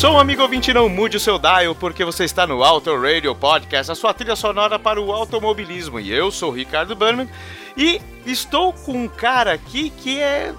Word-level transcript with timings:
som, 0.00 0.18
amigo 0.18 0.40
ouvinte, 0.40 0.72
não 0.72 0.88
mude 0.88 1.18
o 1.18 1.20
seu 1.20 1.38
dial, 1.38 1.74
porque 1.74 2.06
você 2.06 2.24
está 2.24 2.46
no 2.46 2.64
Auto 2.64 2.98
Radio 2.98 3.34
Podcast, 3.34 3.92
a 3.92 3.94
sua 3.94 4.14
trilha 4.14 4.34
sonora 4.34 4.78
para 4.78 4.98
o 4.98 5.12
automobilismo. 5.12 6.00
E 6.00 6.10
eu 6.10 6.30
sou 6.30 6.50
o 6.50 6.54
Ricardo 6.54 6.96
Berman 6.96 7.28
e 7.76 8.00
estou 8.24 8.72
com 8.72 8.92
um 8.92 9.06
cara 9.06 9.52
aqui 9.52 9.90
que 9.90 10.18
é. 10.18 10.54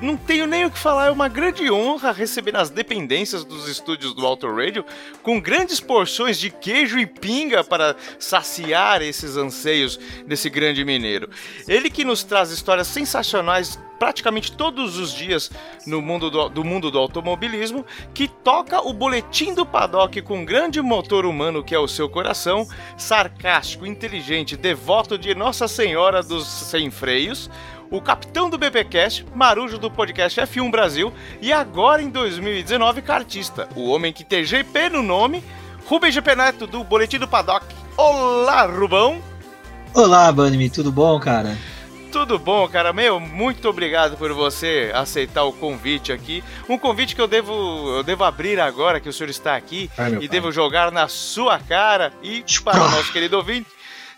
Não 0.00 0.14
tenho 0.14 0.46
nem 0.46 0.66
o 0.66 0.70
que 0.70 0.78
falar, 0.78 1.06
é 1.06 1.10
uma 1.10 1.26
grande 1.26 1.70
honra 1.70 2.12
receber 2.12 2.52
nas 2.52 2.68
dependências 2.68 3.44
dos 3.44 3.66
estúdios 3.66 4.12
do 4.12 4.26
Auto 4.26 4.46
Radio 4.54 4.84
com 5.22 5.40
grandes 5.40 5.80
porções 5.80 6.38
de 6.38 6.50
queijo 6.50 6.98
e 6.98 7.06
pinga 7.06 7.64
para 7.64 7.96
saciar 8.18 9.00
esses 9.00 9.38
anseios 9.38 9.98
desse 10.26 10.50
grande 10.50 10.84
mineiro. 10.84 11.30
Ele 11.66 11.88
que 11.88 12.04
nos 12.04 12.22
traz 12.22 12.50
histórias 12.50 12.88
sensacionais 12.88 13.78
praticamente 13.98 14.52
todos 14.52 14.98
os 14.98 15.14
dias 15.14 15.50
no 15.86 16.02
mundo 16.02 16.30
do, 16.30 16.48
do 16.50 16.62
mundo 16.62 16.90
do 16.90 16.98
automobilismo, 16.98 17.84
que 18.12 18.28
toca 18.28 18.86
o 18.86 18.92
boletim 18.92 19.54
do 19.54 19.64
paddock 19.64 20.20
com 20.20 20.40
um 20.40 20.44
grande 20.44 20.82
motor 20.82 21.24
humano 21.24 21.64
que 21.64 21.74
é 21.74 21.78
o 21.78 21.88
seu 21.88 22.06
coração, 22.06 22.68
sarcástico, 22.98 23.86
inteligente, 23.86 24.58
devoto 24.58 25.16
de 25.16 25.34
Nossa 25.34 25.66
Senhora 25.66 26.22
dos 26.22 26.46
Sem 26.46 26.90
Freios, 26.90 27.50
o 27.90 28.00
capitão 28.00 28.50
do 28.50 28.58
BPcast, 28.58 29.24
marujo 29.34 29.78
do 29.78 29.90
podcast 29.90 30.40
F1 30.40 30.70
Brasil 30.70 31.12
e 31.40 31.52
agora 31.52 32.02
em 32.02 32.10
2019 32.10 33.02
cartista, 33.02 33.68
o 33.76 33.88
homem 33.88 34.12
que 34.12 34.24
tem 34.24 34.44
GP 34.44 34.90
no 34.90 35.02
nome, 35.02 35.42
Rubem 35.86 36.10
GP 36.10 36.34
Neto 36.34 36.66
do 36.66 36.82
Boletim 36.82 37.18
do 37.18 37.28
Paddock. 37.28 37.64
Olá, 37.96 38.66
Rubão! 38.66 39.22
Olá, 39.94 40.30
Bunny, 40.32 40.68
tudo 40.68 40.90
bom, 40.90 41.18
cara? 41.20 41.56
Tudo 42.12 42.38
bom, 42.38 42.66
cara? 42.68 42.92
Meu, 42.92 43.20
muito 43.20 43.68
obrigado 43.68 44.16
por 44.16 44.32
você 44.32 44.90
aceitar 44.94 45.44
o 45.44 45.52
convite 45.52 46.12
aqui. 46.12 46.42
Um 46.68 46.78
convite 46.78 47.14
que 47.14 47.20
eu 47.20 47.26
devo, 47.28 47.52
eu 47.96 48.02
devo 48.02 48.24
abrir 48.24 48.58
agora 48.60 49.00
que 49.00 49.08
o 49.08 49.12
senhor 49.12 49.30
está 49.30 49.54
aqui 49.54 49.90
Ai, 49.96 50.12
e 50.12 50.18
pai. 50.18 50.28
devo 50.28 50.50
jogar 50.50 50.90
na 50.90 51.08
sua 51.08 51.58
cara 51.58 52.12
e 52.22 52.44
para 52.64 52.82
o 52.82 52.90
nosso 52.90 53.12
querido 53.12 53.36
ouvinte. 53.36 53.68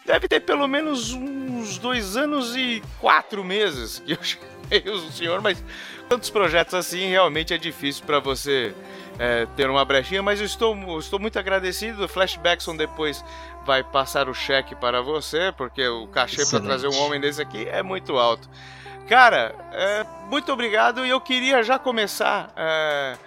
Deve 0.08 0.26
ter 0.26 0.40
pelo 0.40 0.66
menos 0.66 1.12
uns 1.12 1.76
dois 1.76 2.16
anos 2.16 2.56
e 2.56 2.82
quatro 2.98 3.44
meses 3.44 3.98
que 3.98 4.12
eu 4.12 4.18
chamei 4.24 4.90
o 4.90 5.12
senhor, 5.12 5.42
mas 5.42 5.62
tantos 6.08 6.30
projetos 6.30 6.72
assim 6.72 7.10
realmente 7.10 7.52
é 7.52 7.58
difícil 7.58 8.06
para 8.06 8.18
você 8.18 8.74
é, 9.18 9.46
ter 9.54 9.68
uma 9.68 9.84
brechinha, 9.84 10.22
mas 10.22 10.40
eu 10.40 10.46
estou, 10.46 10.98
estou 10.98 11.18
muito 11.18 11.38
agradecido. 11.38 12.06
O 12.06 12.08
Flashbackson 12.08 12.74
depois 12.74 13.22
vai 13.66 13.84
passar 13.84 14.30
o 14.30 14.34
cheque 14.34 14.74
para 14.74 15.02
você, 15.02 15.52
porque 15.54 15.86
o 15.86 16.06
cachê 16.06 16.46
para 16.46 16.58
trazer 16.58 16.88
um 16.88 16.98
homem 17.00 17.20
desse 17.20 17.42
aqui 17.42 17.68
é 17.68 17.82
muito 17.82 18.16
alto. 18.16 18.48
Cara, 19.06 19.54
é, 19.72 20.06
muito 20.30 20.50
obrigado 20.50 21.04
e 21.04 21.10
eu 21.10 21.20
queria 21.20 21.62
já 21.62 21.78
começar 21.78 22.50
é, 22.56 23.18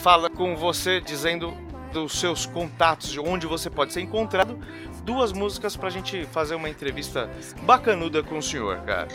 fala 0.00 0.30
com 0.30 0.56
você 0.56 0.98
dizendo 0.98 1.54
dos 1.92 2.18
seus 2.18 2.46
contatos, 2.46 3.10
de 3.10 3.20
onde 3.20 3.46
você 3.46 3.68
pode 3.68 3.92
ser 3.92 4.00
encontrado. 4.00 4.58
Duas 5.06 5.32
músicas 5.32 5.76
pra 5.76 5.88
gente 5.88 6.26
fazer 6.32 6.56
uma 6.56 6.68
entrevista 6.68 7.30
bacanuda 7.62 8.24
com 8.24 8.38
o 8.38 8.42
senhor, 8.42 8.78
cara. 8.78 9.06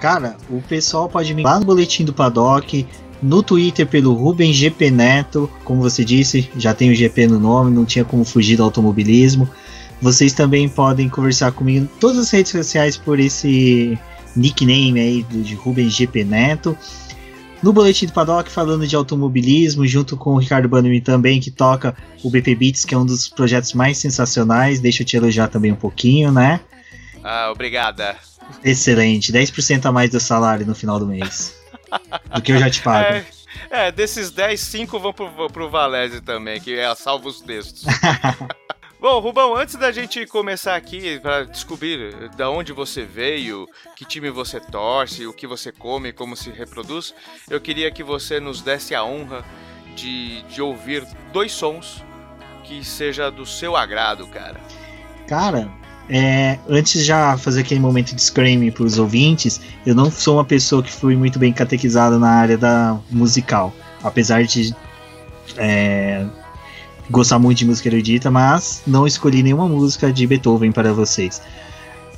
Cara, 0.00 0.38
o 0.48 0.62
pessoal 0.62 1.06
pode 1.06 1.34
me 1.34 1.42
lá 1.42 1.60
no 1.60 1.66
boletim 1.66 2.02
do 2.02 2.14
Paddock, 2.14 2.86
no 3.22 3.42
Twitter 3.42 3.86
pelo 3.86 4.14
Ruben 4.14 4.54
GP 4.54 4.90
Neto, 4.90 5.50
como 5.62 5.82
você 5.82 6.02
disse, 6.02 6.50
já 6.56 6.72
tem 6.72 6.90
o 6.90 6.94
GP 6.94 7.26
no 7.26 7.38
nome, 7.38 7.70
não 7.70 7.84
tinha 7.84 8.06
como 8.06 8.24
fugir 8.24 8.56
do 8.56 8.62
automobilismo. 8.62 9.46
Vocês 10.00 10.32
também 10.32 10.66
podem 10.66 11.10
conversar 11.10 11.52
comigo 11.52 11.84
em 11.84 11.98
todas 12.00 12.18
as 12.18 12.30
redes 12.30 12.50
sociais 12.50 12.96
por 12.96 13.20
esse 13.20 13.98
nickname 14.34 14.98
aí 14.98 15.22
de 15.22 15.54
Ruben 15.54 15.90
GP 15.90 16.24
Neto. 16.24 16.76
No 17.64 17.72
Boletim 17.72 18.04
do 18.04 18.12
Paddock, 18.12 18.50
falando 18.50 18.86
de 18.86 18.94
automobilismo, 18.94 19.86
junto 19.86 20.18
com 20.18 20.34
o 20.34 20.36
Ricardo 20.36 20.68
Bannerman 20.68 21.00
também, 21.00 21.40
que 21.40 21.50
toca 21.50 21.96
o 22.22 22.28
BP 22.28 22.54
Beats, 22.56 22.84
que 22.84 22.94
é 22.94 22.98
um 22.98 23.06
dos 23.06 23.26
projetos 23.26 23.72
mais 23.72 23.96
sensacionais. 23.96 24.80
Deixa 24.80 25.00
eu 25.02 25.06
te 25.06 25.16
elogiar 25.16 25.48
também 25.48 25.72
um 25.72 25.76
pouquinho, 25.76 26.30
né? 26.30 26.60
Ah, 27.22 27.50
obrigada. 27.50 28.16
Excelente, 28.62 29.32
10% 29.32 29.86
a 29.86 29.90
mais 29.90 30.10
do 30.10 30.20
salário 30.20 30.66
no 30.66 30.74
final 30.74 30.98
do 30.98 31.06
mês. 31.06 31.58
do 32.34 32.42
que 32.42 32.52
eu 32.52 32.58
já 32.58 32.68
te 32.68 32.82
pago. 32.84 33.14
É, 33.14 33.24
é, 33.70 33.90
desses 33.90 34.30
10, 34.30 34.60
5 34.60 35.00
vão 35.00 35.14
pro, 35.14 35.48
pro 35.48 35.70
Valese 35.70 36.20
também, 36.20 36.60
que 36.60 36.74
é 36.74 36.84
a 36.84 36.94
salva 36.94 37.30
os 37.30 37.40
textos. 37.40 37.86
Bom, 39.04 39.20
Rubão, 39.20 39.54
antes 39.54 39.74
da 39.74 39.92
gente 39.92 40.24
começar 40.24 40.74
aqui 40.74 41.20
para 41.20 41.44
descobrir 41.44 42.30
da 42.38 42.48
onde 42.48 42.72
você 42.72 43.04
veio, 43.04 43.68
que 43.94 44.02
time 44.02 44.30
você 44.30 44.58
torce, 44.58 45.26
o 45.26 45.32
que 45.34 45.46
você 45.46 45.70
come, 45.70 46.10
como 46.10 46.34
se 46.34 46.48
reproduz, 46.50 47.12
eu 47.50 47.60
queria 47.60 47.90
que 47.90 48.02
você 48.02 48.40
nos 48.40 48.62
desse 48.62 48.94
a 48.94 49.04
honra 49.04 49.44
de, 49.94 50.40
de 50.44 50.62
ouvir 50.62 51.06
dois 51.34 51.52
sons 51.52 52.02
que 52.62 52.82
seja 52.82 53.30
do 53.30 53.44
seu 53.44 53.76
agrado, 53.76 54.26
cara. 54.28 54.58
Cara, 55.28 55.70
é, 56.08 56.58
antes 56.66 56.94
de 56.94 57.04
já 57.04 57.36
fazer 57.36 57.60
aquele 57.60 57.80
momento 57.80 58.14
de 58.14 58.22
screaming 58.22 58.70
para 58.70 58.84
os 58.84 58.98
ouvintes, 58.98 59.60
eu 59.84 59.94
não 59.94 60.10
sou 60.10 60.36
uma 60.36 60.46
pessoa 60.46 60.82
que 60.82 60.90
fui 60.90 61.14
muito 61.14 61.38
bem 61.38 61.52
catequizada 61.52 62.18
na 62.18 62.30
área 62.30 62.56
da 62.56 62.98
musical. 63.10 63.70
Apesar 64.02 64.44
de 64.44 64.74
é, 65.58 66.24
gostar 67.10 67.38
muito 67.38 67.58
de 67.58 67.66
música 67.66 67.88
erudita, 67.88 68.30
mas 68.30 68.82
não 68.86 69.06
escolhi 69.06 69.42
nenhuma 69.42 69.68
música 69.68 70.12
de 70.12 70.26
Beethoven 70.26 70.72
para 70.72 70.92
vocês. 70.92 71.40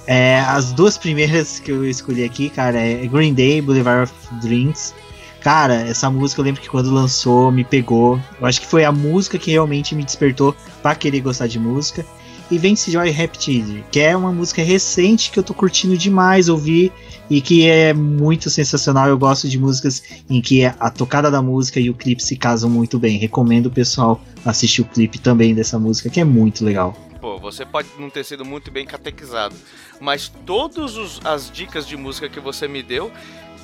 É, 0.07 0.41
as 0.41 0.73
duas 0.73 0.97
primeiras 0.97 1.59
que 1.59 1.73
eu 1.73 1.85
escolhi 1.85 2.23
aqui, 2.23 2.49
cara, 2.49 2.79
é 2.79 3.07
Green 3.07 3.35
Day, 3.35 3.61
Boulevard 3.61 4.11
of 4.11 4.35
Dreams. 4.41 4.95
Cara, 5.41 5.75
essa 5.75 6.11
música 6.11 6.41
eu 6.41 6.45
lembro 6.45 6.61
que 6.61 6.69
quando 6.69 6.93
lançou 6.93 7.51
me 7.51 7.65
pegou. 7.65 8.21
Eu 8.41 8.47
acho 8.47 8.61
que 8.61 8.67
foi 8.67 8.85
a 8.85 8.93
música 8.93 9.39
que 9.39 9.51
realmente 9.51 9.95
me 9.95 10.05
despertou 10.05 10.55
para 10.83 10.95
querer 10.95 11.21
gostar 11.21 11.47
de 11.47 11.59
música. 11.59 12.05
E 12.51 12.59
Vence 12.59 12.91
Joy 12.91 13.11
Raptide, 13.11 13.85
que 13.91 13.99
é 13.99 14.17
uma 14.17 14.33
música 14.33 14.63
recente 14.63 15.31
que 15.33 15.39
eu 15.39 15.43
tô 15.43 15.53
curtindo 15.53 15.97
demais 15.99 16.49
ouvir 16.49 16.93
e 17.29 17.41
que 17.41 17.67
é 17.67 17.93
muito 17.93 18.49
sensacional. 18.49 19.09
Eu 19.09 19.19
gosto 19.19 19.49
de 19.49 19.59
músicas 19.59 20.03
em 20.31 20.41
que 20.41 20.65
a 20.65 20.91
tocada 20.91 21.29
da 21.29 21.43
música 21.43 21.81
e 21.81 21.91
o 21.91 21.95
clipe 21.95 22.23
se 22.23 22.37
casam 22.37 22.71
muito 22.71 23.01
bem. 23.01 23.19
Recomendo 23.19 23.67
o 23.67 23.71
pessoal 23.71 24.21
assistir 24.45 24.83
o 24.83 24.85
clipe 24.85 25.19
também 25.19 25.55
dessa 25.55 25.77
música, 25.77 26.09
que 26.09 26.21
é 26.21 26.25
muito 26.25 26.65
legal. 26.65 26.97
Pô, 27.21 27.37
você 27.37 27.67
pode 27.67 27.89
não 27.99 28.09
ter 28.09 28.25
sido 28.25 28.45
muito 28.45 28.71
bem 28.71 28.87
catequizado, 28.87 29.57
mas 30.01 30.29
todas 30.45 31.21
as 31.25 31.51
dicas 31.51 31.85
de 31.85 31.97
música 31.97 32.29
que 32.29 32.39
você 32.39 32.69
me 32.69 32.81
deu, 32.81 33.11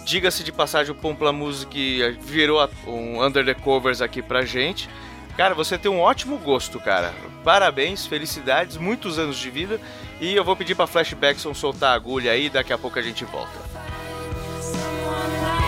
diga-se 0.05 0.43
de 0.43 0.51
passagem, 0.51 0.91
o 0.91 0.97
Pompla 0.97 1.33
Music 1.33 2.19
virou 2.21 2.69
um 2.89 3.25
Under 3.25 3.45
the 3.45 3.55
Covers 3.55 4.01
aqui 4.01 4.21
pra 4.21 4.45
gente. 4.45 4.89
Cara, 5.37 5.55
você 5.55 5.79
tem 5.79 5.91
um 5.91 6.01
ótimo 6.01 6.39
gosto, 6.39 6.79
cara. 6.79 7.13
Parabéns, 7.43 8.07
felicidades, 8.07 8.77
muitos 8.77 9.19
anos 9.19 9.39
de 9.39 9.51
vida. 9.51 9.81
E 10.21 10.35
eu 10.35 10.45
vou 10.45 10.55
pedir 10.55 10.75
pra 10.75 10.87
Flashbackson 10.87 11.55
soltar 11.55 11.91
a 11.91 11.95
agulha 11.95 12.33
aí, 12.33 12.49
daqui 12.49 12.73
a 12.73 12.79
pouco 12.79 12.99
a 12.99 13.03
gente 13.03 13.25
volta. 13.25 13.73
Música 15.13 15.62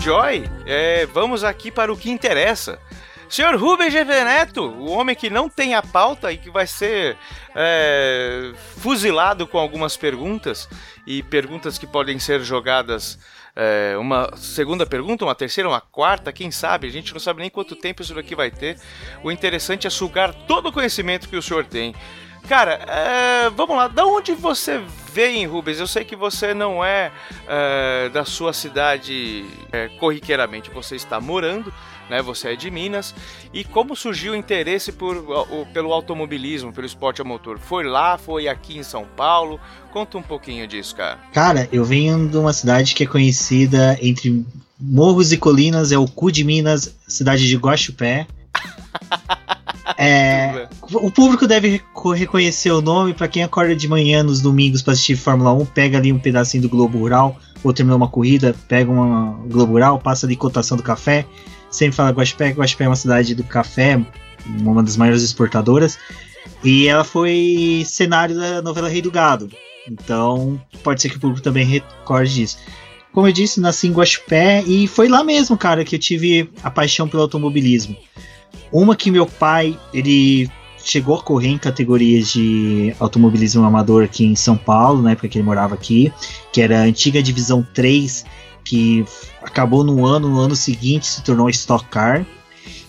Joy, 0.00 0.44
é, 0.66 1.06
vamos 1.06 1.44
aqui 1.44 1.70
para 1.70 1.92
o 1.92 1.96
que 1.96 2.10
interessa. 2.10 2.78
Senhor 3.28 3.56
Rubens 3.56 3.92
Geveneto, 3.92 4.62
o 4.62 4.90
homem 4.90 5.16
que 5.16 5.30
não 5.30 5.48
tem 5.48 5.74
a 5.74 5.82
pauta 5.82 6.30
e 6.30 6.38
que 6.38 6.50
vai 6.50 6.66
ser 6.66 7.16
é, 7.54 8.52
fuzilado 8.78 9.46
com 9.46 9.58
algumas 9.58 9.96
perguntas, 9.96 10.68
e 11.06 11.22
perguntas 11.22 11.78
que 11.78 11.86
podem 11.86 12.18
ser 12.18 12.40
jogadas 12.42 13.18
é, 13.56 13.96
uma 13.98 14.30
segunda 14.36 14.84
pergunta, 14.84 15.24
uma 15.24 15.34
terceira, 15.34 15.68
uma 15.68 15.80
quarta, 15.80 16.32
quem 16.32 16.50
sabe? 16.50 16.86
A 16.86 16.90
gente 16.90 17.12
não 17.12 17.20
sabe 17.20 17.40
nem 17.40 17.50
quanto 17.50 17.76
tempo 17.76 18.02
isso 18.02 18.14
daqui 18.14 18.34
vai 18.34 18.50
ter. 18.50 18.78
O 19.22 19.30
interessante 19.30 19.86
é 19.86 19.90
sugar 19.90 20.32
todo 20.32 20.68
o 20.68 20.72
conhecimento 20.72 21.28
que 21.28 21.36
o 21.36 21.42
senhor 21.42 21.64
tem. 21.64 21.94
Cara, 22.48 22.80
é, 22.86 23.50
vamos 23.50 23.76
lá, 23.76 23.88
da 23.88 24.04
onde 24.04 24.34
você 24.34 24.82
Veem, 25.14 25.46
Rubens, 25.46 25.78
eu 25.78 25.86
sei 25.86 26.04
que 26.04 26.16
você 26.16 26.52
não 26.52 26.84
é, 26.84 27.12
é 27.46 28.08
da 28.08 28.24
sua 28.24 28.52
cidade 28.52 29.44
é, 29.70 29.86
corriqueiramente, 30.00 30.70
você 30.70 30.96
está 30.96 31.20
morando, 31.20 31.72
né? 32.10 32.20
Você 32.20 32.48
é 32.48 32.56
de 32.56 32.68
Minas. 32.68 33.14
E 33.52 33.62
como 33.62 33.94
surgiu 33.94 34.32
o 34.32 34.36
interesse 34.36 34.90
por, 34.90 35.16
o, 35.16 35.66
pelo 35.72 35.92
automobilismo, 35.92 36.72
pelo 36.72 36.84
esporte 36.84 37.22
a 37.22 37.24
motor? 37.24 37.60
Foi 37.60 37.84
lá, 37.84 38.18
foi 38.18 38.48
aqui 38.48 38.76
em 38.76 38.82
São 38.82 39.06
Paulo? 39.16 39.60
Conta 39.92 40.18
um 40.18 40.22
pouquinho 40.22 40.66
disso, 40.66 40.96
cara. 40.96 41.20
Cara, 41.32 41.68
eu 41.70 41.84
venho 41.84 42.28
de 42.28 42.36
uma 42.36 42.52
cidade 42.52 42.92
que 42.92 43.04
é 43.04 43.06
conhecida 43.06 43.96
entre 44.02 44.44
morros 44.80 45.32
e 45.32 45.36
colinas, 45.36 45.92
é 45.92 45.96
o 45.96 46.08
cu 46.08 46.32
de 46.32 46.42
Minas, 46.42 46.92
cidade 47.06 47.46
de 47.46 47.56
Guaxupé. 47.56 48.26
É, 50.04 50.68
o 50.92 51.10
público 51.10 51.46
deve 51.46 51.68
reco- 51.68 52.12
reconhecer 52.12 52.70
o 52.70 52.80
nome 52.82 53.14
pra 53.14 53.28
quem 53.28 53.42
acorda 53.42 53.74
de 53.74 53.88
manhã 53.88 54.22
nos 54.22 54.40
domingos 54.40 54.82
pra 54.82 54.92
assistir 54.92 55.16
Fórmula 55.16 55.52
1, 55.52 55.66
pega 55.66 55.98
ali 55.98 56.12
um 56.12 56.18
pedacinho 56.18 56.62
do 56.62 56.68
Globo 56.68 56.98
Rural, 56.98 57.38
ou 57.62 57.72
terminou 57.72 57.96
uma 57.96 58.08
corrida, 58.08 58.54
pega 58.68 58.90
uma 58.90 59.38
Globo 59.48 59.72
Rural, 59.72 59.98
passa 59.98 60.26
ali 60.26 60.36
cotação 60.36 60.76
do 60.76 60.82
café, 60.82 61.24
sempre 61.70 61.96
fala 61.96 62.10
Guaxupé, 62.10 62.50
Guaxupé 62.50 62.84
é 62.84 62.88
uma 62.88 62.96
cidade 62.96 63.34
do 63.34 63.44
café, 63.44 64.00
uma 64.60 64.82
das 64.82 64.96
maiores 64.96 65.22
exportadoras, 65.22 65.98
e 66.62 66.86
ela 66.86 67.04
foi 67.04 67.82
cenário 67.86 68.36
da 68.36 68.60
novela 68.62 68.88
Rei 68.88 69.00
do 69.02 69.10
Gado. 69.10 69.50
Então, 69.90 70.60
pode 70.82 71.00
ser 71.02 71.08
que 71.10 71.16
o 71.16 71.20
público 71.20 71.42
também 71.42 71.64
recorde 71.64 72.34
disso. 72.34 72.58
Como 73.12 73.28
eu 73.28 73.32
disse, 73.32 73.60
nasci 73.60 73.86
em 73.86 73.92
Guaxupé 73.92 74.62
e 74.66 74.88
foi 74.88 75.08
lá 75.08 75.22
mesmo, 75.22 75.56
cara, 75.56 75.84
que 75.84 75.94
eu 75.94 75.98
tive 76.00 76.50
a 76.62 76.70
paixão 76.70 77.06
pelo 77.08 77.22
automobilismo. 77.22 77.96
Uma 78.72 78.96
que 78.96 79.10
meu 79.10 79.26
pai, 79.26 79.78
ele 79.92 80.50
chegou 80.84 81.16
a 81.16 81.22
correr 81.22 81.48
em 81.48 81.58
categorias 81.58 82.32
de 82.32 82.94
automobilismo 83.00 83.64
amador 83.64 84.04
aqui 84.04 84.24
em 84.24 84.36
São 84.36 84.56
Paulo, 84.56 85.02
na 85.02 85.12
época 85.12 85.28
que 85.28 85.38
ele 85.38 85.44
morava 85.44 85.74
aqui, 85.74 86.12
que 86.52 86.60
era 86.60 86.80
a 86.80 86.82
antiga 86.82 87.22
divisão 87.22 87.66
3, 87.74 88.24
que 88.64 89.04
acabou 89.42 89.82
no 89.82 90.04
ano, 90.04 90.28
no 90.28 90.38
ano 90.38 90.54
seguinte 90.54 91.06
se 91.06 91.22
tornou 91.22 91.48
Stock 91.48 91.86
Car. 91.88 92.26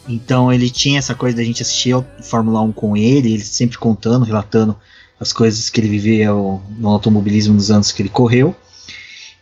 Então 0.08 0.52
ele 0.52 0.70
tinha 0.70 1.00
essa 1.00 1.16
coisa 1.16 1.38
da 1.38 1.44
gente 1.44 1.62
assistir 1.62 1.96
a 1.96 2.04
Fórmula 2.22 2.62
1 2.62 2.74
com 2.74 2.96
ele, 2.96 3.34
ele 3.34 3.44
sempre 3.44 3.78
contando, 3.78 4.26
relatando 4.26 4.76
as 5.20 5.32
coisas 5.32 5.70
que 5.70 5.80
ele 5.80 5.88
viveu 5.88 6.62
no 6.78 6.90
automobilismo 6.90 7.54
nos 7.54 7.72
anos 7.72 7.92
que 7.92 8.02
ele 8.02 8.10
correu. 8.10 8.56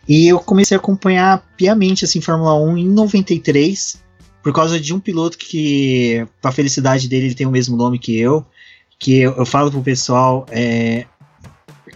E 0.08 0.28
eu 0.28 0.38
comecei 0.38 0.76
a 0.76 0.80
acompanhar 0.80 1.44
piamente 1.56 2.04
assim 2.04 2.20
Fórmula 2.20 2.54
1 2.54 2.78
em 2.78 2.88
93, 2.88 4.03
por 4.44 4.52
causa 4.52 4.78
de 4.78 4.92
um 4.92 5.00
piloto 5.00 5.38
que, 5.38 6.26
para 6.42 6.52
felicidade 6.52 7.08
dele, 7.08 7.26
ele 7.26 7.34
tem 7.34 7.46
o 7.46 7.50
mesmo 7.50 7.78
nome 7.78 7.98
que 7.98 8.20
eu, 8.20 8.44
que 8.98 9.20
eu, 9.20 9.32
eu 9.32 9.46
falo 9.46 9.70
pro 9.70 9.80
pessoal 9.80 10.44
é, 10.50 11.06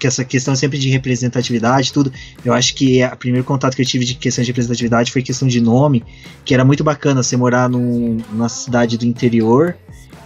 que 0.00 0.06
essa 0.06 0.24
questão 0.24 0.56
sempre 0.56 0.78
de 0.78 0.88
representatividade, 0.88 1.92
tudo, 1.92 2.10
eu 2.42 2.54
acho 2.54 2.74
que 2.74 3.04
o 3.04 3.16
primeiro 3.18 3.44
contato 3.44 3.76
que 3.76 3.82
eu 3.82 3.86
tive 3.86 4.06
de 4.06 4.14
questão 4.14 4.42
de 4.42 4.48
representatividade 4.50 5.12
foi 5.12 5.22
questão 5.22 5.46
de 5.46 5.60
nome, 5.60 6.02
que 6.42 6.54
era 6.54 6.64
muito 6.64 6.82
bacana 6.82 7.22
você 7.22 7.36
morar 7.36 7.68
num, 7.68 8.16
numa 8.32 8.48
cidade 8.48 8.96
do 8.96 9.04
interior, 9.04 9.76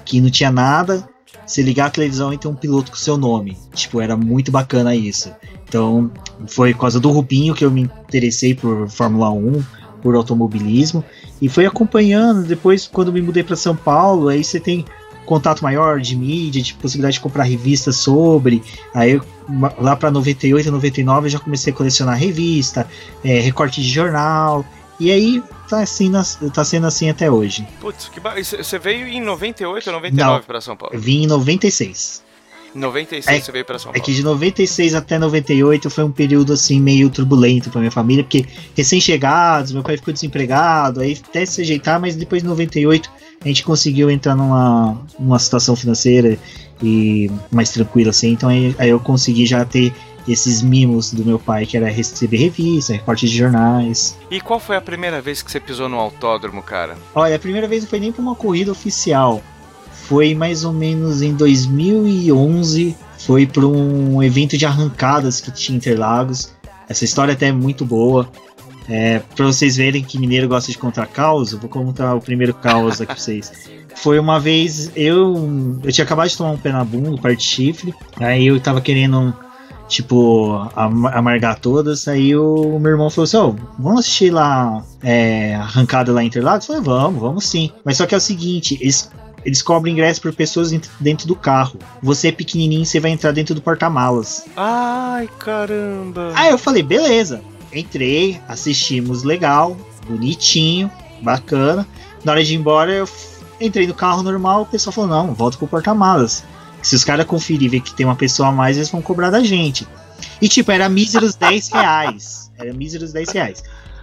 que 0.04 0.20
não 0.20 0.30
tinha 0.30 0.52
nada, 0.52 1.08
você 1.44 1.60
ligar 1.60 1.86
a 1.86 1.90
televisão 1.90 2.32
e 2.32 2.38
ter 2.38 2.46
um 2.46 2.54
piloto 2.54 2.92
com 2.92 2.96
seu 2.96 3.16
nome. 3.16 3.58
Tipo, 3.74 4.00
era 4.00 4.16
muito 4.16 4.52
bacana 4.52 4.94
isso. 4.94 5.32
Então, 5.66 6.08
foi 6.46 6.72
por 6.72 6.82
causa 6.82 7.00
do 7.00 7.10
Rubinho 7.10 7.52
que 7.52 7.64
eu 7.64 7.70
me 7.70 7.82
interessei 7.82 8.54
por 8.54 8.88
Fórmula 8.88 9.30
1, 9.30 9.60
por 10.02 10.14
automobilismo, 10.14 11.04
e 11.40 11.48
foi 11.48 11.64
acompanhando. 11.64 12.46
Depois, 12.46 12.86
quando 12.86 13.12
me 13.12 13.22
mudei 13.22 13.42
para 13.42 13.56
São 13.56 13.76
Paulo, 13.76 14.28
aí 14.28 14.42
você 14.42 14.58
tem 14.58 14.84
contato 15.24 15.62
maior 15.62 16.00
de 16.00 16.16
mídia, 16.16 16.60
de 16.60 16.74
possibilidade 16.74 17.14
de 17.14 17.20
comprar 17.20 17.44
revistas 17.44 17.96
sobre. 17.96 18.62
Aí, 18.94 19.12
eu, 19.12 19.24
lá 19.78 19.94
para 19.96 20.10
98, 20.10 20.70
99, 20.70 21.26
eu 21.26 21.30
já 21.30 21.38
comecei 21.38 21.72
a 21.72 21.76
colecionar 21.76 22.18
revista, 22.18 22.88
é, 23.24 23.40
recorte 23.40 23.80
de 23.80 23.88
jornal. 23.88 24.64
E 25.00 25.10
aí 25.10 25.42
tá, 25.68 25.80
assim, 25.80 26.12
tá 26.52 26.64
sendo 26.64 26.86
assim 26.86 27.08
até 27.08 27.30
hoje. 27.30 27.66
Putz, 27.80 28.08
que 28.08 28.20
ba... 28.20 28.34
Você 28.36 28.78
veio 28.78 29.06
em 29.08 29.20
98 29.20 29.86
ou 29.88 29.92
99 29.94 30.38
Não. 30.38 30.42
pra 30.42 30.60
São 30.60 30.76
Paulo? 30.76 30.94
Eu 30.94 31.00
vim 31.00 31.22
em 31.22 31.26
96. 31.26 32.22
Em 32.74 32.78
96 32.78 33.26
É- 33.40 33.40
você 33.44 33.52
veio 33.52 33.64
pra 33.64 33.78
São 33.78 33.90
É 33.90 33.94
Paulo. 33.94 34.04
que 34.04 34.14
de 34.14 34.22
96 34.22 34.94
até 34.94 35.18
98 35.18 35.90
foi 35.90 36.04
um 36.04 36.10
período 36.10 36.52
assim 36.52 36.80
meio 36.80 37.10
turbulento 37.10 37.70
pra 37.70 37.80
minha 37.80 37.90
família, 37.90 38.24
porque 38.24 38.46
recém-chegados, 38.76 39.72
meu 39.72 39.82
pai 39.82 39.96
ficou 39.96 40.12
desempregado, 40.12 41.00
aí 41.00 41.18
até 41.28 41.44
se 41.44 41.60
ajeitar, 41.62 42.00
mas 42.00 42.14
depois 42.16 42.42
de 42.42 42.48
98 42.48 43.10
a 43.44 43.48
gente 43.48 43.64
conseguiu 43.64 44.10
entrar 44.10 44.34
numa, 44.34 44.96
numa 45.18 45.38
situação 45.38 45.74
financeira 45.74 46.38
e 46.82 47.30
mais 47.50 47.70
tranquila 47.70 48.10
assim, 48.10 48.30
então 48.32 48.48
aí, 48.48 48.74
aí 48.78 48.88
eu 48.90 49.00
consegui 49.00 49.46
já 49.46 49.64
ter 49.64 49.92
esses 50.28 50.62
mimos 50.62 51.12
do 51.12 51.24
meu 51.24 51.36
pai, 51.38 51.66
que 51.66 51.76
era 51.76 51.90
receber 51.90 52.36
revista, 52.36 52.92
recorte 52.92 53.26
de 53.28 53.36
jornais. 53.36 54.16
E 54.30 54.40
qual 54.40 54.60
foi 54.60 54.76
a 54.76 54.80
primeira 54.80 55.20
vez 55.20 55.42
que 55.42 55.50
você 55.50 55.58
pisou 55.58 55.88
no 55.88 55.98
autódromo, 55.98 56.62
cara? 56.62 56.96
Olha, 57.12 57.34
a 57.34 57.38
primeira 57.40 57.66
vez 57.66 57.82
não 57.82 57.90
foi 57.90 57.98
nem 57.98 58.12
pra 58.12 58.22
uma 58.22 58.36
corrida 58.36 58.70
oficial. 58.70 59.42
Foi 60.08 60.34
mais 60.34 60.64
ou 60.64 60.72
menos 60.72 61.22
em 61.22 61.34
2011. 61.34 62.96
Foi 63.18 63.46
para 63.46 63.66
um 63.66 64.22
evento 64.22 64.56
de 64.58 64.66
arrancadas 64.66 65.40
que 65.40 65.50
tinha 65.50 65.76
Interlagos. 65.76 66.52
Essa 66.88 67.04
história 67.04 67.34
até 67.34 67.48
é 67.48 67.52
muito 67.52 67.84
boa. 67.84 68.28
É, 68.88 69.20
para 69.36 69.46
vocês 69.46 69.76
verem 69.76 70.02
que 70.02 70.18
mineiro 70.18 70.48
gosta 70.48 70.70
de 70.72 70.76
contar 70.76 71.06
caos, 71.06 71.52
vou 71.52 71.68
contar 71.68 72.14
o 72.16 72.20
primeiro 72.20 72.52
caos 72.52 73.00
aqui 73.00 73.06
pra 73.06 73.14
vocês. 73.16 73.52
Foi 73.94 74.18
uma 74.18 74.40
vez, 74.40 74.90
eu 74.96 75.78
eu 75.84 75.92
tinha 75.92 76.04
acabado 76.04 76.28
de 76.28 76.36
tomar 76.36 76.50
um 76.50 76.58
pé 76.58 76.72
na 76.72 76.82
bunda, 76.84 77.16
parte 77.20 77.38
de 77.38 77.44
chifre, 77.44 77.94
aí 78.18 78.46
eu 78.48 78.58
tava 78.58 78.80
querendo, 78.80 79.32
tipo, 79.86 80.54
am- 80.74 81.06
amargar 81.12 81.60
todas, 81.60 82.08
aí 82.08 82.34
o 82.34 82.78
meu 82.80 82.90
irmão 82.92 83.08
falou 83.08 83.24
assim, 83.24 83.36
ó, 83.36 83.54
vamos 83.78 84.00
assistir 84.00 84.30
lá, 84.30 84.82
é, 85.02 85.54
arrancada 85.54 86.10
lá 86.12 86.24
em 86.24 86.26
Interlagos? 86.26 86.68
Eu 86.68 86.82
falei, 86.82 86.98
vamos, 86.98 87.20
vamos 87.20 87.44
sim. 87.46 87.70
Mas 87.84 87.98
só 87.98 88.06
que 88.06 88.14
é 88.14 88.18
o 88.18 88.20
seguinte, 88.20 88.76
eles, 88.80 89.10
eles 89.44 89.62
cobram 89.62 89.92
ingresso 89.92 90.20
por 90.20 90.32
pessoas 90.34 90.70
dentro- 91.00 91.26
do 91.26 91.36
carro. 91.36 91.78
Você 92.02 92.28
é 92.28 92.32
pequenininho, 92.32 92.84
você 92.84 93.00
vai 93.00 93.10
entrar 93.10 93.32
dentro 93.32 93.54
do 93.54 93.60
porta-malas. 93.62 94.44
Ai, 94.56 95.28
caramba. 95.38 96.32
Aí 96.34 96.50
eu 96.50 96.58
falei, 96.58 96.82
beleza. 96.82 97.42
Entrei, 97.72 98.40
assistimos 98.48 99.22
legal, 99.22 99.76
bonitinho, 100.06 100.90
bacana. 101.22 101.86
Na 102.24 102.32
hora 102.32 102.44
de 102.44 102.54
ir 102.54 102.56
embora, 102.58 102.92
eu 102.92 103.08
entrei 103.60 103.86
no 103.86 103.94
carro 103.94 104.22
normal, 104.22 104.62
o 104.62 104.66
pessoal 104.66 104.92
falou, 104.92 105.10
não, 105.10 105.34
volta 105.34 105.56
pro 105.58 105.66
porta-malas. 105.66 106.44
Se 106.82 106.94
os 106.96 107.04
caras 107.04 107.26
conferirem 107.26 107.66
e 107.66 107.70
ver 107.70 107.80
que 107.80 107.94
tem 107.94 108.04
uma 108.06 108.16
pessoa 108.16 108.48
a 108.48 108.52
mais, 108.52 108.76
eles 108.76 108.90
vão 108.90 109.00
cobrar 109.02 109.30
da 109.30 109.42
gente. 109.42 109.86
E 110.40 110.48
tipo, 110.48 110.70
era 110.72 110.88
míseros 110.88 111.34
10 111.34 111.68
reais. 111.68 112.50
Era 112.58 112.72
míseros 112.72 113.12
10 113.12 113.30
reais. 113.30 113.62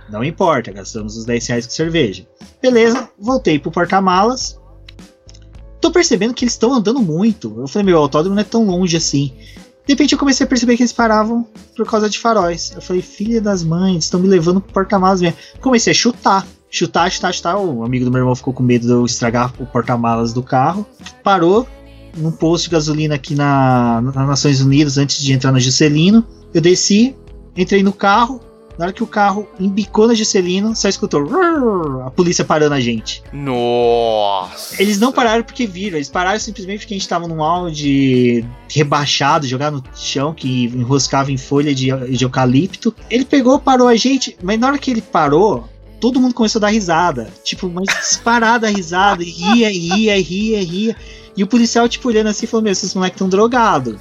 Não 0.10 0.24
importa, 0.24 0.72
gastamos 0.72 1.16
os 1.16 1.26
10 1.26 1.46
reais 1.48 1.66
com 1.68 1.72
cerveja. 1.72 2.26
Beleza, 2.62 3.10
voltei 3.20 3.60
pro 3.60 3.72
porta-malas. 3.72 4.59
Tô 5.82 5.92
percebendo 5.92 6.34
que 6.34 6.44
eles 6.44 6.54
estão 6.54 6.74
andando 6.74 7.02
muito. 7.02 7.54
Eu 7.58 7.68
falei, 7.68 7.86
meu, 7.86 7.98
o 7.98 8.02
autódromo 8.02 8.36
não 8.36 8.42
é 8.42 8.46
tão 8.46 8.66
longe 8.66 8.98
assim. 8.98 9.34
De 9.86 9.94
repente 9.94 10.14
eu 10.14 10.20
comecei 10.20 10.46
a 10.46 10.48
perceber 10.48 10.78
que 10.78 10.84
eles 10.84 10.94
paravam 10.94 11.48
por 11.76 11.86
causa 11.86 12.10
de 12.10 12.20
faróis. 12.20 12.72
Eu 12.76 12.82
falei, 12.82 13.02
filha 13.02 13.42
das 13.42 13.64
mães, 13.64 14.04
estão 14.04 14.20
me 14.20 14.28
levando 14.28 14.62
pro 14.62 14.74
porta-malas 14.74 15.22
mesmo. 15.22 15.38
Comecei 15.60 15.92
a 15.92 15.96
chutar. 15.96 16.46
Chutar, 16.70 17.10
chutar, 17.10 17.34
chutar. 17.34 17.58
O 17.58 17.84
amigo 17.84 18.06
do 18.06 18.12
meu 18.12 18.20
irmão 18.20 18.36
ficou 18.36 18.54
com 18.54 18.62
medo 18.62 18.86
de 18.86 18.94
eu 18.94 19.06
estragar 19.06 19.52
o 19.60 19.66
porta-malas 19.66 20.32
do 20.32 20.44
carro. 20.44 20.86
Parou 21.24 21.68
num 22.16 22.32
posto 22.32 22.66
de 22.66 22.72
gasolina 22.72 23.16
aqui 23.16 23.34
na, 23.34 24.02
nas 24.02 24.16
Nações 24.16 24.62
Unidas 24.62 24.98
antes 24.98 25.24
de 25.24 25.34
entrar 25.34 25.52
na 25.52 25.60
Juscelino. 25.60 26.24
Eu 26.54 26.62
desci, 26.62 27.16
entrei 27.56 27.82
no 27.82 27.94
carro. 27.94 28.40
Na 28.80 28.86
hora 28.86 28.94
que 28.94 29.04
o 29.04 29.08
carro 29.08 29.46
embicou 29.60 30.08
na 30.08 30.14
Juscelino, 30.14 30.74
só 30.74 30.88
escutou 30.88 31.28
a 32.06 32.10
polícia 32.10 32.46
parando 32.46 32.76
a 32.76 32.80
gente. 32.80 33.22
Nossa. 33.34 34.82
Eles 34.82 34.98
não 34.98 35.12
pararam 35.12 35.44
porque 35.44 35.68
viram, 35.68 35.98
eles 35.98 36.08
pararam 36.08 36.40
simplesmente 36.40 36.80
porque 36.80 36.94
a 36.94 36.98
gente 36.98 37.10
tava 37.10 37.28
num 37.28 37.44
áudio 37.44 38.50
rebaixado, 38.70 39.46
jogado 39.46 39.84
no 39.84 39.84
chão, 39.94 40.34
que 40.34 40.68
enroscava 40.68 41.30
em 41.30 41.36
folha 41.36 41.76
de, 41.76 41.88
de 42.16 42.24
eucalipto. 42.24 42.96
Ele 43.10 43.26
pegou, 43.26 43.60
parou 43.60 43.90
a 43.90 43.98
gente, 43.98 44.38
mas 44.42 44.58
na 44.58 44.68
hora 44.68 44.78
que 44.78 44.90
ele 44.90 45.02
parou, 45.02 45.68
todo 46.00 46.22
mundo 46.22 46.34
começou 46.34 46.60
a 46.60 46.62
dar 46.62 46.70
risada. 46.70 47.30
Tipo, 47.44 47.68
mas 47.68 47.86
disparada 48.00 48.68
a 48.68 48.72
risada, 48.72 49.22
e 49.22 49.30
ria, 49.30 49.70
e 49.70 49.78
ria, 49.78 50.18
e 50.18 50.22
ria, 50.22 50.62
e 50.62 50.64
ria. 50.64 50.96
E 51.36 51.44
o 51.44 51.48
policial, 51.48 51.88
tipo, 51.88 52.08
olhando 52.08 52.28
assim, 52.28 52.48
falou: 52.48 52.64
Meu, 52.64 52.72
esses 52.72 52.94
moleques 52.94 53.20
tão 53.20 53.30
drogados. 53.30 54.00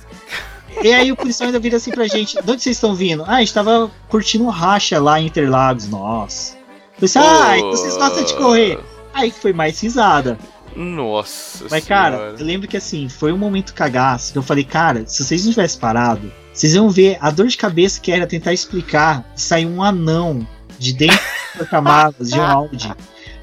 E 0.83 0.93
aí 0.93 1.11
o 1.11 1.17
policial 1.17 1.47
ainda 1.47 1.59
vira 1.59 1.77
assim 1.77 1.91
pra 1.91 2.07
gente: 2.07 2.41
De 2.41 2.51
onde 2.51 2.63
vocês 2.63 2.77
estão 2.77 2.95
vindo? 2.95 3.25
Ah, 3.27 3.37
a 3.37 3.41
gente 3.41 3.55
tava 3.55 3.91
curtindo 4.09 4.45
um 4.45 4.49
racha 4.49 5.01
lá 5.01 5.21
em 5.21 5.27
Interlagos. 5.27 5.89
Nossa. 5.89 6.57
Disse, 7.01 7.19
ah, 7.19 7.57
então 7.57 7.71
vocês 7.71 7.97
gostam 7.97 8.25
de 8.25 8.35
correr. 8.35 8.79
Aí 9.15 9.31
foi 9.31 9.53
mais 9.53 9.81
risada. 9.81 10.39
Nossa. 10.75 11.67
Mas, 11.71 11.85
cara, 11.85 12.17
senhora. 12.17 12.37
eu 12.39 12.47
lembro 12.47 12.69
que 12.69 12.77
assim, 12.77 13.09
foi 13.09 13.33
um 13.33 13.39
momento 13.39 13.75
cagaço 13.75 14.33
que 14.33 14.39
eu 14.39 14.43
falei, 14.43 14.65
cara, 14.65 15.05
se 15.07 15.25
vocês 15.25 15.45
não 15.45 15.51
tivessem 15.51 15.81
parado, 15.81 16.33
vocês 16.53 16.75
iam 16.75 16.91
ver 16.91 17.19
a 17.21 17.31
dor 17.31 17.47
de 17.47 17.57
cabeça 17.57 18.01
que 18.01 18.13
era 18.13 18.27
tentar 18.27 18.53
explicar. 18.53 19.25
Saiu 19.35 19.69
um 19.69 19.83
anão 19.83 20.47
de 20.79 20.93
dentro 20.93 21.19
das 21.57 21.69
camadas 21.69 22.31
de 22.31 22.39
um 22.39 22.43
Audi. 22.43 22.93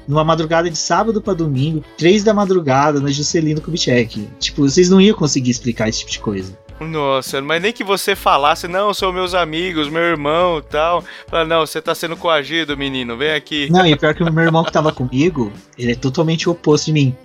Numa 0.06 0.22
madrugada 0.22 0.70
de 0.70 0.78
sábado 0.78 1.20
pra 1.20 1.34
domingo, 1.34 1.84
três 1.98 2.22
da 2.22 2.32
madrugada, 2.32 3.00
na 3.00 3.10
Juscelino 3.10 3.60
Kubitschek. 3.60 4.28
Tipo, 4.38 4.62
vocês 4.62 4.88
não 4.88 5.00
iam 5.00 5.16
conseguir 5.16 5.50
explicar 5.50 5.88
esse 5.88 6.00
tipo 6.00 6.12
de 6.12 6.20
coisa. 6.20 6.56
Nossa, 6.78 7.40
mas 7.40 7.62
nem 7.62 7.72
que 7.72 7.82
você 7.82 8.14
falasse, 8.14 8.68
não, 8.68 8.92
são 8.92 9.12
meus 9.12 9.34
amigos, 9.34 9.88
meu 9.88 10.02
irmão 10.02 10.58
e 10.58 10.62
tal. 10.62 11.02
Fala, 11.26 11.44
não, 11.44 11.66
você 11.66 11.80
tá 11.80 11.94
sendo 11.94 12.16
coagido, 12.16 12.76
menino, 12.76 13.16
vem 13.16 13.32
aqui. 13.32 13.68
Não, 13.70 13.86
e 13.86 13.96
pior 13.96 14.10
é 14.10 14.14
que 14.14 14.22
o 14.22 14.32
meu 14.32 14.44
irmão 14.44 14.62
que 14.62 14.72
tava 14.72 14.92
comigo, 14.92 15.52
ele 15.78 15.92
é 15.92 15.94
totalmente 15.94 16.48
o 16.48 16.52
oposto 16.52 16.86
de 16.86 16.92
mim. 16.92 17.16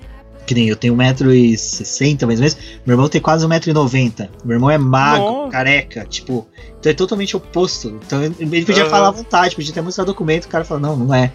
Que 0.47 0.55
nem 0.55 0.67
eu 0.67 0.75
tenho 0.75 0.95
1,60m 0.95 2.25
mais 2.25 2.39
ou 2.39 2.43
menos. 2.43 2.57
Meu 2.85 2.93
irmão 2.95 3.07
tem 3.07 3.21
quase 3.21 3.45
1,90m. 3.45 4.29
Meu 4.43 4.55
irmão 4.55 4.69
é 4.69 4.77
magro, 4.77 5.25
Nossa. 5.25 5.51
careca, 5.51 6.05
tipo. 6.05 6.47
Então 6.79 6.91
é 6.91 6.95
totalmente 6.95 7.37
oposto. 7.37 7.99
Então 8.05 8.23
ele 8.23 8.65
podia 8.65 8.83
Aham. 8.83 8.89
falar 8.89 9.07
à 9.09 9.11
vontade, 9.11 9.55
podia 9.55 9.71
até 9.71 9.81
mostrar 9.81 10.03
documento, 10.03 10.45
o 10.45 10.49
cara 10.49 10.65
fala, 10.65 10.79
não, 10.79 10.95
não 10.95 11.13
é. 11.13 11.31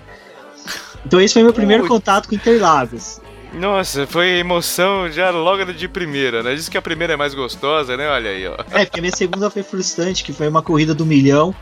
Então 1.05 1.21
esse 1.21 1.35
foi 1.35 1.45
meu 1.45 1.53
primeiro 1.53 1.87
contato 1.87 2.29
com 2.29 2.35
Interlagos. 2.35 3.21
Nossa, 3.57 4.07
foi 4.07 4.39
emoção 4.39 5.11
já 5.11 5.31
logo 5.31 5.65
de 5.73 5.89
primeira, 5.89 6.43
né? 6.43 6.55
Diz 6.55 6.69
que 6.69 6.77
a 6.77 6.83
primeira 6.83 7.15
é 7.15 7.17
mais 7.17 7.35
gostosa, 7.35 7.97
né? 7.97 8.07
Olha 8.09 8.31
aí, 8.31 8.47
ó. 8.47 8.55
É, 8.71 8.85
porque 8.85 9.01
a 9.01 9.03
minha 9.03 9.17
segunda 9.17 9.49
foi 9.49 9.63
frustrante, 9.63 10.23
que 10.23 10.33
foi 10.33 10.47
uma 10.47 10.63
corrida 10.63 10.95
do 10.95 11.07
milhão, 11.07 11.55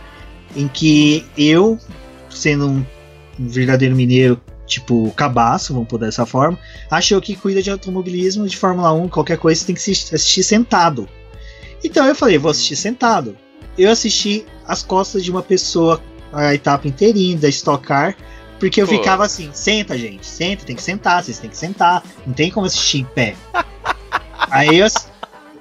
em 0.56 0.66
que 0.66 1.24
eu, 1.38 1.78
sendo 2.28 2.66
um 2.68 2.84
verdadeiro 3.38 3.94
mineiro, 3.94 4.40
tipo, 4.66 5.12
cabaço, 5.12 5.72
vamos 5.72 5.88
pôr 5.88 5.98
dessa 5.98 6.26
forma, 6.26 6.58
achou 6.90 7.20
que 7.20 7.36
corrida 7.36 7.62
de 7.62 7.70
automobilismo, 7.70 8.48
de 8.48 8.56
Fórmula 8.56 8.92
1, 8.92 9.08
qualquer 9.08 9.38
coisa, 9.38 9.60
você 9.60 9.66
tem 9.66 9.74
que 9.76 9.80
assistir 9.80 10.42
sentado. 10.42 11.08
Então 11.82 12.04
eu 12.06 12.14
falei, 12.14 12.38
vou 12.38 12.50
assistir 12.50 12.76
sentado. 12.76 13.36
Eu 13.78 13.90
assisti 13.90 14.44
as 14.66 14.82
costas 14.82 15.22
de 15.22 15.30
uma 15.30 15.42
pessoa 15.42 16.00
a 16.32 16.52
etapa 16.54 16.88
inteirinha 16.88 17.36
da 17.36 17.48
Stock 17.48 17.86
Car, 17.86 18.16
porque 18.64 18.80
eu 18.80 18.86
Pô. 18.86 18.94
ficava 18.94 19.26
assim, 19.26 19.50
senta 19.52 19.98
gente, 19.98 20.26
senta, 20.26 20.64
tem 20.64 20.74
que 20.74 20.82
sentar, 20.82 21.22
vocês 21.22 21.38
têm 21.38 21.50
que 21.50 21.56
sentar, 21.56 22.02
não 22.26 22.32
tem 22.32 22.50
como 22.50 22.64
assistir 22.64 23.00
em 23.00 23.04
pé. 23.04 23.34
Aí 24.50 24.78
eu, 24.78 24.86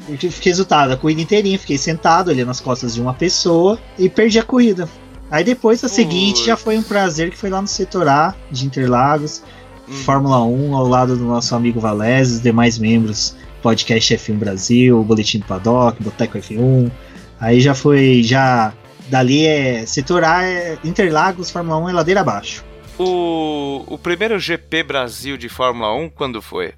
eu 0.07 0.17
tive 0.17 0.33
resultado, 0.41 0.93
a 0.93 0.95
corrida 0.95 1.21
inteirinha, 1.21 1.59
fiquei 1.59 1.77
sentado 1.77 2.29
olhando 2.29 2.51
as 2.51 2.61
costas 2.61 2.93
de 2.93 3.01
uma 3.01 3.13
pessoa 3.13 3.77
e 3.99 4.07
perdi 4.07 4.39
a 4.39 4.43
corrida. 4.43 4.87
Aí 5.29 5.43
depois 5.43 5.83
a 5.83 5.89
seguinte 5.89 6.45
já 6.45 6.55
foi 6.55 6.77
um 6.77 6.81
prazer 6.81 7.29
que 7.29 7.37
foi 7.37 7.49
lá 7.49 7.61
no 7.61 7.67
setor 7.67 8.07
A 8.07 8.33
de 8.49 8.65
Interlagos, 8.65 9.43
Hum. 9.89 9.93
Fórmula 10.05 10.41
1, 10.41 10.73
ao 10.73 10.87
lado 10.87 11.17
do 11.17 11.25
nosso 11.25 11.53
amigo 11.53 11.77
Valés, 11.81 12.31
os 12.31 12.41
demais 12.41 12.79
membros, 12.79 13.35
podcast 13.61 14.15
F1 14.15 14.37
Brasil, 14.37 15.03
Boletim 15.03 15.39
do 15.39 15.45
Paddock, 15.45 16.01
Boteco 16.01 16.37
F1. 16.37 16.89
Aí 17.37 17.59
já 17.59 17.75
foi, 17.75 18.23
já 18.23 18.71
dali 19.09 19.45
é 19.45 19.85
setor 19.85 20.23
A, 20.23 20.41
é 20.45 20.77
Interlagos, 20.85 21.51
Fórmula 21.51 21.79
1 21.79 21.89
é 21.89 21.93
ladeira 21.93 22.21
abaixo. 22.21 22.63
O, 22.97 23.83
o 23.87 23.97
primeiro 23.97 24.39
GP 24.39 24.83
Brasil 24.83 25.37
de 25.37 25.49
Fórmula 25.49 25.93
1, 25.95 26.09
quando 26.09 26.41
foi? 26.41 26.73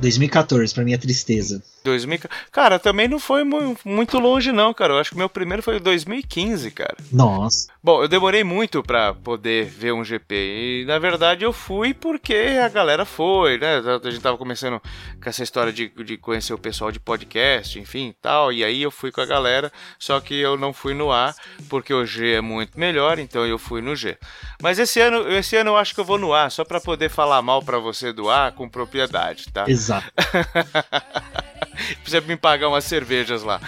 2014, 0.00 0.74
pra 0.74 0.84
minha 0.84 0.98
tristeza. 0.98 1.62
2000... 1.86 2.18
Cara, 2.52 2.78
também 2.78 3.08
não 3.08 3.18
foi 3.18 3.44
mu- 3.44 3.76
muito 3.84 4.18
longe 4.18 4.52
não, 4.52 4.74
cara. 4.74 4.92
Eu 4.94 4.98
acho 4.98 5.10
que 5.10 5.16
o 5.16 5.18
meu 5.18 5.28
primeiro 5.28 5.62
foi 5.62 5.76
em 5.76 5.80
2015, 5.80 6.70
cara. 6.72 6.96
Nossa. 7.12 7.68
Bom, 7.82 8.02
eu 8.02 8.08
demorei 8.08 8.42
muito 8.44 8.82
pra 8.82 9.14
poder 9.14 9.64
ver 9.66 9.92
um 9.92 10.04
GP 10.04 10.34
e 10.34 10.84
na 10.86 10.98
verdade 10.98 11.44
eu 11.44 11.52
fui 11.52 11.94
porque 11.94 12.34
a 12.62 12.68
galera 12.68 13.04
foi, 13.04 13.58
né? 13.58 13.76
A 13.78 14.10
gente 14.10 14.20
tava 14.22 14.36
começando 14.36 14.80
com 15.22 15.28
essa 15.28 15.42
história 15.42 15.72
de, 15.72 15.88
de 15.88 16.16
conhecer 16.16 16.52
o 16.52 16.58
pessoal 16.58 16.90
de 16.90 16.98
podcast, 16.98 17.78
enfim, 17.78 18.14
tal, 18.20 18.52
e 18.52 18.64
aí 18.64 18.82
eu 18.82 18.90
fui 18.90 19.12
com 19.12 19.20
a 19.20 19.26
galera, 19.26 19.70
só 19.98 20.20
que 20.20 20.34
eu 20.34 20.56
não 20.56 20.72
fui 20.72 20.94
no 20.94 21.12
A 21.12 21.32
porque 21.68 21.94
o 21.94 22.04
G 22.04 22.34
é 22.34 22.40
muito 22.40 22.78
melhor, 22.78 23.18
então 23.18 23.46
eu 23.46 23.58
fui 23.58 23.80
no 23.80 23.94
G. 23.94 24.18
Mas 24.60 24.78
esse 24.78 25.00
ano, 25.00 25.28
esse 25.30 25.54
ano 25.56 25.70
eu 25.70 25.76
acho 25.76 25.94
que 25.94 26.00
eu 26.00 26.04
vou 26.04 26.18
no 26.18 26.34
A 26.34 26.50
só 26.50 26.64
pra 26.64 26.80
poder 26.80 27.08
falar 27.08 27.40
mal 27.42 27.62
pra 27.62 27.78
você 27.78 28.12
do 28.12 28.28
A 28.28 28.50
com 28.50 28.68
propriedade, 28.68 29.46
tá? 29.52 29.64
Exato. 29.68 30.10
Precisa 32.02 32.20
me 32.20 32.36
pagar 32.36 32.68
umas 32.68 32.84
cervejas 32.84 33.42
lá. 33.42 33.60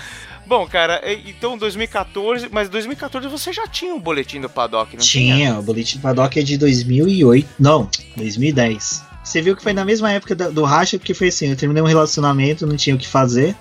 Bom, 0.47 0.67
cara, 0.67 1.03
então 1.27 1.59
2014, 1.59 2.49
mas 2.51 2.71
2014 2.71 3.29
você 3.29 3.53
já 3.53 3.67
tinha 3.67 3.95
um 3.95 4.01
boletim 4.01 4.41
do 4.41 4.49
Paddock, 4.49 4.97
não 4.97 5.05
tinha? 5.05 5.37
Tinha, 5.37 5.59
o 5.59 5.63
Boletim 5.63 5.99
do 5.99 6.03
Paddock 6.03 6.39
é 6.39 6.43
de 6.43 6.57
2008. 6.57 7.47
Não, 7.59 7.91
2010. 8.17 9.05
Você 9.23 9.43
viu 9.43 9.55
que 9.55 9.63
foi 9.63 9.75
na 9.75 9.85
mesma 9.85 10.11
época 10.11 10.35
do 10.35 10.65
racha, 10.65 10.99
porque 10.99 11.13
foi 11.13 11.29
assim, 11.29 11.49
eu 11.49 11.57
terminei 11.57 11.83
um 11.83 11.87
relacionamento, 11.87 12.67
não 12.67 12.77
tinha 12.77 12.97
o 12.97 12.99
que 12.99 13.07
fazer, 13.07 13.55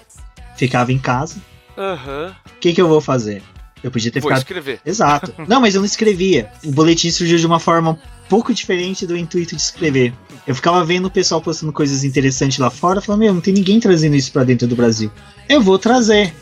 ficava 0.56 0.94
em 0.94 0.98
casa. 0.98 1.42
Aham. 1.78 2.34
O 2.46 2.60
que 2.60 2.72
que 2.72 2.82
eu 2.82 2.88
vou 2.88 3.02
fazer? 3.02 3.44
Eu 3.84 3.92
podia 3.92 4.10
ter 4.10 4.22
Vou 4.22 4.30
ficado 4.30 4.44
escrever. 4.44 4.80
Exato. 4.86 5.34
Não, 5.48 5.62
mas 5.62 5.76
eu 5.76 5.82
não 5.82 5.86
escrevia. 5.86 6.50
O 6.64 6.72
boletim 6.72 7.12
surgiu 7.12 7.38
de 7.38 7.46
uma 7.46 7.60
forma 7.60 7.92
um 7.92 7.98
pouco 8.28 8.54
diferente 8.54 9.06
do 9.06 9.16
intuito 9.16 9.56
de 9.56 9.62
escrever. 9.62 10.14
Eu 10.48 10.56
ficava 10.56 10.84
vendo 10.86 11.08
o 11.08 11.12
pessoal 11.12 11.42
postando 11.42 11.74
coisas 11.74 12.06
interessantes 12.06 12.58
lá 12.58 12.70
fora, 12.70 13.02
falando, 13.02 13.20
meu, 13.20 13.34
não 13.34 13.42
tem 13.42 13.54
ninguém 13.54 13.82
trazendo 13.82 14.16
isso 14.16 14.32
pra 14.32 14.46
dentro 14.46 14.66
do 14.66 14.78
Brasil. 14.78 15.12
Eu 15.50 15.62
vou 15.62 15.78
trazer. 15.78 16.34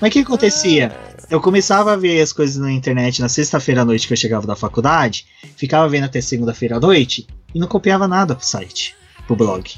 Mas 0.00 0.10
o 0.10 0.12
que 0.12 0.20
acontecia? 0.20 0.96
Eu 1.28 1.40
começava 1.40 1.92
a 1.92 1.96
ver 1.96 2.20
as 2.20 2.32
coisas 2.32 2.56
na 2.56 2.70
internet 2.70 3.20
na 3.20 3.28
sexta-feira 3.28 3.82
à 3.82 3.84
noite 3.84 4.06
que 4.06 4.12
eu 4.12 4.16
chegava 4.16 4.46
da 4.46 4.54
faculdade, 4.54 5.26
ficava 5.56 5.88
vendo 5.88 6.04
até 6.04 6.20
segunda-feira 6.20 6.76
à 6.76 6.80
noite 6.80 7.26
e 7.52 7.58
não 7.58 7.66
copiava 7.66 8.06
nada 8.06 8.36
pro 8.36 8.46
site, 8.46 8.94
pro 9.26 9.34
blog. 9.34 9.74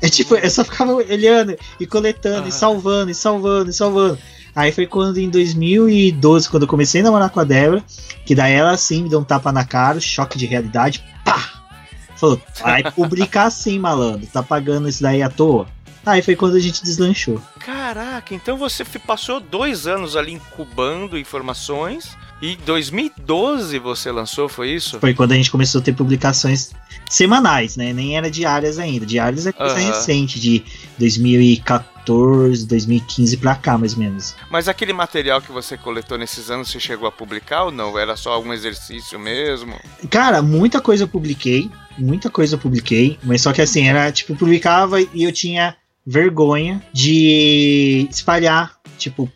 É 0.00 0.08
tipo, 0.08 0.36
eu 0.36 0.50
só 0.50 0.64
ficava 0.64 0.94
olhando 0.94 1.56
e 1.80 1.86
coletando, 1.86 2.46
e 2.46 2.50
Aham. 2.50 2.50
salvando, 2.50 3.10
e 3.10 3.14
salvando, 3.14 3.70
e 3.70 3.72
salvando. 3.72 4.18
Aí 4.54 4.70
foi 4.70 4.86
quando 4.86 5.18
em 5.18 5.28
2012, 5.28 6.48
quando 6.48 6.62
eu 6.64 6.68
comecei 6.68 7.00
a 7.00 7.04
namorar 7.04 7.30
com 7.30 7.40
a 7.40 7.44
Débora, 7.44 7.82
que 8.24 8.34
daí 8.34 8.52
ela 8.52 8.70
assim 8.70 9.02
me 9.02 9.08
deu 9.08 9.18
um 9.18 9.24
tapa 9.24 9.50
na 9.50 9.64
cara, 9.64 9.98
choque 10.00 10.38
de 10.38 10.46
realidade, 10.46 11.04
pá! 11.24 11.61
Falou, 12.22 12.40
vai 12.60 12.88
publicar 12.88 13.50
sim, 13.50 13.80
malandro, 13.80 14.24
tá 14.28 14.44
pagando 14.44 14.88
isso 14.88 15.02
daí 15.02 15.20
à 15.20 15.28
toa. 15.28 15.66
Aí 16.06 16.22
foi 16.22 16.36
quando 16.36 16.54
a 16.54 16.60
gente 16.60 16.80
deslanchou. 16.84 17.42
Caraca, 17.58 18.32
então 18.32 18.56
você 18.56 18.84
passou 18.84 19.40
dois 19.40 19.88
anos 19.88 20.14
ali 20.14 20.32
incubando 20.32 21.18
informações 21.18 22.16
e 22.40 22.52
em 22.52 22.56
2012 22.64 23.76
você 23.80 24.12
lançou, 24.12 24.48
foi 24.48 24.70
isso? 24.70 25.00
Foi 25.00 25.14
quando 25.14 25.32
a 25.32 25.34
gente 25.34 25.50
começou 25.50 25.80
a 25.80 25.84
ter 25.84 25.94
publicações 25.94 26.70
semanais, 27.10 27.76
né? 27.76 27.92
Nem 27.92 28.16
era 28.16 28.30
diárias 28.30 28.78
ainda. 28.78 29.04
Diárias 29.04 29.44
é 29.44 29.52
coisa 29.52 29.74
Aham. 29.74 29.86
recente, 29.86 30.38
de 30.38 30.62
2014, 30.98 31.91
2015 32.04 33.36
pra 33.36 33.54
cá, 33.54 33.78
mais 33.78 33.94
ou 33.94 34.00
menos. 34.00 34.34
Mas 34.50 34.68
aquele 34.68 34.92
material 34.92 35.40
que 35.40 35.52
você 35.52 35.76
coletou 35.76 36.18
nesses 36.18 36.50
anos, 36.50 36.70
você 36.70 36.80
chegou 36.80 37.08
a 37.08 37.12
publicar 37.12 37.64
ou 37.64 37.70
não? 37.70 37.98
Era 37.98 38.16
só 38.16 38.32
algum 38.32 38.52
exercício 38.52 39.18
mesmo? 39.18 39.74
Cara, 40.10 40.42
muita 40.42 40.80
coisa 40.80 41.04
eu 41.04 41.08
publiquei, 41.08 41.70
muita 41.98 42.30
coisa 42.30 42.54
eu 42.54 42.58
publiquei, 42.58 43.18
mas 43.22 43.42
só 43.42 43.52
que 43.52 43.62
assim, 43.62 43.86
era 43.86 44.10
tipo, 44.10 44.34
publicava 44.34 45.00
e 45.00 45.22
eu 45.22 45.32
tinha 45.32 45.76
vergonha 46.06 46.82
de 46.92 48.08
espalhar, 48.10 48.76
tipo, 48.98 49.30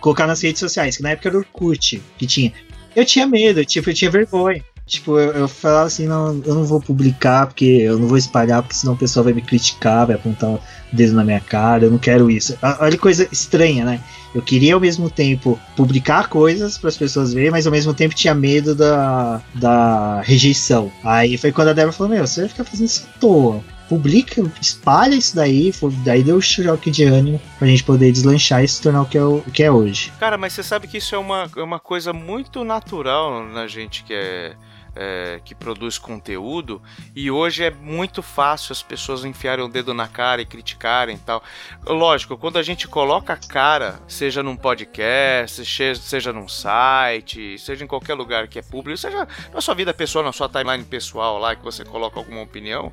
colocar 0.00 0.26
nas 0.26 0.42
redes 0.42 0.60
sociais, 0.60 0.96
que 0.96 1.02
na 1.02 1.10
época 1.10 1.28
era 1.28 1.38
o 1.38 1.40
Orkut 1.40 2.02
que 2.18 2.26
tinha. 2.26 2.52
Eu 2.94 3.06
tinha 3.06 3.26
medo, 3.26 3.64
tipo, 3.64 3.88
eu 3.88 3.94
tinha 3.94 4.10
vergonha. 4.10 4.62
Tipo, 4.92 5.18
eu, 5.18 5.32
eu 5.32 5.48
falava 5.48 5.86
assim, 5.86 6.06
não, 6.06 6.42
eu 6.44 6.54
não 6.54 6.64
vou 6.64 6.78
publicar 6.78 7.46
porque 7.46 7.64
eu 7.64 7.98
não 7.98 8.06
vou 8.06 8.18
espalhar, 8.18 8.60
porque 8.60 8.76
senão 8.76 8.92
o 8.92 8.96
pessoal 8.96 9.24
vai 9.24 9.32
me 9.32 9.40
criticar, 9.40 10.06
vai 10.06 10.16
apontar 10.16 10.50
o 10.50 10.60
dedo 10.92 11.14
na 11.14 11.24
minha 11.24 11.40
cara, 11.40 11.86
eu 11.86 11.90
não 11.90 11.96
quero 11.96 12.30
isso. 12.30 12.58
Olha 12.78 12.90
que 12.90 12.98
coisa 12.98 13.26
estranha, 13.32 13.86
né? 13.86 14.04
Eu 14.34 14.42
queria 14.42 14.74
ao 14.74 14.80
mesmo 14.80 15.08
tempo 15.08 15.58
publicar 15.74 16.28
coisas 16.28 16.76
para 16.76 16.90
as 16.90 16.98
pessoas 16.98 17.32
verem, 17.32 17.50
mas 17.50 17.66
ao 17.66 17.72
mesmo 17.72 17.94
tempo 17.94 18.14
tinha 18.14 18.34
medo 18.34 18.74
da, 18.74 19.40
da 19.54 20.20
rejeição. 20.20 20.92
Aí 21.02 21.38
foi 21.38 21.52
quando 21.52 21.68
a 21.68 21.72
Débora 21.72 21.92
falou: 21.92 22.12
Meu, 22.12 22.26
você 22.26 22.40
vai 22.40 22.50
ficar 22.50 22.64
fazendo 22.64 22.86
isso 22.86 23.08
à 23.16 23.18
toa. 23.18 23.64
Publica, 23.88 24.42
espalha 24.60 25.14
isso 25.14 25.34
daí. 25.34 25.72
Daí 26.04 26.22
deu 26.22 26.36
o 26.36 26.42
choque 26.42 26.90
de 26.90 27.04
ânimo 27.04 27.40
pra 27.58 27.66
gente 27.66 27.82
poder 27.82 28.12
deslanchar 28.12 28.62
e 28.62 28.68
se 28.68 28.82
tornar 28.82 29.02
o 29.02 29.06
que 29.06 29.16
é, 29.16 29.24
o 29.24 29.40
que 29.40 29.62
é 29.62 29.70
hoje. 29.70 30.12
Cara, 30.20 30.36
mas 30.36 30.52
você 30.52 30.62
sabe 30.62 30.86
que 30.86 30.98
isso 30.98 31.14
é 31.14 31.18
uma, 31.18 31.50
é 31.56 31.62
uma 31.62 31.80
coisa 31.80 32.12
muito 32.12 32.62
natural 32.62 33.42
na 33.44 33.66
gente 33.66 34.04
que 34.04 34.12
é. 34.12 34.54
É, 34.94 35.40
que 35.44 35.54
produz 35.54 35.98
conteúdo 35.98 36.82
e 37.14 37.30
hoje 37.30 37.64
é 37.64 37.70
muito 37.70 38.22
fácil 38.22 38.72
as 38.72 38.82
pessoas 38.82 39.24
enfiarem 39.24 39.64
o 39.64 39.68
dedo 39.68 39.94
na 39.94 40.08
cara 40.08 40.42
e 40.42 40.46
criticarem 40.46 41.16
e 41.16 41.18
tal. 41.18 41.42
Lógico, 41.86 42.36
quando 42.36 42.58
a 42.58 42.62
gente 42.62 42.86
coloca 42.86 43.32
a 43.32 43.36
cara, 43.36 44.00
seja 44.06 44.42
num 44.42 44.56
podcast, 44.56 45.64
seja 45.96 46.32
num 46.32 46.48
site, 46.48 47.58
seja 47.58 47.84
em 47.84 47.88
qualquer 47.88 48.14
lugar 48.14 48.48
que 48.48 48.58
é 48.58 48.62
público, 48.62 48.98
seja 48.98 49.26
na 49.52 49.60
sua 49.60 49.74
vida 49.74 49.94
pessoal, 49.94 50.24
na 50.24 50.32
sua 50.32 50.48
timeline 50.48 50.84
pessoal 50.84 51.38
lá 51.38 51.56
que 51.56 51.62
você 51.62 51.84
coloca 51.84 52.18
alguma 52.18 52.42
opinião, 52.42 52.92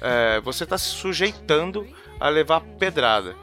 é, 0.00 0.40
você 0.40 0.64
está 0.64 0.76
se 0.76 0.88
sujeitando 0.88 1.86
a 2.20 2.28
levar 2.28 2.60
pedrada. 2.60 3.34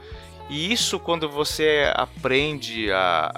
E 0.47 0.71
isso, 0.71 0.99
quando 0.99 1.27
você 1.27 1.91
aprende 1.95 2.91
a, 2.91 3.31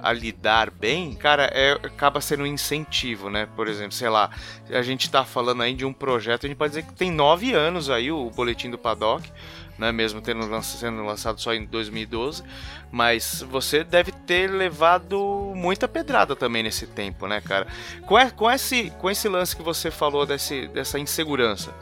a, 0.00 0.08
a 0.10 0.12
lidar 0.12 0.72
bem, 0.72 1.14
cara, 1.14 1.44
é, 1.52 1.72
acaba 1.74 2.20
sendo 2.20 2.42
um 2.42 2.46
incentivo, 2.46 3.30
né? 3.30 3.46
Por 3.54 3.68
exemplo, 3.68 3.92
sei 3.92 4.08
lá, 4.08 4.28
a 4.68 4.82
gente 4.82 5.08
tá 5.08 5.24
falando 5.24 5.62
aí 5.62 5.72
de 5.72 5.84
um 5.84 5.92
projeto, 5.92 6.44
a 6.44 6.48
gente 6.48 6.58
pode 6.58 6.70
dizer 6.70 6.82
que 6.84 6.92
tem 6.94 7.12
nove 7.12 7.52
anos 7.54 7.88
aí 7.88 8.10
o 8.10 8.28
Boletim 8.30 8.70
do 8.70 8.76
Paddock, 8.76 9.30
né? 9.78 9.92
Mesmo 9.92 10.20
tendo 10.20 10.62
sendo 10.64 11.04
lançado 11.04 11.40
só 11.40 11.54
em 11.54 11.64
2012, 11.64 12.42
mas 12.90 13.44
você 13.48 13.84
deve 13.84 14.10
ter 14.10 14.50
levado 14.50 15.52
muita 15.54 15.86
pedrada 15.86 16.34
também 16.34 16.64
nesse 16.64 16.88
tempo, 16.88 17.28
né, 17.28 17.40
cara? 17.40 17.68
Com, 18.04 18.18
e- 18.18 18.30
com, 18.32 18.50
esse, 18.50 18.90
com 18.98 19.08
esse 19.08 19.28
lance 19.28 19.54
que 19.54 19.62
você 19.62 19.92
falou 19.92 20.26
desse, 20.26 20.66
dessa 20.68 20.98
insegurança, 20.98 21.72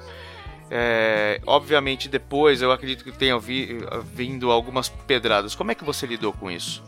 é, 0.70 1.40
obviamente 1.46 2.08
depois 2.08 2.62
eu 2.62 2.70
acredito 2.72 3.02
que 3.04 3.12
tenha 3.12 3.38
vi- 3.38 3.78
vindo 4.14 4.50
algumas 4.50 4.88
pedradas. 4.88 5.54
Como 5.54 5.70
é 5.70 5.74
que 5.74 5.84
você 5.84 6.06
lidou 6.06 6.32
com 6.32 6.50
isso? 6.50 6.82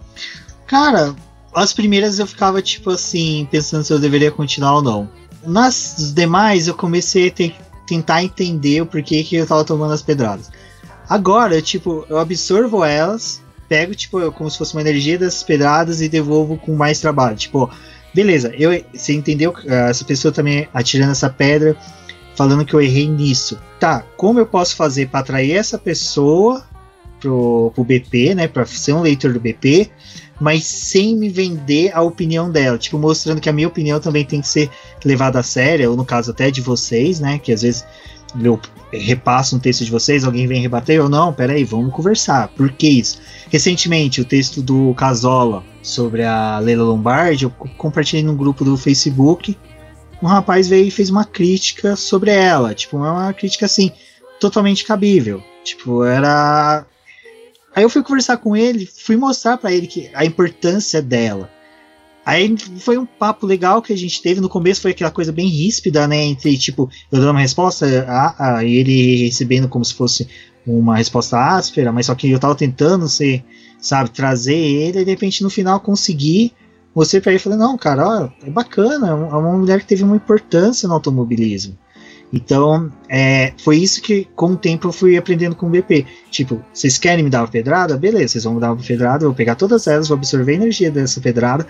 Cara, 0.66 1.14
as 1.54 1.72
primeiras 1.72 2.18
eu 2.18 2.26
ficava 2.26 2.62
tipo 2.62 2.90
assim, 2.90 3.46
pensando 3.50 3.84
se 3.84 3.92
eu 3.92 3.98
deveria 3.98 4.30
continuar 4.30 4.74
ou 4.76 4.82
não. 4.82 5.08
Nas 5.44 6.12
demais 6.14 6.68
eu 6.68 6.74
comecei 6.74 7.28
a 7.28 7.30
te- 7.30 7.54
tentar 7.86 8.22
entender 8.22 8.80
o 8.80 8.86
porquê 8.86 9.24
que 9.24 9.36
eu 9.36 9.46
tava 9.46 9.64
tomando 9.64 9.92
as 9.92 10.02
pedradas. 10.02 10.50
Agora, 11.08 11.60
tipo, 11.60 12.06
eu 12.08 12.18
absorvo 12.18 12.84
elas, 12.84 13.42
pego, 13.68 13.94
tipo, 13.94 14.30
como 14.32 14.50
se 14.50 14.56
fosse 14.56 14.74
uma 14.74 14.80
energia 14.80 15.18
dessas 15.18 15.42
pedradas 15.42 16.00
e 16.00 16.08
devolvo 16.08 16.56
com 16.56 16.74
mais 16.76 17.00
trabalho. 17.00 17.36
Tipo, 17.36 17.68
beleza, 18.14 18.54
eu, 18.56 18.70
você 18.94 19.12
entendeu? 19.12 19.52
eh, 19.66 19.90
Essa 19.90 20.04
pessoa 20.04 20.30
também 20.32 20.68
atirando 20.72 21.10
essa 21.10 21.28
pedra, 21.28 21.76
falando 22.34 22.64
que 22.64 22.74
eu 22.74 22.80
errei 22.80 23.08
nisso. 23.08 23.58
Tá, 23.78 24.04
como 24.16 24.38
eu 24.38 24.46
posso 24.46 24.76
fazer 24.76 25.08
para 25.08 25.20
atrair 25.20 25.52
essa 25.52 25.78
pessoa 25.78 26.64
pro, 27.20 27.72
pro 27.74 27.84
BP, 27.84 28.34
né, 28.34 28.48
para 28.48 28.64
ser 28.66 28.92
um 28.92 29.00
leitor 29.00 29.32
do 29.32 29.40
BP, 29.40 29.90
mas 30.40 30.64
sem 30.64 31.16
me 31.16 31.28
vender 31.28 31.92
a 31.94 32.02
opinião 32.02 32.50
dela, 32.50 32.76
tipo 32.76 32.98
mostrando 32.98 33.40
que 33.40 33.48
a 33.48 33.52
minha 33.52 33.68
opinião 33.68 34.00
também 34.00 34.24
tem 34.24 34.40
que 34.40 34.48
ser 34.48 34.68
levada 35.04 35.38
a 35.38 35.42
sério, 35.42 35.90
ou 35.90 35.96
no 35.96 36.04
caso 36.04 36.32
até 36.32 36.50
de 36.50 36.60
vocês, 36.60 37.20
né, 37.20 37.38
que 37.38 37.52
às 37.52 37.62
vezes 37.62 37.84
eu 38.40 38.58
repasso 38.92 39.56
um 39.56 39.58
texto 39.58 39.84
de 39.84 39.90
vocês, 39.90 40.24
alguém 40.24 40.46
vem 40.46 40.60
rebater, 40.60 41.00
ou 41.02 41.08
não, 41.08 41.32
peraí, 41.32 41.64
vamos 41.64 41.92
conversar. 41.92 42.48
Por 42.48 42.72
que 42.72 42.88
isso? 42.88 43.20
Recentemente, 43.50 44.20
o 44.20 44.24
texto 44.24 44.62
do 44.62 44.94
Casola 44.94 45.62
sobre 45.82 46.24
a 46.24 46.58
Leila 46.58 46.84
Lombardi, 46.84 47.44
eu 47.44 47.50
compartilhei 47.76 48.24
num 48.24 48.36
grupo 48.36 48.64
do 48.64 48.76
Facebook. 48.76 49.56
Um 50.22 50.26
rapaz 50.26 50.68
veio 50.68 50.86
e 50.86 50.90
fez 50.90 51.10
uma 51.10 51.24
crítica 51.24 51.96
sobre 51.96 52.30
ela. 52.30 52.74
Tipo, 52.74 52.98
é 52.98 53.10
uma 53.10 53.32
crítica 53.32 53.66
assim, 53.66 53.90
totalmente 54.38 54.84
cabível. 54.84 55.42
Tipo, 55.64 56.04
era. 56.04 56.86
Aí 57.74 57.82
eu 57.82 57.90
fui 57.90 58.02
conversar 58.02 58.36
com 58.36 58.56
ele, 58.56 58.86
fui 58.86 59.16
mostrar 59.16 59.58
para 59.58 59.72
ele 59.72 59.86
que 59.86 60.10
a 60.14 60.24
importância 60.24 61.02
dela. 61.02 61.50
Aí 62.24 62.56
foi 62.78 62.98
um 62.98 63.06
papo 63.06 63.46
legal 63.46 63.82
que 63.82 63.92
a 63.92 63.98
gente 63.98 64.22
teve. 64.22 64.40
No 64.40 64.48
começo 64.48 64.80
foi 64.80 64.92
aquela 64.92 65.10
coisa 65.10 65.32
bem 65.32 65.48
ríspida, 65.48 66.06
né? 66.06 66.22
Entre, 66.22 66.56
tipo, 66.56 66.88
eu 67.10 67.18
dando 67.18 67.32
uma 67.32 67.40
resposta 67.40 67.86
a, 68.06 68.58
a 68.58 68.64
ele 68.64 69.24
recebendo 69.24 69.68
como 69.68 69.84
se 69.84 69.94
fosse 69.94 70.28
uma 70.64 70.96
resposta 70.96 71.36
áspera, 71.36 71.90
mas 71.90 72.06
só 72.06 72.14
que 72.14 72.30
eu 72.30 72.38
tava 72.38 72.54
tentando 72.54 73.08
ser, 73.08 73.44
sabe, 73.80 74.10
trazer 74.10 74.54
ele 74.54 75.00
e 75.00 75.04
de 75.04 75.10
repente 75.10 75.42
no 75.42 75.50
final 75.50 75.80
consegui. 75.80 76.52
Você 76.94 77.20
para 77.20 77.32
ele 77.32 77.38
falando, 77.38 77.60
não, 77.60 77.78
cara, 77.78 78.06
ó, 78.06 78.28
é 78.46 78.50
bacana, 78.50 79.08
é 79.08 79.14
uma 79.14 79.52
mulher 79.52 79.80
que 79.80 79.86
teve 79.86 80.04
uma 80.04 80.16
importância 80.16 80.86
no 80.86 80.94
automobilismo. 80.94 81.76
Então, 82.32 82.90
é, 83.10 83.52
foi 83.58 83.76
isso 83.76 84.00
que, 84.00 84.26
com 84.34 84.52
o 84.52 84.56
tempo, 84.56 84.88
eu 84.88 84.92
fui 84.92 85.18
aprendendo 85.18 85.54
com 85.54 85.66
o 85.66 85.70
BP. 85.70 86.06
Tipo, 86.30 86.64
vocês 86.72 86.96
querem 86.96 87.22
me 87.22 87.28
dar 87.28 87.42
uma 87.42 87.48
pedrada? 87.48 87.96
Beleza, 87.96 88.28
vocês 88.28 88.44
vão 88.44 88.54
me 88.54 88.60
dar 88.60 88.72
uma 88.72 88.82
pedrada, 88.82 89.24
eu 89.24 89.28
vou 89.28 89.36
pegar 89.36 89.54
todas 89.54 89.86
elas, 89.86 90.08
vou 90.08 90.16
absorver 90.16 90.52
a 90.52 90.54
energia 90.54 90.90
dessa 90.90 91.20
pedrada, 91.20 91.66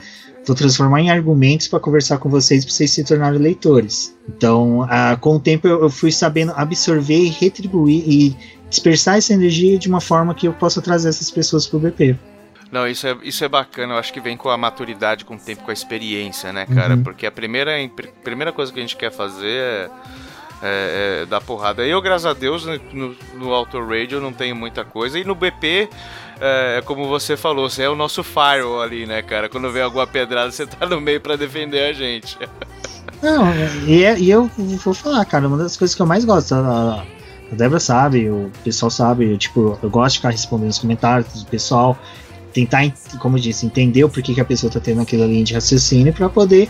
vou 0.46 0.54
transformar 0.54 1.00
em 1.00 1.10
argumentos 1.10 1.66
para 1.66 1.80
conversar 1.80 2.18
com 2.18 2.28
vocês, 2.28 2.64
para 2.64 2.72
vocês 2.72 2.92
se 2.92 3.02
tornarem 3.02 3.40
leitores. 3.40 4.14
Então, 4.28 4.86
ah, 4.88 5.16
com 5.20 5.34
o 5.34 5.40
tempo, 5.40 5.66
eu, 5.66 5.82
eu 5.82 5.90
fui 5.90 6.12
sabendo 6.12 6.52
absorver 6.54 7.24
e 7.24 7.28
retribuir 7.28 8.04
e 8.06 8.36
dispersar 8.70 9.18
essa 9.18 9.34
energia 9.34 9.76
de 9.78 9.88
uma 9.88 10.00
forma 10.00 10.32
que 10.32 10.46
eu 10.46 10.52
possa 10.52 10.80
trazer 10.80 11.08
essas 11.08 11.30
pessoas 11.30 11.66
para 11.66 11.76
o 11.76 11.80
BP. 11.80 12.16
Não, 12.72 12.88
isso 12.88 13.06
é, 13.06 13.14
isso 13.22 13.44
é 13.44 13.48
bacana, 13.48 13.92
eu 13.92 13.98
acho 13.98 14.10
que 14.10 14.18
vem 14.20 14.34
com 14.34 14.48
a 14.48 14.56
maturidade, 14.56 15.26
com 15.26 15.34
o 15.34 15.38
tempo, 15.38 15.62
com 15.62 15.70
a 15.70 15.74
experiência, 15.74 16.54
né, 16.54 16.64
cara? 16.64 16.94
Uhum. 16.94 17.02
Porque 17.02 17.26
a 17.26 17.30
primeira, 17.30 17.72
primeira 18.24 18.50
coisa 18.50 18.72
que 18.72 18.78
a 18.78 18.82
gente 18.82 18.96
quer 18.96 19.12
fazer 19.12 19.46
é, 19.46 19.90
é, 20.62 21.20
é 21.22 21.26
dar 21.26 21.42
porrada. 21.42 21.84
Eu, 21.86 22.00
graças 22.00 22.24
a 22.24 22.32
Deus, 22.32 22.64
no, 22.64 23.14
no 23.34 23.52
Auto 23.52 23.78
Radio 23.78 24.22
não 24.22 24.32
tenho 24.32 24.56
muita 24.56 24.86
coisa, 24.86 25.18
e 25.18 25.24
no 25.24 25.34
BP, 25.34 25.90
é, 26.40 26.82
como 26.86 27.06
você 27.06 27.36
falou, 27.36 27.68
você 27.68 27.82
é 27.82 27.90
o 27.90 27.94
nosso 27.94 28.24
firewall 28.24 28.80
ali, 28.80 29.04
né, 29.04 29.20
cara? 29.20 29.50
Quando 29.50 29.70
vem 29.70 29.82
alguma 29.82 30.06
pedrada, 30.06 30.50
você 30.50 30.66
tá 30.66 30.86
no 30.86 30.98
meio 30.98 31.20
para 31.20 31.36
defender 31.36 31.90
a 31.90 31.92
gente. 31.92 32.38
Não, 33.22 33.52
e, 33.86 34.02
é- 34.02 34.18
e 34.18 34.30
eu 34.30 34.50
vou 34.82 34.94
falar, 34.94 35.24
cara, 35.26 35.46
uma 35.46 35.58
das 35.58 35.76
coisas 35.76 35.94
que 35.94 36.00
eu 36.00 36.06
mais 36.06 36.24
gosto, 36.24 36.54
a, 36.54 37.04
a 37.52 37.54
Débora 37.54 37.78
sabe, 37.78 38.30
o 38.30 38.50
pessoal 38.64 38.90
sabe, 38.90 39.30
eu, 39.30 39.36
tipo, 39.36 39.78
eu 39.82 39.90
gosto 39.90 40.14
de 40.14 40.18
ficar 40.20 40.30
respondendo 40.30 40.70
os 40.70 40.78
comentários 40.78 41.44
do 41.44 41.50
pessoal, 41.50 41.98
tentar, 42.52 42.84
en- 42.84 42.92
como 43.18 43.36
eu 43.36 43.40
disse, 43.42 43.64
entender 43.66 44.04
o 44.04 44.08
porquê 44.08 44.34
que 44.34 44.40
a 44.40 44.44
pessoa 44.44 44.72
tá 44.72 44.78
tendo 44.80 45.00
aquela 45.00 45.26
linha 45.26 45.44
de 45.44 45.54
raciocínio 45.54 46.12
para 46.12 46.28
poder 46.28 46.68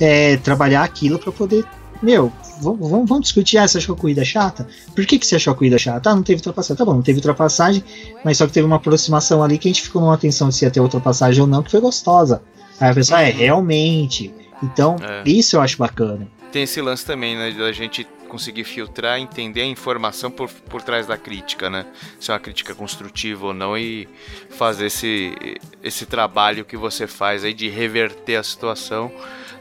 é, 0.00 0.36
trabalhar 0.38 0.82
aquilo 0.82 1.18
para 1.18 1.30
poder, 1.32 1.64
meu, 2.02 2.32
vamos, 2.60 2.90
vamos, 2.90 3.08
vamos 3.08 3.22
discutir, 3.24 3.58
ah, 3.58 3.66
você 3.68 3.78
achou 3.78 3.94
a 3.94 3.98
corrida 3.98 4.24
chata? 4.24 4.66
Por 4.94 5.04
que, 5.06 5.18
que 5.18 5.26
você 5.26 5.36
achou 5.36 5.52
a 5.52 5.56
corrida 5.56 5.78
chata? 5.78 6.10
Ah, 6.10 6.14
não 6.14 6.22
teve 6.22 6.38
ultrapassagem, 6.38 6.76
tá 6.76 6.84
bom, 6.84 6.94
não 6.94 7.02
teve 7.02 7.18
ultrapassagem, 7.18 7.84
mas 8.24 8.38
só 8.38 8.46
que 8.46 8.52
teve 8.52 8.66
uma 8.66 8.76
aproximação 8.76 9.42
ali 9.42 9.58
que 9.58 9.68
a 9.68 9.70
gente 9.70 9.82
ficou 9.82 10.02
numa 10.02 10.14
atenção 10.14 10.50
se 10.50 10.64
ia 10.64 10.70
ter 10.70 10.80
ultrapassagem 10.80 11.40
ou 11.40 11.46
não, 11.46 11.62
que 11.62 11.70
foi 11.70 11.80
gostosa. 11.80 12.42
Aí 12.80 12.90
a 12.90 12.94
pessoa, 12.94 13.20
é, 13.22 13.30
realmente. 13.30 14.32
Então, 14.62 14.96
É. 15.00 15.22
isso 15.28 15.56
eu 15.56 15.60
acho 15.60 15.76
bacana. 15.78 16.26
Tem 16.50 16.64
esse 16.64 16.80
lance 16.80 17.04
também, 17.04 17.36
né, 17.36 17.50
da 17.52 17.70
gente 17.72 18.06
conseguir 18.32 18.64
filtrar, 18.64 19.18
entender 19.18 19.60
a 19.60 19.66
informação 19.66 20.30
por, 20.30 20.48
por 20.48 20.80
trás 20.80 21.06
da 21.06 21.18
crítica, 21.18 21.68
né? 21.68 21.84
Se 22.18 22.30
é 22.30 22.34
uma 22.34 22.40
crítica 22.40 22.74
construtiva 22.74 23.46
ou 23.48 23.52
não 23.54 23.76
e 23.76 24.08
fazer 24.50 24.86
esse, 24.86 25.34
esse 25.82 26.06
trabalho 26.06 26.64
que 26.64 26.76
você 26.76 27.06
faz 27.06 27.44
aí 27.44 27.52
de 27.52 27.68
reverter 27.68 28.36
a 28.36 28.42
situação, 28.42 29.12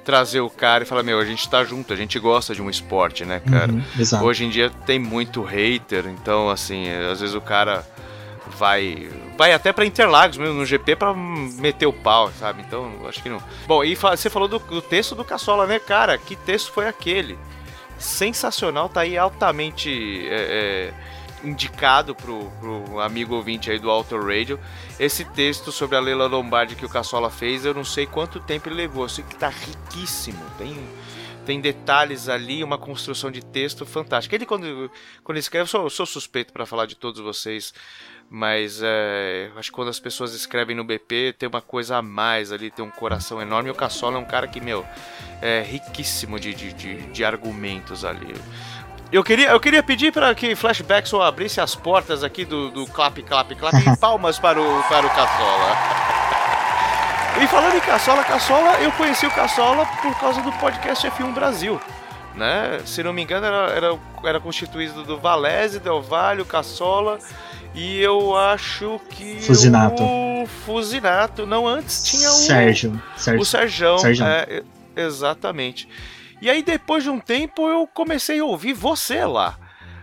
trazer 0.05 0.39
o 0.39 0.49
cara 0.49 0.84
e 0.86 0.88
falar, 0.88 1.03
meu, 1.03 1.19
a 1.19 1.25
gente 1.25 1.47
tá 1.49 1.63
junto, 1.65 1.91
a 1.93 1.95
gente 1.97 2.17
gosta 2.17 2.55
de 2.55 2.62
um 2.62 2.69
esporte, 2.69 3.25
né, 3.25 3.41
cara? 3.41 3.73
Uhum, 3.73 3.84
exato. 3.99 4.23
Hoje 4.23 4.45
em 4.45 4.49
dia 4.49 4.69
tem 4.86 4.97
muito 4.97 5.43
hater, 5.43 6.07
então 6.07 6.49
assim, 6.49 6.89
às 7.12 7.19
vezes 7.19 7.36
o 7.36 7.41
cara 7.41 7.86
vai 8.57 9.10
vai 9.38 9.53
até 9.53 9.73
pra 9.73 9.86
Interlagos 9.86 10.38
mesmo 10.38 10.53
no 10.55 10.65
GP 10.65 10.95
pra 10.95 11.13
meter 11.13 11.88
o 11.88 11.93
pau, 11.93 12.31
sabe? 12.39 12.62
Então, 12.62 12.91
acho 13.07 13.21
que 13.23 13.29
não. 13.29 13.41
Bom, 13.67 13.84
e 13.84 13.95
fa- 13.95 14.15
você 14.15 14.29
falou 14.29 14.47
do, 14.47 14.60
do 14.60 14.81
texto 14.81 15.15
do 15.15 15.23
Cassola, 15.25 15.65
né, 15.65 15.79
cara? 15.79 16.17
Que 16.17 16.36
texto 16.36 16.71
foi 16.71 16.88
aquele? 16.88 17.38
Sensacional, 18.01 18.89
tá 18.89 19.01
aí 19.01 19.17
altamente 19.17 19.89
é, 20.27 20.91
é, 21.43 21.47
indicado 21.47 22.15
pro, 22.15 22.51
pro 22.59 22.99
amigo 22.99 23.35
ouvinte 23.35 23.69
aí 23.69 23.79
do 23.79 23.89
Auto 23.89 24.17
Radio. 24.17 24.59
Esse 24.99 25.23
texto 25.25 25.71
sobre 25.71 25.95
a 25.95 25.99
Leila 25.99 26.27
Lombardi 26.27 26.75
que 26.75 26.85
o 26.85 26.89
Cassola 26.89 27.29
fez, 27.29 27.63
eu 27.65 27.73
não 27.73 27.85
sei 27.85 28.05
quanto 28.05 28.39
tempo 28.39 28.67
ele 28.69 28.75
levou, 28.75 29.05
eu 29.05 29.09
sei 29.09 29.23
que 29.23 29.35
tá 29.35 29.49
riquíssimo. 29.49 30.43
Tem 30.57 30.75
tem 31.45 31.59
detalhes 31.59 32.29
ali, 32.29 32.63
uma 32.63 32.77
construção 32.77 33.31
de 33.31 33.43
texto 33.43 33.85
fantástica. 33.85 34.35
Ele, 34.35 34.45
quando, 34.45 34.91
quando 35.23 35.37
escreve, 35.37 35.63
eu 35.63 35.67
sou, 35.67 35.89
sou 35.89 36.05
suspeito 36.05 36.53
para 36.53 36.65
falar 36.65 36.85
de 36.85 36.95
todos 36.95 37.19
vocês, 37.19 37.73
mas 38.33 38.79
é, 38.81 39.49
acho 39.57 39.69
que 39.69 39.75
quando 39.75 39.89
as 39.89 39.99
pessoas 39.99 40.33
escrevem 40.33 40.73
no 40.73 40.85
BP, 40.85 41.35
tem 41.37 41.49
uma 41.49 41.61
coisa 41.61 41.97
a 41.97 42.01
mais 42.01 42.53
ali, 42.53 42.71
tem 42.71 42.83
um 42.83 42.89
coração 42.89 43.41
enorme. 43.41 43.67
E 43.67 43.71
o 43.73 43.75
Cassola 43.75 44.15
é 44.15 44.19
um 44.21 44.25
cara 44.25 44.47
que, 44.47 44.61
meu, 44.61 44.85
é 45.41 45.61
riquíssimo 45.61 46.39
de, 46.39 46.53
de, 46.53 46.71
de, 46.71 47.01
de 47.07 47.25
argumentos 47.25 48.05
ali. 48.05 48.33
Eu 49.11 49.21
queria, 49.21 49.49
eu 49.49 49.59
queria 49.59 49.83
pedir 49.83 50.13
para 50.13 50.33
que 50.33 50.55
Flashback 50.55 51.09
só 51.09 51.23
abrisse 51.23 51.59
as 51.59 51.75
portas 51.75 52.23
aqui 52.23 52.45
do, 52.45 52.71
do 52.71 52.85
clap, 52.87 53.21
clap, 53.21 53.53
clap 53.53 53.75
e 53.75 53.97
palmas 53.99 54.39
para 54.39 54.61
o, 54.61 54.83
para 54.83 55.05
o 55.05 55.09
Cassola. 55.09 55.75
E 57.43 57.47
falando 57.47 57.75
em 57.75 57.81
Caçola, 57.81 58.23
Caçola, 58.23 58.79
eu 58.79 58.93
conheci 58.93 59.25
o 59.25 59.31
Caçola 59.31 59.85
por 60.01 60.17
causa 60.17 60.41
do 60.41 60.53
podcast 60.53 61.05
F1 61.05 61.33
Brasil. 61.33 61.81
Né? 62.33 62.79
Se 62.85 63.03
não 63.03 63.11
me 63.11 63.23
engano, 63.23 63.45
era, 63.45 63.71
era, 63.71 63.99
era 64.23 64.39
constituído 64.39 65.03
do 65.03 65.17
Valese, 65.17 65.81
Del 65.81 66.01
Valle, 66.01 66.43
o 66.43 66.45
Caçola 66.45 67.19
e 67.73 67.99
eu 67.99 68.36
acho 68.36 68.99
que. 69.10 69.39
Fusinato. 69.41 70.03
O 70.03 70.45
Fusinato. 70.65 71.45
Não, 71.45 71.67
antes 71.67 72.03
tinha 72.03 72.29
o. 72.29 72.34
Sérgio. 72.34 73.01
Sérgio. 73.15 73.41
O 73.41 73.45
Serjão. 73.45 73.97
É, 74.05 74.63
é, 74.95 75.01
exatamente. 75.01 75.88
E 76.41 76.49
aí, 76.49 76.63
depois 76.63 77.03
de 77.03 77.10
um 77.10 77.19
tempo, 77.19 77.67
eu 77.67 77.88
comecei 77.88 78.39
a 78.39 78.45
ouvir 78.45 78.73
você 78.73 79.23
lá. 79.23 79.57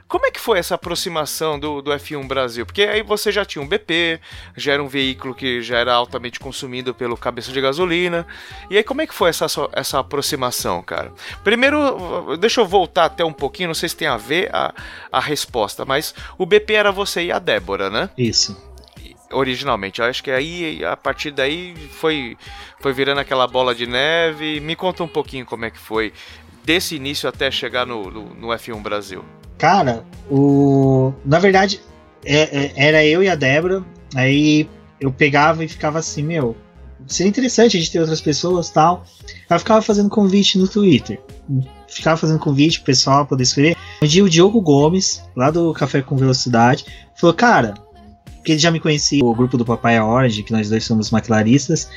Como 0.08 0.24
é 0.24 0.30
que 0.30 0.40
foi 0.40 0.58
essa 0.58 0.74
aproximação 0.74 1.60
do, 1.60 1.82
do 1.82 1.90
F1 1.90 2.26
Brasil? 2.26 2.64
Porque 2.64 2.82
aí 2.82 3.02
você 3.02 3.30
já 3.30 3.44
tinha 3.44 3.62
um 3.62 3.68
BP, 3.68 4.18
já 4.56 4.72
era 4.72 4.82
um 4.82 4.88
veículo 4.88 5.34
que 5.34 5.60
já 5.60 5.76
era 5.76 5.92
altamente 5.92 6.40
consumido 6.40 6.94
pelo 6.94 7.14
cabeça 7.14 7.52
de 7.52 7.60
gasolina. 7.60 8.26
E 8.70 8.78
aí, 8.78 8.82
como 8.82 9.02
é 9.02 9.06
que 9.06 9.12
foi 9.12 9.28
essa, 9.28 9.44
essa 9.72 9.98
aproximação, 9.98 10.82
cara? 10.82 11.12
Primeiro, 11.44 12.38
deixa 12.38 12.62
eu 12.62 12.66
voltar 12.66 13.04
até 13.04 13.22
um 13.22 13.34
pouquinho, 13.34 13.68
não 13.68 13.74
sei 13.74 13.90
se 13.90 13.96
tem 13.96 14.08
a 14.08 14.16
ver 14.16 14.48
a, 14.50 14.72
a 15.12 15.20
resposta, 15.20 15.84
mas 15.84 16.14
o 16.38 16.46
BP 16.46 16.72
era 16.72 16.90
você 16.90 17.24
e 17.24 17.32
a 17.32 17.38
Débora, 17.38 17.90
né? 17.90 18.08
Isso. 18.16 18.56
originalmente. 19.30 20.00
Eu 20.00 20.06
acho 20.06 20.24
que 20.24 20.30
aí, 20.30 20.82
a 20.86 20.96
partir 20.96 21.32
daí, 21.32 21.74
foi, 21.92 22.34
foi 22.80 22.94
virando 22.94 23.20
aquela 23.20 23.46
bola 23.46 23.74
de 23.74 23.86
neve. 23.86 24.58
Me 24.60 24.74
conta 24.74 25.04
um 25.04 25.08
pouquinho 25.08 25.44
como 25.44 25.66
é 25.66 25.70
que 25.70 25.78
foi 25.78 26.14
desse 26.64 26.96
início 26.96 27.28
até 27.28 27.50
chegar 27.50 27.84
no, 27.84 28.10
no, 28.10 28.34
no 28.34 28.48
F1 28.48 28.80
Brasil. 28.80 29.22
Cara, 29.58 30.04
o. 30.30 31.12
Na 31.24 31.38
verdade, 31.38 31.80
é- 32.24 32.66
é- 32.66 32.72
era 32.76 33.04
eu 33.04 33.22
e 33.22 33.28
a 33.28 33.34
Débora. 33.34 33.84
Aí 34.14 34.68
eu 35.00 35.12
pegava 35.12 35.64
e 35.64 35.68
ficava 35.68 35.98
assim, 35.98 36.22
meu. 36.22 36.56
Seria 37.06 37.30
interessante 37.30 37.76
a 37.76 37.80
gente 37.80 37.90
ter 37.92 38.00
outras 38.00 38.20
pessoas 38.20 38.70
tal. 38.70 39.04
Ela 39.48 39.58
ficava 39.58 39.80
fazendo 39.82 40.08
convite 40.08 40.58
no 40.58 40.68
Twitter. 40.68 41.20
Ficava 41.88 42.16
fazendo 42.16 42.38
convite 42.38 42.78
pro 42.78 42.86
pessoal 42.86 43.24
poder 43.26 43.44
escrever. 43.44 43.76
Um 44.02 44.06
dia 44.06 44.24
o 44.24 44.28
Diogo 44.28 44.60
Gomes, 44.60 45.22
lá 45.34 45.50
do 45.50 45.72
Café 45.72 46.02
com 46.02 46.16
Velocidade, 46.16 46.84
falou, 47.16 47.34
cara, 47.34 47.74
que 48.44 48.52
ele 48.52 48.58
já 48.58 48.70
me 48.70 48.80
conhecia, 48.80 49.24
o 49.24 49.34
grupo 49.34 49.56
do 49.56 49.64
Papai 49.64 49.98
Orange, 50.00 50.42
que 50.42 50.52
nós 50.52 50.68
dois 50.68 50.84
somos 50.84 51.10
maquilaristas. 51.10 51.88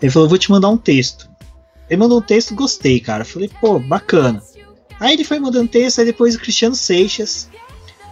Ele 0.00 0.10
falou, 0.10 0.28
vou 0.28 0.38
te 0.38 0.50
mandar 0.50 0.70
um 0.70 0.78
texto. 0.78 1.28
Ele 1.90 2.00
mandou 2.00 2.18
um 2.18 2.22
texto, 2.22 2.54
gostei, 2.54 3.00
cara. 3.00 3.24
Falei, 3.24 3.50
pô, 3.60 3.78
bacana. 3.78 4.42
Aí 5.00 5.14
ele 5.14 5.24
foi 5.24 5.38
mandando 5.38 5.68
texto, 5.68 5.98
aí 6.00 6.04
depois 6.06 6.34
o 6.34 6.38
Cristiano 6.40 6.74
Seixas, 6.74 7.48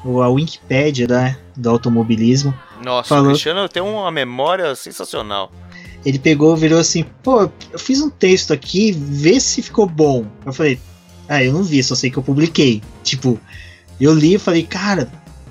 o- 0.05 0.21
a 0.21 0.29
Wikipedia 0.29 1.07
né, 1.07 1.38
do 1.57 1.71
automobilismo, 1.71 2.53
Nossa, 2.85 3.09
Falou. 3.11 3.27
o 3.27 3.29
Cristiano 3.29 3.68
tem 3.68 3.83
uma 3.83 4.11
memória 4.11 4.75
sensacional. 4.75 5.51
ele 6.05 6.18
pegou, 6.18 6.57
virou 6.57 6.81
assim, 6.81 7.05
pô, 7.23 7.42
eu 7.73 7.79
fiz 7.79 8.01
um 8.01 8.11
texto 8.11 8.53
aqui, 8.53 8.90
vê 8.90 9.38
se 9.38 9.62
ficou 9.62 9.87
bom. 9.87 10.27
Eu 10.45 10.53
falei, 10.53 10.81
Ah, 11.29 11.42
eu 11.45 11.53
não 11.53 11.62
vi, 11.62 11.81
só 11.83 11.95
sei 11.95 12.11
que 12.11 12.16
eu 12.18 12.23
publiquei. 12.25 12.83
Tipo, 13.05 13.38
eu 14.01 14.12
li 14.12 14.35
e 14.35 14.38
falei, 14.38 14.64
cara, 14.64 15.11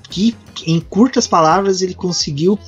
que 0.09 0.35
em 0.67 0.81
curtas 0.81 1.25
palavras 1.25 1.81
ele 1.81 1.93
conseguiu 1.93 2.59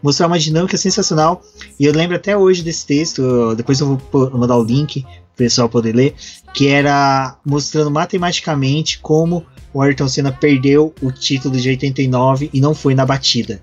mostrar 0.00 0.28
uma 0.28 0.38
dinâmica 0.38 0.76
sensacional. 0.78 1.42
E 1.78 1.84
eu 1.84 1.92
lembro 1.92 2.14
até 2.16 2.36
hoje 2.36 2.62
desse 2.62 2.86
texto, 2.86 3.54
depois 3.56 3.80
eu 3.80 3.98
vou 4.12 4.30
mandar 4.38 4.56
o 4.56 4.62
link 4.62 5.04
pessoal 5.36 5.68
poder 5.68 5.94
ler, 5.94 6.14
que 6.54 6.68
era 6.68 7.36
mostrando 7.44 7.90
matematicamente 7.90 8.98
como 8.98 9.44
o 9.72 9.80
Ayrton 9.80 10.08
Senna 10.08 10.30
perdeu 10.32 10.94
o 11.00 11.10
título 11.10 11.56
de 11.56 11.68
89 11.68 12.50
e 12.52 12.60
não 12.60 12.74
foi 12.74 12.94
na 12.94 13.06
batida. 13.06 13.60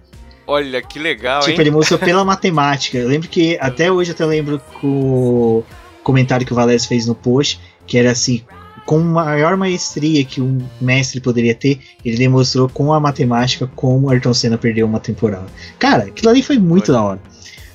Olha 0.47 0.81
que 0.81 0.97
legal, 0.97 1.41
Tipo, 1.41 1.51
hein? 1.51 1.61
ele 1.61 1.71
mostrou 1.71 1.99
pela 1.99 2.25
matemática. 2.25 2.97
Eu 2.97 3.07
lembro 3.07 3.29
que 3.29 3.57
até 3.61 3.91
hoje 3.91 4.11
eu 4.11 4.15
até 4.15 4.25
lembro 4.25 4.59
com 4.81 4.87
o 4.87 5.63
comentário 6.03 6.45
que 6.45 6.51
o 6.51 6.55
Valéz 6.55 6.85
fez 6.85 7.05
no 7.05 7.13
post, 7.13 7.59
que 7.85 7.97
era 7.99 8.09
assim, 8.11 8.43
com 8.83 8.97
maior 8.97 9.55
maestria 9.55 10.25
que 10.25 10.41
um 10.41 10.57
mestre 10.81 11.21
poderia 11.21 11.53
ter, 11.53 11.79
ele 12.03 12.17
demonstrou 12.17 12.67
com 12.67 12.91
a 12.91 12.99
matemática 12.99 13.69
como 13.75 14.07
o 14.07 14.09
Ayrton 14.09 14.33
Senna 14.33 14.57
perdeu 14.57 14.87
uma 14.87 14.99
temporada. 14.99 15.45
Cara, 15.77 16.05
aquilo 16.05 16.31
ali 16.31 16.41
foi 16.41 16.57
muito 16.57 16.91
Olha. 16.91 16.99
da 16.99 17.05
hora. 17.05 17.19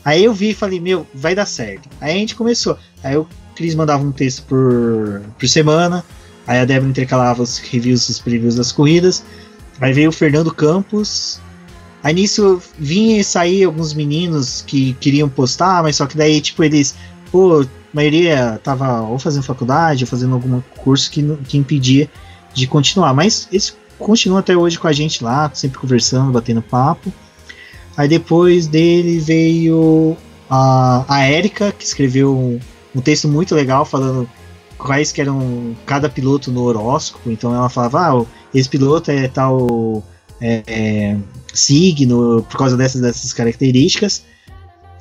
Aí 0.04 0.24
eu 0.24 0.35
vi 0.35 0.50
e 0.50 0.54
falei, 0.54 0.80
meu, 0.80 1.07
vai 1.14 1.35
dar 1.37 1.46
certo. 1.46 1.88
Aí 2.00 2.11
a 2.11 2.18
gente 2.18 2.35
começou. 2.35 2.76
Aí 3.04 3.16
o 3.16 3.28
Cris 3.55 3.75
mandava 3.75 4.03
um 4.03 4.12
texto 4.12 4.43
por, 4.45 5.23
por 5.38 5.49
semana. 5.49 6.05
Aí 6.47 6.59
a 6.59 6.64
Débora 6.64 6.90
intercalava 6.90 7.43
os 7.43 7.59
reviews, 7.59 8.09
os 8.09 8.21
previews 8.21 8.55
das 8.55 8.73
corridas. 8.73 9.25
Aí 9.81 9.93
veio 9.93 10.11
o 10.11 10.12
Fernando 10.12 10.53
Campos. 10.55 11.40
Aí 12.03 12.14
nisso 12.14 12.61
vinha 12.79 13.21
e 13.21 13.25
saía 13.25 13.67
alguns 13.67 13.95
meninos 13.95 14.62
que 14.67 14.93
queriam 14.95 15.29
postar, 15.29 15.83
mas 15.83 15.97
só 15.97 16.07
que 16.07 16.17
daí, 16.17 16.38
tipo, 16.40 16.62
eles, 16.62 16.95
pô, 17.33 17.62
a 17.62 17.67
maioria 17.95 18.61
tava 18.62 19.01
ou 19.01 19.19
fazendo 19.19 19.43
faculdade 19.43 20.05
ou 20.05 20.09
fazendo 20.09 20.35
algum 20.35 20.61
curso 20.77 21.11
que, 21.11 21.23
que 21.49 21.57
impedia 21.57 22.11
de 22.53 22.67
continuar. 22.67 23.14
Mas 23.14 23.49
eles 23.51 23.75
continuam 23.99 24.38
até 24.38 24.55
hoje 24.55 24.79
com 24.79 24.87
a 24.87 24.93
gente 24.93 25.25
lá, 25.25 25.51
sempre 25.55 25.79
conversando, 25.79 26.31
batendo 26.31 26.61
papo. 26.61 27.11
Aí 27.97 28.09
depois 28.09 28.67
dele 28.67 29.19
veio 29.19 30.17
a, 30.51 31.05
a 31.09 31.23
Érica, 31.23 31.73
que 31.73 31.85
escreveu 31.85 32.61
um, 32.94 33.00
texto 33.00 33.28
muito 33.28 33.54
legal 33.54 33.85
falando 33.85 34.28
quais 34.78 35.12
que 35.12 35.20
eram 35.20 35.76
cada 35.87 36.09
piloto 36.09 36.50
no 36.50 36.62
horóscopo. 36.62 37.30
Então 37.30 37.54
ela 37.54 37.68
falava, 37.68 38.22
ah, 38.22 38.26
esse 38.54 38.68
piloto 38.68 39.11
é 39.11 39.28
tal 39.28 40.02
é, 40.40 40.62
é, 40.66 41.16
signo 41.52 42.44
por 42.48 42.59
causa 42.59 42.76
dessas, 42.76 43.00
dessas 43.00 43.33
características. 43.33 44.24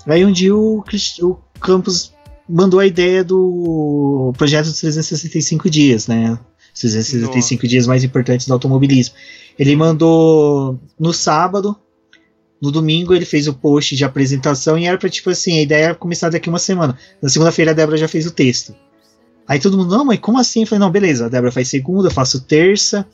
Aí 0.07 0.25
um 0.25 0.31
dia 0.31 0.55
o, 0.55 0.83
o 1.21 1.37
Campos 1.59 2.13
mandou 2.47 2.79
a 2.79 2.85
ideia 2.85 3.23
do 3.23 4.33
projeto 4.37 4.65
dos 4.65 4.79
365 4.79 5.69
dias, 5.69 6.07
né? 6.07 6.37
Os 6.73 6.81
365 6.81 7.67
dias 7.67 7.87
mais 7.87 8.03
importantes 8.03 8.47
do 8.47 8.53
automobilismo. 8.53 9.15
Ele 9.57 9.75
mandou 9.75 10.79
no 10.99 11.13
sábado, 11.13 11.75
no 12.63 12.71
domingo 12.71 13.13
ele 13.13 13.25
fez 13.25 13.45
o 13.45 13.53
post 13.53 13.93
de 13.93 14.05
apresentação 14.05 14.77
e 14.77 14.85
era 14.85 14.97
pra 14.97 15.09
tipo 15.09 15.29
assim, 15.29 15.59
a 15.59 15.61
ideia 15.63 15.83
era 15.87 15.95
começar 15.95 16.29
daqui 16.29 16.47
uma 16.47 16.57
semana. 16.57 16.97
Na 17.21 17.27
segunda-feira 17.27 17.71
a 17.71 17.73
Débora 17.73 17.97
já 17.97 18.07
fez 18.07 18.25
o 18.25 18.31
texto. 18.31 18.73
Aí 19.45 19.59
todo 19.59 19.77
mundo, 19.77 19.97
não, 19.97 20.05
mas 20.05 20.17
como 20.19 20.39
assim? 20.39 20.61
Eu 20.61 20.67
falei, 20.67 20.79
não, 20.79 20.89
beleza, 20.89 21.25
a 21.25 21.29
Débora 21.29 21.51
faz 21.51 21.67
segunda, 21.67 22.07
eu 22.07 22.11
faço 22.11 22.39
terça. 22.39 23.05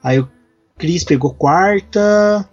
Aí 0.00 0.20
o 0.20 0.28
Cris 0.78 1.02
pegou 1.02 1.34
quarta, 1.34 2.48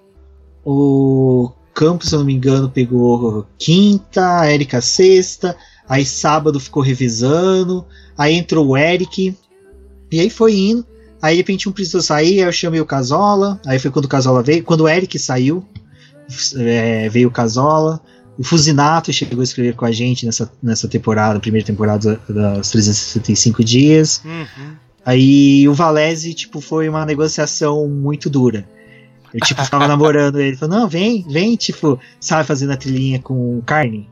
o 0.65 1.51
Campos, 1.71 2.09
se 2.09 2.15
eu 2.15 2.19
não 2.19 2.25
me 2.25 2.33
engano, 2.33 2.67
pegou 2.67 3.45
quinta, 3.59 4.39
a 4.39 4.51
Erika 4.51 4.81
sexta, 4.81 5.55
aí 5.87 6.03
sábado 6.03 6.59
ficou 6.59 6.81
revisando, 6.81 7.85
aí 8.17 8.33
entrou 8.33 8.69
o 8.69 8.75
Eric, 8.75 9.37
e 10.11 10.19
aí 10.19 10.31
foi 10.31 10.55
indo. 10.55 10.83
Aí 11.21 11.35
de 11.35 11.41
repente 11.41 11.69
um 11.69 11.71
precisou 11.71 12.01
sair, 12.01 12.41
aí 12.41 12.47
eu 12.47 12.51
chamei 12.51 12.81
o 12.81 12.87
Casola, 12.87 13.61
aí 13.67 13.77
foi 13.77 13.91
quando 13.91 14.05
o 14.05 14.09
Casola 14.09 14.41
veio, 14.41 14.63
quando 14.63 14.81
o 14.81 14.89
Eric 14.89 15.19
saiu, 15.19 15.63
é, 16.57 17.09
veio 17.09 17.27
o 17.27 17.31
Casola, 17.31 17.99
o 18.37 18.43
Fusinato 18.43 19.11
chegou 19.13 19.41
a 19.41 19.43
escrever 19.43 19.75
com 19.75 19.85
a 19.85 19.91
gente 19.91 20.25
nessa, 20.25 20.51
nessa 20.61 20.87
temporada, 20.87 21.39
primeira 21.39 21.65
temporada 21.65 22.19
das 22.27 22.71
365 22.71 23.63
dias. 23.63 24.21
Uhum. 24.25 24.75
Aí 25.05 25.67
o 25.67 25.73
Valese, 25.73 26.33
tipo, 26.33 26.59
foi 26.61 26.87
uma 26.89 27.05
negociação 27.05 27.87
muito 27.87 28.29
dura. 28.29 28.67
Eu, 29.33 29.39
tipo, 29.45 29.63
ficava 29.63 29.85
namorando 29.89 30.39
ele. 30.39 30.55
Falou, 30.57 30.79
não, 30.79 30.87
vem, 30.87 31.25
vem, 31.29 31.55
tipo, 31.55 31.99
sabe, 32.19 32.47
fazendo 32.47 32.71
a 32.71 32.77
trilhinha 32.77 33.19
com 33.21 33.61
carne, 33.65 34.09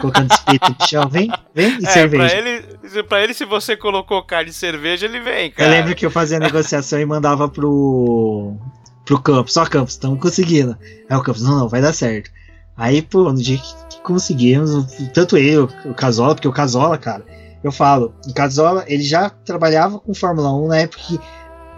colocando 0.00 0.30
espeto 0.32 0.74
no 0.78 0.86
chão, 0.88 1.08
vem, 1.08 1.30
vem, 1.54 1.78
e 1.80 1.86
É, 1.86 1.90
cerveja. 1.90 2.24
pra 2.26 2.36
ele, 2.36 3.02
pra 3.04 3.22
ele, 3.22 3.32
se 3.34 3.44
você 3.44 3.76
colocou 3.76 4.22
carne 4.24 4.50
e 4.50 4.54
cerveja, 4.54 5.06
ele 5.06 5.20
vem, 5.20 5.46
Eu 5.46 5.52
cara. 5.52 5.70
lembro 5.70 5.94
que 5.94 6.04
eu 6.04 6.10
fazia 6.10 6.36
a 6.36 6.40
negociação 6.40 6.98
e 7.00 7.06
mandava 7.06 7.48
pro, 7.48 8.56
pro 9.04 9.20
Campos. 9.20 9.52
Só 9.52 9.64
Campos, 9.66 9.94
estamos 9.94 10.20
conseguindo. 10.20 10.76
Aí 11.08 11.16
o 11.16 11.22
Campos, 11.22 11.42
não, 11.42 11.58
não, 11.58 11.68
vai 11.68 11.80
dar 11.80 11.92
certo. 11.92 12.30
Aí, 12.76 13.02
pô, 13.02 13.32
no 13.32 13.40
dia 13.40 13.58
que, 13.58 13.96
que 13.96 14.02
conseguimos, 14.02 14.86
tanto 15.12 15.36
eu, 15.36 15.68
o 15.84 15.94
Casola, 15.94 16.34
porque 16.34 16.48
o 16.48 16.52
Casola, 16.52 16.98
cara, 16.98 17.24
eu 17.62 17.70
falo, 17.70 18.12
o 18.26 18.34
Casola, 18.34 18.84
ele 18.88 19.02
já 19.02 19.30
trabalhava 19.30 19.98
com 19.98 20.12
Fórmula 20.12 20.52
1 20.52 20.68
na 20.68 20.78
época 20.78 21.02
que 21.02 21.20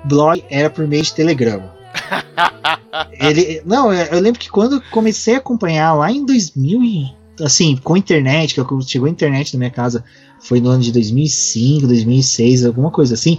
blog 0.04 0.42
era 0.48 0.70
por 0.70 0.86
meio 0.86 1.02
de 1.02 1.12
telegrama. 1.14 1.74
ele, 3.20 3.62
não, 3.64 3.92
eu 3.92 4.20
lembro 4.20 4.40
que 4.40 4.50
quando 4.50 4.80
comecei 4.90 5.34
a 5.34 5.38
acompanhar 5.38 5.94
lá 5.94 6.10
em 6.10 6.24
2000, 6.24 6.82
e, 6.82 7.14
assim, 7.40 7.76
com 7.76 7.96
internet, 7.96 8.54
que 8.54 8.60
eu- 8.60 8.80
chegou 8.82 9.06
a 9.06 9.10
internet 9.10 9.54
na 9.54 9.58
minha 9.58 9.70
casa, 9.70 10.02
foi 10.40 10.60
no 10.60 10.70
ano 10.70 10.82
de 10.82 10.92
2005, 10.92 11.86
2006, 11.86 12.64
alguma 12.64 12.90
coisa 12.90 13.14
assim. 13.14 13.38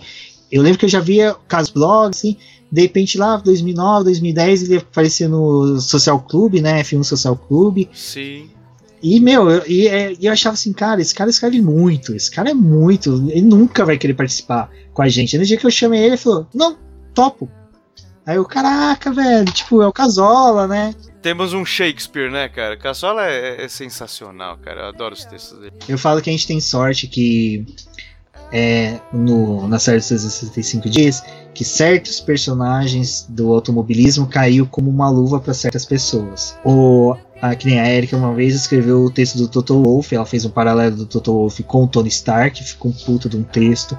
Eu 0.51 0.61
lembro 0.61 0.79
que 0.79 0.85
eu 0.85 0.89
já 0.89 0.99
via 0.99 1.35
casos 1.47 1.71
blogs, 1.71 2.19
assim, 2.19 2.37
de 2.71 2.81
repente 2.81 3.17
lá, 3.17 3.37
2009, 3.37 4.05
2010, 4.05 4.63
ele 4.63 4.77
aparecia 4.77 5.27
no 5.27 5.79
Social 5.79 6.19
Clube, 6.19 6.61
né, 6.61 6.81
F1 6.83 7.03
Social 7.03 7.35
Clube, 7.35 7.89
Sim. 7.93 8.49
e, 9.01 9.19
meu, 9.19 9.49
eu, 9.49 9.63
e, 9.67 9.87
é, 9.87 10.13
e 10.19 10.25
eu 10.25 10.33
achava 10.33 10.53
assim, 10.53 10.73
cara, 10.73 11.01
esse 11.01 11.15
cara 11.15 11.29
escreve 11.29 11.61
muito, 11.61 12.13
esse 12.13 12.29
cara 12.29 12.51
é 12.51 12.53
muito, 12.53 13.29
ele 13.29 13.41
nunca 13.41 13.85
vai 13.85 13.97
querer 13.97 14.13
participar 14.13 14.69
com 14.93 15.01
a 15.01 15.07
gente. 15.07 15.35
Aí 15.35 15.39
No 15.39 15.45
dia 15.45 15.57
que 15.57 15.65
eu 15.65 15.71
chamei 15.71 15.99
ele, 15.99 16.09
ele 16.09 16.17
falou, 16.17 16.47
não, 16.53 16.77
topo. 17.13 17.49
Aí 18.25 18.35
eu, 18.35 18.43
caraca, 18.43 19.11
velho, 19.11 19.45
tipo, 19.53 19.81
é 19.81 19.87
o 19.87 19.93
Casola, 19.93 20.67
né? 20.67 20.93
Temos 21.21 21.53
um 21.53 21.63
Shakespeare, 21.65 22.29
né, 22.29 22.49
cara? 22.49 22.77
Cassola 22.77 23.25
é, 23.25 23.63
é 23.63 23.67
sensacional, 23.67 24.57
cara. 24.57 24.81
Eu 24.81 24.87
adoro 24.87 25.13
os 25.13 25.23
textos 25.23 25.57
dele. 25.59 25.73
Eu 25.87 25.97
falo 25.97 26.21
que 26.21 26.29
a 26.29 26.33
gente 26.33 26.45
tem 26.45 26.59
sorte 26.59 27.07
que 27.07 27.65
é, 28.51 28.99
no, 29.11 29.67
na 29.67 29.79
série 29.79 29.97
dos 29.97 30.07
365 30.07 30.89
dias, 30.89 31.23
que 31.53 31.65
certos 31.65 32.19
personagens 32.19 33.25
do 33.27 33.53
automobilismo 33.53 34.27
caiu 34.27 34.67
como 34.67 34.89
uma 34.89 35.09
luva 35.09 35.39
para 35.39 35.53
certas 35.53 35.85
pessoas. 35.85 36.55
O, 36.63 37.15
a, 37.41 37.55
que 37.55 37.65
nem 37.65 37.79
a 37.79 37.89
Erika 37.89 38.15
uma 38.15 38.33
vez 38.33 38.55
escreveu 38.55 39.01
o 39.01 39.11
texto 39.11 39.37
do 39.37 39.47
Toto 39.47 39.81
Wolff, 39.81 40.13
ela 40.13 40.25
fez 40.25 40.45
um 40.45 40.49
paralelo 40.49 40.95
do 40.95 41.05
Toto 41.05 41.33
Wolff 41.33 41.61
com 41.63 41.83
o 41.83 41.87
Tony 41.87 42.09
Stark, 42.09 42.63
ficou 42.63 42.91
um 42.91 42.93
puta 42.93 43.27
de 43.27 43.37
um 43.37 43.43
texto. 43.43 43.97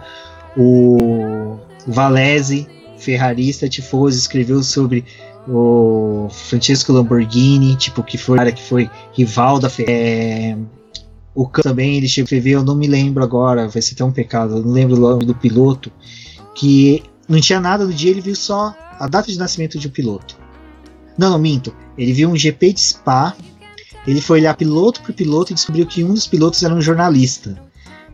O 0.57 1.59
Valese, 1.87 2.67
ferrarista 2.99 3.69
tifoso, 3.69 4.17
escreveu 4.17 4.63
sobre 4.63 5.05
o 5.47 6.29
Francesco 6.31 6.93
Lamborghini, 6.93 7.75
tipo, 7.77 8.03
que 8.03 8.19
foi 8.19 8.37
cara 8.37 8.53
que 8.53 8.63
foi 8.63 8.91
rival 9.13 9.59
da 9.59 9.71
Ferrari. 9.71 9.99
É, 9.99 10.57
o 11.39 11.47
Khan 11.47 11.63
também 11.63 11.97
ele 11.97 12.07
escrever, 12.07 12.51
eu 12.51 12.65
não 12.65 12.75
me 12.75 12.89
lembro 12.89 13.23
agora, 13.23 13.69
vai 13.69 13.81
ser 13.81 13.95
até 13.95 14.05
um 14.05 14.11
pecado, 14.11 14.57
eu 14.57 14.63
não 14.65 14.73
lembro 14.73 14.97
o 14.97 14.99
nome 14.99 15.25
do 15.25 15.37
piloto, 15.37 15.93
que 16.53 17.01
não 17.29 17.41
tinha 17.41 17.61
nada 17.61 17.87
no 17.87 17.93
dia, 17.93 18.11
ele 18.11 18.21
viu 18.21 18.35
só 18.35 18.75
a 18.99 19.07
data 19.07 19.31
de 19.31 19.39
nascimento 19.39 19.79
de 19.79 19.87
um 19.87 19.91
piloto. 19.93 20.37
Não, 21.17 21.31
não, 21.31 21.39
minto. 21.39 21.73
Ele 21.97 22.13
viu 22.13 22.29
um 22.29 22.37
GP 22.37 22.73
de 22.73 22.81
Spa, 22.81 23.37
ele 24.05 24.21
foi 24.21 24.41
olhar 24.41 24.57
piloto 24.57 25.01
por 25.01 25.15
piloto 25.15 25.53
e 25.53 25.55
descobriu 25.55 25.87
que 25.87 26.03
um 26.03 26.13
dos 26.13 26.27
pilotos 26.27 26.61
era 26.65 26.75
um 26.75 26.81
jornalista. 26.81 27.57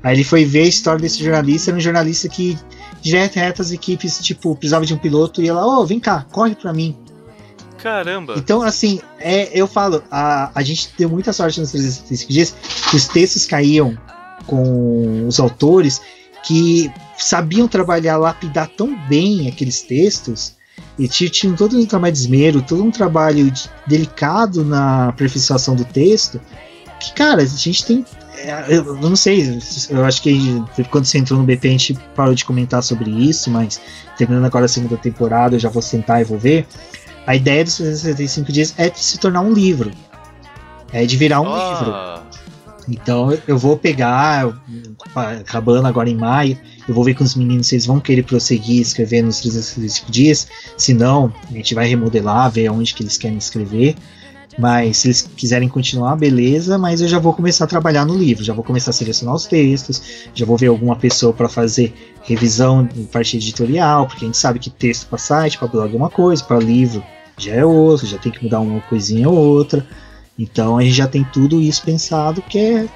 Aí 0.02 0.16
ele 0.16 0.24
foi 0.24 0.44
ver 0.44 0.64
a 0.64 0.68
história 0.68 1.00
desse 1.00 1.24
jornalista, 1.24 1.70
era 1.70 1.78
um 1.78 1.80
jornalista 1.80 2.28
que 2.28 2.58
direto 3.00 3.36
reto 3.36 3.62
as 3.62 3.72
equipes, 3.72 4.18
tipo, 4.18 4.54
precisava 4.54 4.84
de 4.84 4.92
um 4.92 4.98
piloto 4.98 5.40
e 5.40 5.48
ela, 5.48 5.66
ô, 5.66 5.86
vem 5.86 5.98
cá, 5.98 6.26
corre 6.30 6.54
pra 6.54 6.74
mim. 6.74 6.94
Caramba. 7.84 8.34
Então, 8.38 8.62
assim, 8.62 8.98
é, 9.20 9.50
eu 9.52 9.66
falo, 9.66 10.02
a, 10.10 10.50
a 10.54 10.62
gente 10.62 10.88
deu 10.98 11.08
muita 11.08 11.32
sorte 11.34 11.60
nos 11.60 11.70
365 11.70 12.32
dias 12.32 12.54
que 12.90 12.96
os 12.96 13.06
textos 13.06 13.44
caíam 13.46 13.96
com 14.46 15.26
os 15.28 15.38
autores 15.38 16.00
que 16.46 16.90
sabiam 17.18 17.68
trabalhar, 17.68 18.16
lapidar 18.16 18.68
tão 18.68 18.96
bem 19.06 19.48
aqueles 19.48 19.82
textos 19.82 20.54
e 20.98 21.06
ti- 21.08 21.28
tinham 21.30 21.54
todo 21.54 21.78
um 21.78 21.86
trabalho 21.86 22.12
de 22.12 22.18
esmero, 22.20 22.62
todo 22.62 22.82
um 22.82 22.90
trabalho 22.90 23.50
de- 23.50 23.70
delicado 23.86 24.64
na 24.64 25.08
aperfeiçoação 25.08 25.76
do 25.76 25.84
texto, 25.84 26.40
que, 27.00 27.12
cara, 27.12 27.42
a 27.42 27.46
gente 27.46 27.84
tem. 27.84 28.04
é, 28.38 28.64
Eu, 28.76 28.84
eu 28.86 28.94
não 28.96 29.16
sei, 29.16 29.58
eu 29.90 30.04
acho 30.04 30.22
que 30.22 30.62
quando 30.90 31.04
você 31.04 31.18
entrou 31.18 31.38
no 31.38 31.44
BP 31.46 31.68
a 31.68 31.70
gente 31.70 31.94
parou 32.14 32.34
de 32.34 32.44
comentar 32.44 32.82
sobre 32.82 33.10
isso, 33.10 33.50
mas 33.50 33.80
terminando 34.18 34.44
agora 34.46 34.64
a 34.64 34.68
segunda 34.68 34.96
temporada, 34.96 35.56
eu 35.56 35.60
já 35.60 35.68
vou 35.68 35.82
sentar 35.82 36.20
e 36.20 36.24
vou 36.24 36.38
ver. 36.38 36.66
A 37.26 37.34
ideia 37.34 37.64
dos 37.64 37.76
365 37.76 38.52
dias 38.52 38.74
é 38.76 38.90
de 38.90 38.98
se 38.98 39.18
tornar 39.18 39.40
um 39.40 39.52
livro. 39.52 39.90
É 40.92 41.06
de 41.06 41.16
virar 41.16 41.40
um 41.40 41.44
livro. 41.44 41.90
Ah, 41.92 42.22
Então 42.86 43.36
eu 43.48 43.56
vou 43.56 43.78
pegar, 43.78 44.60
acabando 45.40 45.86
agora 45.86 46.08
em 46.08 46.16
maio, 46.16 46.58
Eu 46.86 46.94
vou 46.94 47.02
ver 47.02 47.14
com 47.14 47.24
os 47.24 47.34
meninos 47.34 47.68
se 47.68 47.76
eles 47.76 47.86
vão 47.86 47.98
querer 47.98 48.24
prosseguir 48.24 48.82
escrever 48.82 49.22
nos 49.22 49.40
365 49.40 50.12
dias. 50.12 50.46
Se 50.76 50.92
não, 50.92 51.32
a 51.50 51.54
gente 51.54 51.74
vai 51.74 51.88
remodelar, 51.88 52.50
ver 52.50 52.66
aonde 52.66 52.92
que 52.92 53.02
eles 53.02 53.16
querem 53.16 53.38
escrever. 53.38 53.96
Mas 54.58 54.98
se 54.98 55.08
eles 55.08 55.22
quiserem 55.22 55.68
continuar, 55.68 56.14
beleza. 56.14 56.76
Mas 56.76 57.00
eu 57.00 57.08
já 57.08 57.18
vou 57.18 57.32
começar 57.32 57.64
a 57.64 57.68
trabalhar 57.68 58.04
no 58.04 58.14
livro, 58.14 58.44
já 58.44 58.52
vou 58.52 58.62
começar 58.62 58.90
a 58.90 58.92
selecionar 58.92 59.34
os 59.34 59.46
textos, 59.46 60.28
já 60.34 60.44
vou 60.44 60.58
ver 60.58 60.66
alguma 60.66 60.94
pessoa 60.94 61.32
para 61.32 61.48
fazer 61.48 61.94
revisão 62.22 62.86
em 62.94 63.04
parte 63.06 63.38
editorial, 63.38 64.06
porque 64.06 64.26
a 64.26 64.28
gente 64.28 64.36
sabe 64.36 64.58
que 64.58 64.68
texto 64.68 65.08
para 65.08 65.18
site, 65.18 65.58
para 65.58 65.68
blog 65.68 65.92
é 65.92 65.96
uma 65.96 66.10
coisa, 66.10 66.44
para 66.44 66.58
livro 66.58 67.02
já 67.36 67.54
é 67.54 67.64
outra, 67.64 68.06
já 68.06 68.18
tem 68.18 68.32
que 68.32 68.42
mudar 68.42 68.60
uma 68.60 68.80
coisinha 68.82 69.28
ou 69.28 69.36
outra. 69.36 69.86
Então 70.38 70.78
a 70.78 70.82
gente 70.82 70.94
já 70.94 71.06
tem 71.06 71.24
tudo 71.24 71.60
isso 71.60 71.82
pensado 71.84 72.42
que 72.42 72.58
é 72.58 72.88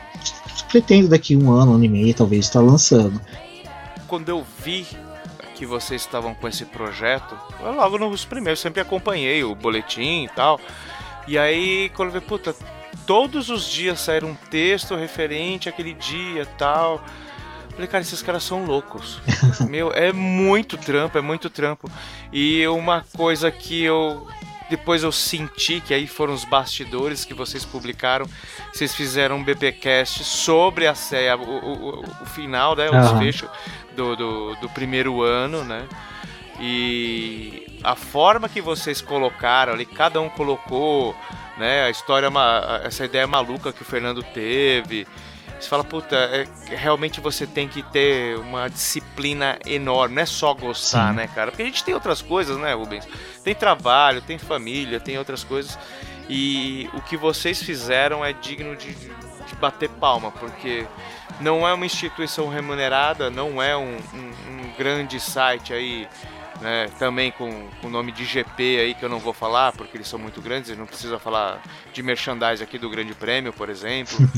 pretendo 0.70 1.09
daqui 1.09 1.36
um 1.36 1.51
ano, 1.51 1.72
um 1.72 1.74
ano 1.76 1.84
e 1.84 1.89
meio, 1.89 2.14
talvez 2.14 2.45
estar 2.45 2.61
lançando. 2.61 3.20
Quando 4.07 4.28
eu 4.28 4.45
vi 4.64 4.86
que 5.55 5.66
vocês 5.66 6.03
estavam 6.03 6.34
com 6.34 6.47
esse 6.47 6.64
projeto, 6.64 7.36
eu 7.61 7.72
logo 7.72 7.99
nos 7.99 8.24
primeiros 8.24 8.61
sempre 8.61 8.80
acompanhei 8.80 9.43
o 9.43 9.55
boletim 9.55 10.24
e 10.24 10.28
tal. 10.28 10.61
E 11.26 11.36
aí, 11.36 11.91
quando 11.95 12.14
eu 12.14 12.20
vi, 12.20 12.26
puta, 12.26 12.55
todos 13.07 13.51
os 13.51 13.68
dias 13.68 14.01
sair 14.01 14.24
um 14.24 14.34
texto 14.34 14.95
referente 14.95 15.68
àquele 15.68 15.95
dia 15.95 16.47
tal. 16.57 17.05
Falei, 17.79 17.89
cara, 17.89 18.03
esses 18.03 18.22
caras 18.22 18.43
são 18.43 18.64
loucos. 18.64 19.20
Meu, 19.70 19.93
é 19.93 20.12
muito 20.12 20.76
trampo, 20.76 21.16
é 21.16 21.20
muito 21.20 21.49
trampo. 21.49 21.89
E 22.33 22.66
uma 22.66 23.05
coisa 23.16 23.53
que 23.53 23.85
eu 23.85 24.26
depois 24.68 25.05
eu 25.05 25.12
senti 25.12 25.81
que 25.81 25.95
aí 25.95 26.09
foram 26.09 26.35
os 26.35 26.45
bastidores 26.45 27.24
que 27.24 27.33
vocês 27.33 27.64
publicaram. 27.64 28.26
Vocês 28.72 28.97
fizeram 28.97 29.37
um 29.37 29.45
BBcast 29.45 30.24
sobre 30.24 30.89
a 30.89 30.95
série, 30.97 31.41
o, 31.41 31.45
o, 31.45 32.01
o 32.01 32.26
final, 32.26 32.74
né? 32.74 32.91
O 32.91 32.95
Aham. 32.97 33.16
desfecho 33.16 33.49
do, 33.95 34.16
do, 34.16 34.57
do 34.57 34.68
primeiro 34.70 35.22
ano, 35.22 35.62
né? 35.62 35.87
E 36.59 37.79
a 37.85 37.95
forma 37.95 38.49
que 38.49 38.61
vocês 38.61 39.01
colocaram 39.01 39.72
ali, 39.72 39.87
cada 39.87 40.20
um 40.20 40.29
colocou, 40.29 41.14
né? 41.57 41.85
A 41.85 41.91
história, 41.91 42.29
essa 42.83 43.05
ideia 43.05 43.29
maluca 43.29 43.72
que 43.72 43.83
o 43.83 43.85
Fernando 43.85 44.24
teve. 44.24 45.07
Você 45.61 45.68
fala, 45.68 45.82
puta, 45.82 46.14
é, 46.16 46.46
realmente 46.76 47.20
você 47.20 47.46
tem 47.46 47.66
que 47.68 47.82
ter 47.82 48.38
uma 48.38 48.68
disciplina 48.68 49.59
enorme, 49.66 50.14
não 50.14 50.22
é 50.22 50.26
só 50.26 50.54
gostar, 50.54 51.11
Sim. 51.11 51.16
né, 51.16 51.28
cara? 51.34 51.50
Porque 51.50 51.62
a 51.62 51.66
gente 51.66 51.82
tem 51.82 51.94
outras 51.94 52.22
coisas, 52.22 52.56
né, 52.59 52.72
Rubens? 52.74 53.06
Tem 53.42 53.54
trabalho, 53.54 54.22
tem 54.22 54.38
família, 54.38 55.00
tem 55.00 55.18
outras 55.18 55.42
coisas. 55.42 55.76
E 56.28 56.88
o 56.94 57.00
que 57.00 57.16
vocês 57.16 57.61
fizeram 57.62 58.24
é 58.24 58.32
digno 58.32 58.76
de, 58.76 58.94
de- 58.94 59.09
de 59.48 59.54
bater 59.61 59.88
palma, 59.88 60.30
porque 60.30 60.86
não 61.40 61.66
é 61.66 61.72
uma 61.72 61.86
instituição 61.86 62.48
remunerada, 62.48 63.28
não 63.30 63.61
é 63.62 63.76
um, 63.76 63.96
um- 64.14 64.32
um 64.52 64.72
grande 64.78 65.18
site 65.18 65.72
aí, 65.72 66.06
né, 66.61 66.88
também 66.98 67.32
com 67.32 67.68
o 67.82 67.88
nome 67.88 68.12
de 68.12 68.24
GP 68.24 68.78
aí, 68.78 68.94
que 68.94 69.04
eu 69.04 69.09
não 69.09 69.18
vou 69.18 69.32
falar, 69.32 69.72
porque 69.72 69.96
eles 69.96 70.06
são 70.06 70.18
muito 70.18 70.40
grandes, 70.42 70.76
não 70.76 70.86
precisa 70.86 71.18
falar 71.18 71.61
de 71.92 72.02
merchandise 72.02 72.62
aqui 72.62 72.78
do 72.78 72.88
Grande 72.90 73.14
Prêmio, 73.14 73.52
por 73.52 73.68
exemplo. 73.70 74.16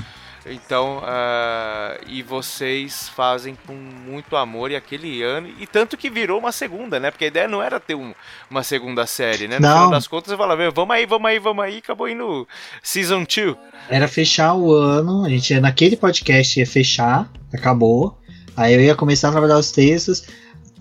Então, 0.47 1.01
ah, 1.05 1.99
e 2.07 2.22
vocês 2.22 3.09
fazem 3.11 3.57
com 3.66 3.74
muito 3.74 4.36
amor 4.36 4.70
e 4.70 4.76
aquele 4.76 5.22
ano, 5.22 5.49
e 5.61 5.66
tanto 5.66 5.97
que 5.97 6.09
virou 6.09 6.38
uma 6.38 6.51
segunda, 6.51 6.99
né? 6.99 7.11
Porque 7.11 7.26
a 7.26 7.28
ideia 7.28 7.47
não 7.47 7.62
era 7.62 7.78
ter 7.78 7.95
um- 7.95 8.14
uma 8.51 8.62
segunda 8.62 9.07
série, 9.07 9.47
né? 9.47 9.57
No 9.59 9.66
Não. 9.66 9.74
final 9.74 9.91
das 9.91 10.07
contas, 10.07 10.30
você 10.30 10.36
fala, 10.36 10.57
"Meu, 10.57 10.72
vamos 10.72 10.95
aí, 10.97 11.05
vamos 11.05 11.28
aí, 11.28 11.38
vamos 11.38 11.64
aí, 11.64 11.78
acabou 11.78 12.09
indo 12.09 12.49
Season 12.82 13.24
2. 13.24 13.55
Era 13.88 14.09
fechar 14.09 14.55
o 14.55 14.72
ano, 14.72 15.24
a 15.24 15.28
gente 15.28 15.53
ia- 15.53 15.61
naquele 15.61 15.97
podcast 15.97 16.59
ia 16.59 16.66
fechar, 16.66 17.30
acabou. 17.53 18.18
Aí 18.57 18.72
eu 18.74 18.80
ia 18.80 18.95
começar 18.95 19.28
a 19.28 19.32
trabalhar 19.32 19.59
os 19.59 19.70
textos. 19.70 20.24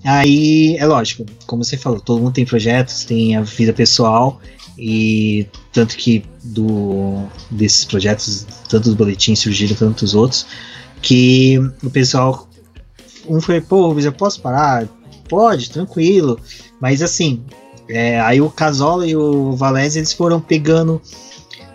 Aí, 0.05 0.77
é 0.79 0.85
lógico, 0.85 1.25
como 1.45 1.63
você 1.63 1.75
falou, 1.75 1.99
todo 1.99 2.21
mundo 2.21 2.33
tem 2.33 2.45
projetos, 2.45 3.03
tem 3.03 3.35
a 3.35 3.41
vida 3.41 3.73
pessoal. 3.73 4.39
E 4.79 5.45
tanto 5.73 5.97
que 5.97 6.23
do 6.41 7.27
desses 7.51 7.83
projetos, 7.83 8.47
tanto 8.69 8.95
boletins 8.95 9.39
surgiram, 9.39 9.75
tantos 9.75 10.15
outros, 10.15 10.45
que 11.01 11.59
o 11.83 11.89
pessoal. 11.89 12.47
Um 13.27 13.41
foi, 13.41 13.59
pô, 13.59 13.87
Luiz, 13.87 14.05
eu 14.05 14.13
posso 14.13 14.41
parar? 14.41 14.87
Pode, 15.27 15.69
tranquilo. 15.69 16.39
Mas 16.79 17.01
assim, 17.01 17.43
é, 17.89 18.19
aí 18.21 18.39
o 18.39 18.49
Casola 18.49 19.05
e 19.05 19.15
o 19.15 19.51
Valese 19.51 19.99
eles 19.99 20.13
foram 20.13 20.39
pegando 20.39 21.01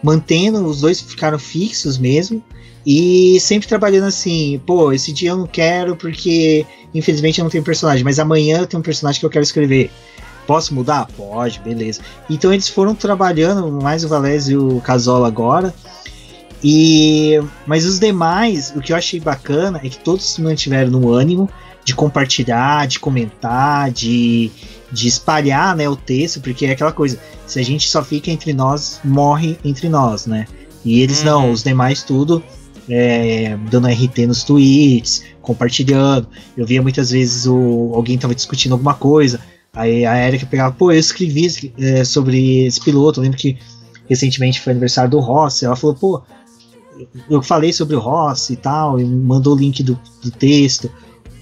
mantendo, 0.03 0.65
os 0.67 0.81
dois 0.81 1.01
ficaram 1.01 1.39
fixos 1.39 1.99
mesmo. 1.99 2.43
E 2.87 3.39
sempre 3.41 3.67
trabalhando 3.67 4.05
assim, 4.05 4.61
pô, 4.67 4.93
esse 4.93 5.13
dia 5.13 5.31
eu 5.31 5.39
não 5.39 5.47
quero 5.47 5.97
porque 5.97 6.67
infelizmente 6.95 7.39
eu 7.39 7.45
não 7.45 7.51
tenho 7.51 7.65
personagem, 7.65 8.05
mas 8.05 8.19
amanhã 8.19 8.59
eu 8.59 8.67
tenho 8.67 8.81
um 8.81 8.85
personagem 8.85 9.21
que 9.21 9.27
eu 9.27 9.31
quero 9.31 9.43
escrever. 9.43 9.91
Posso 10.47 10.75
mudar? 10.75 11.07
Pode, 11.17 11.61
beleza. 11.61 12.01
Então 12.29 12.53
eles 12.53 12.69
foram 12.69 12.95
trabalhando, 12.95 13.71
mais 13.83 14.05
o 14.05 14.09
Valese 14.09 14.53
e 14.53 14.57
o 14.57 14.81
Casola 14.81 15.27
agora. 15.27 15.75
E 16.63 17.41
mas 17.67 17.85
os 17.85 17.99
demais, 17.99 18.73
o 18.75 18.81
que 18.81 18.93
eu 18.93 18.97
achei 18.97 19.21
bacana 19.21 19.81
é 19.83 19.89
que 19.89 19.99
todos 19.99 20.35
se 20.35 20.43
mantiveram 20.43 20.91
no 20.91 21.13
ânimo 21.13 21.49
de 21.85 21.95
compartilhar, 21.95 22.87
de 22.87 22.99
comentar, 22.99 23.91
de, 23.91 24.51
de 24.91 25.07
espalhar 25.07 25.77
né, 25.77 25.87
o 25.87 25.97
texto, 25.97 26.41
porque 26.41 26.65
é 26.65 26.71
aquela 26.73 26.93
coisa, 26.93 27.21
se 27.47 27.61
a 27.61 27.63
gente 27.63 27.91
só 27.91 28.03
fica 28.03 28.31
entre 28.31 28.55
nós, 28.55 29.01
morre 29.05 29.59
entre 29.63 29.91
nós, 29.91 30.27
né? 30.27 30.47
E 30.83 31.03
eles 31.03 31.19
Uhum. 31.21 31.25
não, 31.27 31.51
os 31.53 31.63
demais 31.63 32.03
tudo 32.03 32.43
é, 32.89 33.57
dando 33.71 33.89
RT 33.89 34.27
nos 34.27 34.45
tweets, 34.45 35.25
compartilhando. 35.41 36.29
Eu 36.57 36.67
via 36.67 36.83
muitas 36.83 37.11
vezes 37.11 37.47
o, 37.47 37.93
alguém 37.95 38.19
tava 38.19 38.35
discutindo 38.35 38.73
alguma 38.73 38.95
coisa, 38.95 39.41
aí 39.75 40.07
a 40.07 40.27
Erika 40.27 40.47
pegava, 40.47 40.75
pô, 40.75 40.93
eu 40.93 40.99
escrevi 40.99 41.73
é, 41.79 42.05
sobre 42.05 42.67
esse 42.67 42.81
piloto, 42.81 43.21
eu 43.21 43.25
lembro 43.25 43.39
que 43.39 43.59
recentemente 44.09 44.61
foi 44.61 44.73
aniversário 44.73 45.11
do 45.11 45.21
Rossi, 45.21 45.65
ela 45.65 45.77
falou, 45.77 45.97
pô, 45.97 46.23
eu 47.29 47.43
falei 47.43 47.73
sobre 47.73 47.97
o 47.97 48.01
Rossi 48.01 48.53
e 48.53 48.57
tal, 48.57 49.01
e 49.01 49.05
mandou 49.05 49.55
o 49.55 49.59
link 49.59 49.83
do, 49.83 49.99
do 50.23 50.31
texto. 50.31 50.91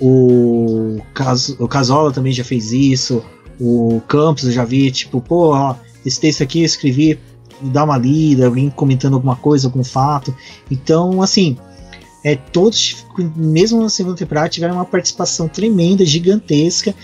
O, 0.01 1.01
Cas, 1.15 1.51
o 1.51 1.69
Casola 1.69 2.11
também 2.11 2.33
já 2.33 2.43
fez 2.43 2.73
isso. 2.73 3.23
O 3.61 4.01
Campos 4.09 4.45
eu 4.45 4.53
já 4.53 4.65
vi, 4.65 4.91
tipo, 4.91 5.21
pô, 5.21 5.55
ó, 5.55 5.77
esse 6.05 6.21
texto 6.21 6.43
aqui 6.43 6.61
eu 6.61 6.65
escrevi, 6.65 7.19
dá 7.61 7.85
uma 7.85 7.99
lida, 7.99 8.47
alguém 8.47 8.71
comentando 8.71 9.15
alguma 9.15 9.37
coisa, 9.37 9.69
algum 9.69 9.85
fato. 9.85 10.35
Então, 10.71 11.23
assim, 11.23 11.57
é, 12.25 12.35
todos, 12.35 13.05
mesmo 13.37 13.83
na 13.83 13.89
segunda 13.89 14.17
temporada, 14.17 14.49
tiveram 14.49 14.75
uma 14.75 14.85
participação 14.85 15.49
tremenda, 15.49 16.05
gigantesca. 16.05 16.95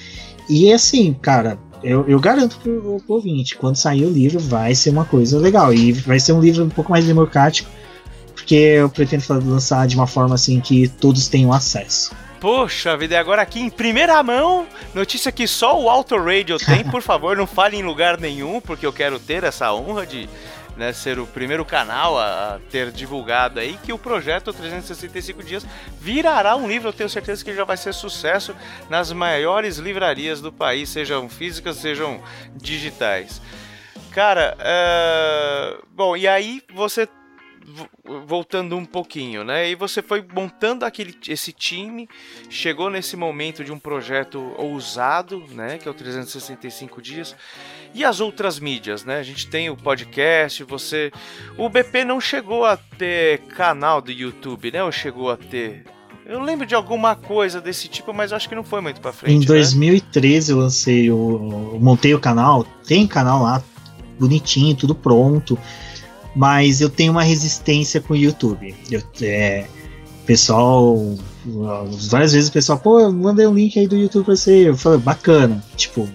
E 0.48 0.72
assim, 0.72 1.12
cara, 1.12 1.58
eu, 1.82 2.08
eu 2.08 2.18
garanto 2.18 2.58
pro, 2.58 3.00
pro 3.04 3.14
ouvinte, 3.14 3.56
quando 3.56 3.76
sair 3.76 4.04
o 4.04 4.10
livro, 4.10 4.38
vai 4.38 4.74
ser 4.74 4.90
uma 4.90 5.04
coisa 5.04 5.38
legal. 5.38 5.72
E 5.72 5.92
vai 5.92 6.18
ser 6.18 6.32
um 6.32 6.40
livro 6.40 6.64
um 6.64 6.68
pouco 6.68 6.90
mais 6.90 7.04
democrático, 7.04 7.70
porque 8.34 8.54
eu 8.54 8.88
pretendo 8.88 9.24
lançar 9.48 9.86
de 9.86 9.94
uma 9.94 10.06
forma 10.06 10.34
assim 10.34 10.60
que 10.60 10.88
todos 10.88 11.28
tenham 11.28 11.52
acesso. 11.52 12.10
Poxa 12.40 12.96
vida, 12.96 13.14
e 13.14 13.16
agora 13.16 13.42
aqui 13.42 13.60
em 13.60 13.68
primeira 13.68 14.22
mão, 14.22 14.64
notícia 14.94 15.32
que 15.32 15.46
só 15.48 15.80
o 15.80 15.90
Auto 15.90 16.16
Radio 16.16 16.56
tem, 16.56 16.84
por 16.88 17.02
favor, 17.02 17.36
não 17.36 17.48
fale 17.48 17.76
em 17.76 17.82
lugar 17.82 18.18
nenhum, 18.18 18.60
porque 18.60 18.86
eu 18.86 18.92
quero 18.92 19.18
ter 19.18 19.42
essa 19.42 19.72
honra 19.72 20.06
de 20.06 20.28
né, 20.78 20.92
ser 20.92 21.18
o 21.18 21.26
primeiro 21.26 21.64
canal 21.64 22.18
a, 22.18 22.60
ter 22.70 22.92
divulgado 22.92 23.58
aí 23.58 23.76
que 23.84 23.92
o 23.92 23.98
projeto 23.98 24.52
365 24.52 25.42
Dias 25.42 25.66
virará 26.00 26.56
um 26.56 26.68
livro. 26.68 26.88
Eu 26.88 26.92
tenho 26.92 27.08
certeza 27.10 27.44
que 27.44 27.52
já 27.54 27.64
vai 27.64 27.76
ser 27.76 27.92
sucesso 27.92 28.54
nas 28.88 29.12
maiores 29.12 29.78
livrarias 29.78 30.40
do 30.40 30.52
país, 30.52 30.88
sejam 30.88 31.28
físicas, 31.28 31.76
sejam 31.76 32.22
digitais. 32.54 33.42
Cara, 34.12 34.56
é... 34.60 35.76
bom, 35.90 36.16
e 36.16 36.26
aí 36.26 36.62
você 36.72 37.08
vo- 37.66 37.88
voltando 38.26 38.76
um 38.76 38.84
pouquinho, 38.84 39.44
né? 39.44 39.68
E 39.68 39.74
você 39.74 40.00
foi 40.00 40.24
montando 40.32 40.84
aquele 40.84 41.16
esse 41.28 41.52
time, 41.52 42.08
chegou 42.48 42.88
nesse 42.88 43.16
momento 43.16 43.62
de 43.62 43.72
um 43.72 43.78
projeto 43.78 44.54
ousado, 44.56 45.44
né, 45.50 45.78
que 45.78 45.86
é 45.86 45.90
o 45.90 45.94
365 45.94 47.02
dias. 47.02 47.36
E 47.94 48.04
as 48.04 48.20
outras 48.20 48.58
mídias, 48.58 49.04
né? 49.04 49.18
A 49.18 49.22
gente 49.22 49.46
tem 49.48 49.70
o 49.70 49.76
podcast, 49.76 50.62
você 50.64 51.10
o 51.56 51.68
BP 51.68 52.04
não 52.04 52.20
chegou 52.20 52.64
a 52.64 52.76
ter 52.76 53.38
canal 53.48 54.00
do 54.00 54.12
YouTube, 54.12 54.70
né? 54.70 54.82
Ou 54.84 54.92
chegou 54.92 55.30
a 55.30 55.36
ter 55.36 55.84
eu 56.28 56.42
lembro 56.42 56.66
de 56.66 56.74
alguma 56.74 57.16
coisa 57.16 57.58
desse 57.58 57.88
tipo, 57.88 58.12
mas 58.12 58.34
acho 58.34 58.46
que 58.50 58.54
não 58.54 58.62
foi 58.62 58.82
muito 58.82 59.00
pra 59.00 59.14
frente. 59.14 59.34
em 59.34 59.40
né? 59.40 59.46
2013 59.46 60.52
eu 60.52 60.58
lancei 60.58 61.10
o. 61.10 61.70
eu 61.72 61.80
montei 61.80 62.14
o 62.14 62.20
canal, 62.20 62.64
tem 62.86 63.06
canal 63.06 63.42
lá, 63.42 63.62
bonitinho, 64.20 64.76
tudo 64.76 64.94
pronto. 64.94 65.58
Mas 66.36 66.82
eu 66.82 66.90
tenho 66.90 67.12
uma 67.12 67.22
resistência 67.22 67.98
com 67.98 68.12
o 68.12 68.16
YouTube. 68.16 68.76
Eu, 68.90 69.02
é, 69.22 69.66
pessoal. 70.26 71.16
Várias 72.10 72.34
vezes 72.34 72.50
o 72.50 72.52
pessoal, 72.52 72.78
pô, 72.78 73.00
eu 73.00 73.10
mandei 73.10 73.46
um 73.46 73.54
link 73.54 73.78
aí 73.78 73.88
do 73.88 73.96
YouTube 73.96 74.26
pra 74.26 74.36
você. 74.36 74.68
Eu 74.68 74.76
falei, 74.76 74.98
bacana. 74.98 75.64
Tipo, 75.76 76.06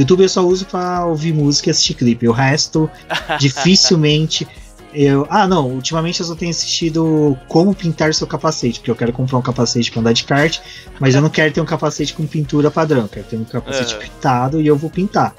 YouTube 0.00 0.22
eu 0.22 0.28
só 0.28 0.46
uso 0.46 0.64
pra 0.66 1.04
ouvir 1.04 1.32
música 1.32 1.68
e 1.68 1.70
assistir 1.70 1.94
clipe. 1.94 2.28
O 2.28 2.32
resto, 2.32 2.90
dificilmente. 3.38 4.46
Eu, 4.92 5.24
ah, 5.30 5.46
não, 5.46 5.68
ultimamente 5.70 6.18
eu 6.18 6.26
só 6.26 6.34
tenho 6.34 6.50
assistido 6.50 7.38
Como 7.46 7.72
Pintar 7.74 8.12
Seu 8.12 8.26
Capacete, 8.26 8.80
porque 8.80 8.90
eu 8.90 8.96
quero 8.96 9.12
comprar 9.12 9.38
um 9.38 9.42
capacete 9.42 9.90
pra 9.92 10.00
andar 10.00 10.12
de 10.12 10.24
kart, 10.24 10.58
mas 10.98 11.14
eu 11.14 11.20
não 11.22 11.28
quero 11.30 11.52
ter 11.52 11.60
um 11.60 11.64
capacete 11.64 12.12
com 12.12 12.26
pintura 12.26 12.72
padrão, 12.72 13.02
eu 13.02 13.08
quero 13.08 13.24
ter 13.26 13.36
um 13.36 13.44
capacete 13.44 13.94
Aham. 13.94 14.02
pintado 14.02 14.60
e 14.60 14.66
eu 14.66 14.76
vou 14.76 14.90
pintar. 14.90 15.32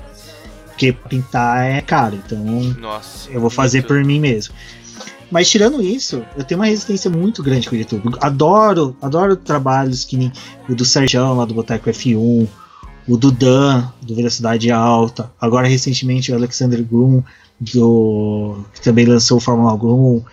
Porque 0.67 0.93
pintar 0.93 1.65
é 1.65 1.81
caro, 1.81 2.15
então 2.15 2.39
Nossa. 2.79 3.29
eu 3.29 3.41
vou 3.41 3.49
fazer 3.49 3.79
muito. 3.79 3.87
por 3.89 4.03
mim 4.05 4.21
mesmo. 4.21 4.53
Mas 5.29 5.49
tirando 5.49 5.81
isso, 5.81 6.23
eu 6.37 6.43
tenho 6.45 6.59
uma 6.59 6.67
resistência 6.67 7.09
muito 7.09 7.43
grande 7.43 7.67
com 7.69 7.75
o 7.75 7.79
YouTube. 7.79 8.17
Adoro, 8.21 8.95
adoro 9.01 9.35
trabalhos 9.35 10.05
que 10.05 10.15
nem 10.15 10.31
o 10.69 10.75
do 10.75 10.85
Serjão 10.85 11.35
lá 11.37 11.45
do 11.45 11.53
Boteco 11.53 11.89
F1, 11.89 12.47
o 13.07 13.17
do 13.17 13.31
Dan, 13.31 13.87
do 14.01 14.15
Velocidade 14.15 14.71
Alta, 14.71 15.31
agora 15.39 15.67
recentemente 15.67 16.31
o 16.31 16.35
Alexander 16.35 16.83
Groom, 16.83 17.21
do, 17.59 18.63
que 18.73 18.81
também 18.81 19.05
lançou 19.05 19.37
o 19.37 19.41
Fórmula 19.41 19.73
1, 19.73 20.23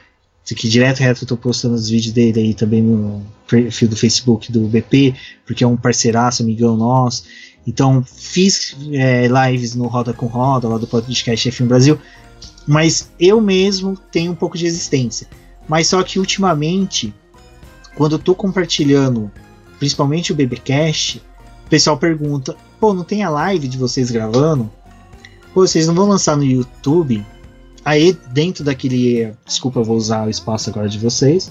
que 0.55 0.69
direto 0.69 1.01
e 1.01 1.03
reto 1.03 1.25
eu 1.25 1.29
tô 1.29 1.37
postando 1.37 1.75
os 1.75 1.89
vídeos 1.89 2.12
dele 2.12 2.41
aí 2.41 2.55
também 2.55 2.83
no 2.83 3.23
perfil 3.47 3.89
do 3.89 3.97
Facebook 3.97 4.51
do 4.51 4.66
BP, 4.66 5.14
porque 5.47 5.62
é 5.62 5.66
um 5.66 5.77
parceiraço, 5.77 6.43
amigão 6.43 6.77
nosso. 6.77 7.25
Então 7.66 8.03
fiz 8.03 8.75
é, 8.93 9.29
lives 9.29 9.75
no 9.75 9.87
Roda 9.87 10.12
com 10.12 10.27
Roda, 10.27 10.69
lá 10.69 10.79
do 10.79 10.87
podcast 10.87 11.51
F1 11.51 11.66
Brasil, 11.66 11.99
mas 12.66 13.11
eu 13.21 13.41
mesmo 13.41 13.97
tenho 14.11 14.33
um 14.33 14.35
pouco 14.35 14.57
de 14.57 14.64
resistência. 14.64 15.27
Mas 15.69 15.89
só 15.89 16.03
que 16.03 16.19
ultimamente, 16.19 17.12
quando 17.95 18.12
eu 18.12 18.19
tô 18.19 18.35
compartilhando, 18.35 19.31
principalmente 19.79 20.33
o 20.33 20.35
BBcast, 20.35 21.23
o 21.69 21.71
pessoal 21.71 21.99
pergunta: 21.99 22.57
pô, 22.81 22.95
não 22.95 23.05
tem 23.05 23.23
a 23.23 23.29
live 23.29 23.69
de 23.69 23.77
vocês 23.77 24.11
gravando? 24.11 24.71
Pô, 25.53 25.66
vocês 25.66 25.87
não 25.87 25.95
vão 25.95 26.09
lançar 26.09 26.35
no 26.35 26.43
YouTube? 26.43 27.25
Aí, 27.85 28.16
dentro 28.33 28.64
daquele. 28.64 29.35
Desculpa, 29.45 29.81
eu 29.81 29.85
vou 29.85 29.97
usar 29.97 30.27
o 30.27 30.31
espaço 30.31 30.71
agora 30.71 30.89
de 30.89 30.99
vocês. 30.99 31.51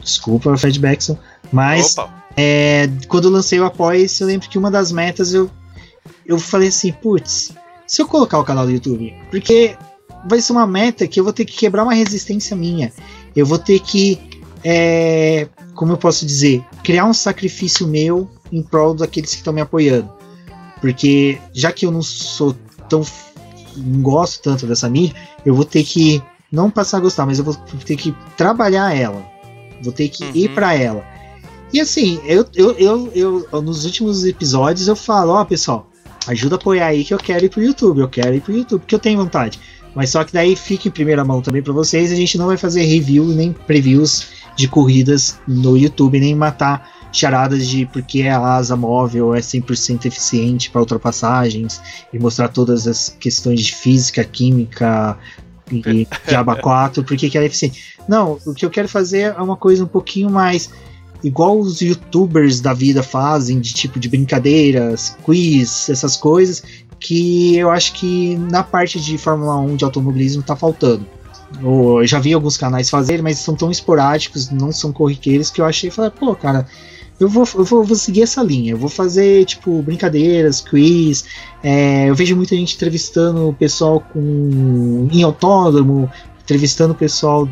Desculpa, 0.00 0.56
Fred 0.56 0.78
Beckson. 0.78 1.18
Mas 1.52 1.96
é, 2.36 2.88
quando 3.08 3.24
eu 3.24 3.32
lancei 3.32 3.58
o 3.58 3.64
apoia 3.64 4.06
eu 4.20 4.26
lembro 4.26 4.48
que 4.48 4.56
uma 4.56 4.70
das 4.70 4.92
metas 4.92 5.34
eu, 5.34 5.50
eu 6.24 6.38
falei 6.38 6.68
assim, 6.68 6.92
putz, 6.92 7.52
se 7.86 8.00
eu 8.00 8.06
colocar 8.06 8.38
o 8.38 8.44
canal 8.44 8.66
do 8.66 8.72
YouTube, 8.72 9.14
porque 9.30 9.76
vai 10.28 10.40
ser 10.40 10.52
uma 10.52 10.66
meta 10.66 11.08
que 11.08 11.18
eu 11.18 11.24
vou 11.24 11.32
ter 11.32 11.44
que 11.44 11.56
quebrar 11.56 11.82
uma 11.82 11.94
resistência 11.94 12.56
minha. 12.56 12.92
Eu 13.34 13.46
vou 13.46 13.58
ter 13.58 13.80
que, 13.80 14.20
é, 14.62 15.48
como 15.74 15.92
eu 15.92 15.96
posso 15.96 16.24
dizer, 16.24 16.64
criar 16.84 17.04
um 17.04 17.14
sacrifício 17.14 17.86
meu 17.86 18.30
em 18.52 18.62
prol 18.62 18.94
daqueles 18.94 19.30
que 19.30 19.36
estão 19.38 19.52
me 19.52 19.60
apoiando. 19.60 20.08
Porque 20.80 21.38
já 21.52 21.72
que 21.72 21.86
eu 21.86 21.90
não 21.90 22.02
sou 22.02 22.54
tão. 22.88 23.02
não 23.76 24.02
gosto 24.02 24.42
tanto 24.42 24.66
dessa 24.66 24.88
mídia, 24.88 25.16
eu 25.44 25.54
vou 25.54 25.64
ter 25.64 25.82
que 25.82 26.22
não 26.52 26.70
passar 26.70 26.98
a 26.98 27.00
gostar, 27.00 27.26
mas 27.26 27.38
eu 27.38 27.44
vou 27.44 27.54
ter 27.84 27.96
que 27.96 28.14
trabalhar 28.36 28.94
ela. 28.96 29.24
Vou 29.82 29.92
ter 29.92 30.08
que 30.08 30.24
ir 30.32 30.48
Uhum. 30.48 30.54
pra 30.54 30.74
ela. 30.74 31.04
E 31.72 31.80
assim, 31.80 32.20
eu, 32.24 32.46
eu, 32.54 32.70
eu, 32.72 33.46
eu- 33.50 33.62
nos 33.62 33.84
últimos 33.84 34.24
episódios 34.24 34.86
eu 34.86 34.94
falo, 34.94 35.32
ó 35.32 35.44
pessoal, 35.44 35.90
ajuda 36.28 36.54
a 36.54 36.58
apoiar 36.58 36.86
aí 36.86 37.02
que 37.04 37.12
eu 37.12 37.18
quero 37.18 37.44
ir 37.44 37.48
pro 37.48 37.60
YouTube, 37.62 37.98
eu 38.00 38.08
quero 38.08 38.32
ir 38.34 38.40
pro 38.40 38.54
YouTube, 38.56 38.80
porque 38.82 38.94
eu 38.94 38.98
tenho 39.00 39.18
vontade. 39.18 39.58
Mas 39.92 40.10
só 40.10 40.22
que 40.22 40.32
daí 40.32 40.54
fica 40.54 40.86
em 40.86 40.90
primeira 40.92 41.24
mão 41.24 41.40
também 41.42 41.62
pra 41.62 41.72
vocês, 41.72 42.12
a 42.12 42.16
gente 42.16 42.38
não 42.38 42.46
vai 42.46 42.56
fazer 42.56 42.82
review 42.84 43.24
nem 43.26 43.52
previews 43.52 44.26
de 44.56 44.68
corridas 44.68 45.38
no 45.48 45.76
YouTube, 45.76 46.20
nem 46.20 46.34
matar 46.34 46.88
charadas 47.16 47.66
de 47.66 47.86
porque 47.86 48.22
a 48.22 48.38
asa 48.38 48.76
móvel 48.76 49.34
é 49.34 49.40
100% 49.40 50.06
eficiente 50.06 50.70
para 50.70 50.80
ultrapassagens 50.80 51.80
e 52.12 52.18
mostrar 52.18 52.48
todas 52.48 52.86
as 52.86 53.08
questões 53.08 53.60
de 53.60 53.74
física, 53.74 54.24
química 54.24 55.16
e 55.70 56.06
aba 56.34 56.56
4, 56.56 57.04
porque 57.04 57.30
que 57.30 57.36
ela 57.36 57.44
é 57.44 57.48
eficiente. 57.48 57.96
Não, 58.08 58.38
o 58.44 58.52
que 58.52 58.66
eu 58.66 58.70
quero 58.70 58.88
fazer 58.88 59.34
é 59.36 59.42
uma 59.42 59.56
coisa 59.56 59.84
um 59.84 59.88
pouquinho 59.88 60.30
mais 60.30 60.70
igual 61.22 61.58
os 61.58 61.80
youtubers 61.80 62.60
da 62.60 62.74
vida 62.74 63.02
fazem, 63.02 63.58
de 63.58 63.72
tipo 63.72 63.98
de 63.98 64.08
brincadeiras, 64.08 65.16
quiz, 65.24 65.88
essas 65.88 66.16
coisas, 66.16 66.62
que 67.00 67.56
eu 67.56 67.70
acho 67.70 67.94
que 67.94 68.36
na 68.36 68.62
parte 68.62 69.00
de 69.00 69.16
Fórmula 69.16 69.56
1 69.56 69.76
de 69.76 69.84
automobilismo 69.84 70.42
tá 70.42 70.54
faltando. 70.54 71.06
Eu 71.62 71.84
eu 72.04 72.06
já 72.06 72.18
vi 72.18 72.34
alguns 72.34 72.58
canais 72.58 72.90
fazerem, 72.90 73.22
mas 73.22 73.38
são 73.38 73.54
tão 73.54 73.70
esporádicos, 73.70 74.50
não 74.50 74.70
são 74.70 74.92
corriqueiros, 74.92 75.50
que 75.50 75.60
eu 75.60 75.64
achei, 75.64 75.90
falei, 75.90 76.10
pô, 76.10 76.34
cara, 76.34 76.66
eu 77.18 77.28
vou, 77.28 77.46
eu 77.54 77.64
vou, 77.64 77.84
vou 77.84 77.96
seguir 77.96 78.22
essa 78.22 78.42
linha, 78.42 78.72
eu 78.72 78.78
vou 78.78 78.88
fazer, 78.88 79.44
tipo, 79.44 79.80
brincadeiras, 79.82 80.60
quiz, 80.60 81.24
é, 81.62 82.08
eu 82.08 82.14
vejo 82.14 82.36
muita 82.36 82.56
gente 82.56 82.74
entrevistando 82.74 83.48
o 83.48 83.54
pessoal 83.54 84.00
com, 84.00 85.08
em 85.12 85.22
autódromo, 85.22 86.10
entrevistando 86.42 86.92
o 86.92 86.96
pessoal 86.96 87.48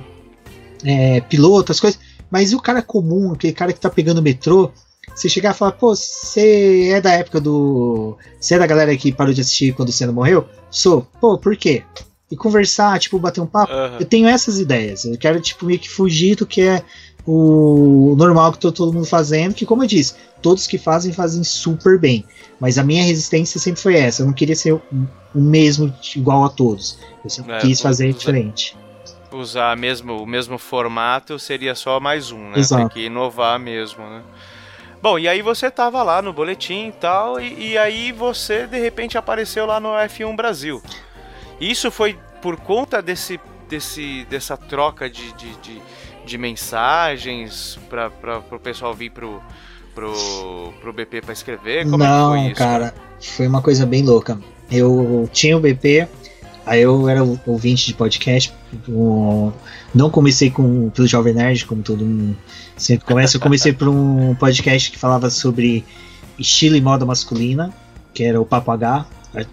é, 0.85 1.21
piloto, 1.21 1.71
as 1.71 1.81
coisas, 1.81 1.99
mas 2.31 2.51
e 2.51 2.57
o 2.57 2.61
cara 2.61 2.83
comum, 2.83 3.33
aquele 3.33 3.53
cara 3.53 3.73
que 3.73 3.81
tá 3.81 3.89
pegando 3.89 4.19
o 4.19 4.23
metrô, 4.23 4.73
você 5.15 5.29
chegar 5.29 5.55
e 5.55 5.59
falar, 5.59 5.73
pô, 5.73 5.95
você 5.95 6.91
é 6.93 7.01
da 7.01 7.13
época 7.13 7.41
do. 7.41 8.17
Você 8.41 8.55
é 8.55 8.59
da 8.59 8.67
galera 8.67 8.97
que 8.97 9.13
parou 9.13 9.35
de 9.35 9.41
assistir 9.41 9.75
quando 9.75 9.91
o 9.91 9.93
Senna 9.93 10.13
morreu? 10.13 10.47
Sou. 10.71 11.07
Pô, 11.21 11.37
por 11.37 11.57
quê? 11.57 11.83
E 12.31 12.37
conversar, 12.37 12.99
tipo, 12.99 13.19
bater 13.19 13.41
um 13.41 13.47
papo. 13.47 13.73
Aham. 13.73 13.99
Eu 14.01 14.07
tenho 14.07 14.27
essas 14.27 14.59
ideias. 14.59 15.05
Eu 15.05 15.19
quero, 15.19 15.39
tipo, 15.41 15.67
meio 15.67 15.79
que 15.79 15.91
fugir 15.91 16.37
do 16.37 16.47
que 16.47 16.63
é 16.63 16.83
o 17.27 18.15
normal 18.17 18.53
que 18.53 18.59
tá 18.59 18.73
todo 18.73 18.93
mundo 18.93 19.07
fazendo, 19.07 19.55
que, 19.55 19.65
como 19.65 19.85
eu 19.85 19.87
disse, 19.87 20.15
todos 20.41 20.67
que 20.67 20.79
fazem, 20.79 21.13
fazem 21.13 21.45
super 21.45 21.99
bem. 21.99 22.25
Mas 22.59 22.79
a 22.79 22.85
minha 22.85 23.05
resistência 23.05 23.61
sempre 23.61 23.81
foi 23.81 23.97
essa. 23.97 24.23
Eu 24.23 24.27
não 24.27 24.33
queria 24.33 24.57
ser 24.57 24.73
o, 24.73 24.83
mesmo, 25.35 25.93
igual 26.17 26.45
a 26.45 26.49
todos. 26.49 26.99
Eu 27.25 27.31
sempre 27.31 27.53
É, 27.53 27.59
quis 27.59 27.81
fazer 27.81 28.07
todos, 28.07 28.21
diferente. 28.21 28.77
Usar 29.33 29.77
mesmo, 29.77 30.23
o 30.23 30.27
mesmo 30.27 30.59
formato 30.59 31.39
seria 31.39 31.75
só 31.75 31.99
mais 31.99 32.31
um, 32.31 32.51
né? 32.51 32.59
Exato. 32.59 32.83
Tem 32.83 32.89
que 32.89 33.07
inovar 33.07 33.59
mesmo, 33.59 34.05
né? 34.05 34.23
Bom, 35.01 35.19
e 35.19 35.27
aí 35.27 35.43
você 35.43 35.71
tava 35.71 36.03
lá 36.03 36.23
no 36.23 36.33
boletim 36.33 36.89
e 36.89 36.93
tal, 36.93 37.41
e, 37.41 37.71
e 37.73 37.79
aí 37.79 38.13
você 38.13 38.69
de 38.69 38.79
repente 38.79 39.19
apareceu 39.19 39.67
lá 39.67 39.81
no 39.81 39.89
F1 39.89 40.37
Brasil. 40.37 40.81
Isso 41.61 41.91
foi 41.91 42.17
por 42.41 42.57
conta 42.57 43.03
desse, 43.03 43.41
desse, 43.69 44.25
dessa 44.31 44.57
troca 44.57 45.11
de, 45.11 45.33
de, 45.33 45.57
de, 45.57 45.83
de 46.25 46.39
mensagens 46.39 47.79
para 47.89 48.11
o 48.51 48.59
pessoal 48.59 48.95
vir 48.95 49.11
pro, 49.11 49.41
pro, 49.95 50.73
pro 50.81 50.93
BP 50.93 51.23
para 51.23 51.33
escrever? 51.33 51.85
Como 51.85 51.99
não, 51.99 52.35
é 52.35 52.39
que 52.39 52.45
foi 52.47 52.55
cara, 52.55 52.95
foi 53.21 53.47
uma 53.47 53.63
coisa 53.63 53.87
bem 53.87 54.03
louca. 54.03 54.39
Eu 54.71 55.29
tinha 55.33 55.57
o 55.57 55.61
BP, 55.61 56.09
aí 56.65 56.81
eu 56.81 57.09
era 57.09 57.23
ouvinte 57.47 57.87
de 57.87 57.95
podcast. 57.95 58.53
não 59.95 60.11
comecei 60.11 60.51
com 60.51 60.91
pelo 60.91 61.07
Jovem 61.07 61.35
Nerd, 61.35 61.67
como 61.67 61.83
todo 61.83 62.05
mundo 62.05 62.37
sempre 62.77 63.07
começa. 63.07 63.37
Eu 63.37 63.41
comecei 63.41 63.73
por 63.73 63.89
um 63.89 64.35
podcast 64.35 64.91
que 64.91 64.99
falava 64.99 65.29
sobre 65.31 65.85
estilo 66.39 66.77
e 66.77 66.81
moda 66.81 67.05
masculina, 67.05 67.73
que 68.15 68.25
era 68.25 68.41
o 68.41 68.47
Papo 68.47 68.71
H. 68.71 69.07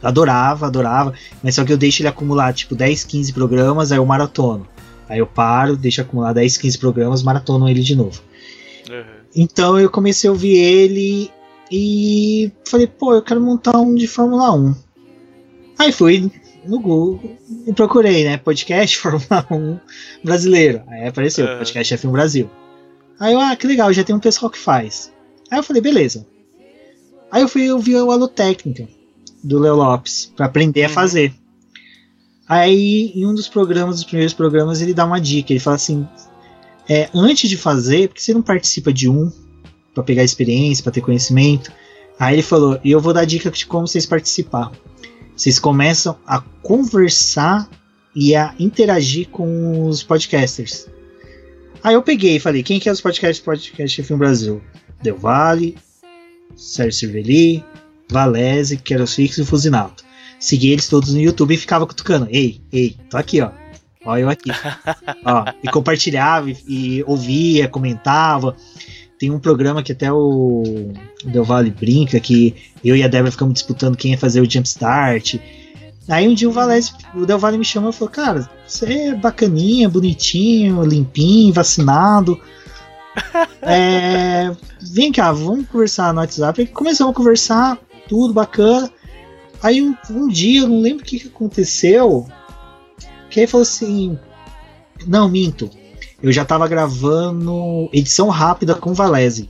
Adorava, 0.04 0.66
adorava, 0.66 1.14
mas 1.42 1.56
só 1.56 1.64
que 1.64 1.72
eu 1.72 1.78
deixo 1.78 2.02
ele 2.02 2.10
acumular 2.10 2.54
tipo 2.54 2.76
10, 2.76 3.06
15 3.06 3.32
programas, 3.32 3.94
aí 3.94 3.98
eu 3.98 4.06
maratono. 4.06 4.68
Aí 5.10 5.20
eu 5.20 5.28
paro, 5.28 5.76
deixo 5.76 6.02
acumular 6.02 6.32
10, 6.34 6.56
15 6.58 6.78
programas, 6.78 7.24
maratono 7.24 7.68
ele 7.68 7.82
de 7.82 7.96
novo. 7.96 8.22
Uhum. 8.90 9.04
Então 9.36 9.80
eu 9.80 9.90
comecei 9.90 10.28
a 10.30 10.32
ouvir 10.32 10.56
ele 10.56 11.32
e 11.72 12.52
falei, 12.66 12.88
pô, 12.88 13.14
eu 13.16 13.22
quero 13.22 13.42
montar 13.42 13.78
um 13.80 13.94
de 13.96 14.08
Fórmula 14.08 14.54
1. 14.56 14.76
Aí 15.80 15.92
fui 15.92 16.32
no 16.66 16.80
Google 16.80 17.38
e 17.66 17.74
procurei, 17.74 18.24
né? 18.24 18.38
Podcast 18.38 18.98
Fórmula 19.02 19.46
1 19.50 19.80
brasileiro. 20.24 20.84
Aí 20.88 21.08
apareceu, 21.08 21.46
Aham. 21.48 21.58
podcast 21.58 21.96
F1 21.96 22.12
Brasil. 22.12 22.50
Aí 23.20 23.34
eu, 23.34 23.40
ah, 23.40 23.56
que 23.56 23.66
legal, 23.68 23.92
já 23.92 24.04
tem 24.04 24.16
um 24.16 24.20
pessoal 24.20 24.50
que 24.52 24.58
faz. 24.60 25.12
Aí 25.52 25.58
eu 25.60 25.64
falei, 25.64 25.82
beleza. 25.82 26.26
Aí 27.32 27.42
eu 27.42 27.48
fui 27.48 27.70
ouvir 27.72 27.96
o 27.98 28.12
Alu 28.12 28.28
Técnica 28.28 28.88
do 29.44 29.58
Leo 29.60 29.76
Lopes 29.76 30.32
pra 30.36 30.46
aprender 30.48 30.84
a 30.84 30.88
Uhum. 30.88 30.94
fazer. 30.94 31.34
Aí, 32.50 33.12
em 33.16 33.28
um 33.28 33.36
dos 33.36 33.48
programas, 33.48 33.98
dos 33.98 34.04
primeiros 34.06 34.34
programas, 34.34 34.82
ele 34.82 34.92
dá 34.92 35.06
uma 35.06 35.22
dica. 35.22 35.54
Ele 35.54 35.60
fala 35.60 35.76
assim: 35.76 36.08
é, 36.90 37.08
antes 37.14 37.48
de 37.48 37.56
fazer, 37.56 38.08
porque 38.08 38.20
você 38.20 38.34
não 38.34 38.42
participa 38.42 38.92
de 38.92 39.08
um 39.08 39.32
para 39.94 40.04
pegar 40.04 40.24
experiência, 40.24 40.84
para 40.84 40.92
ter 40.92 41.02
conhecimento. 41.02 41.72
Aí 42.20 42.34
ele 42.36 42.42
falou: 42.42 42.80
e 42.84 42.90
eu 42.90 43.00
vou 43.00 43.14
dar 43.14 43.24
dica 43.26 43.52
de 43.52 43.68
como 43.68 43.88
vocês 43.88 44.08
participar. 44.08 44.72
Vocês 45.36 45.60
começam 45.60 46.18
a 46.26 46.42
conversar 46.42 47.70
e 48.16 48.36
a 48.36 48.56
interagir 48.60 49.30
com 49.30 49.88
os 49.88 50.02
podcasters. 50.02 50.88
Aí 51.84 51.94
eu 51.94 52.02
peguei 52.02 52.38
e 52.38 52.40
falei: 52.40 52.64
quem 52.64 52.80
que 52.80 52.90
é 52.90 52.92
os 52.92 53.00
podcasts 53.00 53.46
podcast 53.46 54.02
F1 54.02 54.18
Brasil? 54.18 54.62
Del 55.04 55.18
Valle, 55.18 55.78
Sérgio 56.56 57.00
Cerveli, 57.00 57.64
Valese, 58.12 58.76
Queros 58.78 59.14
Fix 59.14 59.38
e 59.38 59.46
Fusinato. 59.46 60.09
Segui 60.40 60.72
eles 60.72 60.88
todos 60.88 61.14
no 61.14 61.20
YouTube 61.20 61.54
e 61.54 61.58
ficava 61.58 61.86
cutucando. 61.86 62.28
Ei, 62.30 62.62
ei, 62.72 62.96
tô 63.10 63.18
aqui, 63.18 63.42
ó. 63.42 63.52
Ó, 64.06 64.18
eu 64.18 64.30
aqui. 64.30 64.50
ó, 65.26 65.46
e 65.62 65.70
compartilhava 65.70 66.50
e, 66.50 66.58
e 66.68 67.04
ouvia, 67.06 67.68
comentava. 67.68 68.56
Tem 69.20 69.30
um 69.30 69.40
programa 69.40 69.84
que 69.84 69.92
até 69.92 70.12
o 70.12 70.94
Del 71.26 71.44
Valle 71.44 71.72
brinca 71.72 72.20
que 72.22 72.56
eu 72.84 72.96
e 72.96 73.04
a 73.04 73.08
Débora 73.08 73.32
ficamos 73.32 73.54
disputando 73.54 73.98
quem 73.98 74.12
ia 74.12 74.18
fazer 74.18 74.40
o 74.40 74.50
Jumpstart. 74.50 75.36
Aí 76.08 76.28
um 76.28 76.34
dia 76.34 76.50
o 76.50 76.52
Valese, 76.54 76.94
o 77.14 77.26
Del 77.26 77.38
Valle 77.38 77.58
me 77.58 77.66
chamou 77.66 77.90
e 77.90 77.94
falou, 77.94 78.10
cara, 78.10 78.50
você 78.66 79.10
é 79.10 79.16
bacaninha, 79.16 79.90
bonitinho, 79.90 80.84
limpinho, 80.84 81.54
vacinado. 81.54 82.40
É, 83.62 84.56
vem 84.82 85.12
cá, 85.12 85.34
vamos 85.34 85.68
conversar 85.68 86.14
no 86.14 86.22
WhatsApp. 86.22 86.66
Começamos 86.68 87.12
a 87.12 87.16
conversar, 87.16 87.78
tudo 88.08 88.34
bacana. 88.34 88.90
Aí 89.62 89.82
um, 89.82 89.96
um 90.10 90.28
dia, 90.28 90.62
eu 90.62 90.68
não 90.68 90.82
lembro 90.82 91.04
o 91.04 91.06
que, 91.06 91.20
que 91.20 91.28
aconteceu, 91.28 92.28
que 93.30 93.40
aí 93.40 93.48
falou 93.48 93.64
assim, 93.64 94.18
não, 95.06 95.28
minto, 95.28 95.70
eu 96.22 96.32
já 96.32 96.46
tava 96.46 96.68
gravando 96.68 97.90
edição 97.94 98.30
rápida 98.30 98.76
com 98.76 98.92
o 98.92 98.94
Valese. 98.94 99.50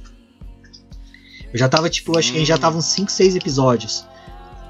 Eu 1.51 1.57
já 1.57 1.67
tava, 1.67 1.89
tipo, 1.89 2.17
acho 2.17 2.31
que 2.31 2.45
já 2.45 2.57
tava 2.57 2.77
uns 2.77 2.85
5, 2.85 3.11
6 3.11 3.35
episódios. 3.35 4.05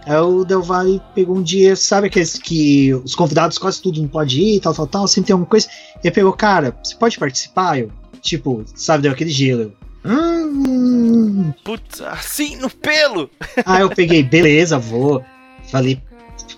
Aí 0.06 0.18
o 0.18 0.46
Del 0.46 0.64
Valle 0.64 1.02
pegou 1.14 1.38
um 1.38 1.44
dia, 1.44 1.76
sabe 1.76 2.08
aqueles 2.08 2.38
que 2.38 2.94
os 2.94 3.14
convidados 3.14 3.58
quase 3.58 3.82
tudo 3.82 4.02
não 4.02 4.08
pode 4.08 4.42
ir, 4.42 4.60
tal, 4.62 4.74
tal, 4.74 4.88
tal, 4.88 5.08
sempre 5.08 5.28
tem 5.28 5.34
alguma 5.34 5.50
coisa. 5.50 5.68
Ele 6.04 6.14
pegou, 6.14 6.34
cara, 6.34 6.76
você 6.82 6.96
pode 6.96 7.20
participar? 7.20 7.80
Eu, 7.80 7.92
tipo, 8.22 8.64
sabe, 8.76 9.04
deu 9.04 9.12
aquele 9.12 9.30
gelo. 9.30 9.62
Eu, 9.62 9.74
hum. 10.06 11.54
Putz, 11.64 12.02
assim 12.02 12.56
no 12.56 12.70
pelo! 12.70 13.30
Aí 13.66 13.82
eu 13.82 13.90
peguei, 13.90 14.24
beleza, 14.24 14.78
vou. 14.78 15.24
Falei 15.72 16.02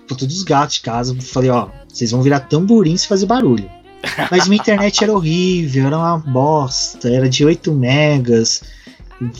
pra 0.06 0.16
todos 0.16 0.36
os 0.36 0.42
gatos 0.42 0.76
de 0.76 0.82
casa, 0.82 1.14
falei, 1.20 1.50
ó, 1.50 1.68
vocês 1.88 2.10
vão 2.10 2.22
virar 2.22 2.40
tamborim 2.40 2.96
se 2.96 3.06
fazer 3.06 3.26
barulho. 3.26 3.68
Mas 4.30 4.48
minha 4.48 4.60
internet 4.60 5.02
era 5.02 5.12
horrível, 5.12 5.86
era 5.86 5.96
uma 5.96 6.18
bosta, 6.18 7.08
era 7.08 7.28
de 7.28 7.44
8 7.44 7.72
megas. 7.72 8.62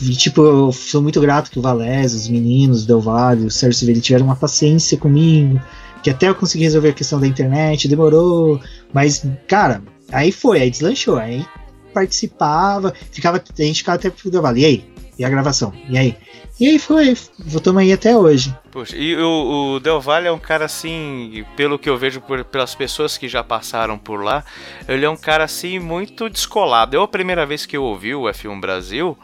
E, 0.01 0.11
tipo, 0.15 0.41
eu 0.41 0.71
sou 0.71 1.01
muito 1.01 1.19
grato 1.19 1.51
que 1.51 1.59
o 1.59 1.61
Valese, 1.61 2.15
os 2.15 2.29
meninos, 2.29 2.83
o 2.83 2.87
Del 2.87 3.01
Valle, 3.01 3.47
o 3.47 3.51
Sérgio 3.51 3.77
Silveira 3.77 3.99
tiveram 3.99 4.25
uma 4.25 4.35
paciência 4.35 4.97
comigo, 4.97 5.59
que 6.01 6.09
até 6.09 6.29
eu 6.29 6.35
consegui 6.35 6.63
resolver 6.63 6.89
a 6.89 6.93
questão 6.93 7.19
da 7.19 7.27
internet, 7.27 7.87
demorou, 7.87 8.61
mas, 8.93 9.25
cara, 9.47 9.81
aí 10.11 10.31
foi, 10.31 10.61
aí 10.61 10.69
deslanchou, 10.69 11.17
aí 11.17 11.45
participava, 11.93 12.93
ficava, 13.11 13.37
a 13.37 13.61
gente 13.61 13.77
ficava 13.77 13.97
até 13.97 14.09
pro 14.09 14.29
e 14.57 14.65
aí? 14.65 14.85
E 15.17 15.23
a 15.23 15.29
gravação? 15.29 15.71
E 15.87 15.97
aí? 15.97 16.17
E 16.59 16.67
aí 16.67 16.79
foi, 16.79 17.15
voltamos 17.39 17.81
aí 17.81 17.91
até 17.91 18.15
hoje. 18.15 18.55
Poxa, 18.71 18.95
e 18.95 19.15
o, 19.15 19.75
o 19.75 19.79
Del 19.79 19.99
Valle 19.99 20.27
é 20.27 20.31
um 20.31 20.39
cara 20.39 20.65
assim, 20.65 21.43
pelo 21.55 21.79
que 21.79 21.89
eu 21.89 21.97
vejo 21.97 22.21
por- 22.21 22.43
pelas 22.45 22.75
pessoas 22.75 23.17
que 23.17 23.27
já 23.27 23.43
passaram 23.43 23.97
por 23.97 24.23
lá, 24.23 24.43
ele 24.87 25.03
é 25.05 25.09
um 25.09 25.17
cara 25.17 25.43
assim 25.43 25.79
muito 25.79 26.29
descolado. 26.29 26.95
Eu, 26.95 27.03
a 27.03 27.07
primeira 27.07 27.45
vez 27.45 27.65
que 27.65 27.75
eu 27.77 27.83
ouvi 27.83 28.13
o 28.13 28.23
F1 28.23 28.59
Brasil, 28.59 29.17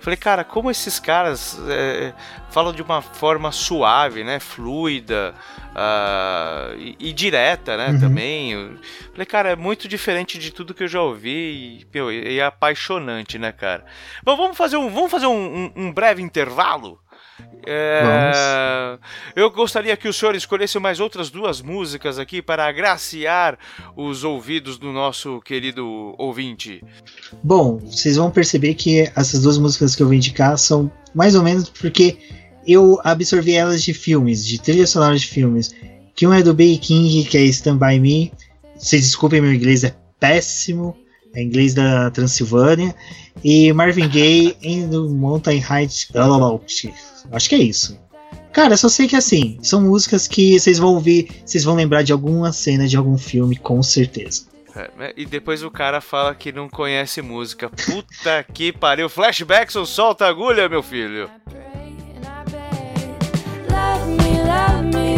falei, 0.00 0.16
cara, 0.16 0.44
como 0.44 0.70
esses 0.70 0.98
caras 0.98 1.58
é, 1.68 2.12
falam 2.50 2.72
de 2.72 2.82
uma 2.82 3.00
forma 3.02 3.50
suave, 3.52 4.24
né? 4.24 4.38
Fluida 4.40 5.34
ah, 5.74 6.72
e, 6.76 6.96
e 6.98 7.12
direta, 7.12 7.76
né? 7.76 7.88
Uhum. 7.90 8.00
Também. 8.00 8.78
Falei, 9.12 9.26
cara, 9.26 9.50
é 9.50 9.56
muito 9.56 9.86
diferente 9.88 10.38
de 10.38 10.50
tudo 10.52 10.74
que 10.74 10.82
eu 10.84 10.88
já 10.88 11.00
ouvi 11.00 11.80
e, 11.82 11.86
meu, 11.92 12.10
e 12.12 12.38
é 12.38 12.44
apaixonante, 12.44 13.38
né, 13.38 13.52
cara? 13.52 13.84
Bom, 14.22 14.36
vamos 14.36 14.56
fazer 14.56 14.76
um, 14.76 14.88
vamos 14.90 15.10
fazer 15.10 15.26
um- 15.26 15.64
um- 15.66 15.72
um 15.76 15.92
breve 15.92 16.22
intervalo? 16.22 16.98
É, 17.66 18.98
eu 19.36 19.50
gostaria 19.50 19.96
que 19.96 20.08
o 20.08 20.12
senhor 20.12 20.34
escolhesse 20.34 20.78
mais 20.78 21.00
outras 21.00 21.30
duas 21.30 21.60
músicas 21.60 22.18
aqui 22.18 22.40
para 22.40 22.66
agraciar 22.66 23.58
os 23.96 24.24
ouvidos 24.24 24.78
do 24.78 24.92
nosso 24.92 25.40
querido 25.42 26.14
ouvinte. 26.18 26.82
Bom, 27.42 27.78
vocês 27.78 28.16
vão 28.16 28.30
perceber 28.30 28.74
que 28.74 29.10
essas 29.14 29.42
duas 29.42 29.58
músicas 29.58 29.94
que 29.94 30.02
eu 30.02 30.06
vou 30.06 30.14
indicar 30.14 30.56
são 30.58 30.90
mais 31.14 31.34
ou 31.34 31.42
menos 31.42 31.68
porque 31.68 32.16
eu 32.66 33.00
absorvi 33.02 33.54
elas 33.54 33.82
de 33.82 33.94
filmes, 33.94 34.46
de 34.46 34.60
trilha 34.60 34.86
sonora 34.86 35.16
de 35.16 35.26
filmes. 35.26 35.74
Que 36.14 36.26
um 36.26 36.32
é 36.32 36.42
do 36.42 36.52
Bay 36.52 36.76
King, 36.78 37.24
que 37.24 37.38
é 37.38 37.42
Stand 37.44 37.78
By 37.78 37.98
Me. 37.98 38.32
Vocês 38.76 39.02
desculpem, 39.02 39.40
meu 39.40 39.52
inglês 39.52 39.84
é 39.84 39.94
péssimo. 40.20 40.96
É 41.38 41.42
inglês 41.42 41.72
da 41.72 42.10
Transilvânia. 42.10 42.92
E 43.44 43.72
Marvin 43.72 44.08
Gaye 44.08 44.56
em 44.60 44.88
Mountain 44.88 45.62
Heights. 45.70 46.08
Acho 47.30 47.48
que 47.48 47.54
é 47.54 47.58
isso. 47.58 47.96
Cara, 48.52 48.72
eu 48.72 48.78
só 48.78 48.88
sei 48.88 49.06
que 49.06 49.14
assim, 49.14 49.56
são 49.62 49.80
músicas 49.80 50.26
que 50.26 50.58
vocês 50.58 50.78
vão 50.78 50.94
ouvir, 50.94 51.28
vocês 51.46 51.62
vão 51.62 51.76
lembrar 51.76 52.02
de 52.02 52.12
alguma 52.12 52.50
cena 52.50 52.88
de 52.88 52.96
algum 52.96 53.16
filme, 53.16 53.54
com 53.56 53.80
certeza. 53.84 54.46
É, 54.74 55.14
E 55.16 55.24
depois 55.24 55.62
o 55.62 55.70
cara 55.70 56.00
fala 56.00 56.34
que 56.34 56.50
não 56.50 56.68
conhece 56.68 57.22
música. 57.22 57.70
Puta 57.70 58.44
que 58.52 58.72
pariu. 58.72 59.08
Flashbacks 59.08 59.76
ou 59.76 59.86
solta 59.86 60.24
a 60.24 60.28
agulha, 60.28 60.68
meu 60.68 60.82
filho. 60.82 61.30
Love 63.70 64.10
me, 64.10 64.38
love 64.42 64.86
me, 64.86 65.17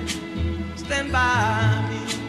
stand 0.91 1.09
by 1.09 1.87
me. 1.89 2.20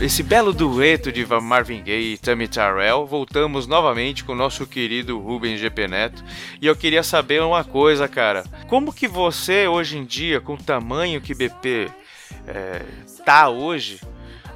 Esse 0.00 0.22
belo 0.22 0.52
dueto 0.52 1.10
de 1.10 1.26
Marvin 1.26 1.82
Gaye 1.82 2.14
e 2.14 2.18
Tammy 2.18 2.46
Terrell, 2.46 3.04
voltamos 3.04 3.66
novamente 3.66 4.22
com 4.22 4.32
o 4.32 4.36
nosso 4.36 4.64
querido 4.66 5.18
Rubens 5.18 5.58
GP 5.60 5.88
Neto. 5.88 6.24
E 6.62 6.66
eu 6.66 6.76
queria 6.76 7.02
saber 7.02 7.42
uma 7.42 7.64
coisa, 7.64 8.06
cara. 8.06 8.44
Como 8.68 8.92
que 8.92 9.08
você, 9.08 9.66
hoje 9.66 9.98
em 9.98 10.04
dia, 10.04 10.40
com 10.40 10.54
o 10.54 10.58
tamanho 10.62 11.20
que 11.20 11.34
BP 11.34 11.88
é, 12.46 12.82
tá 13.24 13.48
hoje 13.48 14.00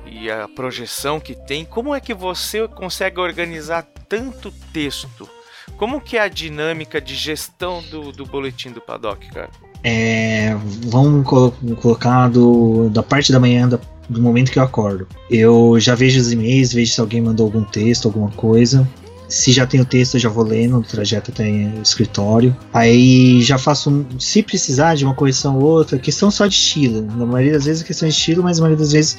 e 0.06 0.30
a 0.30 0.46
projeção 0.46 1.18
que 1.18 1.34
tem, 1.34 1.64
como 1.64 1.92
é 1.94 2.00
que 2.00 2.14
você 2.14 2.68
consegue 2.68 3.18
organizar 3.18 3.82
tanto 4.08 4.52
texto? 4.72 5.28
Como 5.76 6.00
que 6.00 6.16
é 6.16 6.20
a 6.20 6.28
dinâmica 6.28 7.00
de 7.00 7.16
gestão 7.16 7.82
do, 7.90 8.12
do 8.12 8.24
boletim 8.24 8.70
do 8.70 8.80
Paddock, 8.80 9.28
cara? 9.32 9.50
É, 9.82 10.54
vamos 10.86 11.26
colo- 11.26 11.56
colocar 11.80 12.28
do, 12.28 12.88
da 12.90 13.02
parte 13.02 13.32
da 13.32 13.40
manhã 13.40 13.68
da- 13.68 13.80
do 14.12 14.22
momento 14.22 14.50
que 14.52 14.58
eu 14.58 14.62
acordo. 14.62 15.06
Eu 15.30 15.76
já 15.80 15.94
vejo 15.94 16.20
os 16.20 16.30
e-mails, 16.32 16.72
vejo 16.72 16.92
se 16.92 17.00
alguém 17.00 17.20
mandou 17.20 17.46
algum 17.46 17.64
texto, 17.64 18.06
alguma 18.06 18.30
coisa. 18.30 18.88
Se 19.28 19.50
já 19.50 19.66
tem 19.66 19.80
o 19.80 19.84
texto, 19.84 20.14
eu 20.14 20.20
já 20.20 20.28
vou 20.28 20.44
lendo 20.44 20.76
no 20.76 20.82
trajeto 20.82 21.30
até 21.30 21.44
o 21.48 21.82
escritório. 21.82 22.54
Aí 22.72 23.40
já 23.42 23.56
faço, 23.56 23.88
um- 23.90 24.20
se 24.20 24.42
precisar 24.42 24.94
de 24.94 25.04
uma 25.06 25.14
correção 25.14 25.58
ou 25.58 25.64
outra, 25.64 25.98
questão 25.98 26.30
só 26.30 26.46
de 26.46 26.54
estilo. 26.54 27.00
Na 27.16 27.24
maioria 27.24 27.52
das 27.54 27.64
vezes 27.64 27.82
é 27.82 27.86
questão 27.86 28.06
de 28.08 28.14
estilo, 28.14 28.42
mas 28.42 28.58
na 28.58 28.64
maioria 28.64 28.82
das 28.84 28.92
vezes 28.92 29.16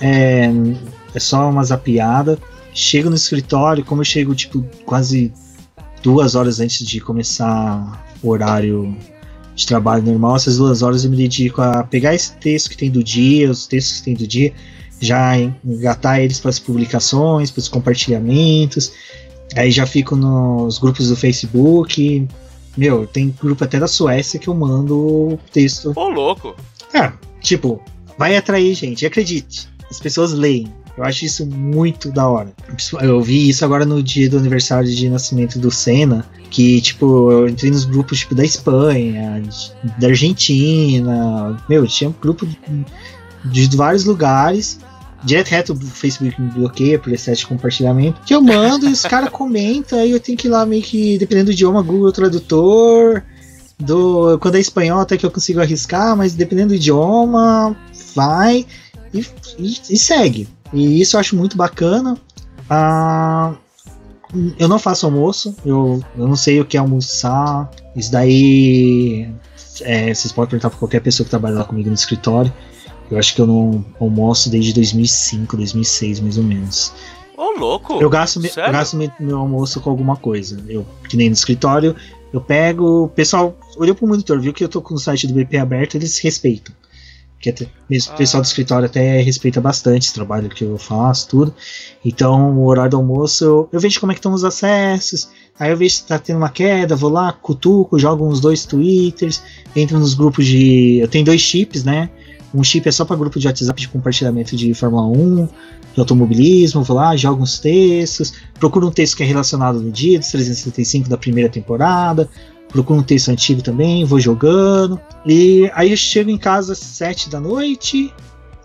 é, 0.00 0.50
é 1.14 1.20
só 1.20 1.48
uma 1.50 1.62
zapiada. 1.62 2.38
Chego 2.72 3.08
no 3.10 3.16
escritório, 3.16 3.84
como 3.84 4.00
eu 4.00 4.04
chego 4.06 4.34
tipo 4.34 4.64
quase 4.84 5.32
duas 6.02 6.34
horas 6.34 6.58
antes 6.58 6.84
de 6.86 7.00
começar 7.00 8.04
o 8.22 8.30
horário 8.30 8.96
de 9.54 9.66
trabalho 9.66 10.02
normal, 10.02 10.36
essas 10.36 10.56
duas 10.56 10.82
horas 10.82 11.04
eu 11.04 11.10
me 11.10 11.16
dedico 11.16 11.62
a 11.62 11.84
pegar 11.84 12.14
esse 12.14 12.32
texto 12.36 12.70
que 12.70 12.76
tem 12.76 12.90
do 12.90 13.02
dia, 13.02 13.50
os 13.50 13.66
textos 13.66 13.98
que 13.98 14.04
tem 14.04 14.14
do 14.14 14.26
dia, 14.26 14.52
já 15.00 15.36
engatar 15.64 16.20
eles 16.20 16.40
para 16.40 16.50
as 16.50 16.58
publicações, 16.58 17.50
para 17.50 17.60
os 17.60 17.68
compartilhamentos. 17.68 18.92
Aí 19.54 19.70
já 19.70 19.86
fico 19.86 20.16
nos 20.16 20.78
grupos 20.78 21.08
do 21.08 21.16
Facebook. 21.16 22.26
Meu, 22.76 23.06
tem 23.06 23.34
grupo 23.40 23.62
até 23.62 23.78
da 23.78 23.86
Suécia 23.86 24.40
que 24.40 24.48
eu 24.48 24.54
mando 24.54 24.96
o 24.96 25.38
texto. 25.52 25.92
Ô, 25.94 26.08
louco! 26.08 26.56
É, 26.92 27.12
tipo, 27.40 27.80
vai 28.18 28.36
atrair 28.36 28.74
gente, 28.74 29.06
acredite. 29.06 29.68
As 29.88 30.00
pessoas 30.00 30.32
leem. 30.32 30.72
Eu 30.96 31.02
acho 31.04 31.24
isso 31.24 31.44
muito 31.44 32.10
da 32.12 32.28
hora. 32.28 32.52
Eu 33.02 33.20
vi 33.20 33.48
isso 33.48 33.64
agora 33.64 33.84
no 33.84 34.00
dia 34.02 34.30
do 34.30 34.38
aniversário 34.38 34.88
de 34.88 35.08
nascimento 35.08 35.58
do 35.58 35.70
Senna, 35.70 36.24
que, 36.50 36.80
tipo, 36.80 37.32
eu 37.32 37.48
entrei 37.48 37.70
nos 37.70 37.84
grupos, 37.84 38.20
tipo, 38.20 38.34
da 38.34 38.44
Espanha, 38.44 39.42
da 39.98 40.06
Argentina, 40.08 41.56
meu, 41.68 41.86
tinha 41.86 42.10
um 42.10 42.14
grupo 42.20 42.46
de, 43.44 43.66
de 43.66 43.76
vários 43.76 44.04
lugares, 44.04 44.78
direto 45.24 45.48
reto 45.48 45.72
o 45.72 45.76
Facebook 45.76 46.40
me 46.40 46.50
bloqueia 46.50 46.98
por 46.98 47.12
excesso 47.12 47.40
de 47.40 47.46
compartilhamento, 47.48 48.20
que 48.24 48.34
eu 48.34 48.40
mando 48.40 48.88
e 48.88 48.92
os 48.92 49.02
caras 49.02 49.30
comentam, 49.34 49.98
aí 49.98 50.12
eu 50.12 50.20
tenho 50.20 50.38
que 50.38 50.46
ir 50.46 50.50
lá 50.50 50.64
meio 50.64 50.82
que, 50.82 51.18
dependendo 51.18 51.46
do 51.46 51.52
idioma, 51.52 51.82
Google 51.82 52.12
Tradutor, 52.12 53.22
do, 53.80 54.38
quando 54.38 54.54
é 54.54 54.60
espanhol 54.60 55.00
até 55.00 55.16
que 55.16 55.26
eu 55.26 55.30
consigo 55.30 55.60
arriscar, 55.60 56.16
mas 56.16 56.34
dependendo 56.34 56.68
do 56.68 56.74
idioma, 56.76 57.76
vai 58.14 58.64
e, 59.12 59.26
e- 59.58 59.80
e 59.90 59.98
segue. 59.98 60.48
E 60.72 61.00
isso 61.00 61.16
eu 61.16 61.20
acho 61.20 61.36
muito 61.36 61.56
bacana. 61.56 62.16
Ah, 62.68 63.54
eu 64.58 64.66
não 64.68 64.78
faço 64.78 65.06
almoço, 65.06 65.54
eu, 65.64 66.02
eu 66.16 66.26
não 66.26 66.36
sei 66.36 66.60
o 66.60 66.64
que 66.64 66.76
é 66.76 66.80
almoçar. 66.80 67.70
Isso 67.94 68.10
daí 68.10 69.28
é, 69.82 70.12
vocês 70.12 70.32
podem 70.32 70.50
perguntar 70.50 70.70
pra 70.70 70.78
qualquer 70.78 71.00
pessoa 71.00 71.24
que 71.24 71.30
trabalha 71.30 71.56
lá 71.56 71.64
comigo 71.64 71.88
no 71.88 71.94
escritório. 71.94 72.52
Eu 73.10 73.18
acho 73.18 73.34
que 73.34 73.40
eu 73.40 73.46
não 73.46 73.84
almoço 74.00 74.48
desde 74.50 74.72
2005, 74.72 75.56
2006 75.56 76.20
mais 76.20 76.38
ou 76.38 76.44
menos. 76.44 76.92
Ô, 77.36 77.58
louco! 77.58 78.00
Eu 78.00 78.08
gasto, 78.08 78.40
me- 78.40 78.48
eu 78.48 78.72
gasto 78.72 78.96
me- 78.96 79.12
meu 79.20 79.38
almoço 79.38 79.80
com 79.80 79.90
alguma 79.90 80.16
coisa. 80.16 80.62
Eu, 80.68 80.86
que 81.08 81.16
nem 81.16 81.28
no 81.28 81.34
escritório, 81.34 81.94
eu 82.32 82.40
pego. 82.40 83.04
O 83.04 83.08
pessoal 83.08 83.56
olhou 83.76 83.94
pro 83.94 84.06
monitor, 84.06 84.40
viu 84.40 84.52
que 84.52 84.64
eu 84.64 84.68
tô 84.68 84.80
com 84.80 84.94
o 84.94 84.98
site 84.98 85.26
do 85.26 85.34
BP 85.34 85.58
aberto, 85.58 85.96
eles 85.96 86.18
respeitam. 86.18 86.74
Que 87.44 87.50
até, 87.50 87.66
mesmo 87.90 88.14
o 88.14 88.16
pessoal 88.16 88.42
do 88.42 88.46
Ah. 88.46 88.48
escritório 88.48 88.86
até 88.86 89.20
respeita 89.20 89.60
bastante 89.60 90.06
esse 90.06 90.14
trabalho 90.14 90.48
que 90.48 90.64
eu 90.64 90.78
faço, 90.78 91.28
tudo. 91.28 91.54
Então, 92.02 92.56
o 92.56 92.64
horário 92.66 92.92
do 92.92 92.96
almoço, 92.96 93.44
eu, 93.44 93.68
eu 93.70 93.78
vejo 93.78 94.00
como 94.00 94.12
é 94.12 94.14
que 94.14 94.18
estão 94.18 94.32
os 94.32 94.44
acessos. 94.44 95.28
Aí 95.60 95.70
eu 95.70 95.76
vejo 95.76 95.96
se 95.96 96.06
tá 96.06 96.18
tendo 96.18 96.38
uma 96.38 96.48
queda, 96.48 96.96
vou 96.96 97.10
lá, 97.10 97.30
cutuco, 97.34 97.98
jogo 97.98 98.26
uns 98.26 98.40
dois 98.40 98.64
twitters, 98.64 99.42
entro 99.76 99.98
nos 99.98 100.14
grupos 100.14 100.46
de. 100.46 100.96
Eu 100.96 101.06
tenho 101.06 101.22
dois 101.22 101.42
chips, 101.42 101.84
né? 101.84 102.08
Um 102.54 102.64
chip 102.64 102.88
é 102.88 102.92
só 102.92 103.04
para 103.04 103.14
grupo 103.14 103.38
de 103.38 103.46
WhatsApp 103.46 103.78
de 103.78 103.88
compartilhamento 103.88 104.56
de 104.56 104.72
Fórmula 104.72 105.06
1, 105.06 105.46
de 105.92 106.00
automobilismo, 106.00 106.82
vou 106.82 106.96
lá, 106.96 107.14
jogo 107.14 107.42
uns 107.42 107.58
textos, 107.58 108.32
procuro 108.58 108.88
um 108.88 108.90
texto 108.90 109.18
que 109.18 109.22
é 109.22 109.26
relacionado 109.26 109.80
no 109.80 109.90
dia 109.92 110.18
dos 110.18 110.28
365 110.28 111.10
da 111.10 111.18
primeira 111.18 111.50
temporada, 111.50 112.26
procuro 112.74 112.98
um 112.98 113.04
texto 113.04 113.28
antigo 113.28 113.62
também, 113.62 114.04
vou 114.04 114.18
jogando. 114.18 115.00
E 115.24 115.70
aí 115.74 115.92
eu 115.92 115.96
chego 115.96 116.28
em 116.28 116.36
casa 116.36 116.72
às 116.72 116.80
7 116.80 117.30
da 117.30 117.38
noite, 117.38 118.12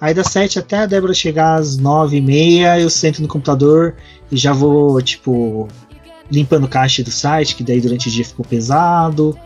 aí 0.01 0.15
das 0.15 0.27
7 0.27 0.57
até 0.57 0.79
a 0.79 0.85
Débora 0.87 1.13
chegar 1.13 1.59
às 1.59 1.77
9 1.77 2.17
e 2.17 2.21
meia, 2.21 2.79
eu 2.79 2.89
sento 2.89 3.21
no 3.21 3.27
computador 3.27 3.95
e 4.31 4.35
já 4.35 4.51
vou, 4.51 4.99
tipo, 4.99 5.67
limpando 6.31 6.63
o 6.63 6.67
caixa 6.67 7.03
do 7.03 7.11
site, 7.11 7.55
que 7.55 7.63
daí 7.63 7.79
durante 7.79 8.09
o 8.09 8.11
dia 8.11 8.25
ficou 8.25 8.43
pesado. 8.43 9.37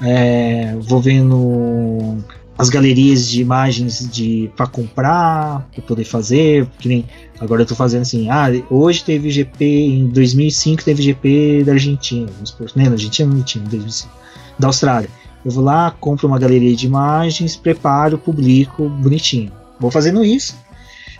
É, 0.00 0.76
vou 0.80 1.00
vendo 1.00 2.18
as 2.56 2.68
galerias 2.68 3.28
de 3.28 3.40
imagens 3.40 4.08
de 4.10 4.50
para 4.56 4.66
comprar, 4.66 5.68
para 5.72 5.82
poder 5.82 6.04
fazer, 6.04 6.66
que 6.78 6.88
nem 6.88 7.04
agora 7.40 7.62
eu 7.62 7.66
tô 7.66 7.74
fazendo 7.74 8.02
assim, 8.02 8.30
ah, 8.30 8.48
hoje 8.70 9.02
teve 9.04 9.30
GP 9.30 9.64
em 9.64 10.08
2005 10.08 10.84
teve 10.84 11.02
GP 11.02 11.64
da 11.64 11.72
Argentina, 11.72 12.26
vamos 12.32 12.50
supor, 12.50 12.70
né, 12.76 12.84
da 12.84 12.92
Argentina 12.92 13.32
não 13.32 13.42
tinha, 13.42 13.64
2005, 13.64 14.12
da 14.58 14.68
Austrália. 14.68 15.08
Eu 15.44 15.50
vou 15.50 15.64
lá, 15.64 15.90
compro 15.98 16.28
uma 16.28 16.38
galeria 16.38 16.74
de 16.76 16.86
imagens, 16.86 17.56
preparo, 17.56 18.16
publico 18.16 18.88
bonitinho. 18.88 19.50
Vou 19.80 19.90
fazendo 19.90 20.24
isso. 20.24 20.54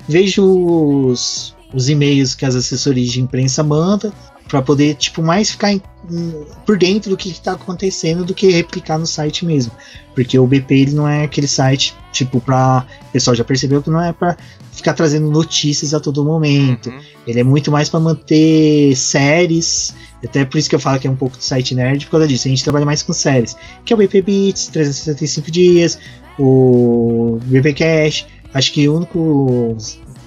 Vejo 0.08 0.44
os, 0.44 1.56
os 1.74 1.88
e-mails 1.88 2.34
que 2.34 2.44
as 2.44 2.54
assessorias 2.54 3.10
de 3.10 3.20
imprensa 3.20 3.64
mandam 3.64 4.12
para 4.52 4.60
poder 4.60 4.94
tipo 4.96 5.22
mais 5.22 5.50
ficar 5.50 5.72
em- 5.72 5.80
em- 6.10 6.44
por 6.66 6.76
dentro 6.76 7.08
do 7.08 7.16
que 7.16 7.30
está 7.30 7.52
acontecendo 7.52 8.22
do 8.22 8.34
que 8.34 8.50
replicar 8.50 8.98
no 8.98 9.06
site 9.06 9.46
mesmo. 9.46 9.72
Porque 10.14 10.38
o 10.38 10.46
BP 10.46 10.74
ele 10.74 10.92
não 10.92 11.08
é 11.08 11.24
aquele 11.24 11.48
site, 11.48 11.94
tipo, 12.12 12.38
pra. 12.38 12.86
O 13.08 13.12
pessoal 13.12 13.34
já 13.34 13.42
percebeu 13.42 13.82
que 13.82 13.88
não 13.88 13.98
é 14.02 14.12
pra 14.12 14.36
ficar 14.72 14.92
trazendo 14.92 15.30
notícias 15.30 15.94
a 15.94 16.00
todo 16.00 16.22
momento. 16.22 16.90
Uhum. 16.90 17.00
Ele 17.26 17.40
é 17.40 17.42
muito 17.42 17.72
mais 17.72 17.88
pra 17.88 17.98
manter 17.98 18.94
séries. 18.94 19.94
Até 20.22 20.44
por 20.44 20.58
isso 20.58 20.68
que 20.68 20.74
eu 20.74 20.80
falo 20.80 21.00
que 21.00 21.06
é 21.06 21.10
um 21.10 21.16
pouco 21.16 21.38
de 21.38 21.44
site 21.46 21.74
nerd, 21.74 22.04
por 22.04 22.12
causa 22.12 22.28
disso. 22.28 22.46
A 22.46 22.50
gente 22.50 22.62
trabalha 22.62 22.84
mais 22.84 23.02
com 23.02 23.14
séries. 23.14 23.56
Que 23.86 23.94
é 23.94 23.96
o 23.96 23.98
BP 23.98 24.20
Beats, 24.20 24.66
365 24.68 25.50
dias, 25.50 25.98
o 26.38 27.38
BP 27.44 27.72
Cash. 27.72 28.26
Acho 28.52 28.70
que 28.72 28.86
o 28.86 28.96
único 28.98 29.76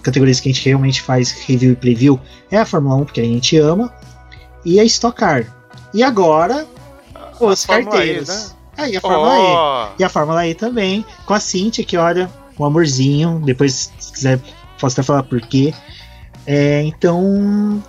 categorias 0.01 0.39
que 0.39 0.49
a 0.49 0.51
gente 0.53 0.65
realmente 0.67 1.01
faz 1.01 1.31
review 1.31 1.71
e 1.71 1.75
preview 1.75 2.19
é 2.51 2.57
a 2.57 2.65
Fórmula 2.65 2.95
1, 2.97 3.05
porque 3.05 3.21
a 3.21 3.23
gente 3.23 3.57
ama, 3.57 3.91
e 4.65 4.79
a 4.79 4.83
Stock 4.83 5.17
Car. 5.17 5.45
E 5.93 6.03
agora, 6.03 6.65
os 7.39 7.63
Fórmula 7.65 7.89
E, 7.89 7.97
carteiros. 7.97 8.27
né? 8.27 8.45
É, 8.77 8.89
e 8.89 8.97
a 8.97 9.01
Fórmula 9.01 9.35
E. 9.35 9.39
Ó, 9.39 9.87
E 9.99 10.03
a 10.03 10.09
Fórmula 10.09 10.47
E 10.47 10.53
também, 10.53 11.05
com 11.25 11.33
a 11.33 11.39
Cintia, 11.39 11.85
que 11.85 11.95
olha, 11.95 12.29
um 12.59 12.65
amorzinho. 12.65 13.41
Depois, 13.45 13.91
se 13.99 14.11
quiser, 14.11 14.39
posso 14.79 14.99
até 14.99 15.03
falar 15.05 15.23
por 15.23 15.39
quê. 15.41 15.73
É, 16.45 16.81
então. 16.83 17.81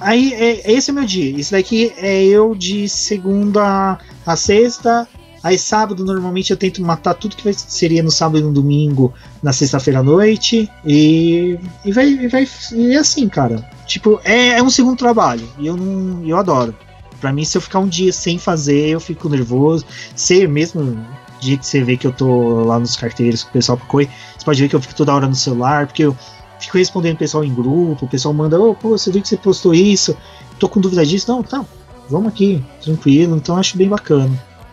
Aí, 0.00 0.34
é, 0.34 0.72
esse 0.72 0.90
é 0.90 0.92
o 0.92 0.96
meu 0.96 1.04
dia. 1.04 1.38
Isso 1.38 1.52
daqui 1.52 1.92
é 1.96 2.24
eu 2.24 2.54
de 2.54 2.88
segunda 2.88 3.98
a 4.26 4.36
sexta. 4.36 5.06
Aí, 5.42 5.58
sábado, 5.58 6.04
normalmente 6.04 6.50
eu 6.50 6.56
tento 6.56 6.82
matar 6.82 7.14
tudo 7.14 7.36
que 7.36 7.52
seria 7.52 8.02
no 8.02 8.10
sábado 8.10 8.38
e 8.38 8.42
no 8.42 8.50
domingo, 8.52 9.12
na 9.42 9.52
sexta-feira 9.52 10.00
à 10.00 10.02
noite. 10.02 10.68
E, 10.84 11.58
e 11.84 11.92
vai, 11.92 12.08
e 12.08 12.28
vai. 12.28 12.48
E 12.72 12.94
é 12.94 12.98
assim, 12.98 13.28
cara. 13.28 13.62
Tipo, 13.86 14.20
é, 14.24 14.58
é 14.58 14.62
um 14.62 14.70
segundo 14.70 14.96
trabalho. 14.96 15.46
E 15.58 15.66
eu 15.66 15.76
não. 15.76 16.26
Eu 16.26 16.36
adoro. 16.36 16.74
Pra 17.20 17.32
mim, 17.32 17.44
se 17.44 17.56
eu 17.56 17.62
ficar 17.62 17.78
um 17.78 17.88
dia 17.88 18.12
sem 18.12 18.38
fazer, 18.38 18.88
eu 18.88 19.00
fico 19.00 19.28
nervoso. 19.28 19.84
Ser 20.14 20.48
mesmo 20.48 20.98
dia 21.40 21.58
que 21.58 21.66
você 21.66 21.82
vê 21.82 21.96
que 21.96 22.06
eu 22.06 22.12
tô 22.12 22.64
lá 22.64 22.78
nos 22.78 22.96
carteiros 22.96 23.42
com 23.42 23.50
o 23.50 23.52
pessoal 23.52 23.78
pro 23.78 23.86
COI, 23.86 24.08
você 24.36 24.44
pode 24.44 24.62
ver 24.62 24.68
que 24.68 24.76
eu 24.76 24.80
fico 24.80 24.94
toda 24.94 25.14
hora 25.14 25.28
no 25.28 25.34
celular, 25.34 25.86
porque 25.86 26.04
eu 26.04 26.16
fico 26.58 26.78
respondendo 26.78 27.16
o 27.16 27.18
pessoal 27.18 27.44
em 27.44 27.54
grupo, 27.54 28.06
o 28.06 28.08
pessoal 28.08 28.32
manda, 28.32 28.58
ô, 28.58 28.74
pô, 28.74 28.90
você 28.90 29.10
viu 29.10 29.20
que 29.20 29.28
você 29.28 29.36
postou 29.36 29.74
isso, 29.74 30.16
tô 30.58 30.68
com 30.68 30.80
dúvida 30.80 31.04
disso, 31.04 31.30
não, 31.30 31.42
tá, 31.42 31.64
vamos 32.08 32.28
aqui, 32.28 32.64
tranquilo, 32.82 33.36
então 33.36 33.56
acho 33.56 33.76
bem 33.76 33.88
bacana. 33.88 34.30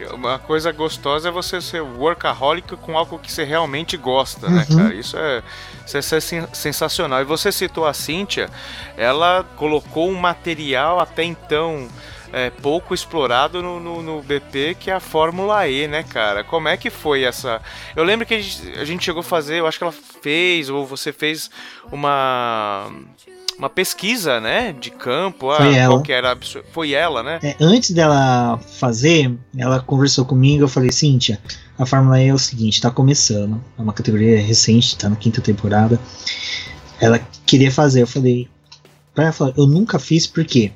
Uma 0.08 0.40
coisa 0.40 0.72
gostosa 0.72 1.30
é 1.30 1.32
você 1.32 1.60
ser 1.62 1.82
workaholic 1.82 2.76
com 2.78 2.98
algo 2.98 3.20
que 3.20 3.32
você 3.32 3.44
realmente 3.44 3.98
gosta, 3.98 4.50
né, 4.50 4.66
Uhum. 4.70 4.78
cara? 4.78 4.94
Isso 4.94 5.18
é, 5.18 5.44
isso 5.86 5.98
é 6.16 6.20
sen- 6.22 6.48
sensacional. 6.54 7.22
E 7.22 7.26
você 7.26 7.52
citou 7.52 7.86
a 7.86 7.94
Cíntia, 7.94 8.50
ela 8.98 9.44
colocou 9.58 10.10
um 10.10 10.16
material 10.16 11.00
até 11.00 11.24
então 11.24 11.88
é, 12.34 12.50
pouco 12.50 12.94
explorado 12.94 13.62
no, 13.62 13.78
no, 13.80 14.02
no 14.02 14.22
BP, 14.22 14.78
que 14.80 14.90
é 14.90 14.94
a 14.94 15.00
Fórmula 15.02 15.68
E, 15.68 15.86
né, 15.88 16.02
cara? 16.04 16.44
Como 16.46 16.68
é 16.70 16.78
que 16.78 16.90
foi 16.90 17.24
essa. 17.24 17.62
Eu 17.94 18.06
lembro 18.06 18.26
que 18.26 18.34
a 18.34 18.42
gente, 18.42 18.80
a 18.80 18.86
gente 18.86 19.04
chegou 19.04 19.20
a 19.20 19.24
fazer, 19.24 19.60
eu 19.60 19.68
acho 19.68 19.78
que 19.78 19.84
ela 19.84 19.92
fez, 20.22 20.70
ou 20.70 20.86
você 20.86 21.12
fez 21.12 21.52
uma. 21.92 22.90
Uma 23.58 23.70
pesquisa, 23.70 24.40
né, 24.40 24.74
de 24.74 24.90
campo, 24.90 25.52
ah, 25.52 25.58
Foi 25.58 25.76
ela. 25.76 25.94
qual 25.96 26.02
que 26.02 26.12
era 26.12 26.32
a 26.34 26.38
Foi 26.72 26.92
ela, 26.94 27.22
né? 27.22 27.40
É, 27.44 27.56
antes 27.60 27.92
dela 27.92 28.58
fazer, 28.58 29.32
ela 29.58 29.80
conversou 29.80 30.26
comigo. 30.26 30.64
Eu 30.64 30.68
falei, 30.68 30.92
Cíntia, 30.92 31.40
a 31.78 31.86
Fórmula 31.86 32.22
E 32.22 32.28
é 32.28 32.34
o 32.34 32.40
seguinte: 32.40 32.82
tá 32.82 32.90
começando. 32.90 33.64
É 33.78 33.82
uma 33.82 33.94
categoria 33.94 34.40
recente, 34.42 34.98
tá 34.98 35.10
na 35.10 35.16
quinta 35.16 35.42
temporada. 35.42 36.00
Ela 37.00 37.20
queria 37.46 37.72
fazer. 37.72 38.02
Eu 38.04 38.08
falei, 38.08 38.48
pra 39.14 39.26
ela, 39.26 39.34
falar, 39.34 39.54
eu 39.58 39.68
nunca 39.68 40.00
fiz 40.00 40.26
porque 40.28 40.72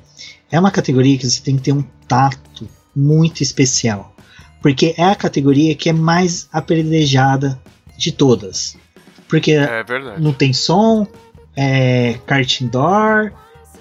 é 0.50 0.58
uma 0.58 0.70
categoria 0.70 1.16
que 1.18 1.28
você 1.28 1.42
tem 1.42 1.56
que 1.56 1.62
ter 1.62 1.72
um 1.72 1.84
tato 2.08 2.68
muito 2.94 3.42
especial. 3.42 4.14
Porque 4.62 4.94
é 4.96 5.04
a 5.04 5.14
categoria 5.14 5.74
que 5.74 5.88
é 5.88 5.92
mais 5.92 6.48
apedrejada 6.52 7.60
de 7.96 8.12
todas. 8.12 8.76
Porque 9.28 9.52
É 9.52 9.84
não 10.18 10.32
tem 10.32 10.52
som, 10.52 11.06
é 11.56 12.18
kart 12.26 12.60
indoor, 12.60 13.32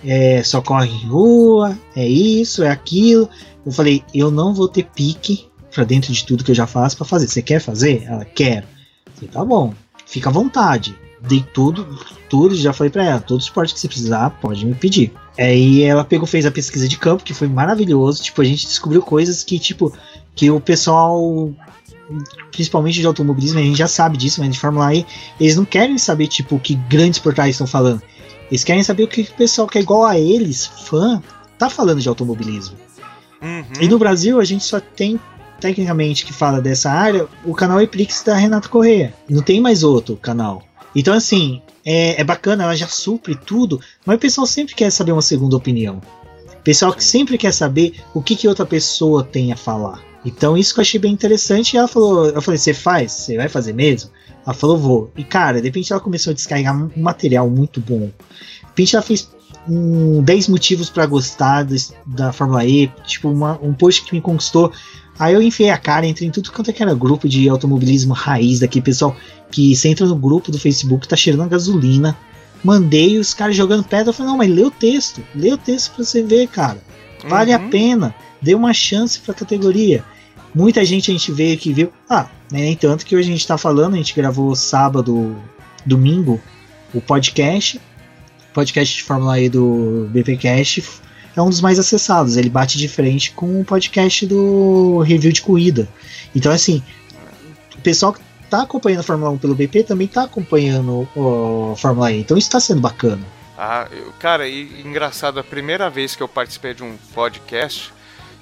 é, 0.03 0.41
só 0.43 0.61
corre 0.61 0.89
em 0.89 1.07
rua, 1.07 1.78
é 1.95 2.07
isso, 2.07 2.63
é 2.63 2.69
aquilo. 2.69 3.30
Eu 3.65 3.71
falei, 3.71 4.03
eu 4.13 4.32
não 4.32 4.53
vou 4.53 4.67
ter 4.67 4.86
pique 4.86 5.47
pra 5.73 5.84
dentro 5.84 6.13
de 6.13 6.26
tudo 6.26 6.43
que 6.43 6.51
eu 6.51 6.55
já 6.55 6.65
faço 6.65 6.95
pra 6.95 7.05
fazer. 7.05 7.28
Você 7.28 7.41
quer 7.41 7.59
fazer? 7.59 8.03
Ela 8.03 8.23
quer. 8.23 8.65
Falei, 9.15 9.30
tá 9.30 9.43
bom, 9.43 9.73
fica 10.05 10.30
à 10.30 10.34
vontade. 10.34 10.95
Dei 11.28 11.43
tudo, 11.53 11.99
tudo, 12.30 12.55
já 12.55 12.71
falei 12.71 12.91
pra 12.91 13.03
ela, 13.03 13.19
todo 13.19 13.41
esporte 13.41 13.73
que 13.73 13.80
você 13.80 13.88
precisar, 13.88 14.30
pode 14.41 14.65
me 14.65 14.76
pedir. 14.76 15.11
Aí 15.38 15.82
ela 15.82 16.05
pegou, 16.05 16.28
fez 16.28 16.45
a 16.45 16.51
pesquisa 16.51 16.88
de 16.88 16.97
campo, 16.97 17.23
que 17.23 17.34
foi 17.34 17.47
maravilhoso. 17.47 18.21
Tipo, 18.21 18.41
a 18.41 18.45
gente 18.45 18.67
descobriu 18.67 19.01
coisas 19.01 19.43
que, 19.43 19.57
tipo, 19.57 19.91
que 20.36 20.51
o 20.51 20.61
pessoal, 20.61 21.51
principalmente 22.51 22.99
de 22.99 23.08
automobilismo, 23.08 23.60
a 23.60 23.64
gente 23.64 23.78
já 23.78 23.88
sabe 23.88 24.18
disso, 24.18 24.41
mas 24.41 24.51
de 24.51 24.60
Fórmula 24.60 24.93
E, 24.93 25.06
eles 25.39 25.56
não 25.56 25.66
querem 25.66 25.97
saber, 25.97 26.28
tipo, 26.28 26.56
o 26.56 26.60
que 26.60 26.76
grandes 26.76 27.20
portais 27.20 27.51
estão 27.51 27.68
falando. 27.68 28.01
Eles 28.49 28.64
querem 28.64 28.84
saber 28.84 29.03
o 29.03 29.08
que 29.08 29.22
o 29.22 29.34
pessoal 29.34 29.68
que 29.68 29.78
é 29.78 29.82
igual 29.82 30.06
a 30.06 30.20
eles, 30.20 30.66
fã, 30.66 31.22
tá 31.58 31.70
falando 31.70 32.01
de 32.01 32.08
automobilismo. 32.08 32.78
Uhum. 33.41 33.82
E 33.82 33.88
no 33.88 33.97
Brasil, 33.97 34.39
a 34.39 34.43
gente 34.43 34.64
só 34.64 34.80
tem, 34.80 35.20
tecnicamente, 35.60 36.26
que 36.26 36.34
fala 36.34 36.62
dessa 36.62 36.91
área, 36.91 37.28
o 37.43 37.53
canal 37.53 37.82
Eprix 37.82 38.24
da 38.24 38.36
Renato 38.36 38.70
Correia. 38.70 39.14
Não 39.30 39.41
tem 39.41 39.60
mais 39.60 39.84
outro 39.84 40.16
canal. 40.16 40.64
Então, 40.95 41.14
assim, 41.14 41.62
é, 41.84 42.22
é 42.22 42.24
bacana, 42.24 42.64
ela 42.64 42.76
já 42.76 42.88
supre 42.88 43.36
tudo, 43.36 43.80
mas 44.06 44.16
o 44.16 44.20
pessoal 44.20 44.47
sempre 44.47 44.74
quer 44.74 44.91
saber 44.91 45.12
uma 45.12 45.22
segunda 45.22 45.56
opinião. 45.56 46.01
O 46.53 46.64
pessoal 46.64 46.93
que 46.93 47.03
sempre 47.03 47.38
quer 47.38 47.53
saber 47.53 48.01
o 48.14 48.22
que, 48.22 48.36
que 48.36 48.47
outra 48.47 48.66
pessoa 48.66 49.24
tem 49.24 49.51
a 49.51 49.58
falar. 49.58 50.01
Então, 50.26 50.57
isso 50.57 50.73
que 50.73 50.80
eu 50.80 50.82
achei 50.82 50.99
bem 50.99 51.13
interessante. 51.13 51.73
E 51.73 51.78
ela 51.78 51.88
falou: 51.88 52.26
Eu 52.30 52.41
falei, 52.41 52.57
você 52.57 52.73
faz? 52.73 53.11
Você 53.11 53.38
vai 53.38 53.47
fazer 53.47 53.73
mesmo? 53.73 54.09
Ela 54.45 54.53
falou, 54.53 54.78
vou. 54.78 55.11
E 55.15 55.23
cara, 55.23 55.59
de 55.61 55.67
repente 55.67 55.91
ela 55.91 55.99
começou 56.01 56.32
a 56.32 56.34
descarregar 56.34 56.76
um 56.76 56.89
material 57.01 57.49
muito 57.49 57.80
bom. 57.80 58.09
De 58.09 58.67
repente 58.69 58.95
ela 58.95 59.01
fez 59.03 59.30
um 59.67 60.21
10 60.21 60.47
motivos 60.49 60.89
pra 60.89 61.05
gostar 61.07 61.63
des- 61.63 61.93
da 62.05 62.32
Fórmula 62.32 62.63
E, 62.65 62.88
tipo, 63.07 63.30
uma- 63.30 63.59
um 63.61 63.73
post 63.73 64.03
que 64.03 64.13
me 64.13 64.21
conquistou. 64.21 64.71
Aí 65.17 65.34
eu 65.34 65.41
enfiei 65.41 65.69
a 65.71 65.78
cara, 65.78 66.05
entrei 66.05 66.28
em 66.28 66.32
tudo 66.32 66.51
quanto 66.51 66.69
é 66.69 66.73
que 66.73 66.84
era 66.84 66.93
grupo 66.93 67.28
de 67.28 67.47
automobilismo 67.49 68.13
raiz 68.13 68.59
daqui, 68.59 68.82
pessoal, 68.82 69.15
que 69.49 69.76
você 69.76 69.88
entra 69.89 70.05
no 70.05 70.15
grupo 70.15 70.51
do 70.51 70.59
Facebook, 70.59 71.07
tá 71.07 71.15
cheirando 71.15 71.43
a 71.43 71.47
gasolina. 71.47 72.15
Mandei 72.63 73.17
os 73.17 73.34
caras 73.34 73.55
jogando 73.55 73.84
pedra. 73.84 74.09
Eu 74.09 74.13
falei, 74.13 74.32
não, 74.32 74.38
mas 74.38 74.49
lê 74.49 74.63
o 74.63 74.71
texto, 74.71 75.23
lê 75.34 75.51
o 75.53 75.57
texto 75.57 75.93
pra 75.95 76.03
você 76.03 76.21
ver, 76.21 76.47
cara. 76.49 76.78
Vale 77.28 77.53
a 77.53 77.57
Uhum. 77.59 77.69
pena. 77.69 78.13
Dê 78.41 78.53
uma 78.53 78.73
chance 78.73 79.19
pra 79.19 79.34
categoria. 79.34 80.03
Muita 80.56 80.86
gente 80.86 81.12
a 81.12 81.14
gente 81.14 81.32
veio 81.34 81.53
aqui 81.53 81.74
viu. 81.74 81.91
Ah, 82.10 82.24
né, 82.49 82.62
nem 82.62 82.76
tanto 82.76 83.06
que 83.06 83.16
hoje 83.16 83.28
a 83.30 83.32
gente 83.34 83.45
tá 83.45 83.58
falando, 83.58 83.93
a 83.95 83.97
gente 83.97 84.16
gravou 84.16 84.56
sábado, 84.56 85.36
domingo, 85.86 86.41
o 86.93 87.01
podcast. 87.01 87.80
Podcast 88.53 88.95
de 88.95 89.03
Fórmula 89.03 89.38
E 89.38 89.49
do 89.49 90.08
BPcast 90.12 90.82
é 91.36 91.41
um 91.41 91.49
dos 91.49 91.60
mais 91.60 91.78
acessados. 91.78 92.38
Ele 92.38 92.49
bate 92.49 92.78
de 92.78 92.88
frente 92.88 93.32
com 93.32 93.60
o 93.60 93.66
podcast 93.66 94.26
do 94.26 94.99
review 94.99 95.34
de 95.34 95.41
corrida. 95.41 95.89
Então, 96.34 96.53
assim, 96.53 96.82
o 97.78 97.82
pessoal 97.82 98.14
que 98.14 98.22
tá 98.49 98.62
acompanhando 98.62 99.01
a 99.01 99.03
Fórmula 99.03 99.32
1 99.32 99.38
pelo 99.39 99.56
BP 99.56 99.84
também 99.84 100.08
tá 100.08 100.24
acompanhando 100.24 101.06
a 101.14 101.76
Fórmula 101.76 102.14
E. 102.14 102.22
Então, 102.22 102.38
isso 102.38 102.49
tá 102.49 102.62
sendo 102.62 102.80
bacana. 102.80 103.22
Ah, 103.58 103.89
eu- 103.91 104.14
cara, 104.20 104.47
e 104.47 104.82
engraçado, 104.86 105.38
a 105.38 105.43
primeira 105.43 105.89
vez 105.89 106.16
que 106.16 106.24
eu 106.24 106.28
participei 106.30 106.74
de 106.74 106.84
um 106.84 106.95
podcast, 107.14 107.91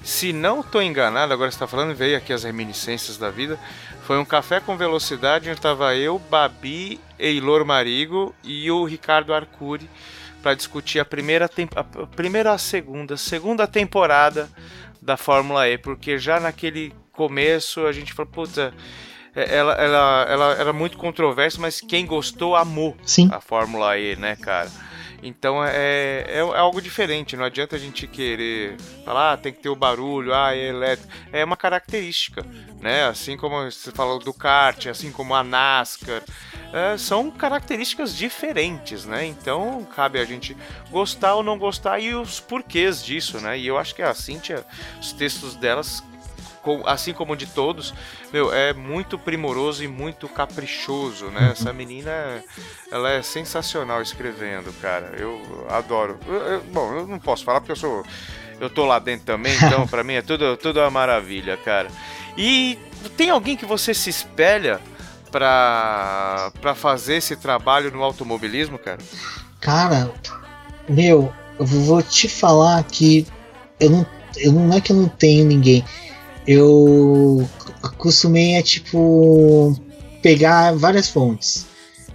se 0.04 0.32
não 0.32 0.62
tô 0.62 0.80
enganado, 0.82 1.32
agora 1.32 1.50
você 1.50 1.58
tá 1.58 1.66
falando, 1.66 1.94
veio 1.94 2.16
aqui 2.16 2.32
as 2.32 2.44
reminiscências 2.44 3.16
da 3.16 3.30
vida, 3.30 3.58
foi 4.06 4.18
um 4.18 4.24
café 4.24 4.60
com 4.60 4.76
velocidade, 4.76 5.48
onde 5.50 5.60
tava 5.60 5.94
eu, 5.96 6.18
Babi, 6.18 7.00
Eilor 7.18 7.64
Marigo 7.64 8.34
e 8.44 8.70
o 8.70 8.84
Ricardo 8.84 9.32
Arcuri 9.32 9.88
para 10.42 10.54
discutir 10.54 11.00
a 11.00 11.04
primeira, 11.06 11.48
a 11.74 11.84
primeira 12.06 12.52
a 12.52 12.58
segunda, 12.58 13.16
segunda 13.16 13.66
temporada 13.66 14.50
da 15.00 15.16
Fórmula 15.16 15.66
E, 15.68 15.78
porque 15.78 16.18
já 16.18 16.38
naquele 16.38 16.92
começo 17.12 17.86
a 17.86 17.92
gente 17.92 18.12
falou, 18.12 18.30
puta, 18.30 18.74
é- 19.34 19.56
ela, 19.56 19.72
ela, 19.74 20.26
ela 20.28 20.52
era 20.54 20.72
muito 20.72 20.98
controversa, 20.98 21.58
mas 21.60 21.80
quem 21.80 22.04
gostou 22.04 22.54
amou 22.54 22.94
Sim. 23.04 23.30
a 23.32 23.40
Fórmula 23.40 23.98
E, 23.98 24.16
né, 24.16 24.36
cara? 24.36 24.70
Então 25.24 25.64
é, 25.64 26.24
é, 26.28 26.36
é 26.36 26.40
algo 26.40 26.82
diferente, 26.82 27.34
não 27.34 27.44
adianta 27.44 27.76
a 27.76 27.78
gente 27.78 28.06
querer 28.06 28.76
falar, 29.06 29.32
ah, 29.32 29.36
tem 29.38 29.54
que 29.54 29.62
ter 29.62 29.70
o 29.70 29.74
barulho, 29.74 30.34
ah, 30.34 30.54
é 30.54 30.68
elétrico. 30.68 31.10
É 31.32 31.42
uma 31.42 31.56
característica, 31.56 32.44
né? 32.78 33.06
Assim 33.06 33.34
como 33.34 33.56
você 33.64 33.90
falou 33.90 34.18
do 34.18 34.34
kart, 34.34 34.86
assim 34.86 35.10
como 35.10 35.34
a 35.34 35.42
NASCAR. 35.42 36.22
é, 36.74 36.98
são 36.98 37.30
características 37.30 38.14
diferentes, 38.14 39.06
né? 39.06 39.24
Então 39.24 39.86
cabe 39.96 40.18
a 40.18 40.26
gente 40.26 40.54
gostar 40.90 41.36
ou 41.36 41.42
não 41.42 41.58
gostar 41.58 41.98
e 42.00 42.14
os 42.14 42.38
porquês 42.38 43.02
disso, 43.02 43.40
né? 43.40 43.58
E 43.58 43.66
eu 43.66 43.78
acho 43.78 43.94
que 43.94 44.02
a 44.02 44.12
Cíntia, 44.12 44.62
os 45.00 45.10
textos 45.12 45.56
delas 45.56 46.02
assim 46.86 47.12
como 47.12 47.36
de 47.36 47.46
todos, 47.46 47.92
meu, 48.32 48.52
é 48.52 48.72
muito 48.72 49.18
primoroso 49.18 49.82
e 49.84 49.88
muito 49.88 50.28
caprichoso, 50.28 51.26
né? 51.26 51.50
Essa 51.52 51.72
menina, 51.72 52.12
ela 52.90 53.10
é 53.10 53.22
sensacional 53.22 54.00
escrevendo, 54.02 54.72
cara. 54.80 55.12
Eu 55.18 55.66
adoro. 55.70 56.18
Eu- 56.26 56.34
eu- 56.34 56.60
bom, 56.64 56.92
eu 56.94 57.06
não 57.06 57.18
posso 57.18 57.44
falar 57.44 57.60
porque 57.60 57.72
eu 57.72 57.76
sou, 57.76 58.04
eu 58.60 58.70
tô 58.70 58.84
lá 58.84 58.98
dentro 58.98 59.26
também, 59.26 59.54
então 59.56 59.86
pra 59.88 60.02
mim 60.04 60.14
é 60.14 60.22
tudo, 60.22 60.56
tudo 60.56 60.80
uma 60.80 60.90
maravilha, 60.90 61.56
cara. 61.56 61.88
E 62.36 62.78
tem 63.16 63.30
alguém 63.30 63.56
que 63.56 63.66
você 63.66 63.92
se 63.94 64.10
espelha 64.10 64.80
pra, 65.30 66.50
pra 66.60 66.74
fazer 66.74 67.16
esse 67.16 67.36
trabalho 67.36 67.90
no 67.90 68.02
automobilismo, 68.02 68.78
cara? 68.78 68.98
Cara, 69.60 70.10
meu, 70.88 71.32
eu 71.58 71.66
vou 71.66 72.02
te 72.02 72.28
falar 72.28 72.82
que 72.84 73.26
eu 73.80 73.90
não, 73.90 74.06
eu 74.36 74.52
não 74.52 74.76
é 74.76 74.80
que 74.80 74.92
eu 74.92 74.96
não 74.96 75.08
tenho 75.08 75.44
ninguém. 75.44 75.84
Eu 76.46 77.48
costumei 77.96 78.54
é 78.54 78.62
tipo 78.62 79.74
pegar 80.22 80.72
várias 80.72 81.08
fontes. 81.08 81.66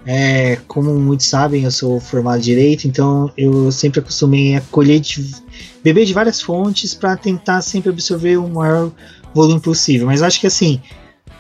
É, 0.05 0.57
como 0.67 0.93
muitos 0.93 1.27
sabem, 1.27 1.63
eu 1.63 1.71
sou 1.71 1.99
formado 1.99 2.37
em 2.39 2.41
direito, 2.41 2.87
então 2.87 3.31
eu 3.37 3.71
sempre 3.71 3.99
acostumei 3.99 4.55
a 4.55 4.61
colher 4.61 4.99
de, 4.99 5.35
beber 5.83 6.05
de 6.05 6.13
várias 6.13 6.41
fontes 6.41 6.93
para 6.93 7.17
tentar 7.17 7.61
sempre 7.61 7.89
absorver 7.89 8.37
o 8.37 8.47
maior 8.47 8.91
volume 9.33 9.59
possível. 9.59 10.07
Mas 10.07 10.21
acho 10.21 10.39
que 10.39 10.47
assim, 10.47 10.81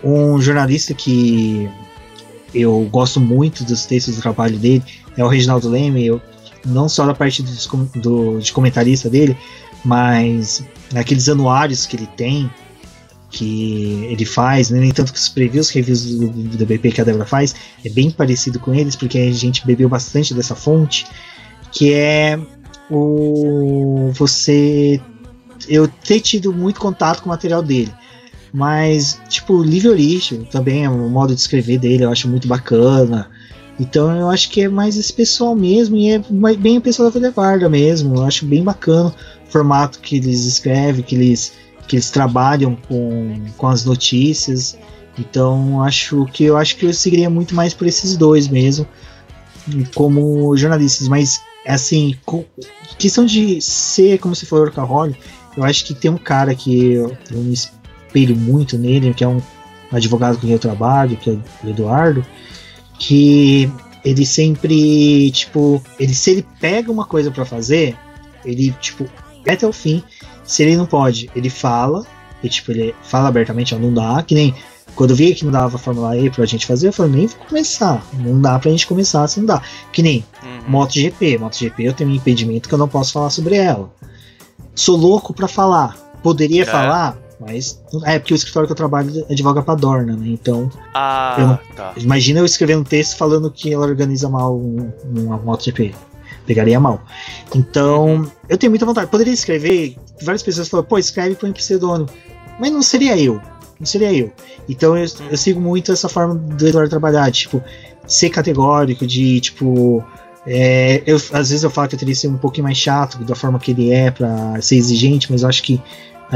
um 0.03 0.39
jornalista 0.41 0.93
que 0.93 1.69
eu 2.53 2.87
gosto 2.91 3.19
muito 3.19 3.63
dos 3.63 3.85
textos 3.85 4.15
do 4.15 4.21
trabalho 4.21 4.57
dele 4.57 4.83
é 5.17 5.23
o 5.23 5.27
Reginaldo 5.27 5.69
Leme, 5.69 6.05
eu, 6.05 6.21
não 6.65 6.89
só 6.89 7.05
da 7.05 7.13
parte 7.13 7.43
do, 7.95 8.39
de 8.39 8.51
comentarista 8.51 9.09
dele, 9.09 9.37
mas 9.83 10.63
naqueles 10.91 11.29
anuários 11.29 11.85
que 11.85 11.95
ele 11.95 12.07
tem, 12.17 12.49
que 13.29 14.07
ele 14.09 14.25
faz, 14.25 14.69
né, 14.69 14.79
nem 14.79 14.91
tanto 14.91 15.13
que 15.13 15.19
os 15.19 15.29
previews, 15.29 15.69
reviews 15.69 16.03
do, 16.05 16.29
do 16.29 16.65
BP 16.65 16.91
que 16.91 17.01
a 17.01 17.03
Débora 17.03 17.25
faz, 17.25 17.55
é 17.85 17.89
bem 17.89 18.09
parecido 18.09 18.59
com 18.59 18.73
eles, 18.73 18.95
porque 18.95 19.17
a 19.17 19.31
gente 19.31 19.65
bebeu 19.65 19.87
bastante 19.87 20.33
dessa 20.33 20.55
fonte, 20.55 21.05
que 21.71 21.93
é 21.93 22.39
o 22.89 24.11
você 24.13 24.99
eu 25.67 25.87
ter 25.87 26.19
tido 26.21 26.51
muito 26.51 26.79
contato 26.79 27.21
com 27.21 27.27
o 27.27 27.29
material 27.29 27.61
dele. 27.61 27.93
Mas, 28.51 29.21
tipo, 29.29 29.61
livre 29.61 29.89
origem 29.89 30.43
também 30.45 30.85
é 30.85 30.89
um 30.89 31.09
modo 31.09 31.35
de 31.35 31.41
escrever 31.41 31.77
dele, 31.77 32.03
eu 32.03 32.09
acho 32.09 32.27
muito 32.27 32.47
bacana. 32.47 33.29
Então 33.79 34.15
eu 34.15 34.29
acho 34.29 34.49
que 34.49 34.61
é 34.61 34.67
mais 34.67 34.97
esse 34.97 35.13
pessoal 35.13 35.55
mesmo, 35.55 35.95
e 35.95 36.09
é 36.09 36.19
bem 36.57 36.77
o 36.77 36.81
pessoal 36.81 37.09
da 37.09 37.19
Velha 37.19 37.31
Guarda 37.31 37.69
mesmo. 37.69 38.15
Eu 38.15 38.25
acho 38.25 38.45
bem 38.45 38.63
bacana 38.63 39.13
o 39.47 39.51
formato 39.51 39.99
que 39.99 40.17
eles 40.17 40.45
escrevem, 40.45 41.03
que 41.03 41.15
eles, 41.15 41.53
que 41.89 41.95
eles 41.95 42.11
trabalham 42.11 42.77
com, 42.87 43.35
com 43.57 43.67
as 43.67 43.83
notícias. 43.83 44.77
Então 45.17 45.83
acho 45.83 46.25
que 46.27 46.43
eu 46.45 46.55
acho 46.55 46.77
que 46.77 46.85
eu 46.85 46.93
seguiria 46.93 47.29
muito 47.29 47.55
mais 47.55 47.73
por 47.73 47.87
esses 47.87 48.15
dois 48.15 48.47
mesmo, 48.47 48.87
como 49.95 50.55
jornalistas. 50.55 51.07
Mas 51.07 51.41
assim, 51.65 52.15
questão 52.97 53.25
de 53.25 53.59
ser, 53.59 54.19
como 54.19 54.35
você 54.35 54.45
falou, 54.45 54.65
workaholic, 54.65 55.19
eu 55.57 55.63
acho 55.63 55.83
que 55.83 55.95
tem 55.95 56.11
um 56.11 56.17
cara 56.17 56.53
que 56.53 56.93
eu, 56.93 57.17
eu 57.31 57.39
me 57.39 57.53
espelho 57.53 58.35
muito 58.35 58.77
nele, 58.77 59.13
que 59.13 59.23
é 59.23 59.27
um 59.27 59.41
advogado 59.91 60.35
com 60.35 60.41
quem 60.41 60.51
eu 60.51 60.59
trabalho, 60.59 61.17
que 61.17 61.31
é 61.31 61.33
o 61.63 61.69
Eduardo, 61.69 62.23
que 62.99 63.69
ele 64.05 64.25
sempre, 64.27 65.31
tipo, 65.31 65.81
ele 65.99 66.13
se 66.13 66.31
ele 66.31 66.45
pega 66.59 66.91
uma 66.91 67.05
coisa 67.05 67.31
pra 67.31 67.45
fazer, 67.45 67.97
ele, 68.45 68.71
tipo, 68.79 69.09
até 69.47 69.65
o 69.67 69.73
fim. 69.73 70.03
Se 70.49 70.63
ele 70.63 70.75
não 70.75 70.85
pode, 70.87 71.29
ele 71.35 71.49
fala, 71.49 72.05
e 72.43 72.49
tipo, 72.49 72.71
ele 72.71 72.95
fala 73.03 73.27
abertamente, 73.29 73.75
ó, 73.75 73.77
não 73.77 73.93
dá, 73.93 74.23
que 74.23 74.33
nem 74.33 74.53
quando 74.95 75.11
eu 75.11 75.15
vi 75.15 75.35
que 75.35 75.45
não 75.45 75.51
dava 75.51 75.77
Fórmula 75.77 76.17
E 76.17 76.29
pra 76.31 76.45
gente 76.45 76.65
fazer, 76.65 76.87
eu 76.87 76.93
falei, 76.93 77.11
nem 77.11 77.27
vou 77.27 77.37
começar. 77.47 78.03
Não 78.13 78.41
dá 78.41 78.57
pra 78.57 78.71
gente 78.71 78.87
começar 78.87 79.27
se 79.27 79.39
não 79.39 79.45
dá. 79.45 79.61
Que 79.93 80.01
nem 80.01 80.25
Uhum. 80.43 80.69
MotoGP. 80.71 81.37
MotoGP 81.37 81.83
eu 81.83 81.93
tenho 81.93 82.09
um 82.09 82.13
impedimento 82.15 82.67
que 82.67 82.73
eu 82.73 82.79
não 82.79 82.87
posso 82.87 83.13
falar 83.13 83.29
sobre 83.29 83.55
ela. 83.55 83.89
Sou 84.73 84.97
louco 84.97 85.33
pra 85.33 85.47
falar. 85.47 85.95
Poderia 86.23 86.63
É. 86.63 86.65
falar, 86.65 87.17
mas. 87.39 87.79
É 88.03 88.17
porque 88.19 88.33
o 88.33 88.35
escritório 88.35 88.67
que 88.67 88.71
eu 88.73 88.75
trabalho 88.75 89.25
advoga 89.29 89.61
pra 89.61 89.75
Dorna, 89.75 90.15
né? 90.17 90.27
Então, 90.29 90.69
Ah, 90.93 91.35
Eu 91.69 91.75
tá. 91.75 91.93
imagina 91.95 92.39
eu 92.39 92.45
escrever 92.45 92.75
um 92.75 92.83
texto 92.83 93.15
falando 93.15 93.49
que 93.51 93.71
ela 93.71 93.85
organiza 93.85 94.27
mal 94.27 94.57
um- 94.57 94.91
uma 95.15 95.37
MotoGP. 95.37 95.93
Pegaria 96.49 96.79
mal. 96.79 96.99
Então, 97.53 98.25
eu 98.49 98.57
tenho 98.57 98.71
muita 98.71 98.83
vontade. 98.83 99.11
Poderia 99.11 99.31
escrever. 99.31 99.95
Várias 100.23 100.41
pessoas 100.41 100.67
falam, 100.67 100.83
pô, 100.83 100.97
escreve 100.97 101.35
põe 101.35 101.53
pseudônimo. 101.53 102.09
Mas 102.59 102.71
não 102.71 102.81
seria 102.81 103.15
eu. 103.15 103.39
Não 103.79 103.85
seria 103.85 104.11
eu. 104.11 104.33
Então 104.67 104.97
eu, 104.97 105.05
eu 105.29 105.37
sigo 105.37 105.61
muito 105.61 105.91
essa 105.91 106.09
forma 106.09 106.33
do 106.33 106.67
Eduardo 106.67 106.89
trabalhar, 106.89 107.31
tipo, 107.31 107.63
ser 108.07 108.31
categórico, 108.31 109.05
de 109.05 109.39
tipo. 109.39 110.03
é, 110.47 111.03
eu, 111.05 111.17
às 111.17 111.49
vezes 111.49 111.61
eu 111.63 111.69
falo 111.69 111.87
que 111.87 111.93
eu 111.93 111.99
teria 111.99 112.15
que 112.15 112.19
ser 112.19 112.29
um 112.29 112.37
pouquinho 112.37 112.63
mais 112.63 112.79
chato 112.79 113.23
da 113.23 113.35
forma 113.35 113.59
que 113.59 113.69
ele 113.69 113.91
é 113.91 114.09
pra 114.09 114.59
ser 114.59 114.75
exigente, 114.75 115.31
mas 115.31 115.43
eu 115.43 115.49
acho 115.49 115.61
que 115.61 115.79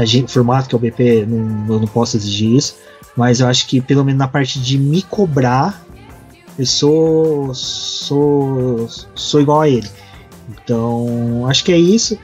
gente, 0.04 0.26
o 0.26 0.32
formato 0.32 0.68
que 0.68 0.76
é 0.76 0.78
o 0.78 0.80
BP, 0.80 1.26
não, 1.26 1.74
eu 1.74 1.80
não 1.80 1.88
posso 1.88 2.16
exigir 2.16 2.54
isso. 2.54 2.76
Mas 3.16 3.40
eu 3.40 3.48
acho 3.48 3.66
que 3.66 3.80
pelo 3.80 4.04
menos 4.04 4.18
na 4.18 4.28
parte 4.28 4.60
de 4.60 4.78
me 4.78 5.02
cobrar, 5.02 5.83
eu 6.58 6.66
sou. 6.66 7.54
sou. 7.54 8.88
sou 9.14 9.40
igual 9.40 9.62
a 9.62 9.68
ele. 9.68 9.88
Então, 10.48 11.46
acho 11.48 11.64
que 11.64 11.72
é 11.72 11.78
isso. 11.78 12.18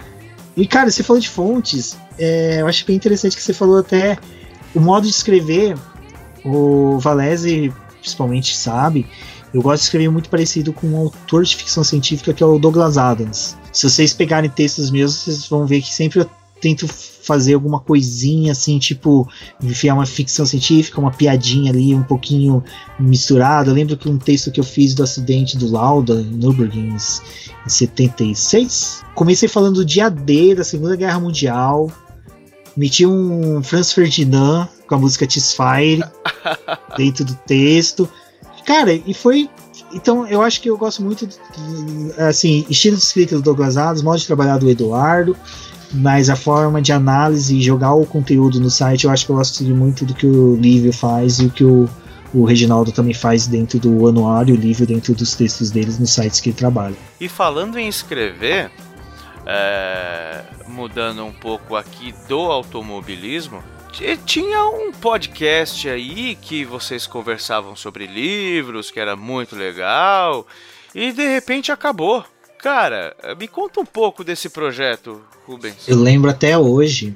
E 0.57 0.67
cara, 0.67 0.91
você 0.91 1.03
falou 1.03 1.21
de 1.21 1.29
fontes, 1.29 1.97
é, 2.19 2.61
eu 2.61 2.67
acho 2.67 2.85
bem 2.85 2.97
interessante 2.97 3.37
que 3.37 3.43
você 3.43 3.55
falou 3.55 3.79
até 3.79 4.19
o 4.75 4.81
modo 4.81 5.05
de 5.05 5.13
escrever. 5.13 5.77
O 6.45 6.99
Valese 6.99 7.73
principalmente 8.01 8.57
sabe. 8.57 9.07
Eu 9.53 9.63
gosto 9.63 9.81
de 9.81 9.85
escrever 9.85 10.11
muito 10.11 10.31
parecido 10.31 10.73
com 10.73 10.87
um 10.87 10.97
autor 10.97 11.45
de 11.45 11.57
ficção 11.57 11.83
científica 11.83 12.33
que 12.33 12.43
é 12.43 12.47
o 12.47 12.59
Douglas 12.59 12.97
Adams. 12.97 13.57
Se 13.73 13.89
vocês 13.89 14.13
pegarem 14.13 14.49
textos 14.49 14.91
meus, 14.91 15.15
vocês 15.15 15.47
vão 15.47 15.67
ver 15.67 15.83
que 15.83 15.93
sempre 15.93 16.21
eu 16.21 16.31
tento 16.61 16.87
fazer 17.31 17.55
alguma 17.55 17.79
coisinha 17.79 18.51
assim, 18.51 18.77
tipo, 18.81 19.29
enfiar 19.63 19.95
uma 19.95 20.05
ficção 20.05 20.45
científica, 20.45 21.01
uma 21.01 21.13
piadinha 21.13 21.71
ali, 21.71 21.95
um 21.95 22.03
pouquinho 22.03 22.65
misturado. 22.99 23.71
Eu 23.71 23.75
lembro 23.75 23.97
que 23.97 24.09
um 24.09 24.19
texto 24.19 24.51
que 24.51 24.59
eu 24.59 24.65
fiz 24.65 24.95
do 24.95 25.05
acidente 25.05 25.57
do 25.57 25.71
Lauda 25.71 26.15
em 26.15 26.25
Nürburgring 26.25 26.97
em 26.97 27.69
76. 27.69 29.05
Comecei 29.15 29.49
falando 29.49 29.77
do 29.77 29.85
dia 29.85 30.09
D 30.09 30.57
da 30.57 30.65
Segunda 30.65 30.97
Guerra 30.97 31.21
Mundial. 31.21 31.93
Meti 32.77 33.07
um 33.07 33.63
Franz 33.63 33.93
Ferdinand 33.93 34.69
com 34.89 34.97
a 34.97 34.99
música 34.99 35.25
T-Fire 35.25 36.03
dentro 36.99 37.25
do 37.25 37.37
texto. 37.47 38.09
Cara, 38.67 38.93
e 38.93 39.15
foi. 39.15 39.49
Então, 39.93 40.27
eu 40.27 40.43
acho 40.43 40.61
que 40.61 40.69
eu 40.69 40.77
gosto 40.77 41.01
muito, 41.01 41.29
assim, 42.19 42.67
estilo 42.69 42.97
de 42.97 43.03
escrita 43.05 43.37
do 43.37 43.43
Douglas 43.43 43.77
Adams, 43.77 44.03
modo 44.03 44.19
de 44.19 44.27
trabalhar 44.27 44.59
do 44.59 44.69
Eduardo, 44.69 45.37
mas 45.93 46.31
a 46.31 46.37
forma 46.37 46.81
de 46.81 46.93
análise 46.93 47.57
e 47.57 47.63
jogar 47.63 47.95
o 47.95 48.07
conteúdo 48.07 48.61
no 48.61 48.71
site, 48.71 49.05
eu 49.05 49.11
acho 49.11 49.27
que 49.27 49.33
eu 49.33 49.37
gosto 49.37 49.65
muito 49.65 50.05
do 50.05 50.15
que 50.15 50.27
o 50.27 50.57
Lívio 50.57 50.93
faz 50.93 51.39
e 51.39 51.47
o 51.47 51.51
que 51.51 51.65
o, 51.65 51.89
o 52.33 52.45
Reginaldo 52.45 52.93
também 52.93 53.15
faz 53.15 53.47
dentro 53.47 53.79
do 53.79 54.07
anuário, 54.07 54.55
o 54.55 54.59
Lívio 54.59 54.87
dentro 54.87 55.15
dos 55.15 55.35
textos 55.35 55.71
deles 55.71 55.99
nos 55.99 56.13
sites 56.13 56.41
que 56.41 56.51
ele 56.51 56.57
trabalha. 56.57 56.97
E 57.21 57.29
falando 57.29 57.79
em 57.79 57.89
escrever, 57.89 58.71
é, 59.47 60.43
mudando 60.69 61.25
um 61.25 61.33
pouco 61.33 61.75
aqui 61.75 62.15
do 62.29 62.39
automobilismo, 62.39 63.63
tinha 64.25 64.65
um 64.67 64.93
podcast 64.93 65.89
aí 65.89 66.37
que 66.37 66.65
vocês 66.65 67.07
conversavam 67.07 67.75
sobre 67.75 68.07
livros, 68.07 68.91
que 68.91 69.01
era 69.01 69.17
muito 69.17 69.57
legal, 69.57 70.47
e 70.95 71.13
de 71.13 71.27
repente 71.27 71.73
acabou. 71.73 72.25
Cara, 72.59 73.17
me 73.39 73.49
conta 73.49 73.81
um 73.81 73.87
pouco 73.87 74.23
desse 74.23 74.49
projeto, 74.49 75.23
Rubens. 75.51 75.89
Eu 75.89 75.99
lembro 75.99 76.31
até 76.31 76.57
hoje 76.57 77.15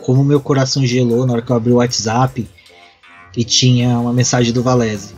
como 0.00 0.24
meu 0.24 0.40
coração 0.40 0.86
gelou 0.86 1.26
na 1.26 1.34
hora 1.34 1.42
que 1.42 1.50
eu 1.50 1.56
abri 1.56 1.72
o 1.72 1.76
WhatsApp 1.76 2.48
e 3.36 3.44
tinha 3.44 3.98
uma 3.98 4.12
mensagem 4.12 4.52
do 4.52 4.62
Valese. 4.62 5.14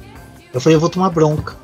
Eu 0.53 0.61
falei, 0.61 0.77
eu 0.77 0.81
vou 0.81 0.89
tomar 0.89 1.11
bronca. 1.11 1.55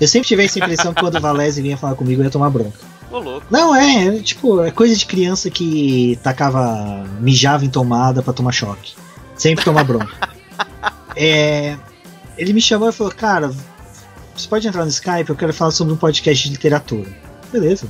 Eu 0.00 0.08
sempre 0.08 0.26
tive 0.26 0.44
essa 0.44 0.58
impressão 0.58 0.92
que 0.92 1.00
quando 1.00 1.16
o 1.16 1.20
Valese 1.20 1.62
vinha 1.62 1.76
falar 1.76 1.94
comigo, 1.94 2.20
eu 2.20 2.24
ia 2.24 2.30
tomar 2.30 2.50
bronca. 2.50 2.78
Ô, 3.10 3.18
louco. 3.18 3.46
Não, 3.48 3.74
é, 3.74 4.06
é, 4.06 4.20
tipo, 4.20 4.60
é 4.62 4.70
coisa 4.70 4.96
de 4.96 5.06
criança 5.06 5.48
que 5.50 6.18
tacava, 6.22 7.04
mijava 7.20 7.64
em 7.64 7.70
tomada 7.70 8.22
pra 8.22 8.32
tomar 8.32 8.52
choque. 8.52 8.94
Sempre 9.36 9.64
tomar 9.64 9.84
bronca. 9.84 10.12
É, 11.16 11.78
ele 12.36 12.52
me 12.52 12.60
chamou 12.60 12.88
e 12.88 12.92
falou, 12.92 13.12
cara, 13.12 13.52
você 14.34 14.48
pode 14.48 14.66
entrar 14.66 14.82
no 14.82 14.90
Skype, 14.90 15.30
eu 15.30 15.36
quero 15.36 15.54
falar 15.54 15.70
sobre 15.70 15.94
um 15.94 15.96
podcast 15.96 16.42
de 16.42 16.50
literatura. 16.52 17.08
Beleza. 17.52 17.86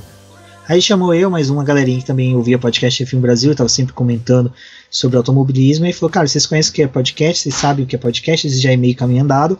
Aí 0.67 0.81
chamou 0.81 1.13
eu, 1.13 1.29
mais 1.29 1.51
uma 1.51 1.63
galerinha 1.63 1.99
que 1.99 2.05
também 2.05 2.35
ouvia 2.35 2.57
podcast 2.57 3.03
de 3.03 3.07
Filme 3.07 3.21
Brasil, 3.21 3.51
eu 3.51 3.55
tava 3.55 3.69
sempre 3.69 3.93
comentando 3.93 4.51
sobre 4.89 5.15
automobilismo, 5.15 5.85
e 5.85 5.93
falou, 5.93 6.09
cara, 6.09 6.27
vocês 6.27 6.47
conhecem 6.47 6.71
o 6.71 6.73
que 6.73 6.81
é 6.81 6.87
podcast, 6.87 7.43
vocês 7.43 7.53
sabem 7.53 7.85
o 7.85 7.87
que 7.87 7.95
é 7.95 7.99
podcast, 7.99 8.47
esse 8.47 8.59
já 8.59 8.71
é 8.71 8.75
meio 8.75 8.95
caminho 8.95 9.23
andado, 9.23 9.59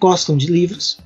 gostam 0.00 0.38
de 0.38 0.46
livros, 0.46 0.98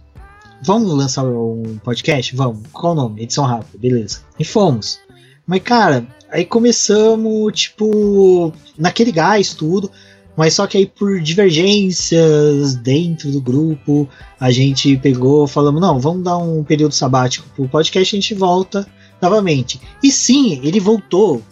vamos 0.62 0.88
lançar 0.96 1.24
um 1.24 1.78
podcast? 1.82 2.34
Vamos. 2.36 2.60
Qual 2.72 2.92
o 2.92 2.96
nome? 2.96 3.22
Edição 3.22 3.44
rápida, 3.44 3.76
beleza. 3.76 4.20
E 4.38 4.44
fomos. 4.44 5.00
Mas, 5.44 5.62
cara, 5.62 6.06
aí 6.30 6.44
começamos, 6.44 7.52
tipo, 7.60 8.52
naquele 8.78 9.10
gás, 9.10 9.52
tudo. 9.52 9.90
Mas 10.36 10.54
só 10.54 10.66
que 10.66 10.78
aí 10.78 10.86
por 10.86 11.20
divergências 11.20 12.74
dentro 12.76 13.30
do 13.30 13.40
grupo, 13.40 14.08
a 14.38 14.50
gente 14.50 14.96
pegou, 14.96 15.46
falamos, 15.46 15.80
não, 15.80 15.98
vamos 15.98 16.24
dar 16.24 16.38
um 16.38 16.62
período 16.64 16.92
sabático 16.92 17.48
pro 17.54 17.68
podcast, 17.68 18.14
a 18.14 18.20
gente 18.20 18.34
volta 18.34 18.86
novamente. 19.24 19.80
E 20.02 20.10
sim, 20.10 20.60
ele 20.62 20.78
voltou. 20.78 21.42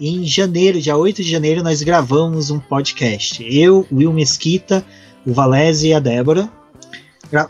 Em 0.00 0.24
janeiro, 0.24 0.80
dia 0.80 0.96
8 0.96 1.22
de 1.22 1.30
janeiro, 1.30 1.62
nós 1.62 1.82
gravamos 1.82 2.50
um 2.50 2.58
podcast. 2.58 3.44
Eu, 3.44 3.86
Will 3.92 4.12
Mesquita, 4.12 4.84
o 5.26 5.32
Valese 5.32 5.88
e 5.88 5.94
a 5.94 6.00
Débora. 6.00 6.50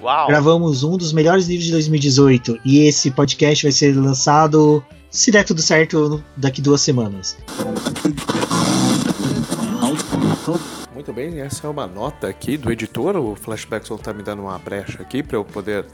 Uau. 0.02 0.26
Gravamos 0.26 0.82
um 0.82 0.96
dos 0.96 1.12
melhores 1.12 1.46
livros 1.46 1.64
de 1.66 1.72
2018 1.72 2.58
e 2.64 2.80
esse 2.80 3.10
podcast 3.12 3.64
vai 3.64 3.72
ser 3.72 3.96
lançado, 3.96 4.84
se 5.10 5.30
der 5.30 5.44
tudo 5.44 5.62
certo, 5.62 6.22
daqui 6.36 6.60
duas 6.60 6.82
semanas. 6.82 7.38
Muito 10.92 11.12
bem, 11.14 11.40
essa 11.40 11.66
é 11.66 11.70
uma 11.70 11.86
nota 11.86 12.28
aqui 12.28 12.58
do 12.58 12.70
editor. 12.70 13.16
O 13.16 13.34
Flashbackson 13.36 13.96
tá 13.96 14.12
me 14.12 14.22
dando 14.22 14.42
uma 14.42 14.58
brecha 14.58 15.00
aqui 15.00 15.22
para 15.22 15.36
eu 15.36 15.44
poder 15.44 15.86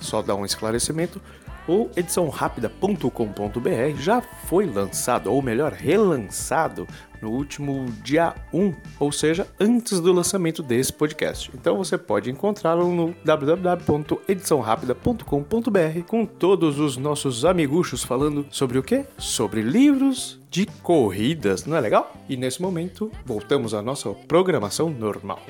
só 0.00 0.22
dar 0.22 0.34
um 0.34 0.44
esclarecimento. 0.44 1.20
O 1.66 1.88
ediçãorápida.com.br 1.96 3.98
já 3.98 4.20
foi 4.20 4.66
lançado, 4.66 5.32
ou 5.32 5.40
melhor, 5.40 5.72
relançado 5.72 6.86
no 7.22 7.30
último 7.30 7.86
dia 8.02 8.34
1, 8.52 8.74
ou 9.00 9.10
seja, 9.10 9.46
antes 9.58 9.98
do 9.98 10.12
lançamento 10.12 10.62
desse 10.62 10.92
podcast. 10.92 11.50
Então 11.54 11.78
você 11.78 11.96
pode 11.96 12.30
encontrá-lo 12.30 12.94
no 12.94 13.16
www.ediçãorápida.com.br 13.24 16.02
com 16.06 16.26
todos 16.26 16.78
os 16.78 16.98
nossos 16.98 17.46
amiguchos 17.46 18.04
falando 18.04 18.44
sobre 18.50 18.78
o 18.78 18.82
quê? 18.82 19.06
Sobre 19.16 19.62
livros 19.62 20.38
de 20.50 20.66
corridas, 20.82 21.64
não 21.64 21.78
é 21.78 21.80
legal? 21.80 22.14
E 22.28 22.36
nesse 22.36 22.60
momento, 22.60 23.10
voltamos 23.24 23.72
à 23.72 23.80
nossa 23.80 24.10
programação 24.10 24.90
normal. 24.90 25.40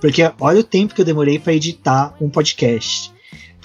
Porque 0.00 0.30
olha 0.40 0.60
o 0.60 0.64
tempo 0.64 0.94
que 0.94 1.00
eu 1.00 1.04
demorei 1.04 1.40
para 1.40 1.52
editar 1.52 2.14
um 2.20 2.30
podcast. 2.30 3.15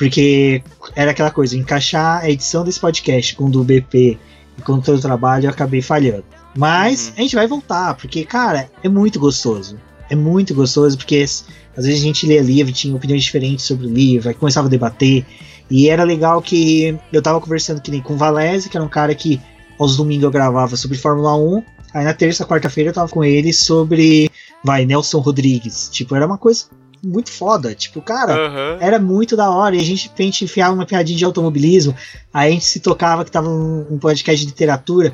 Porque 0.02 0.64
era 0.95 1.12
aquela 1.12 1.30
coisa, 1.30 1.56
encaixar 1.56 2.24
a 2.24 2.30
edição 2.32 2.64
desse 2.64 2.80
podcast 2.80 3.36
com 3.36 3.45
o 3.45 3.49
do 3.52 3.64
BP 3.64 4.18
e 4.58 4.62
com 4.64 4.80
todo 4.82 4.97
o 4.97 4.99
trabalho, 4.99 5.45
eu 5.45 5.52
acabei 5.52 5.80
falhando. 5.80 6.24
Mas 6.58 7.10
Uhum. 7.10 7.14
a 7.18 7.22
gente 7.22 7.36
vai 7.36 7.45
voltar, 7.45 7.93
porque, 7.93 8.26
cara, 8.26 8.68
é 8.84 8.89
muito 8.89 9.20
gostoso. 9.20 9.78
É 10.10 10.16
muito 10.16 10.56
gostoso, 10.56 10.97
porque 10.97 11.18
às 11.18 11.45
vezes 11.86 12.02
a 12.02 12.04
gente 12.04 12.26
lê 12.26 12.39
livro, 12.41 12.74
tinha 12.74 12.95
opiniões 12.95 13.24
diferentes 13.24 13.64
sobre 13.64 13.86
o 13.86 13.93
livro, 13.93 14.28
aí 14.28 14.34
começava 14.34 14.66
a 14.66 14.72
debater. 14.72 15.24
E 15.70 15.88
era 15.88 16.04
legal 16.04 16.41
que 16.41 16.97
eu 17.14 17.22
tava 17.22 17.39
conversando 17.39 17.80
que 17.80 17.91
nem 17.91 18.02
com 18.02 18.16
o 18.16 18.18
Valese, 18.18 18.70
que 18.70 18.76
era 18.78 18.84
um 18.84 18.89
cara 18.89 19.14
que 19.14 19.39
aos 19.78 19.97
domingos 19.97 20.24
eu 20.24 20.32
gravava 20.32 20.76
sobre 20.76 20.97
Fórmula 20.97 21.38
1. 21.38 21.64
Aí 21.93 22.04
na 22.06 22.14
terça, 22.16 22.43
quarta-feira 22.43 22.89
eu 22.89 22.93
tava 22.95 23.08
com 23.08 23.24
ele 23.24 23.54
sobre, 23.54 24.32
vai, 24.64 24.84
Nelson 24.84 25.20
Rodrigues. 25.20 25.89
Tipo, 25.91 26.16
era 26.16 26.26
uma 26.26 26.39
coisa 26.39 26.66
muito 27.04 27.32
foda. 27.32 27.74
Tipo, 27.74 28.02
cara, 28.02 28.34
Aham. 28.34 28.78
era 28.80 29.00
muito 29.00 29.36
da 29.36 29.50
hora. 29.50 29.76
E 29.76 29.80
a 29.80 29.84
gente, 29.84 30.12
a 30.18 30.22
gente 30.22 30.46
enfiava 30.46 30.74
uma 30.74 30.86
piadinha 30.86 31.18
de 31.18 31.26
automobilismo. 31.26 31.96
Aí 32.34 32.50
a 32.50 32.54
gente 32.54 32.66
se 32.66 32.80
tocava 32.80 33.26
que 33.26 33.32
tava 33.32 33.50
um, 33.50 33.86
um 33.92 33.98
podcast 33.98 34.44
de 34.46 34.52
literatura. 34.52 35.14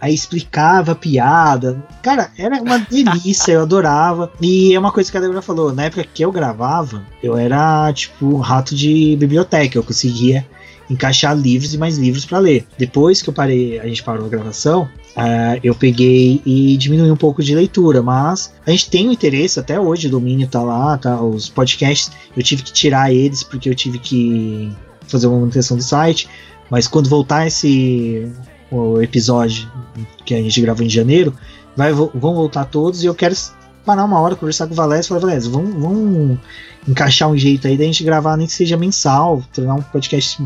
aí 0.00 0.14
explicava 0.14 0.92
a 0.92 0.94
piada. 0.94 1.82
Cara, 2.02 2.30
era 2.38 2.60
uma 2.62 2.78
delícia, 2.90 3.52
eu 3.52 3.62
adorava. 3.62 4.32
E 4.40 4.74
é 4.74 4.78
uma 4.78 4.92
coisa 4.92 5.10
que 5.10 5.16
a 5.16 5.20
Débora 5.20 5.42
falou, 5.42 5.72
na 5.72 5.84
época 5.84 6.04
que 6.04 6.24
eu 6.24 6.30
gravava, 6.32 7.02
eu 7.22 7.36
era 7.36 7.92
tipo 7.92 8.36
rato 8.38 8.74
de 8.74 9.16
biblioteca, 9.16 9.76
eu 9.78 9.84
conseguia 9.84 10.46
encaixar 10.90 11.36
livros 11.36 11.74
e 11.74 11.78
mais 11.78 11.98
livros 11.98 12.24
para 12.24 12.38
ler. 12.38 12.66
Depois 12.78 13.20
que 13.20 13.28
eu 13.28 13.34
parei, 13.34 13.78
a 13.78 13.86
gente 13.86 14.02
parou 14.02 14.24
a 14.24 14.28
gravação, 14.28 14.88
uh, 15.16 15.60
eu 15.62 15.74
peguei 15.74 16.40
e 16.44 16.76
diminui 16.76 17.10
um 17.10 17.16
pouco 17.16 17.42
de 17.42 17.54
leitura, 17.54 18.02
mas 18.02 18.52
a 18.66 18.70
gente 18.70 18.90
tem 18.90 19.08
o 19.08 19.12
interesse 19.12 19.58
até 19.58 19.78
hoje, 19.78 20.08
o 20.08 20.10
domínio 20.10 20.48
tá 20.48 20.62
lá, 20.62 20.96
tá 20.98 21.20
os 21.22 21.48
podcasts, 21.48 22.10
eu 22.36 22.42
tive 22.42 22.62
que 22.62 22.72
tirar 22.72 23.12
eles 23.12 23.42
porque 23.42 23.68
eu 23.68 23.74
tive 23.74 23.98
que 23.98 24.70
fazer 25.06 25.26
uma 25.26 25.38
manutenção 25.38 25.76
do 25.76 25.82
site, 25.82 26.28
mas 26.70 26.86
quando 26.86 27.08
voltar 27.08 27.46
esse 27.46 28.30
o 28.70 29.00
episódio 29.00 29.70
que 30.26 30.34
a 30.34 30.42
gente 30.42 30.60
gravou 30.60 30.84
em 30.84 30.90
janeiro, 30.90 31.34
vai, 31.76 31.92
vão 31.92 32.34
voltar 32.34 32.66
todos 32.66 33.02
e 33.02 33.06
eu 33.06 33.14
quero 33.14 33.34
parar 33.88 34.04
uma 34.04 34.20
hora, 34.20 34.36
conversar 34.36 34.66
com 34.66 34.74
o 34.74 34.76
Valézio 34.76 35.06
e 35.06 35.08
falar, 35.08 35.20
Valézio, 35.20 35.50
vamos, 35.50 35.80
vamos 35.80 36.38
encaixar 36.86 37.30
um 37.30 37.38
jeito 37.38 37.66
aí 37.66 37.74
da 37.74 37.84
gente 37.84 38.04
gravar, 38.04 38.36
nem 38.36 38.46
que 38.46 38.52
seja 38.52 38.76
mensal, 38.76 39.42
tornar 39.50 39.76
um 39.76 39.82
podcast 39.82 40.42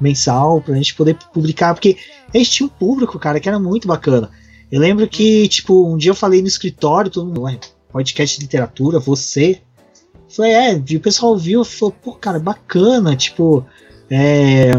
mensal 0.00 0.60
pra 0.60 0.76
gente 0.76 0.94
poder 0.94 1.16
publicar, 1.32 1.74
porque 1.74 1.96
a 2.32 2.38
gente 2.38 2.52
tinha 2.52 2.66
um 2.68 2.70
público, 2.70 3.18
cara, 3.18 3.40
que 3.40 3.48
era 3.48 3.58
muito 3.58 3.88
bacana. 3.88 4.30
Eu 4.70 4.80
lembro 4.80 5.08
que, 5.08 5.48
tipo, 5.48 5.92
um 5.92 5.96
dia 5.96 6.12
eu 6.12 6.14
falei 6.14 6.40
no 6.40 6.46
escritório, 6.46 7.10
todo 7.10 7.26
mundo, 7.26 7.42
ué, 7.42 7.58
podcast 7.90 8.38
de 8.38 8.44
literatura, 8.44 9.00
você? 9.00 9.60
Foi, 10.28 10.50
é, 10.50 10.80
e 10.88 10.96
o 10.96 11.00
pessoal 11.00 11.32
ouviu 11.32 11.62
e 11.62 11.64
falou, 11.64 11.96
pô, 12.00 12.12
cara, 12.12 12.38
bacana, 12.38 13.16
tipo, 13.16 13.66
é, 14.08 14.70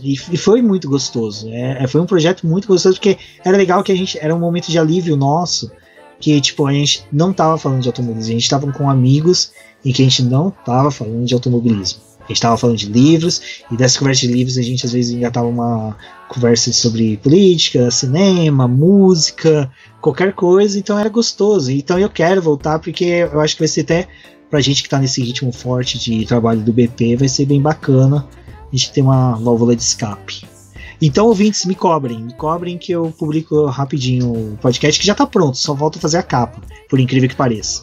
e, 0.00 0.12
e, 0.12 0.36
foi 0.36 0.62
muito 0.62 0.88
gostoso. 0.88 1.48
É, 1.48 1.82
é, 1.82 1.86
foi 1.88 2.00
um 2.00 2.06
projeto 2.06 2.46
muito 2.46 2.68
gostoso 2.68 2.94
porque 2.94 3.18
era 3.44 3.56
legal 3.56 3.82
que 3.82 3.90
a 3.90 3.96
gente 3.96 4.16
era 4.16 4.32
um 4.32 4.38
momento 4.38 4.70
de 4.70 4.78
alívio 4.78 5.16
nosso, 5.16 5.72
que 6.20 6.40
tipo 6.40 6.66
a 6.66 6.72
gente 6.72 7.04
não 7.12 7.32
tava 7.32 7.58
falando 7.58 7.82
de 7.82 7.88
automobilismo, 7.88 8.32
a 8.32 8.38
gente 8.38 8.50
tava 8.50 8.72
com 8.72 8.88
amigos 8.88 9.52
em 9.84 9.92
que 9.92 10.02
a 10.02 10.04
gente 10.04 10.22
não 10.22 10.50
tava 10.50 10.90
falando 10.90 11.24
de 11.24 11.34
automobilismo. 11.34 12.00
A 12.20 12.28
gente 12.28 12.40
tava 12.40 12.56
falando 12.56 12.78
de 12.78 12.86
livros 12.86 13.62
e 13.70 13.76
dessa 13.76 13.98
conversa 13.98 14.22
de 14.22 14.32
livros 14.32 14.56
a 14.56 14.62
gente 14.62 14.86
às 14.86 14.92
vezes 14.92 15.12
engatava 15.12 15.46
uma 15.46 15.94
conversa 16.26 16.72
sobre 16.72 17.18
política, 17.18 17.90
cinema, 17.90 18.66
música, 18.66 19.70
qualquer 20.00 20.32
coisa. 20.32 20.78
Então 20.78 20.98
era 20.98 21.10
gostoso. 21.10 21.70
Então 21.70 21.98
eu 21.98 22.08
quero 22.08 22.40
voltar 22.40 22.78
porque 22.78 23.04
eu 23.04 23.40
acho 23.40 23.54
que 23.56 23.60
vai 23.60 23.68
ser 23.68 23.82
até 23.82 24.08
pra 24.48 24.60
gente 24.60 24.82
que 24.82 24.88
tá 24.88 24.98
nesse 24.98 25.22
ritmo 25.22 25.52
forte 25.52 25.98
de 25.98 26.24
trabalho 26.24 26.60
do 26.60 26.72
BP 26.72 27.16
vai 27.16 27.28
ser 27.28 27.44
bem 27.44 27.60
bacana 27.60 28.26
a 28.74 28.76
gente 28.76 28.92
tem 28.92 29.04
uma 29.04 29.36
válvula 29.36 29.76
de 29.76 29.82
escape. 29.82 30.53
Então, 31.00 31.26
ouvintes, 31.26 31.64
me 31.64 31.74
cobrem. 31.74 32.20
Me 32.20 32.34
cobrem 32.34 32.78
que 32.78 32.92
eu 32.92 33.12
publico 33.18 33.66
rapidinho 33.66 34.52
o 34.52 34.58
podcast 34.58 35.00
que 35.00 35.06
já 35.06 35.14
tá 35.14 35.26
pronto, 35.26 35.56
só 35.56 35.74
volto 35.74 35.98
a 35.98 36.00
fazer 36.00 36.18
a 36.18 36.22
capa, 36.22 36.60
por 36.88 36.98
incrível 36.98 37.28
que 37.28 37.36
pareça. 37.36 37.82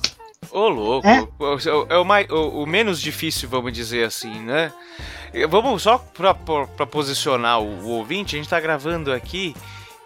Ô, 0.52 0.68
louco. 0.68 1.08
É? 1.08 1.28
É, 1.90 1.98
o, 1.98 2.04
mais, 2.04 2.30
o, 2.30 2.64
o 2.64 2.66
menos 2.66 3.02
difícil, 3.02 3.48
vamos 3.48 3.72
dizer 3.72 4.06
assim, 4.06 4.40
né? 4.42 4.72
Vamos 5.50 5.84
só 5.84 5.98
pra 5.98 6.86
posicionar 6.86 7.62
o, 7.62 7.84
o 7.84 7.90
ouvinte, 7.90 8.36
a 8.36 8.40
gente 8.40 8.50
tá 8.50 8.60
gravando 8.60 9.14
aqui 9.14 9.56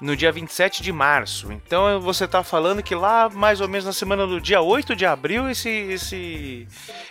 no 0.02 0.16
dia 0.16 0.32
27 0.32 0.84
de 0.84 0.92
março. 0.92 1.52
Então 1.52 2.00
você 2.02 2.26
está 2.26 2.44
falando 2.44 2.84
que 2.84 2.94
lá, 2.94 3.30
mais 3.30 3.62
ou 3.62 3.68
menos 3.68 3.86
na 3.86 3.94
semana 3.94 4.28
do 4.28 4.40
dia 4.42 4.62
8 4.62 4.96
de 4.96 5.06
abril, 5.06 5.50
esse, 5.50 5.70
esse, 5.70 6.68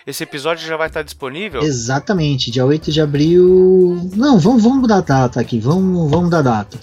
esse 0.06 0.22
episódio 0.22 0.66
já 0.66 0.76
vai 0.76 0.88
estar 0.88 1.02
disponível? 1.02 1.62
Exatamente, 1.62 2.50
dia 2.50 2.64
8 2.64 2.92
de 2.92 3.00
abril. 3.00 4.10
Não, 4.14 4.38
vamos, 4.38 4.62
vamos 4.62 4.78
mudar 4.80 4.98
a 4.98 5.00
data 5.00 5.40
aqui, 5.40 5.58
vamos, 5.58 6.10
vamos 6.10 6.24
mudar 6.26 6.38
a 6.38 6.42
data. 6.42 6.78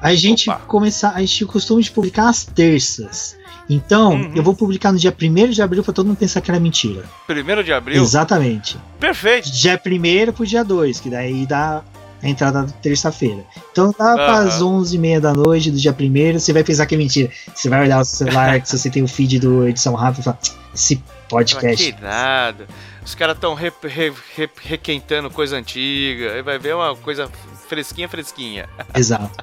A 0.00 0.14
gente 0.14 0.50
Opa. 0.50 0.60
começar, 0.66 1.10
a 1.10 1.20
gente 1.20 1.46
costuma 1.46 1.80
de 1.80 1.90
publicar 1.90 2.28
às 2.28 2.44
terças. 2.44 3.36
Então, 3.70 4.14
Uhum. 4.14 4.32
eu 4.34 4.42
vou 4.42 4.54
publicar 4.54 4.90
no 4.92 4.98
dia 4.98 5.14
1 5.16 5.50
de 5.50 5.62
abril 5.62 5.82
para 5.84 5.92
todo 5.94 6.06
mundo 6.06 6.16
pensar 6.18 6.40
que 6.40 6.50
era 6.50 6.58
mentira. 6.58 7.04
1 7.28 7.62
de 7.62 7.72
abril? 7.72 8.02
Exatamente. 8.02 8.76
Perfeito. 8.98 9.50
Dia 9.50 9.80
1 9.80 10.32
pro 10.32 10.44
dia 10.44 10.64
2, 10.64 10.98
que 11.00 11.08
daí 11.08 11.46
dá 11.46 11.82
a 12.22 12.28
entrada 12.28 12.62
da 12.62 12.72
terça-feira. 12.72 13.44
Então 13.72 13.86
lá 13.98 14.14
para 14.14 14.32
Aham. 14.38 14.46
as 14.48 14.60
11h30 14.62 15.20
da 15.20 15.32
noite 15.32 15.70
do 15.70 15.76
dia 15.78 15.92
1 15.98 16.38
você 16.38 16.52
vai 16.52 16.62
pensar 16.62 16.86
que 16.86 16.94
é 16.94 16.98
mentira. 16.98 17.30
Você 17.54 17.68
vai 17.68 17.82
olhar 17.82 18.00
o 18.00 18.04
celular, 18.04 18.60
que 18.60 18.68
você 18.68 18.88
tem 18.90 19.02
o 19.02 19.08
feed 19.08 19.38
do 19.40 19.66
Edição 19.66 19.94
Rápida 19.94 20.20
e 20.20 20.24
falar, 20.24 20.38
esse 20.74 21.02
podcast. 21.28 21.92
Que 21.92 22.00
nada. 22.00 22.66
Os 23.04 23.14
caras 23.16 23.34
estão 23.34 23.54
re, 23.54 23.72
re- 23.82 24.12
re- 24.36 24.50
requentando 24.62 25.28
coisa 25.30 25.56
antiga. 25.56 26.34
Aí 26.34 26.42
vai 26.42 26.58
ver 26.58 26.74
uma 26.76 26.94
coisa 26.94 27.28
fresquinha, 27.68 28.08
fresquinha. 28.08 28.68
Exato. 28.94 29.42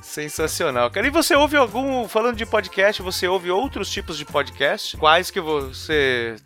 Sensacional, 0.00 0.90
cara. 0.90 1.06
E 1.06 1.10
você 1.10 1.34
ouve 1.34 1.56
algum, 1.56 2.08
falando 2.08 2.36
de 2.36 2.46
podcast, 2.46 3.02
você 3.02 3.28
ouve 3.28 3.50
outros 3.50 3.90
tipos 3.90 4.16
de 4.16 4.24
podcast? 4.24 4.96
Quais 4.96 5.30
que 5.30 5.40
você. 5.40 6.36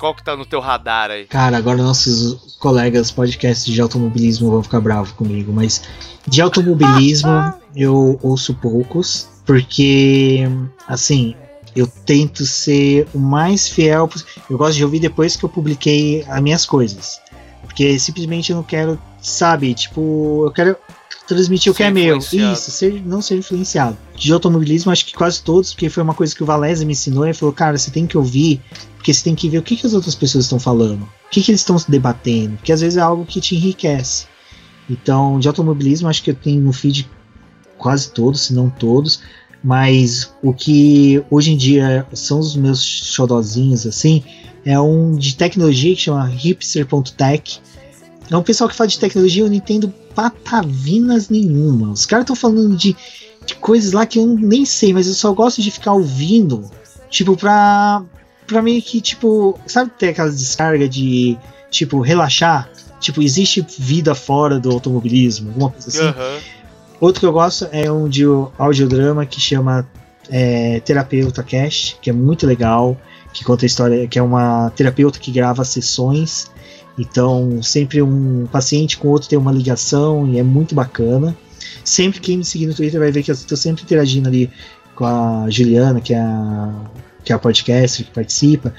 Qual 0.00 0.14
que 0.14 0.24
tá 0.24 0.34
no 0.34 0.46
teu 0.46 0.60
radar 0.60 1.10
aí? 1.10 1.26
Cara, 1.26 1.58
agora 1.58 1.82
nossos 1.82 2.56
colegas 2.58 3.10
podcasts 3.10 3.70
de 3.70 3.78
automobilismo 3.82 4.50
vão 4.50 4.62
ficar 4.62 4.80
bravos 4.80 5.12
comigo, 5.12 5.52
mas 5.52 5.82
de 6.26 6.40
automobilismo 6.40 7.52
eu 7.76 8.18
ouço 8.22 8.54
poucos, 8.54 9.28
porque, 9.44 10.48
assim, 10.88 11.34
eu 11.76 11.86
tento 11.86 12.46
ser 12.46 13.06
o 13.12 13.18
mais 13.18 13.68
fiel. 13.68 14.08
Eu 14.48 14.56
gosto 14.56 14.78
de 14.78 14.84
ouvir 14.84 15.00
depois 15.00 15.36
que 15.36 15.44
eu 15.44 15.50
publiquei 15.50 16.24
as 16.26 16.40
minhas 16.40 16.64
coisas, 16.64 17.20
porque 17.60 17.98
simplesmente 17.98 18.52
eu 18.52 18.56
não 18.56 18.64
quero, 18.64 18.98
sabe, 19.20 19.74
tipo, 19.74 20.44
eu 20.46 20.50
quero 20.50 20.76
transmitir 21.34 21.70
o 21.70 21.74
que 21.74 21.82
é 21.82 21.90
meu. 21.90 22.18
Isso, 22.18 22.70
ser, 22.70 23.02
não 23.06 23.22
ser 23.22 23.36
influenciado. 23.36 23.96
De 24.16 24.32
automobilismo, 24.32 24.90
acho 24.90 25.06
que 25.06 25.14
quase 25.14 25.42
todos, 25.42 25.72
porque 25.72 25.88
foi 25.88 26.02
uma 26.02 26.14
coisa 26.14 26.34
que 26.34 26.42
o 26.42 26.46
Valese 26.46 26.84
me 26.84 26.92
ensinou. 26.92 27.24
Ele 27.24 27.34
falou, 27.34 27.54
cara, 27.54 27.78
você 27.78 27.90
tem 27.90 28.06
que 28.06 28.18
ouvir, 28.18 28.60
porque 28.96 29.14
você 29.14 29.22
tem 29.22 29.34
que 29.34 29.48
ver 29.48 29.58
o 29.58 29.62
que, 29.62 29.76
que 29.76 29.86
as 29.86 29.94
outras 29.94 30.14
pessoas 30.14 30.44
estão 30.44 30.58
falando. 30.58 31.02
O 31.02 31.30
que, 31.30 31.40
que 31.40 31.50
eles 31.50 31.60
estão 31.60 31.76
debatendo. 31.88 32.56
Porque 32.56 32.72
às 32.72 32.80
vezes 32.80 32.96
é 32.96 33.00
algo 33.00 33.24
que 33.24 33.40
te 33.40 33.54
enriquece. 33.54 34.26
Então, 34.88 35.38
de 35.38 35.46
automobilismo, 35.46 36.08
acho 36.08 36.22
que 36.22 36.30
eu 36.30 36.34
tenho 36.34 36.60
no 36.60 36.72
feed 36.72 37.08
quase 37.78 38.10
todos, 38.10 38.42
se 38.42 38.54
não 38.54 38.68
todos. 38.68 39.22
Mas 39.62 40.32
o 40.42 40.52
que 40.52 41.22
hoje 41.30 41.52
em 41.52 41.56
dia 41.56 42.06
são 42.12 42.40
os 42.40 42.56
meus 42.56 42.82
xodozinhos, 42.82 43.86
assim, 43.86 44.24
é 44.64 44.78
um 44.80 45.14
de 45.14 45.36
tecnologia 45.36 45.94
que 45.94 46.00
chama 46.00 46.26
hipster.tech. 46.26 47.60
É 48.30 48.36
um 48.36 48.42
pessoal 48.42 48.70
que 48.70 48.76
fala 48.76 48.88
de 48.88 48.98
tecnologia, 48.98 49.42
eu 49.42 49.48
não 49.48 49.54
entendo 49.54 49.92
patavinas 50.14 51.28
nenhuma. 51.28 51.90
Os 51.90 52.06
caras 52.06 52.22
estão 52.22 52.36
falando 52.36 52.76
de, 52.76 52.96
de 53.44 53.54
coisas 53.56 53.92
lá 53.92 54.06
que 54.06 54.18
eu 54.18 54.26
nem 54.26 54.64
sei, 54.64 54.92
mas 54.92 55.08
eu 55.08 55.14
só 55.14 55.32
gosto 55.32 55.60
de 55.60 55.70
ficar 55.70 55.92
ouvindo, 55.92 56.70
tipo, 57.08 57.36
pra, 57.36 58.02
pra 58.46 58.62
meio 58.62 58.80
que, 58.80 59.00
tipo, 59.00 59.58
sabe 59.66 59.90
ter 59.98 60.10
aquelas 60.10 60.38
descargas 60.38 60.88
de, 60.88 61.36
tipo, 61.70 62.00
relaxar? 62.00 62.70
Tipo, 63.00 63.22
existe 63.22 63.66
vida 63.78 64.14
fora 64.14 64.60
do 64.60 64.70
automobilismo, 64.70 65.48
alguma 65.48 65.70
coisa 65.70 65.88
assim. 65.88 66.06
Aham. 66.06 66.38
Outro 67.00 67.20
que 67.20 67.26
eu 67.26 67.32
gosto 67.32 67.66
é 67.72 67.90
um 67.90 68.08
de 68.08 68.24
audiodrama 68.58 69.24
que 69.24 69.40
chama 69.40 69.88
é, 70.28 70.80
Terapeuta 70.80 71.42
Cast, 71.42 71.96
que 72.00 72.10
é 72.10 72.12
muito 72.12 72.46
legal, 72.46 72.96
que 73.32 73.42
conta 73.42 73.64
a 73.64 73.66
história, 73.66 74.06
que 74.06 74.18
é 74.18 74.22
uma 74.22 74.70
terapeuta 74.76 75.18
que 75.18 75.30
grava 75.32 75.64
sessões. 75.64 76.50
Então, 76.98 77.62
sempre 77.62 78.02
um 78.02 78.46
paciente 78.50 78.98
com 78.98 79.08
outro 79.08 79.28
tem 79.28 79.38
uma 79.38 79.52
ligação 79.52 80.26
e 80.28 80.38
é 80.38 80.42
muito 80.42 80.74
bacana. 80.74 81.36
Sempre 81.84 82.20
quem 82.20 82.38
me 82.38 82.44
seguir 82.44 82.66
no 82.66 82.74
Twitter 82.74 83.00
vai 83.00 83.10
ver 83.10 83.22
que 83.22 83.30
eu 83.30 83.34
estou 83.34 83.56
sempre 83.56 83.82
interagindo 83.82 84.28
ali 84.28 84.50
com 84.94 85.06
a 85.06 85.46
Juliana, 85.48 86.00
que 86.00 86.12
é 86.12 86.18
a, 86.20 86.74
que 87.24 87.32
é 87.32 87.36
a 87.36 87.38
podcaster 87.38 88.04
que 88.04 88.12
participa. 88.12 88.74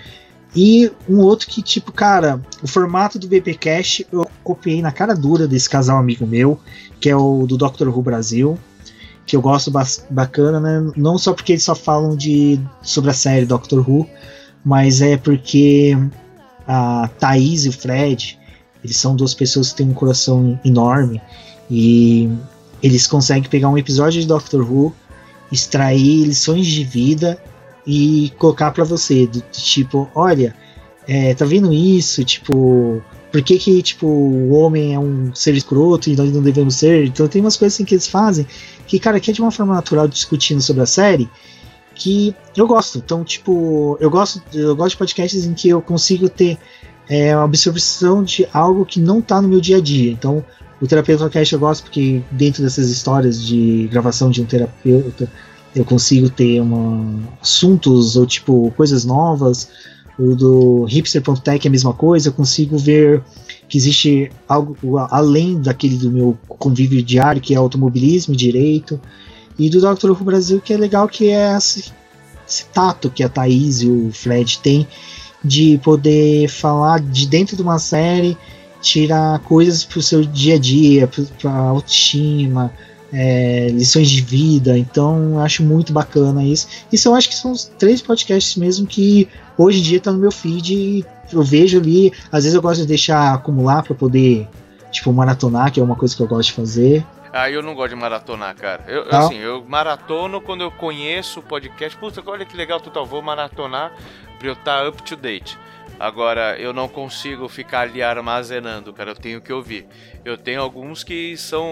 E 0.55 0.91
um 1.07 1.19
outro 1.19 1.47
que, 1.47 1.61
tipo, 1.61 1.91
cara, 1.91 2.41
o 2.61 2.67
formato 2.67 3.17
do 3.17 3.27
BPcast 3.27 4.05
eu 4.11 4.27
copiei 4.43 4.81
na 4.81 4.91
cara 4.91 5.15
dura 5.15 5.47
desse 5.47 5.69
casal 5.69 5.97
amigo 5.97 6.27
meu, 6.27 6.59
que 6.99 7.09
é 7.09 7.15
o 7.15 7.47
do 7.47 7.57
Doctor 7.57 7.87
Who 7.87 8.01
Brasil, 8.01 8.57
que 9.25 9.35
eu 9.35 9.41
gosto 9.41 9.71
bas- 9.71 10.05
bacana, 10.09 10.59
né? 10.59 10.91
Não 10.97 11.17
só 11.17 11.33
porque 11.33 11.53
eles 11.53 11.63
só 11.63 11.73
falam 11.73 12.15
de 12.17 12.59
sobre 12.81 13.09
a 13.09 13.13
série 13.13 13.45
Doctor 13.45 13.79
Who, 13.89 14.07
mas 14.63 15.01
é 15.01 15.15
porque 15.15 15.97
a 16.73 17.09
Thaís 17.19 17.65
e 17.65 17.69
o 17.69 17.73
Fred, 17.73 18.39
eles 18.81 18.95
são 18.95 19.13
duas 19.13 19.33
pessoas 19.33 19.71
que 19.71 19.75
têm 19.75 19.89
um 19.89 19.93
coração 19.93 20.57
enorme 20.63 21.21
e 21.69 22.29
eles 22.81 23.05
conseguem 23.07 23.49
pegar 23.49 23.67
um 23.67 23.77
episódio 23.77 24.21
de 24.21 24.27
Doctor 24.27 24.61
Who, 24.61 24.93
extrair 25.51 26.23
lições 26.23 26.65
de 26.65 26.85
vida 26.85 27.37
e 27.85 28.31
colocar 28.37 28.71
pra 28.71 28.85
você, 28.85 29.27
do 29.27 29.41
tipo, 29.51 30.09
olha, 30.15 30.55
é, 31.05 31.33
tá 31.33 31.43
vendo 31.43 31.73
isso? 31.73 32.23
Tipo, 32.23 33.03
por 33.33 33.41
que 33.41 33.57
que, 33.57 33.81
tipo, 33.81 34.07
o 34.07 34.51
homem 34.51 34.93
é 34.93 34.99
um 34.99 35.35
ser 35.35 35.53
escroto 35.55 36.09
e 36.09 36.15
nós 36.15 36.31
não 36.31 36.41
devemos 36.41 36.75
ser? 36.75 37.05
Então 37.05 37.27
tem 37.27 37.41
umas 37.41 37.57
coisas 37.57 37.75
assim 37.75 37.83
que 37.83 37.95
eles 37.95 38.07
fazem 38.07 38.47
que, 38.87 38.97
cara, 38.97 39.19
que 39.19 39.29
é 39.29 39.33
de 39.33 39.41
uma 39.41 39.51
forma 39.51 39.73
natural 39.73 40.07
discutindo 40.07 40.61
sobre 40.61 40.83
a 40.83 40.85
série 40.85 41.29
que 41.95 42.35
eu 42.55 42.67
gosto. 42.67 42.97
Então, 42.97 43.23
tipo, 43.23 43.97
eu 43.99 44.09
gosto, 44.09 44.41
eu 44.53 44.75
gosto 44.75 44.91
de 44.91 44.97
podcasts 44.97 45.45
em 45.45 45.53
que 45.53 45.69
eu 45.69 45.81
consigo 45.81 46.29
ter 46.29 46.57
é, 47.09 47.35
uma 47.35 47.45
absorção 47.45 48.23
de 48.23 48.47
algo 48.53 48.85
que 48.85 48.99
não 48.99 49.21
tá 49.21 49.41
no 49.41 49.47
meu 49.47 49.61
dia 49.61 49.77
a 49.77 49.81
dia. 49.81 50.11
Então, 50.11 50.43
O 50.81 50.87
Terapeuta 50.87 51.29
Cast 51.29 51.53
eu 51.53 51.59
gosto 51.59 51.83
porque 51.83 52.23
dentro 52.31 52.63
dessas 52.63 52.89
histórias 52.89 53.41
de 53.41 53.87
gravação 53.91 54.31
de 54.31 54.41
um 54.41 54.45
terapeuta 54.45 55.29
eu 55.75 55.85
consigo 55.85 56.27
ter 56.27 56.59
uma, 56.59 57.19
assuntos 57.39 58.17
ou 58.17 58.25
tipo 58.25 58.73
coisas 58.75 59.05
novas. 59.05 59.69
O 60.17 60.35
do 60.35 60.83
hipster.tech 60.85 61.65
é 61.65 61.69
a 61.69 61.71
mesma 61.71 61.93
coisa, 61.93 62.29
eu 62.29 62.33
consigo 62.33 62.77
ver 62.77 63.23
que 63.69 63.77
existe 63.77 64.31
algo 64.47 64.97
além 65.09 65.61
daquele 65.61 65.97
do 65.97 66.11
meu 66.11 66.37
convívio 66.47 67.01
diário, 67.01 67.41
que 67.41 67.53
é 67.53 67.57
automobilismo, 67.57 68.35
direito. 68.35 68.99
E 69.61 69.69
do 69.69 69.79
Dr. 69.79 70.09
Who 70.09 70.23
Brasil, 70.23 70.59
que 70.59 70.73
é 70.73 70.77
legal, 70.77 71.07
que 71.07 71.29
é 71.29 71.55
esse, 71.55 71.93
esse 72.49 72.65
tato 72.65 73.11
que 73.11 73.23
a 73.23 73.29
Thaís 73.29 73.83
e 73.83 73.87
o 73.87 74.11
Fred 74.11 74.57
têm 74.57 74.87
de 75.43 75.79
poder 75.83 76.47
falar 76.47 76.99
de 76.99 77.27
dentro 77.27 77.55
de 77.55 77.61
uma 77.61 77.77
série, 77.77 78.35
tirar 78.81 79.37
coisas 79.41 79.83
pro 79.83 80.01
seu 80.01 80.23
dia 80.23 80.55
a 80.55 80.57
dia, 80.57 81.07
pra 81.39 81.51
autoestima, 81.51 82.73
é, 83.13 83.69
lições 83.69 84.09
de 84.09 84.21
vida. 84.21 84.75
Então, 84.75 85.39
acho 85.39 85.61
muito 85.61 85.93
bacana 85.93 86.43
isso. 86.43 86.67
Isso 86.91 87.07
eu 87.07 87.13
acho 87.13 87.29
que 87.29 87.35
são 87.35 87.51
os 87.51 87.65
três 87.77 88.01
podcasts 88.01 88.55
mesmo 88.55 88.87
que 88.87 89.27
hoje 89.55 89.77
em 89.77 89.83
dia 89.83 89.99
tá 89.99 90.11
no 90.11 90.17
meu 90.17 90.31
feed 90.31 91.05
eu 91.31 91.43
vejo 91.43 91.77
ali. 91.77 92.11
Às 92.31 92.45
vezes 92.45 92.55
eu 92.55 92.63
gosto 92.63 92.81
de 92.81 92.87
deixar 92.87 93.35
acumular 93.35 93.83
para 93.83 93.93
poder, 93.93 94.47
tipo, 94.91 95.13
maratonar, 95.13 95.71
que 95.71 95.79
é 95.79 95.83
uma 95.83 95.95
coisa 95.95 96.15
que 96.15 96.21
eu 96.23 96.27
gosto 96.27 96.49
de 96.49 96.53
fazer. 96.53 97.05
Ah, 97.33 97.49
eu 97.49 97.61
não 97.61 97.73
gosto 97.73 97.91
de 97.91 97.95
maratonar, 97.95 98.55
cara. 98.55 98.83
Eu, 98.87 99.05
Não? 99.05 99.19
assim, 99.19 99.37
eu 99.37 99.63
maratono 99.63 100.41
quando 100.41 100.61
eu 100.61 100.71
conheço 100.71 101.39
o 101.39 101.43
podcast. 101.43 101.97
Puta, 101.97 102.21
olha 102.25 102.45
que 102.45 102.57
legal, 102.57 102.79
Total, 102.79 103.05
vou 103.05 103.21
maratonar 103.21 103.93
pra 104.37 104.47
eu 104.47 104.53
estar 104.53 104.87
up 104.87 105.01
to 105.03 105.15
date. 105.15 105.57
Agora, 105.99 106.57
eu 106.59 106.73
não 106.73 106.87
consigo 106.87 107.47
ficar 107.47 107.81
ali 107.81 108.01
armazenando, 108.01 108.91
cara. 108.91 109.11
Eu 109.11 109.15
tenho 109.15 109.39
que 109.39 109.53
ouvir. 109.53 109.85
Eu 110.25 110.35
tenho 110.35 110.59
alguns 110.59 111.03
que 111.03 111.37
são. 111.37 111.63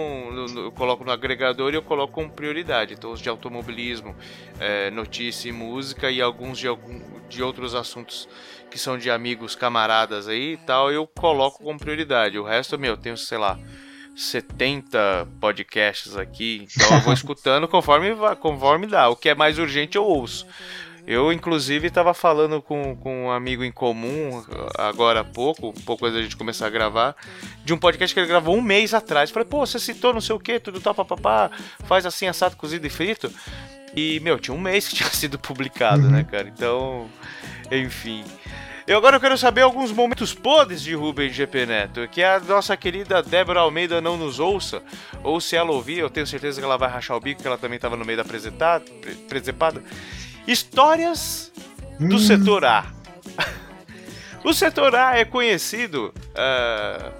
Eu 0.56 0.72
coloco 0.72 1.04
no 1.04 1.12
agregador 1.12 1.72
e 1.74 1.76
eu 1.76 1.82
coloco 1.82 2.14
como 2.14 2.30
prioridade. 2.30 2.94
Então, 2.94 3.12
os 3.12 3.20
de 3.20 3.28
automobilismo, 3.28 4.16
é, 4.60 4.92
notícia 4.92 5.50
e 5.50 5.52
música, 5.52 6.12
e 6.12 6.22
alguns 6.22 6.60
de, 6.60 6.68
algum, 6.68 7.02
de 7.28 7.42
outros 7.42 7.74
assuntos 7.74 8.30
que 8.70 8.78
são 8.78 9.00
de 9.00 9.10
amigos, 9.10 9.56
camaradas 9.56 10.28
aí 10.28 10.54
e 10.54 10.58
tal, 10.58 10.92
eu 10.92 11.08
coloco 11.08 11.64
como 11.64 11.80
prioridade. 11.80 12.38
O 12.38 12.44
resto, 12.44 12.78
meu, 12.78 12.92
eu 12.92 12.98
tenho, 12.98 13.18
sei 13.18 13.38
lá, 13.40 13.58
70 14.20 15.28
podcasts 15.40 16.18
aqui, 16.18 16.68
então 16.76 16.98
eu 16.98 17.02
vou 17.02 17.14
escutando 17.14 17.68
conforme, 17.70 18.14
conforme 18.40 18.86
dá. 18.86 19.08
O 19.08 19.16
que 19.16 19.30
é 19.30 19.36
mais 19.36 19.58
urgente 19.58 19.98
eu 19.98 20.04
ouço. 20.04 20.46
Eu, 21.08 21.32
inclusive, 21.32 21.88
estava 21.88 22.14
falando 22.14 22.62
com, 22.62 22.96
com 22.98 23.26
um 23.26 23.32
amigo 23.32 23.64
em 23.64 23.72
comum 23.72 24.44
agora 24.78 25.22
há 25.22 25.24
pouco, 25.24 25.70
um 25.70 25.82
pouco 25.82 26.06
antes 26.06 26.18
da 26.18 26.22
gente 26.22 26.36
começar 26.36 26.68
a 26.68 26.70
gravar, 26.70 27.16
de 27.64 27.74
um 27.74 27.78
podcast 27.78 28.14
que 28.14 28.20
ele 28.20 28.28
gravou 28.28 28.56
um 28.56 28.62
mês 28.62 28.94
atrás. 28.94 29.32
Falei, 29.32 29.48
pô, 29.48 29.66
você 29.66 29.80
citou 29.80 30.14
não 30.14 30.22
sei 30.22 30.36
o 30.36 30.40
que, 30.40 30.60
tudo 30.60 30.82
tal, 30.82 30.94
papapá, 30.94 31.50
faz 31.86 32.06
assim, 32.06 32.28
assado, 32.28 32.58
cozido 32.58 32.86
e 32.86 32.90
frito. 32.90 33.32
E, 33.96 34.20
meu, 34.20 34.38
tinha 34.38 34.54
um 34.54 34.60
mês 34.60 34.88
que 34.88 34.96
tinha 34.98 35.10
sido 35.10 35.40
publicado, 35.40 36.10
né, 36.10 36.24
cara? 36.30 36.48
Então, 36.48 37.10
enfim. 37.72 38.24
Eu 38.90 38.98
agora 38.98 39.18
eu 39.18 39.20
quero 39.20 39.38
saber 39.38 39.62
alguns 39.62 39.92
momentos 39.92 40.34
podres 40.34 40.82
de 40.82 40.96
Rubem 40.96 41.30
GP 41.30 41.68
Neto, 41.68 42.08
que 42.08 42.24
a 42.24 42.40
nossa 42.40 42.76
querida 42.76 43.22
Débora 43.22 43.60
Almeida 43.60 44.02
não 44.02 44.18
nos 44.18 44.40
ouça, 44.40 44.82
ou 45.24 45.40
se 45.40 45.56
ela 45.56 45.72
ouvir, 45.72 46.00
eu 46.00 46.10
tenho 46.10 46.26
certeza 46.26 46.60
que 46.60 46.66
ela 46.66 46.76
vai 46.76 46.90
rachar 46.90 47.16
o 47.16 47.20
bico, 47.20 47.40
que 47.40 47.48
ela 47.48 47.56
também 47.60 47.76
estava 47.76 47.96
no 47.96 48.04
meio 48.04 48.18
da 48.18 48.26
presepada. 48.26 49.84
Histórias 50.48 51.52
do 52.00 52.16
Hum. 52.16 52.18
setor 52.18 52.66
A. 52.66 52.86
o 54.44 54.52
setor 54.56 54.96
A 54.96 55.20
é 55.20 55.24
conhecido 55.24 56.12
ah, 56.34 57.12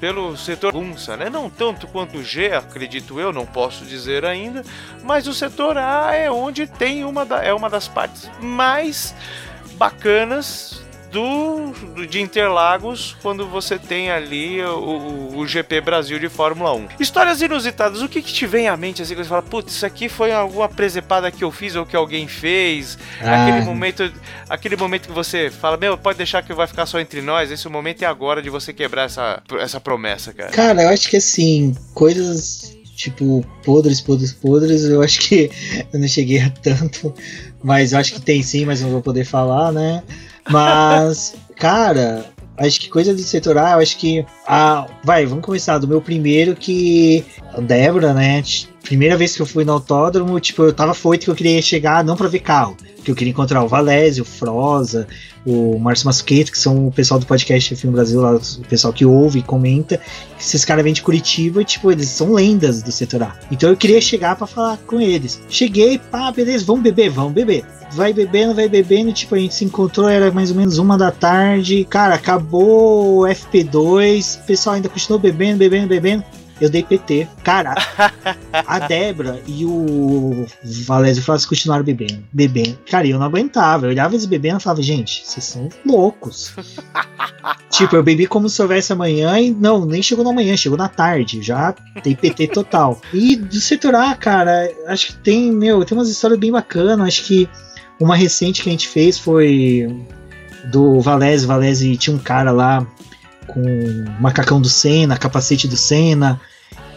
pelo 0.00 0.36
setor 0.36 0.72
bagunça, 0.72 1.16
né? 1.16 1.30
Não 1.30 1.48
tanto 1.48 1.86
quanto 1.86 2.18
o 2.18 2.24
G, 2.24 2.50
acredito 2.52 3.20
eu, 3.20 3.32
não 3.32 3.46
posso 3.46 3.84
dizer 3.84 4.24
ainda, 4.24 4.64
mas 5.04 5.28
o 5.28 5.32
setor 5.32 5.78
A 5.78 6.12
é 6.12 6.28
onde 6.28 6.66
tem 6.66 7.04
uma, 7.04 7.24
da- 7.24 7.40
é 7.44 7.54
uma 7.54 7.70
das 7.70 7.86
partes 7.86 8.28
mais 8.40 9.14
bacanas 9.76 10.82
do, 11.14 11.70
do- 11.94 12.06
de 12.06 12.20
Interlagos 12.20 13.16
quando 13.22 13.46
você 13.46 13.78
tem 13.78 14.10
ali 14.10 14.60
o, 14.62 14.78
o- 14.78 15.36
o 15.38 15.46
GP 15.46 15.80
Brasil 15.80 16.18
de 16.18 16.28
Fórmula 16.28 16.74
1. 16.74 16.88
Histórias 16.98 17.40
inusitadas, 17.40 18.02
o 18.02 18.08
que, 18.08 18.20
que 18.20 18.32
te 18.32 18.46
vem 18.46 18.68
à 18.68 18.76
mente 18.76 19.00
assim 19.00 19.14
que 19.14 19.22
você 19.22 19.28
fala, 19.28 19.42
putz, 19.42 19.72
isso 19.76 19.86
aqui 19.86 20.08
foi 20.08 20.32
alguma 20.32 20.68
presepada 20.68 21.30
que 21.30 21.44
eu 21.44 21.52
fiz 21.52 21.76
ou 21.76 21.86
que 21.86 21.94
alguém 21.94 22.26
fez? 22.26 22.98
Aquele 23.20 23.58
Ah. 23.58 23.64
momento, 23.64 24.12
aquele 24.50 24.76
momento 24.76 25.06
que 25.06 25.14
você 25.14 25.50
fala, 25.50 25.76
meu, 25.76 25.96
pode 25.96 26.18
deixar 26.18 26.42
que 26.42 26.52
vai 26.52 26.66
ficar 26.66 26.84
só 26.86 26.98
entre 26.98 27.22
nós, 27.22 27.50
esse 27.50 27.68
momento 27.68 28.02
é 28.02 28.06
agora 28.06 28.42
de 28.42 28.50
você 28.50 28.72
quebrar 28.72 29.04
essa, 29.04 29.40
essa 29.60 29.80
promessa, 29.80 30.32
cara. 30.32 30.50
Cara, 30.50 30.82
eu 30.82 30.88
acho 30.88 31.08
que 31.08 31.16
assim, 31.16 31.74
coisas 31.94 32.74
tipo 32.96 33.44
podres, 33.64 34.00
podres, 34.00 34.32
podres, 34.32 34.84
eu 34.84 35.02
acho 35.02 35.20
que 35.20 35.50
eu 35.92 35.98
não 36.00 36.06
cheguei 36.08 36.40
a 36.40 36.50
tanto, 36.50 37.12
mas 37.62 37.92
eu 37.92 37.98
acho 37.98 38.14
que 38.14 38.20
tem 38.20 38.42
sim, 38.42 38.64
mas 38.64 38.80
não 38.80 38.90
vou 38.90 39.02
poder 39.02 39.24
falar, 39.24 39.72
né? 39.72 40.02
Mas, 40.50 41.34
cara, 41.56 42.26
acho 42.58 42.80
que 42.80 42.88
coisa 42.88 43.14
do 43.14 43.20
setor 43.20 43.58
A, 43.58 43.72
eu 43.72 43.78
acho 43.78 43.96
que. 43.96 44.24
Ah, 44.46 44.86
vai, 45.02 45.26
vamos 45.26 45.44
começar 45.44 45.78
do 45.78 45.88
meu 45.88 46.00
primeiro 46.00 46.54
que. 46.54 47.24
A 47.56 47.60
Débora, 47.60 48.12
né? 48.12 48.42
Primeira 48.84 49.16
vez 49.16 49.34
que 49.34 49.40
eu 49.40 49.46
fui 49.46 49.64
no 49.64 49.72
autódromo, 49.72 50.38
tipo, 50.38 50.62
eu 50.62 50.72
tava 50.72 50.92
foito 50.92 51.24
que 51.24 51.30
eu 51.30 51.34
queria 51.34 51.60
chegar 51.62 52.04
não 52.04 52.16
pra 52.16 52.28
ver 52.28 52.40
carro, 52.40 52.76
que 53.02 53.10
eu 53.10 53.14
queria 53.14 53.30
encontrar 53.30 53.64
o 53.64 53.68
Valésio, 53.68 54.22
o 54.22 54.26
Froza, 54.26 55.08
o 55.44 55.78
Márcio 55.78 56.04
Masqueto, 56.04 56.52
que 56.52 56.58
são 56.58 56.88
o 56.88 56.92
pessoal 56.92 57.18
do 57.18 57.24
podcast 57.24 57.74
Filme 57.76 57.96
Brasil, 57.96 58.20
lá, 58.20 58.34
o 58.34 58.68
pessoal 58.68 58.92
que 58.92 59.06
ouve 59.06 59.38
e 59.38 59.42
comenta. 59.42 59.98
Esses 60.38 60.66
caras 60.66 60.84
vêm 60.84 60.92
de 60.92 61.02
Curitiba 61.02 61.62
e, 61.62 61.64
tipo, 61.64 61.90
eles 61.90 62.08
são 62.10 62.34
lendas 62.34 62.82
do 62.82 62.92
setor 62.92 63.22
A. 63.22 63.34
Então 63.50 63.70
eu 63.70 63.76
queria 63.76 64.02
chegar 64.02 64.36
pra 64.36 64.46
falar 64.46 64.76
com 64.86 65.00
eles. 65.00 65.40
Cheguei, 65.48 65.98
pá, 65.98 66.30
beleza, 66.30 66.66
vamos 66.66 66.82
beber, 66.82 67.08
vamos 67.08 67.32
beber. 67.32 67.64
Vai 67.92 68.12
bebendo, 68.12 68.54
vai 68.54 68.68
bebendo, 68.68 69.14
tipo, 69.14 69.34
a 69.34 69.38
gente 69.38 69.54
se 69.54 69.64
encontrou, 69.64 70.08
era 70.10 70.30
mais 70.30 70.50
ou 70.50 70.56
menos 70.56 70.76
uma 70.76 70.98
da 70.98 71.10
tarde. 71.10 71.86
Cara, 71.88 72.16
acabou 72.16 73.20
o 73.20 73.22
FP2, 73.22 74.40
o 74.40 74.46
pessoal 74.46 74.76
ainda 74.76 74.90
continuou 74.90 75.18
bebendo, 75.18 75.58
bebendo, 75.58 75.88
bebendo. 75.88 76.24
Eu 76.60 76.70
dei 76.70 76.82
PT. 76.82 77.28
Cara, 77.42 77.74
a 78.52 78.78
Débora 78.80 79.40
e 79.46 79.64
o 79.64 80.46
Valésio 80.86 81.22
Flávio 81.22 81.48
continuaram 81.48 81.84
bebendo, 81.84 82.22
bebendo. 82.32 82.78
Cara, 82.88 83.06
eu 83.06 83.18
não 83.18 83.26
aguentava. 83.26 83.86
Eu 83.86 83.90
olhava 83.90 84.14
eles 84.14 84.26
bebendo 84.26 84.58
e 84.58 84.62
falava, 84.62 84.82
gente, 84.82 85.22
vocês 85.24 85.44
são 85.44 85.68
loucos. 85.84 86.52
tipo, 87.70 87.96
eu 87.96 88.02
bebi 88.02 88.26
como 88.26 88.48
se 88.48 88.62
houvesse 88.62 88.92
amanhã 88.92 89.38
e 89.40 89.50
não, 89.50 89.84
nem 89.84 90.02
chegou 90.02 90.24
na 90.24 90.32
manhã, 90.32 90.56
chegou 90.56 90.78
na 90.78 90.88
tarde. 90.88 91.42
Já 91.42 91.74
dei 92.02 92.14
PT 92.14 92.48
total. 92.48 93.00
E 93.12 93.36
do 93.36 93.56
setor 93.56 93.94
A, 93.94 94.14
cara, 94.14 94.70
acho 94.86 95.08
que 95.08 95.14
tem, 95.14 95.50
meu, 95.50 95.84
tem 95.84 95.96
umas 95.98 96.08
histórias 96.08 96.38
bem 96.38 96.52
bacanas. 96.52 97.06
Acho 97.06 97.24
que 97.24 97.48
uma 98.00 98.16
recente 98.16 98.62
que 98.62 98.68
a 98.68 98.72
gente 98.72 98.88
fez 98.88 99.18
foi 99.18 99.88
do 100.70 101.00
Valese. 101.00 101.46
Valese 101.46 101.96
tinha 101.96 102.14
um 102.14 102.18
cara 102.18 102.50
lá 102.50 102.86
com 103.46 104.04
macacão 104.20 104.60
do 104.60 104.68
Senna, 104.68 105.16
capacete 105.16 105.68
do 105.68 105.76
Senna. 105.76 106.40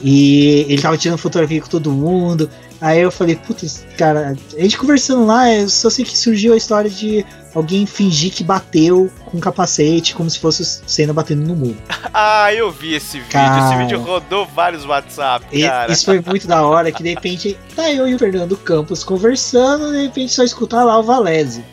E 0.01 0.65
ele 0.69 0.81
tava 0.81 0.97
tirando 0.97 1.17
fotografia 1.17 1.61
com 1.61 1.67
todo 1.67 1.91
mundo. 1.91 2.49
Aí 2.79 3.01
eu 3.01 3.11
falei, 3.11 3.35
putz, 3.35 3.85
cara, 3.97 4.35
a 4.55 4.61
gente 4.61 4.77
conversando 4.77 5.25
lá, 5.25 5.51
eu 5.51 5.67
só 5.67 5.89
sei 5.89 6.05
que 6.05 6.15
surgiu 6.15 6.53
a 6.53 6.57
história 6.57 6.89
de 6.89 7.25
alguém 7.55 7.87
fingir 7.87 8.31
que 8.31 8.43
bateu 8.43 9.09
com 9.25 9.39
capacete, 9.39 10.13
como 10.13 10.29
se 10.29 10.37
fosse 10.37 10.61
o 10.61 10.65
Senna 10.65 11.11
batendo 11.11 11.45
no 11.45 11.55
muro. 11.55 11.77
Ah, 12.19 12.51
eu 12.51 12.71
vi 12.71 12.95
esse 12.95 13.19
vídeo. 13.19 13.31
Cara. 13.31 13.67
Esse 13.67 13.77
vídeo 13.77 14.01
rodou 14.01 14.47
vários 14.47 14.85
WhatsApp, 14.85 15.45
cara. 15.61 15.91
Isso 15.91 16.05
foi 16.05 16.19
muito 16.19 16.47
da 16.47 16.65
hora, 16.65 16.91
que 16.91 17.03
de 17.03 17.09
repente 17.09 17.55
tá 17.75 17.91
eu 17.91 18.07
e 18.07 18.15
o 18.15 18.19
Fernando 18.19 18.57
Campos 18.57 19.03
conversando, 19.03 19.91
de 19.91 20.01
repente 20.03 20.33
só 20.33 20.43
escutar 20.43 20.83
lá 20.83 20.97
o 20.97 21.03
Valese. 21.03 21.63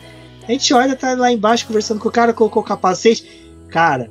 A 0.47 0.51
gente 0.51 0.71
olha, 0.71 0.95
tá 0.95 1.15
lá 1.15 1.31
embaixo 1.31 1.65
conversando 1.65 1.99
com 1.99 2.09
o 2.09 2.11
cara, 2.11 2.31
colocou 2.31 2.61
o 2.61 2.65
capacete. 2.65 3.44
Cara, 3.69 4.09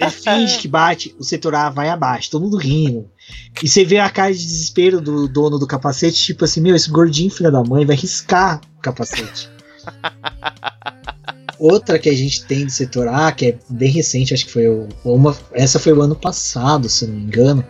ele 0.00 0.10
finge 0.10 0.58
que 0.58 0.68
bate, 0.68 1.14
o 1.18 1.24
setor 1.24 1.54
A 1.54 1.68
vai 1.70 1.88
abaixo, 1.88 2.30
todo 2.30 2.42
mundo 2.42 2.56
rindo. 2.56 3.08
E 3.62 3.68
você 3.68 3.84
vê 3.84 3.98
a 3.98 4.08
cara 4.10 4.32
de 4.32 4.38
desespero 4.44 5.00
do 5.00 5.28
dono 5.28 5.58
do 5.58 5.66
capacete, 5.66 6.22
tipo 6.22 6.44
assim, 6.44 6.60
meu, 6.60 6.74
esse 6.74 6.90
gordinho 6.90 7.30
filho 7.30 7.52
da 7.52 7.62
mãe 7.62 7.84
vai 7.84 7.96
riscar 7.96 8.60
o 8.78 8.80
capacete. 8.80 9.50
Outra 11.58 11.98
que 11.98 12.08
a 12.08 12.14
gente 12.16 12.44
tem 12.44 12.64
do 12.64 12.72
setor 12.72 13.06
A, 13.06 13.30
que 13.30 13.46
é 13.46 13.58
bem 13.68 13.90
recente, 13.90 14.34
acho 14.34 14.46
que 14.46 14.50
foi 14.52 14.68
o- 14.68 14.88
uma. 15.04 15.36
Essa 15.52 15.78
foi 15.78 15.92
o 15.92 16.02
ano 16.02 16.16
passado, 16.16 16.88
se 16.88 17.04
eu 17.04 17.08
não 17.08 17.16
me 17.16 17.22
engano. 17.22 17.64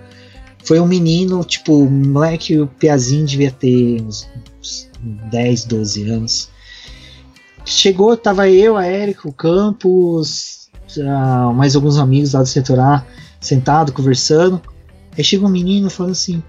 Foi 0.65 0.81
um 0.81 0.87
menino, 0.87 1.45
tipo, 1.45 1.85
moleque, 1.91 2.59
o 2.59 2.67
Piazinho 2.69 3.27
devia 3.27 3.51
ter 3.51 4.01
uns, 4.01 4.27
uns 4.61 4.89
10, 5.31 5.65
12 5.65 6.09
anos. 6.09 6.49
Chegou, 7.67 8.17
tava 8.17 8.49
eu, 8.49 8.77
a 8.77 8.87
Érica, 8.87 9.29
o 9.29 9.33
Campos, 9.33 10.62
ah, 10.99 11.53
mais 11.55 11.77
alguns 11.77 11.99
amigos 11.99 12.33
lá 12.33 12.43
do 12.43 12.49
setor 12.49 12.81
A, 12.81 13.05
sentado, 13.41 13.93
conversando. 13.93 14.61
Aí 15.17 15.25
chegou 15.25 15.49
um 15.49 15.53
menino 15.53 15.91
falando 15.91 16.13
assim: 16.13 16.43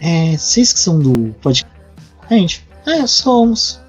É, 0.00 0.36
vocês 0.36 0.72
que 0.72 0.78
são 0.78 0.98
do 0.98 1.34
podcast? 1.40 1.66
A 2.28 2.34
gente, 2.34 2.66
é, 2.86 3.06
somos. 3.06 3.80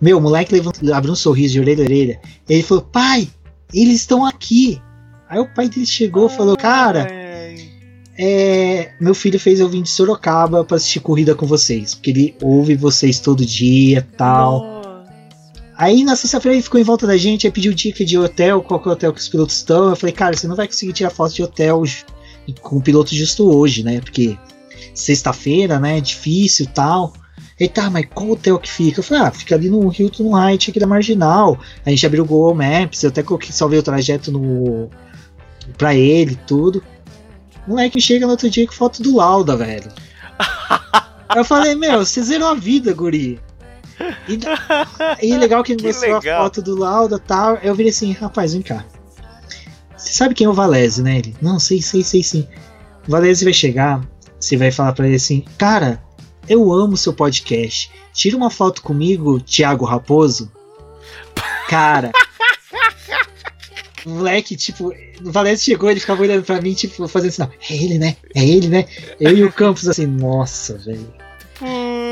Meu, 0.00 0.18
o 0.18 0.20
moleque 0.20 0.54
levantou, 0.54 0.92
abriu 0.92 1.12
um 1.12 1.16
sorriso 1.16 1.54
de 1.54 1.60
orelha 1.60 1.82
a 1.82 1.86
orelha. 1.86 2.20
Ele 2.48 2.62
falou: 2.62 2.84
Pai, 2.84 3.28
eles 3.72 3.96
estão 3.96 4.24
aqui. 4.24 4.80
Aí 5.28 5.38
o 5.38 5.46
pai 5.46 5.68
dele 5.68 5.86
chegou 5.86 6.26
e 6.26 6.30
falou: 6.30 6.56
Cara, 6.56 7.08
é, 8.16 8.92
meu 9.00 9.14
filho 9.14 9.38
fez 9.38 9.60
eu 9.60 9.68
vir 9.68 9.82
de 9.82 9.90
Sorocaba 9.90 10.64
pra 10.64 10.76
assistir 10.76 11.00
corrida 11.00 11.34
com 11.34 11.46
vocês, 11.46 11.94
porque 11.94 12.10
ele 12.10 12.36
ouve 12.40 12.76
vocês 12.76 13.18
todo 13.18 13.44
dia 13.44 14.06
tal. 14.16 14.73
Aí 15.76 16.04
na 16.04 16.14
sexta-feira 16.14 16.54
ele 16.56 16.62
ficou 16.62 16.80
em 16.80 16.84
volta 16.84 17.06
da 17.06 17.16
gente, 17.16 17.46
aí 17.46 17.52
pediu 17.52 17.72
dica 17.74 18.04
de 18.04 18.16
hotel, 18.16 18.62
qual 18.62 18.80
que 18.80 18.88
é 18.88 18.90
o 18.90 18.92
hotel 18.92 19.12
que 19.12 19.20
os 19.20 19.28
pilotos 19.28 19.56
estão. 19.56 19.90
Eu 19.90 19.96
falei, 19.96 20.14
cara, 20.14 20.36
você 20.36 20.46
não 20.46 20.54
vai 20.54 20.66
conseguir 20.66 20.92
tirar 20.92 21.10
foto 21.10 21.34
de 21.34 21.42
hotel 21.42 21.82
com 22.60 22.76
o 22.76 22.82
piloto 22.82 23.14
justo 23.14 23.50
hoje, 23.50 23.82
né? 23.82 24.00
Porque 24.00 24.38
sexta-feira, 24.94 25.80
né? 25.80 25.98
É 25.98 26.00
difícil 26.00 26.66
tal. 26.72 27.12
Ele 27.58 27.68
tá, 27.68 27.88
mas 27.90 28.06
qual 28.12 28.30
hotel 28.30 28.58
que 28.58 28.70
fica? 28.70 29.00
Eu 29.00 29.04
falei, 29.04 29.24
ah, 29.24 29.30
fica 29.30 29.54
ali 29.54 29.68
no 29.68 29.92
Hilton 29.92 30.36
Heights 30.36 30.68
aqui 30.68 30.80
da 30.80 30.86
Marginal. 30.86 31.58
A 31.84 31.90
gente 31.90 32.06
abriu 32.06 32.24
o 32.24 32.26
Google 32.26 32.54
Maps, 32.54 33.02
eu 33.02 33.10
até 33.10 33.22
coloquei, 33.22 33.52
salvei 33.52 33.78
o 33.78 33.82
trajeto 33.82 34.32
no 34.32 34.88
pra 35.78 35.94
ele 35.94 36.32
e 36.32 36.36
tudo. 36.36 36.82
O 37.66 37.70
moleque 37.70 38.00
chega 38.00 38.26
no 38.26 38.32
outro 38.32 38.50
dia 38.50 38.66
com 38.66 38.72
foto 38.72 39.02
do 39.02 39.16
Lauda, 39.16 39.56
velho. 39.56 39.90
Eu 41.34 41.44
falei, 41.44 41.74
meu, 41.74 42.04
você 42.04 42.22
zerou 42.22 42.48
a 42.48 42.54
vida, 42.54 42.92
guri. 42.92 43.40
E, 44.28 44.38
e 45.26 45.36
legal 45.36 45.62
que 45.62 45.72
ele 45.72 45.80
Que 45.82 45.88
mostrou 45.88 46.14
legal. 46.18 46.40
a 46.40 46.44
foto 46.44 46.62
do 46.62 46.76
Lauda 46.76 47.16
e 47.16 47.20
tal. 47.20 47.56
Eu 47.56 47.74
virei 47.74 47.90
assim, 47.90 48.12
rapaz, 48.12 48.52
vem 48.52 48.62
cá. 48.62 48.84
Você 49.96 50.12
sabe 50.12 50.34
quem 50.34 50.46
é 50.46 50.50
o 50.50 50.54
Valese, 50.54 51.02
né? 51.02 51.18
Ele, 51.18 51.34
não, 51.40 51.58
sei, 51.58 51.80
sei, 51.80 52.02
sei 52.02 52.22
sim. 52.22 52.48
O 53.06 53.10
Valese 53.10 53.44
vai 53.44 53.54
chegar, 53.54 54.06
você 54.38 54.56
vai 54.56 54.70
falar 54.70 54.92
pra 54.92 55.06
ele 55.06 55.16
assim, 55.16 55.44
cara, 55.56 56.02
eu 56.48 56.72
amo 56.72 56.96
seu 56.96 57.12
podcast. 57.12 57.90
Tira 58.12 58.36
uma 58.36 58.50
foto 58.50 58.82
comigo, 58.82 59.40
Thiago 59.40 59.84
Raposo. 59.84 60.52
Cara. 61.68 62.12
O 64.04 64.10
moleque, 64.10 64.56
tipo, 64.56 64.92
o 65.24 65.32
Valese 65.32 65.64
chegou, 65.64 65.90
ele 65.90 66.00
ficava 66.00 66.22
olhando 66.22 66.44
pra 66.44 66.60
mim, 66.60 66.74
tipo, 66.74 67.08
fazendo 67.08 67.30
assim, 67.30 67.42
não, 67.42 67.50
é 67.70 67.74
ele, 67.74 67.98
né? 67.98 68.16
É 68.34 68.44
ele, 68.44 68.68
né? 68.68 68.84
Eu 69.18 69.36
e 69.36 69.44
o 69.44 69.52
Campos 69.52 69.88
assim, 69.88 70.06
nossa, 70.06 70.76
velho. 70.78 71.23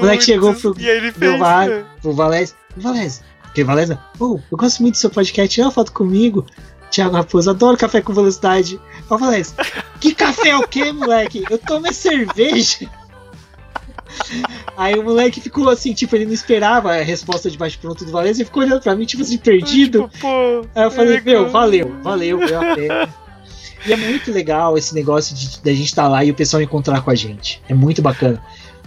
O 0.02 0.06
moleque 0.06 0.24
chegou 0.24 0.54
pro, 0.54 0.74
E 0.78 0.90
aí 0.90 0.96
ele 0.96 1.12
pro, 1.12 1.20
fez. 1.28 1.38
Va- 1.40 1.66
né? 1.66 1.84
pro 2.00 2.12
Valese. 2.12 2.54
Valese, 2.76 3.20
porque 3.42 3.62
Valese, 3.64 3.98
oh, 4.18 4.38
eu 4.50 4.56
gosto 4.58 4.80
muito 4.80 4.94
do 4.94 4.98
seu 4.98 5.10
podcast, 5.10 5.54
tira 5.54 5.66
uma 5.66 5.72
foto 5.72 5.92
comigo. 5.92 6.44
Thiago 6.90 7.16
Raposo, 7.16 7.48
adoro 7.50 7.76
café 7.76 8.00
com 8.02 8.12
velocidade. 8.12 8.78
Ó, 9.08 9.16
Valese, 9.16 9.54
que 10.00 10.14
café 10.14 10.50
é 10.50 10.56
o 10.58 10.66
quê, 10.68 10.92
moleque? 10.92 11.44
Eu 11.48 11.56
tomo 11.58 11.86
é 11.86 11.92
cerveja. 11.92 12.88
Aí 14.76 14.94
o 14.98 15.02
moleque 15.04 15.40
ficou 15.40 15.68
assim, 15.70 15.92
tipo, 15.94 16.14
ele 16.16 16.26
não 16.26 16.32
esperava 16.34 16.92
a 16.92 17.02
resposta 17.02 17.50
de 17.50 17.56
baixo 17.56 17.78
pronto 17.80 18.04
do 18.04 18.12
Valese 18.12 18.42
e 18.42 18.44
ficou 18.44 18.62
olhando 18.62 18.80
pra 18.82 18.94
mim, 18.94 19.04
tipo 19.06 19.22
assim, 19.22 19.38
perdido. 19.38 20.08
Tipo, 20.12 20.18
pô, 20.20 20.66
Aí 20.74 20.84
eu 20.84 20.90
falei, 20.90 21.14
legal. 21.14 21.42
meu, 21.42 21.50
valeu, 21.50 21.96
valeu, 22.02 22.38
valeu 22.38 22.60
a 22.60 22.74
pena. 22.74 23.14
E 23.86 23.92
é 23.92 23.96
muito 23.96 24.30
legal 24.30 24.76
esse 24.78 24.94
negócio 24.94 25.34
de 25.34 25.60
da 25.60 25.72
gente 25.72 25.86
estar 25.86 26.08
lá 26.08 26.24
e 26.24 26.30
o 26.30 26.34
pessoal 26.34 26.62
encontrar 26.62 27.00
com 27.02 27.10
a 27.10 27.14
gente. 27.14 27.60
É 27.68 27.74
muito 27.74 28.00
bacana. 28.02 28.40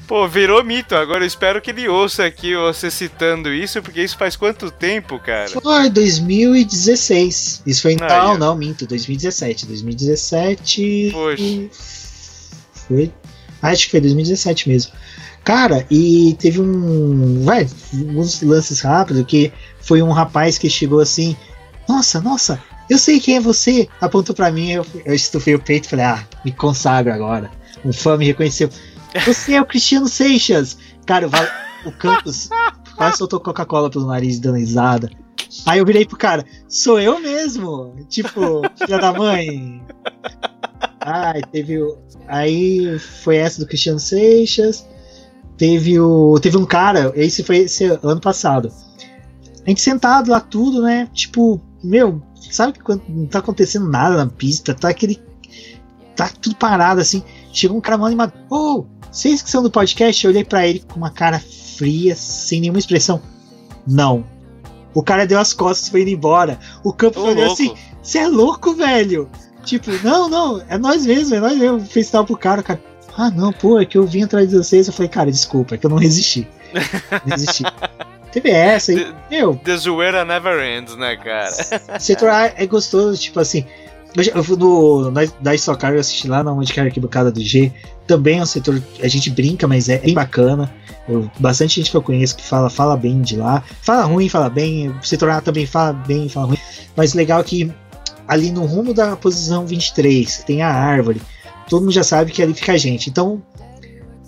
Pô, 0.08 0.28
virou 0.28 0.64
mito. 0.64 0.96
Agora 0.96 1.24
eu 1.24 1.28
espero 1.28 1.62
que 1.62 1.72
ele 1.72 1.88
ouça 1.88 2.26
aqui 2.26 2.56
você 2.56 2.92
citando 2.92 3.52
isso, 3.54 3.82
porque 3.82 4.02
isso 4.02 4.18
faz 4.18 4.36
quanto 4.36 4.70
tempo, 4.70 5.20
cara? 5.20 5.50
Foi 5.50 5.90
2016. 5.90 7.64
Isso 7.66 7.82
foi 7.82 7.94
em. 7.94 7.98
Aí, 8.02 8.10
Não, 8.10 8.34
ó. 8.34 8.38
não, 8.38 8.56
minto. 8.56 8.86
2017. 8.86 9.66
2017. 9.66 11.10
Poxa. 11.12 11.44
Foi. 12.88 13.12
Acho 13.62 13.86
que 13.86 13.92
foi 13.92 14.02
2017 14.02 14.70
mesmo. 14.70 14.92
Cara, 15.44 15.86
e 15.90 16.36
teve 16.40 16.62
um. 16.62 17.44
Vai, 17.44 17.68
uns 17.94 18.42
lances 18.42 18.82
rápidos 18.82 19.26
que 19.26 19.52
foi 19.80 20.02
um 20.02 20.12
rapaz 20.12 20.58
que 20.58 20.70
chegou 20.70 21.00
assim. 21.00 21.36
Nossa, 21.88 22.20
nossa, 22.20 22.62
eu 22.90 22.98
sei 22.98 23.20
quem 23.20 23.38
é 23.38 23.40
você. 23.40 23.88
Apontou 24.02 24.36
pra 24.36 24.52
mim, 24.52 24.72
eu, 24.72 24.86
eu 25.06 25.14
estufei 25.14 25.54
o 25.56 25.60
peito 25.60 25.86
e 25.86 25.90
falei, 25.90 26.06
ah, 26.06 26.24
me 26.44 26.52
consagro 26.52 27.14
agora. 27.14 27.50
Um 27.84 27.94
fã 27.94 28.18
me 28.18 28.26
reconheceu. 28.26 28.70
Você 29.26 29.54
é 29.54 29.62
o 29.62 29.66
Cristiano 29.66 30.08
Seixas. 30.08 30.78
Cara, 31.06 31.28
o, 31.28 31.90
o 31.90 31.92
Campos 31.92 32.50
quase 32.96 33.18
soltou 33.18 33.40
Coca-Cola 33.40 33.90
pelo 33.90 34.08
nariz 34.08 34.40
dando 34.40 34.58
risada. 34.58 35.10
Aí 35.66 35.80
eu 35.80 35.86
virei 35.86 36.06
pro 36.06 36.18
cara, 36.18 36.46
sou 36.68 37.00
eu 37.00 37.20
mesmo. 37.20 37.96
Tipo, 38.10 38.62
filha 38.78 38.98
da 38.98 39.14
mãe. 39.14 39.82
Ai, 41.00 41.42
teve 41.52 41.82
o. 41.82 41.98
Aí 42.28 42.98
foi 42.98 43.38
essa 43.38 43.60
do 43.60 43.68
Cristiano 43.68 44.00
Seixas. 44.00 44.86
Teve 45.58 46.00
o. 46.00 46.38
Teve 46.42 46.58
um 46.58 46.66
cara, 46.66 47.12
esse 47.16 47.44
foi 47.44 47.58
esse 47.60 47.86
ano 47.86 48.20
passado. 48.20 48.72
A 49.66 49.70
gente 49.70 49.82
sentado 49.82 50.30
lá 50.30 50.40
tudo, 50.40 50.82
né? 50.82 51.08
Tipo, 51.14 51.62
meu, 51.84 52.22
sabe 52.52 52.74
que 52.74 52.80
quando 52.80 53.04
não 53.08 53.26
tá 53.26 53.40
acontecendo 53.40 53.90
nada 53.90 54.18
na 54.18 54.28
pista, 54.28 54.74
tá 54.74 54.90
aquele. 54.90 55.22
Tá 56.16 56.30
tudo 56.30 56.56
parado 56.56 57.02
assim. 57.02 57.24
Chegou 57.52 57.78
um 57.78 57.82
cara 57.82 57.98
mal 57.98 58.08
animado. 58.08 58.34
Ô, 58.50 58.84
vocês 58.84 58.95
que 59.24 59.50
são 59.50 59.64
do 59.64 59.72
podcast, 59.72 60.24
eu 60.24 60.32
olhei 60.32 60.44
pra 60.44 60.68
ele 60.68 60.84
com 60.88 60.98
uma 60.98 61.10
cara 61.10 61.40
fria, 61.40 62.16
sem 62.16 62.62
nenhuma 62.62 62.80
expressão. 62.80 63.22
Não. 63.88 64.26
O 64.94 65.04
cara 65.04 65.26
deu 65.26 65.40
as 65.40 65.54
costas 65.54 65.88
e 65.88 65.92
foi 65.92 66.02
indo 66.02 66.12
embora. 66.12 66.60
O 66.84 66.94
campo 66.94 67.20
Ô, 67.20 67.34
louco. 67.34 67.52
assim: 67.52 67.76
você 68.02 68.20
é 68.20 68.28
louco, 68.28 68.74
velho? 68.74 69.30
Tipo, 69.64 69.92
não, 70.04 70.30
não, 70.30 70.64
é 70.70 70.78
nós 70.78 71.06
mesmo, 71.06 71.36
é 71.36 71.40
nós 71.40 71.58
mesmo. 71.58 71.82
Fez 71.82 72.08
sinal 72.08 72.26
pro 72.26 72.38
cara, 72.38 72.62
o 72.62 72.64
cara. 72.64 72.82
Ah, 73.18 73.32
não, 73.32 73.52
pô, 73.52 73.80
é 73.80 73.86
que 73.86 73.98
eu 73.98 74.06
vim 74.06 74.24
atrás 74.24 74.50
de 74.50 74.56
vocês. 74.56 74.88
Eu 74.88 74.94
falei, 74.94 75.10
cara, 75.10 75.32
desculpa, 75.32 75.76
é 75.76 75.78
que 75.78 75.86
eu 75.86 75.90
não 75.90 75.98
resisti. 75.98 76.48
Não 76.74 77.36
resisti. 77.36 77.64
Teve 78.32 78.50
essa 78.50 78.92
aí. 78.92 79.14
Meu, 79.32 79.56
The 79.56 79.78
zoeira 79.78 80.26
never 80.26 80.62
ends, 80.62 80.96
né, 80.98 81.16
cara? 81.16 81.52
setor 82.00 82.30
A 82.30 82.48
é 82.48 82.68
gostoso, 82.68 83.20
tipo 83.20 83.40
assim. 83.40 83.66
Eu, 84.16 84.24
eu 84.36 84.44
fui 84.44 84.58
no, 84.58 85.10
na, 85.12 85.22
da 85.40 85.56
Stock 85.56 85.80
Car, 85.80 85.94
eu 85.94 86.00
assisti 86.00 86.28
lá 86.28 86.44
na 86.44 86.52
onde 86.52 86.72
que 86.72 86.80
era 86.80 86.90
arquibancada 86.90 87.32
do 87.32 87.42
G. 87.42 87.72
Também 88.08 88.40
é 88.40 88.44
um 88.44 88.46
setor. 88.46 88.82
A 89.02 89.08
gente 89.08 89.30
brinca, 89.30 89.68
mas 89.68 89.90
é 89.90 89.98
bem 89.98 90.14
bacana. 90.14 90.72
Eu- 91.08 91.30
bastante 91.40 91.76
gente 91.76 91.92
que 91.92 91.98
eu 91.98 92.02
conheço 92.02 92.36
que 92.36 92.44
fala, 92.44 92.70
fala 92.70 92.96
bem 92.98 93.22
de 93.22 93.36
lá. 93.36 93.64
Fala 93.82 94.04
ruim, 94.04 94.30
fala 94.30 94.50
bem. 94.50 94.90
O 94.90 95.04
setor 95.04 95.30
A 95.30 95.42
também 95.42 95.66
fala 95.66 95.94
bem, 95.94 96.30
fala 96.30 96.48
ruim. 96.48 96.58
Mas 96.96 97.14
legal 97.14 97.44
que 97.44 97.72
ali 98.28 98.52
no 98.52 98.66
rumo 98.66 98.94
da 98.94 99.16
posição 99.16 99.66
23 99.66 100.44
tem 100.46 100.62
a 100.62 100.70
árvore. 100.72 101.22
Todo 101.70 101.82
mundo 101.82 101.94
já 101.94 102.04
sabe 102.04 102.32
que 102.32 102.42
ali 102.42 102.54
fica 102.54 102.74
a 102.74 102.78
gente. 102.78 103.10
Então, 103.10 103.42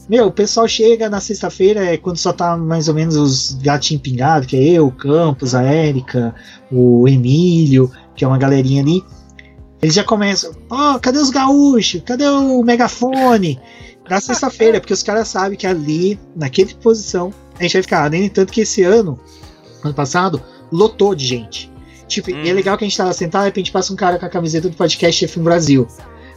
meu, 0.10 0.28
o 0.28 0.32
pessoal 0.32 0.68
chega 0.68 1.10
na 1.10 1.20
sexta-feira, 1.20 1.84
é 1.84 1.98
quando 1.98 2.18
só 2.18 2.32
tá 2.32 2.56
mais 2.58 2.88
ou 2.88 2.96
menos 2.96 3.16
os 3.16 3.54
gatinhos 3.56 4.02
pingados, 4.02 4.48
que 4.48 4.56
é 4.56 4.64
eu, 4.64 4.88
o 4.88 4.92
Campos, 4.92 5.54
a 5.54 5.62
Érica, 5.62 6.34
o 6.72 7.08
Emílio, 7.08 7.92
que 8.16 8.24
é 8.24 8.28
uma 8.28 8.38
galerinha 8.38 8.82
ali. 8.82 9.04
Eles 9.82 9.94
já 9.96 10.04
começam, 10.04 10.52
ó, 10.70 10.98
cadê 11.00 11.20
os 11.20 11.30
gaúchos? 11.30 12.02
Cadê 12.06 12.28
o 12.28 12.64
megafone? 12.64 13.60
Na 14.10 14.20
sexta-feira, 14.22 14.80
porque 14.80 14.94
os 14.94 15.04
caras 15.04 15.28
sabem 15.28 15.58
que 15.58 15.68
ali, 15.68 16.20
naquela 16.36 16.70
posição, 16.82 17.32
a 17.60 17.64
gente 17.64 17.74
vai 17.74 17.82
ficar. 17.84 18.10
Nem 18.10 18.28
tanto 18.30 18.52
que 18.54 18.62
esse 18.62 18.82
ano, 18.84 19.20
ano 19.84 19.94
passado, 19.94 20.42
lotou 20.72 21.14
de 21.14 21.26
gente. 21.26 21.72
Tipo, 22.08 22.30
e 22.32 22.50
é 22.50 22.52
Hum. 22.54 22.56
legal 22.56 22.78
que 22.78 22.86
a 22.86 22.88
gente 22.88 22.98
tava 22.98 23.12
sentado, 23.14 23.42
de 23.44 23.48
repente 23.50 23.72
passa 23.72 23.92
um 23.92 23.96
cara 23.96 24.18
com 24.18 24.26
a 24.26 24.30
camiseta 24.30 24.70
do 24.70 24.76
podcast 24.76 25.26
F1 25.28 25.44
Brasil. 25.44 25.88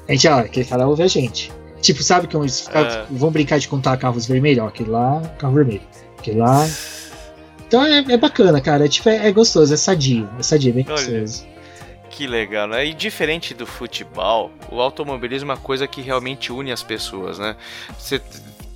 A 0.08 0.12
gente, 0.12 0.26
ó, 0.28 0.40
aquele 0.40 0.66
cara 0.66 0.86
ouve 0.88 1.02
a 1.02 1.06
gente. 1.06 1.52
Tipo, 1.80 2.02
sabe 2.02 2.26
que 2.26 2.36
eles 2.36 2.68
É. 2.74 3.06
vão 3.10 3.30
brincar 3.30 3.58
de 3.58 3.68
contar 3.68 3.96
carros 3.96 4.26
vermelhos? 4.26 4.64
Ó, 4.64 4.68
aquele 4.68 4.90
lá, 4.90 5.22
carro 5.38 5.54
vermelho. 5.54 5.80
Aquele 6.18 6.38
lá. 6.38 6.68
Então 7.66 7.84
é, 7.84 7.98
é 8.00 8.16
bacana, 8.16 8.60
cara. 8.60 8.84
É, 8.84 8.88
tipo, 8.88 9.08
é, 9.08 9.28
é 9.28 9.32
gostoso, 9.32 9.72
é 9.72 9.76
sadio. 9.76 10.28
É 10.38 10.42
sadio, 10.42 10.70
é 10.70 10.72
bem 10.72 10.86
Olha. 10.88 11.24
Que 12.10 12.26
legal, 12.26 12.66
né? 12.66 12.84
E 12.86 12.92
diferente 12.92 13.54
do 13.54 13.66
futebol, 13.66 14.50
o 14.70 14.80
automobilismo 14.80 15.52
é 15.52 15.54
uma 15.54 15.60
coisa 15.60 15.86
que 15.86 16.00
realmente 16.02 16.52
une 16.52 16.72
as 16.72 16.82
pessoas, 16.82 17.38
né? 17.38 17.56
Você 17.98 18.20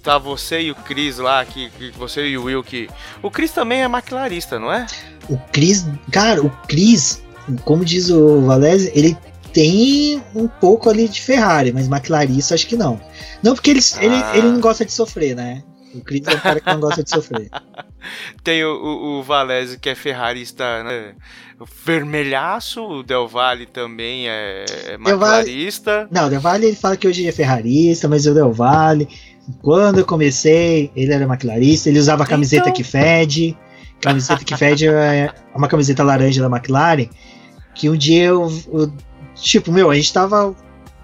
tá 0.02 0.18
você 0.18 0.60
e 0.62 0.70
o 0.70 0.74
Cris 0.74 1.18
lá, 1.18 1.44
que, 1.44 1.68
que 1.70 1.90
você 1.92 2.26
e 2.28 2.38
o 2.38 2.44
Will 2.44 2.62
que 2.62 2.88
o 3.22 3.30
Cris 3.30 3.50
também 3.50 3.82
é 3.82 3.88
maquilarista, 3.88 4.58
não 4.58 4.72
é? 4.72 4.86
O 5.28 5.36
Cris, 5.52 5.86
cara, 6.12 6.42
o 6.42 6.50
Cris, 6.68 7.22
como 7.64 7.84
diz 7.84 8.08
o 8.10 8.42
Valese, 8.42 8.92
ele 8.94 9.16
tem 9.52 10.22
um 10.34 10.46
pouco 10.48 10.88
ali 10.90 11.08
de 11.08 11.20
Ferrari, 11.20 11.72
mas 11.72 11.86
McLarista 11.88 12.54
acho 12.54 12.66
que 12.66 12.76
não. 12.76 13.00
Não, 13.42 13.54
porque 13.54 13.70
ele, 13.70 13.80
ele, 14.00 14.14
Ah. 14.16 14.36
ele 14.36 14.48
não 14.48 14.60
gosta 14.60 14.84
de 14.84 14.92
sofrer, 14.92 15.34
né? 15.34 15.62
O 15.94 16.00
Cris 16.00 16.26
é 16.26 16.34
um 16.34 16.40
cara 16.40 16.60
que 16.60 16.66
não 16.70 16.80
gosta 16.80 17.02
de 17.02 17.10
sofrer. 17.10 17.48
Tem 18.42 18.64
o, 18.64 18.70
o, 18.74 19.18
o 19.18 19.22
Valese 19.22 19.78
que 19.78 19.88
é 19.88 19.94
ferrarista, 19.94 20.82
né? 20.84 21.14
Vermelhaço, 21.84 22.82
o 22.84 23.02
Del 23.02 23.28
Valle 23.28 23.66
também 23.66 24.28
é, 24.28 24.64
é 24.86 24.96
maquilarista. 24.98 26.08
Não, 26.10 26.26
o 26.26 26.30
Del 26.30 26.40
Valle 26.40 26.66
ele 26.66 26.76
fala 26.76 26.96
que 26.96 27.06
hoje 27.06 27.26
é 27.28 27.32
ferrarista, 27.32 28.08
mas 28.08 28.26
o 28.26 28.34
Del 28.34 28.52
Valle, 28.52 29.08
quando 29.62 29.98
eu 29.98 30.04
comecei, 30.06 30.90
ele 30.96 31.12
era 31.12 31.24
McLarista, 31.24 31.88
ele 31.88 31.98
usava 31.98 32.24
a 32.24 32.26
camiseta 32.26 32.62
Então. 32.68 32.72
que 32.72 32.82
fede. 32.84 33.56
Camiseta 34.00 34.44
que 34.44 34.56
fede 34.56 34.88
é 34.88 35.32
uma 35.54 35.68
camiseta 35.68 36.02
laranja 36.02 36.40
da 36.46 36.54
McLaren. 36.54 37.08
Que 37.74 37.88
um 37.88 37.96
dia 37.96 38.24
eu, 38.26 38.48
eu- 38.72 38.92
Tipo, 39.36 39.72
meu, 39.72 39.90
a 39.90 39.94
gente 39.96 40.12
tava 40.12 40.48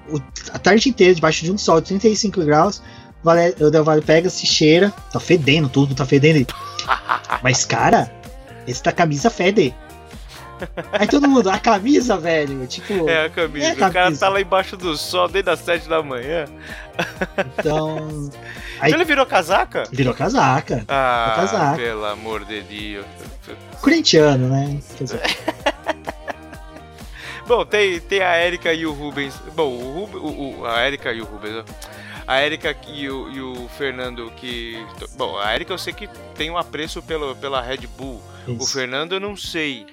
o- 0.08 0.20
a 0.52 0.58
tarde 0.58 0.88
inteira 0.88 1.12
debaixo 1.14 1.44
de 1.44 1.50
um 1.50 1.58
sol 1.58 1.80
de 1.80 1.88
35 1.88 2.44
graus. 2.44 2.80
Vale, 3.22 3.54
o 3.60 3.70
Del 3.70 3.84
Valle 3.84 4.02
pega, 4.02 4.30
se 4.30 4.46
cheira, 4.46 4.92
tá 5.12 5.20
fedendo, 5.20 5.68
tudo 5.68 5.94
tá 5.94 6.06
fedendo. 6.06 6.46
Mas, 7.42 7.64
cara, 7.64 8.10
essa 8.66 8.90
camisa 8.92 9.28
fede. 9.30 9.74
Aí 10.92 11.06
todo 11.06 11.26
mundo, 11.28 11.48
a 11.50 11.58
camisa, 11.58 12.18
velho. 12.18 12.66
Tipo, 12.66 13.08
É 13.08 13.24
a 13.26 13.30
camisa. 13.30 13.66
É 13.66 13.70
a 13.70 13.74
O 13.74 13.76
cara 13.78 13.92
camisa. 13.92 14.20
tá 14.20 14.28
lá 14.28 14.40
embaixo 14.40 14.76
do 14.76 14.94
sol 14.96 15.26
desde 15.28 15.50
as 15.50 15.60
7 15.60 15.88
da 15.88 16.02
manhã. 16.02 16.44
então. 17.58 18.30
Aí 18.80 18.90
Então 18.90 19.00
ele 19.00 19.04
virou 19.04 19.24
casaca? 19.26 19.84
virou 19.92 20.14
casaca. 20.14 20.84
Ah, 20.88 21.32
casaca. 21.36 21.76
pelo 21.76 22.04
amor 22.06 22.44
de 22.46 22.62
Deus. 22.62 23.06
Corintiano, 23.80 24.48
né? 24.48 24.78
Bom, 27.46 27.64
tem, 27.64 27.98
tem 28.00 28.22
a 28.22 28.38
Erika 28.46 28.72
e 28.72 28.86
o 28.86 28.92
Rubens. 28.92 29.34
Bom, 29.56 29.68
o, 29.68 29.92
Rub- 30.06 30.14
o- 30.14 30.60
o- 30.60 30.66
a 30.66 30.86
Erika 30.86 31.12
e 31.12 31.20
o 31.20 31.24
Rubens. 31.24 31.56
ó. 31.56 31.64
A 32.30 32.44
Erika 32.46 32.76
e 32.94 33.10
o, 33.10 33.28
e 33.28 33.40
o 33.40 33.68
Fernando 33.76 34.30
que. 34.36 34.78
Bom, 35.16 35.36
a 35.36 35.52
Erika 35.52 35.72
eu 35.72 35.78
sei 35.78 35.92
que 35.92 36.08
tem 36.36 36.48
um 36.48 36.56
apreço 36.56 37.02
pelo, 37.02 37.34
pela 37.34 37.60
Red 37.60 37.88
Bull. 37.98 38.22
O 38.46 38.52
isso. 38.52 38.72
Fernando 38.72 39.12
eu 39.14 39.20
não 39.20 39.36
sei. 39.36 39.84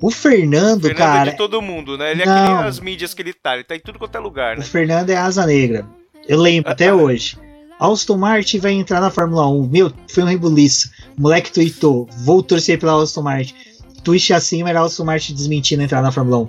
O 0.00 0.10
Fernando, 0.10 0.78
O 0.84 0.88
Fernando 0.88 0.90
é 0.90 0.94
cara. 0.94 1.30
de 1.32 1.36
todo 1.36 1.60
mundo, 1.60 1.98
né? 1.98 2.12
Ele 2.12 2.22
é 2.22 2.26
Não. 2.26 2.34
que 2.46 2.52
nem 2.54 2.62
as 2.64 2.80
mídias 2.80 3.12
que 3.12 3.20
ele 3.20 3.34
tá. 3.34 3.52
Ele 3.54 3.64
tá 3.64 3.76
em 3.76 3.80
tudo 3.80 3.98
quanto 3.98 4.16
é 4.16 4.18
lugar, 4.18 4.56
O 4.56 4.60
né? 4.60 4.64
Fernando 4.64 5.10
é 5.10 5.16
asa 5.16 5.44
negra. 5.44 5.86
Eu 6.26 6.40
lembro 6.40 6.70
até 6.72 6.90
hoje. 6.94 7.36
Aston 7.78 8.16
Martin 8.16 8.60
vai 8.60 8.72
entrar 8.72 9.02
na 9.02 9.10
Fórmula 9.10 9.46
1. 9.46 9.68
Meu, 9.68 9.92
foi 10.08 10.22
um 10.22 10.26
rebuliço. 10.26 10.90
O 11.18 11.20
moleque 11.20 11.52
tweetou. 11.52 12.08
Vou 12.24 12.42
torcer 12.42 12.78
pela 12.78 13.02
Aston 13.02 13.20
Martin. 13.20 13.54
Twist 14.02 14.32
acima 14.32 14.70
era 14.70 14.80
Aston 14.80 15.04
Martin 15.04 15.34
desmentindo 15.34 15.82
entrar 15.82 16.00
na 16.00 16.10
Fórmula 16.10 16.38
1. 16.38 16.48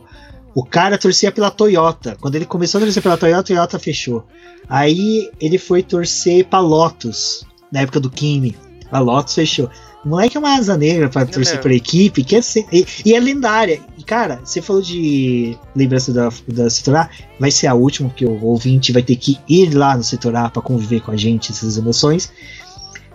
O 0.55 0.63
cara 0.63 0.97
torcia 0.97 1.33
pela 1.33 1.51
Toyota. 1.51 2.17
Quando 2.21 2.35
ele 2.35 2.45
começou 2.45 2.79
a 2.79 2.83
torcer 2.85 3.03
pela 3.03 3.17
Toyota, 3.17 3.41
a 3.41 3.43
Toyota 3.43 3.77
fechou. 3.77 4.25
Aí 4.69 5.29
ele 5.41 5.57
foi 5.57 5.83
torcer 5.83 6.45
pra 6.45 6.59
Lotus. 6.59 7.45
Na 7.69 7.81
época 7.81 7.99
do 7.99 8.09
Kimi. 8.09 8.55
A 8.89 8.99
Lotus 8.99 9.35
fechou. 9.35 9.69
O 10.05 10.07
moleque 10.07 10.37
é 10.37 10.39
uma 10.39 10.55
asa 10.55 10.77
negra 10.77 11.09
pra 11.09 11.25
torcer 11.25 11.55
mesmo. 11.55 11.61
por 11.61 11.71
equipe. 11.71 12.23
Que 12.23 12.37
é 12.37 12.41
e, 12.71 12.85
e 13.05 13.13
é 13.13 13.19
lendária. 13.19 13.81
E 13.97 14.03
cara, 14.03 14.39
você 14.45 14.61
falou 14.61 14.81
de 14.81 15.57
lembrança 15.75 16.13
da, 16.13 16.29
da 16.47 16.69
setor. 16.69 17.09
Vai 17.37 17.51
ser 17.51 17.67
a 17.67 17.73
última, 17.73 18.07
porque 18.07 18.25
o 18.25 18.41
ouvinte 18.45 18.93
vai 18.93 19.03
ter 19.03 19.17
que 19.17 19.37
ir 19.49 19.75
lá 19.75 19.97
no 19.97 20.05
setor 20.05 20.33
A 20.37 20.49
pra 20.49 20.61
conviver 20.61 21.01
com 21.01 21.11
a 21.11 21.17
gente, 21.17 21.51
essas 21.51 21.77
emoções. 21.77 22.31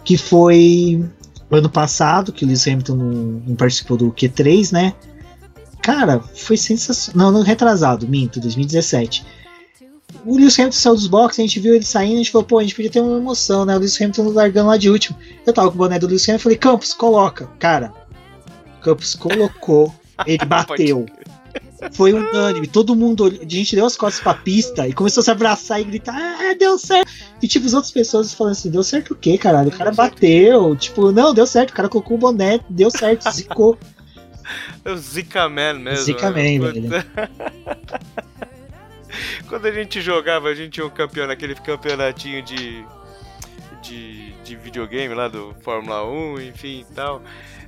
Que 0.04 0.18
foi 0.18 1.02
ano 1.50 1.70
passado, 1.70 2.32
que 2.32 2.44
o 2.44 2.46
Lewis 2.46 2.68
Hamilton 2.68 2.96
não, 2.96 3.12
não 3.46 3.56
participou 3.56 3.96
do 3.96 4.12
Q3, 4.12 4.72
né? 4.72 4.94
Cara, 5.82 6.20
foi 6.20 6.56
sensacional. 6.56 7.30
Não, 7.32 7.38
não, 7.38 7.44
retrasado, 7.44 8.06
minto, 8.08 8.40
2017. 8.40 9.24
O 10.24 10.36
Lewis 10.36 10.58
Hamilton 10.58 10.76
saiu 10.76 10.94
dos 10.94 11.06
boxes, 11.06 11.38
a 11.38 11.42
gente 11.42 11.60
viu 11.60 11.74
ele 11.74 11.84
saindo, 11.84 12.14
a 12.14 12.18
gente 12.18 12.30
falou, 12.30 12.44
pô, 12.46 12.58
a 12.58 12.62
gente 12.62 12.74
podia 12.74 12.90
ter 12.90 13.00
uma 13.00 13.16
emoção, 13.18 13.64
né? 13.64 13.74
O 13.76 13.78
Lewis 13.78 13.96
Hamilton 14.00 14.28
largando 14.30 14.68
lá 14.68 14.76
de 14.76 14.90
último. 14.90 15.16
Eu 15.46 15.52
tava 15.52 15.68
com 15.68 15.74
o 15.76 15.78
boné 15.78 15.98
do 15.98 16.06
Lewis 16.06 16.28
Hamilton, 16.28 16.42
falei, 16.42 16.58
Campos, 16.58 16.92
coloca. 16.92 17.46
Cara, 17.58 17.92
Campos 18.82 19.14
colocou, 19.14 19.94
ele 20.26 20.44
bateu. 20.44 21.06
Foi 21.92 22.12
unânime, 22.12 22.66
todo 22.66 22.94
mundo, 22.94 23.24
olhou- 23.24 23.40
a 23.42 23.48
gente 23.48 23.74
deu 23.74 23.86
as 23.86 23.96
costas 23.96 24.22
pra 24.22 24.34
pista 24.34 24.86
e 24.86 24.92
começou 24.92 25.22
a 25.22 25.24
se 25.24 25.30
abraçar 25.30 25.80
e 25.80 25.84
gritar, 25.84 26.14
ah, 26.14 26.54
deu 26.58 26.78
certo. 26.78 27.10
E 27.42 27.48
tipo, 27.48 27.64
as 27.66 27.72
outras 27.72 27.90
pessoas 27.90 28.34
falando 28.34 28.52
assim, 28.52 28.68
deu 28.70 28.82
certo 28.82 29.12
o 29.12 29.16
quê, 29.16 29.38
caralho? 29.38 29.68
O 29.70 29.72
cara 29.76 29.90
bateu, 29.90 30.76
tipo, 30.76 31.10
não, 31.10 31.32
deu 31.32 31.46
certo, 31.46 31.70
o 31.70 31.72
cara 31.74 31.88
colocou 31.88 32.18
o 32.18 32.20
boné, 32.20 32.60
deu 32.68 32.90
certo, 32.90 33.30
zicou. 33.30 33.78
É 34.84 34.90
o 34.90 34.96
Zika 34.96 35.48
Man 35.48 35.74
mesmo. 35.74 36.04
Zika 36.04 36.30
né? 36.30 36.58
Man, 36.58 36.72
Quando- 36.72 36.88
velho. 36.88 37.04
Quando 39.48 39.66
a 39.66 39.72
gente 39.72 40.00
jogava, 40.00 40.48
a 40.48 40.54
gente 40.54 40.72
tinha 40.74 40.86
um 40.86 40.90
campeão 40.90 41.26
naquele 41.26 41.54
campeonatinho 41.56 42.42
de, 42.42 42.84
de, 43.82 44.32
de 44.44 44.56
videogame 44.56 45.12
lá 45.14 45.28
do 45.28 45.54
Fórmula 45.62 46.04
1, 46.08 46.40
enfim 46.42 46.86
e 46.88 46.94
tal. 46.94 47.22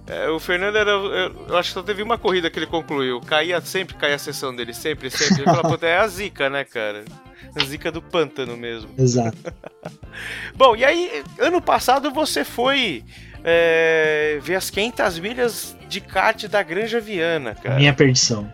É, 0.07 0.29
o 0.29 0.39
Fernando 0.39 0.77
era. 0.77 0.91
Eu, 0.91 1.57
acho 1.57 1.71
que 1.71 1.75
só 1.75 1.83
teve 1.83 2.03
uma 2.03 2.19
corrida 2.19 2.51
que 2.51 2.59
ele 2.59 2.67
concluiu. 2.67 3.21
Caía 3.21 3.61
sempre, 3.61 3.97
caía 3.97 4.17
a 4.17 4.19
sessão 4.19 4.55
dele, 4.55 4.75
sempre, 4.75 5.11
sempre. 5.11 5.43
Ele 5.43 5.45
falou, 5.45 5.79
é 5.83 5.97
a 5.97 6.07
zica, 6.09 6.51
né, 6.51 6.65
cara? 6.65 7.05
A 7.57 7.65
zica 7.65 7.91
do 7.91 8.03
pântano 8.03 8.57
mesmo. 8.57 8.91
Exato. 8.99 9.37
Bom, 10.55 10.77
e 10.77 10.85
aí, 10.85 11.25
ano 11.39 11.61
passado 11.61 12.13
você 12.13 12.45
foi 12.45 13.05
é, 13.45 14.39
ver 14.43 14.57
as 14.57 14.71
500 14.71 15.19
milhas 15.19 15.77
de 15.89 16.01
kart 16.01 16.45
da 16.47 16.63
Granja 16.63 17.01
Viana, 17.01 17.55
cara. 17.55 17.77
Minha 17.77 17.93
perdição. 17.93 18.51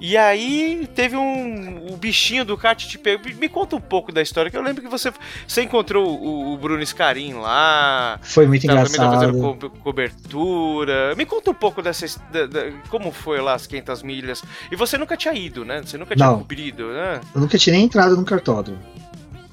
E 0.00 0.16
aí 0.16 0.88
teve 0.94 1.16
um. 1.16 1.92
O 1.92 1.96
bichinho 1.96 2.44
do 2.44 2.56
kart 2.56 2.80
te 2.86 2.96
pegou. 2.96 3.28
Me- 3.34 3.48
conta 3.48 3.74
um 3.74 3.80
pouco 3.80 4.12
da 4.12 4.22
história, 4.22 4.48
que 4.48 4.56
eu 4.56 4.62
lembro 4.62 4.80
que 4.80 4.86
você, 4.88 5.12
você 5.44 5.62
encontrou 5.62 6.06
o, 6.08 6.52
o 6.52 6.56
Bruno 6.56 6.86
Scarin 6.86 7.32
lá. 7.32 8.16
Foi 8.22 8.46
muito 8.46 8.64
Tava, 8.64 8.88
tava 8.88 8.88
fazendo 8.88 9.36
engraçado. 9.38 9.58
co- 9.58 9.70
cobertura. 9.82 11.16
Me 11.16 11.26
conta 11.26 11.50
um 11.50 11.54
pouco 11.54 11.82
dessa. 11.82 12.06
da- 12.30 12.46
da- 12.46 12.70
como 12.88 13.10
foi 13.10 13.40
lá 13.40 13.54
as 13.54 13.66
500 13.66 14.04
milhas. 14.04 14.44
E 14.70 14.76
você 14.76 14.96
nunca 14.96 15.16
tinha 15.16 15.34
ido, 15.34 15.64
né? 15.64 15.82
Você 15.84 15.98
nunca 15.98 16.14
tinha 16.14 16.28
Não. 16.28 16.38
cobrido, 16.38 16.92
né? 16.92 17.20
Eu 17.34 17.40
nunca 17.40 17.58
tinha 17.58 17.74
nem 17.74 17.84
entrado 17.84 18.16
no 18.16 18.24
cartódromo. 18.24 18.78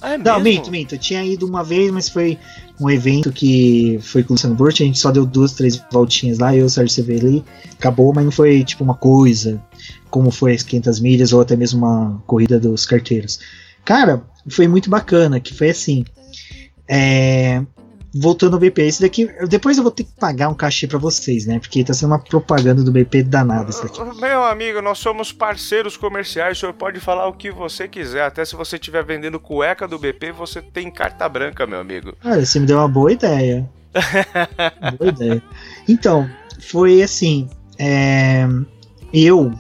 Ah, 0.06 0.14
é 0.14 0.18
Não, 0.20 0.40
mesmo? 0.40 0.44
minto, 0.44 0.72
minto. 0.72 0.94
Eu 0.94 1.00
tinha 1.00 1.26
ido 1.26 1.48
uma 1.48 1.64
vez, 1.64 1.92
mas 1.92 2.08
foi 2.08 2.38
um 2.80 2.88
evento 2.92 3.32
que 3.32 3.98
foi 4.04 4.22
com 4.22 4.34
o 4.34 4.36
Luciano 4.36 4.56
Burti. 4.56 4.84
A 4.84 4.86
gente 4.86 5.00
só 5.00 5.12
deu 5.12 5.26
duas, 5.26 5.54
três 5.54 5.84
voltinhas 5.92 6.38
lá. 6.38 6.56
Eu 6.56 6.62
e 6.62 6.64
o 6.66 6.70
Sérgio 6.70 6.94
Severi. 6.94 7.44
Acabou, 7.74 8.14
mas 8.14 8.24
não 8.24 8.32
foi 8.32 8.64
tipo 8.64 8.84
uma 8.84 8.94
coisa 8.94 9.60
como 10.12 10.30
foi 10.30 10.54
as 10.54 10.62
500 10.62 11.00
milhas 11.00 11.34
ou 11.34 11.42
até 11.42 11.56
mesmo 11.56 11.80
uma 11.80 12.22
corrida 12.28 12.60
dos 12.60 12.86
carteiros. 12.86 13.40
Cara, 13.84 14.22
foi 14.48 14.68
muito 14.68 14.92
bacana. 14.92 15.40
Que 15.40 15.56
foi 15.56 15.72
assim. 15.72 16.06
É, 16.88 17.64
voltando 18.18 18.54
ao 18.54 18.60
BP, 18.60 18.82
esse 18.84 19.02
daqui. 19.02 19.30
Depois 19.48 19.78
eu 19.78 19.84
vou 19.84 19.92
ter 19.92 20.06
que 20.06 20.14
pagar 20.18 20.48
um 20.48 20.54
cachê 20.54 20.88
pra 20.88 20.98
vocês, 20.98 21.46
né? 21.46 21.60
Porque 21.60 21.84
tá 21.84 21.94
sendo 21.94 22.12
uma 22.12 22.20
propaganda 22.20 22.82
do 22.82 22.92
BP 22.92 23.24
danada 23.24 23.70
isso 23.70 23.84
daqui. 23.84 24.00
Meu 24.22 24.44
amigo, 24.46 24.82
nós 24.82 25.00
somos 25.00 25.34
parceiros 25.34 25.98
comerciais, 25.98 26.58
o 26.58 26.60
senhor 26.62 26.74
pode 26.74 27.00
falar 27.02 27.28
o 27.28 27.34
que 27.34 27.52
você 27.52 27.88
quiser. 27.88 28.24
Até 28.24 28.46
se 28.46 28.56
você 28.56 28.78
estiver 28.78 29.04
vendendo 29.04 29.40
cueca 29.40 29.86
do 29.88 30.00
BP, 30.00 30.32
você 30.32 30.62
tem 30.62 30.90
carta 30.90 31.28
branca, 31.28 31.68
meu 31.68 31.80
amigo. 31.80 32.14
Olha, 32.24 32.46
você 32.46 32.60
me 32.60 32.66
deu 32.66 32.78
uma 32.78 32.88
boa 32.88 33.12
ideia. 33.12 33.70
boa 34.98 35.10
ideia. 35.10 35.44
Então, 35.88 36.30
foi 36.62 37.04
assim. 37.04 37.50
é, 37.78 38.48
eu, 39.14 39.52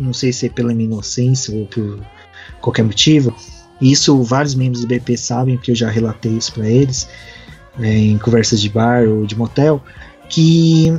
não 0.00 0.14
sei 0.14 0.32
se 0.32 0.46
é 0.46 0.48
pela 0.48 0.72
minha 0.72 0.86
inocência 0.86 1.54
ou 1.54 1.66
por 1.66 2.00
qualquer 2.60 2.82
motivo, 2.82 3.34
isso 3.82 4.22
vários 4.22 4.54
membros 4.54 4.82
do 4.82 4.86
BP 4.86 5.16
sabem, 5.16 5.56
porque 5.56 5.72
eu 5.72 5.74
já 5.74 5.90
relatei 5.90 6.32
isso 6.32 6.52
pra 6.52 6.68
eles, 6.68 7.08
é, 7.80 7.88
em 7.88 8.18
conversas 8.18 8.60
de 8.60 8.68
bar 8.68 9.08
ou 9.08 9.26
de 9.26 9.36
motel, 9.36 9.82
que 10.28 10.92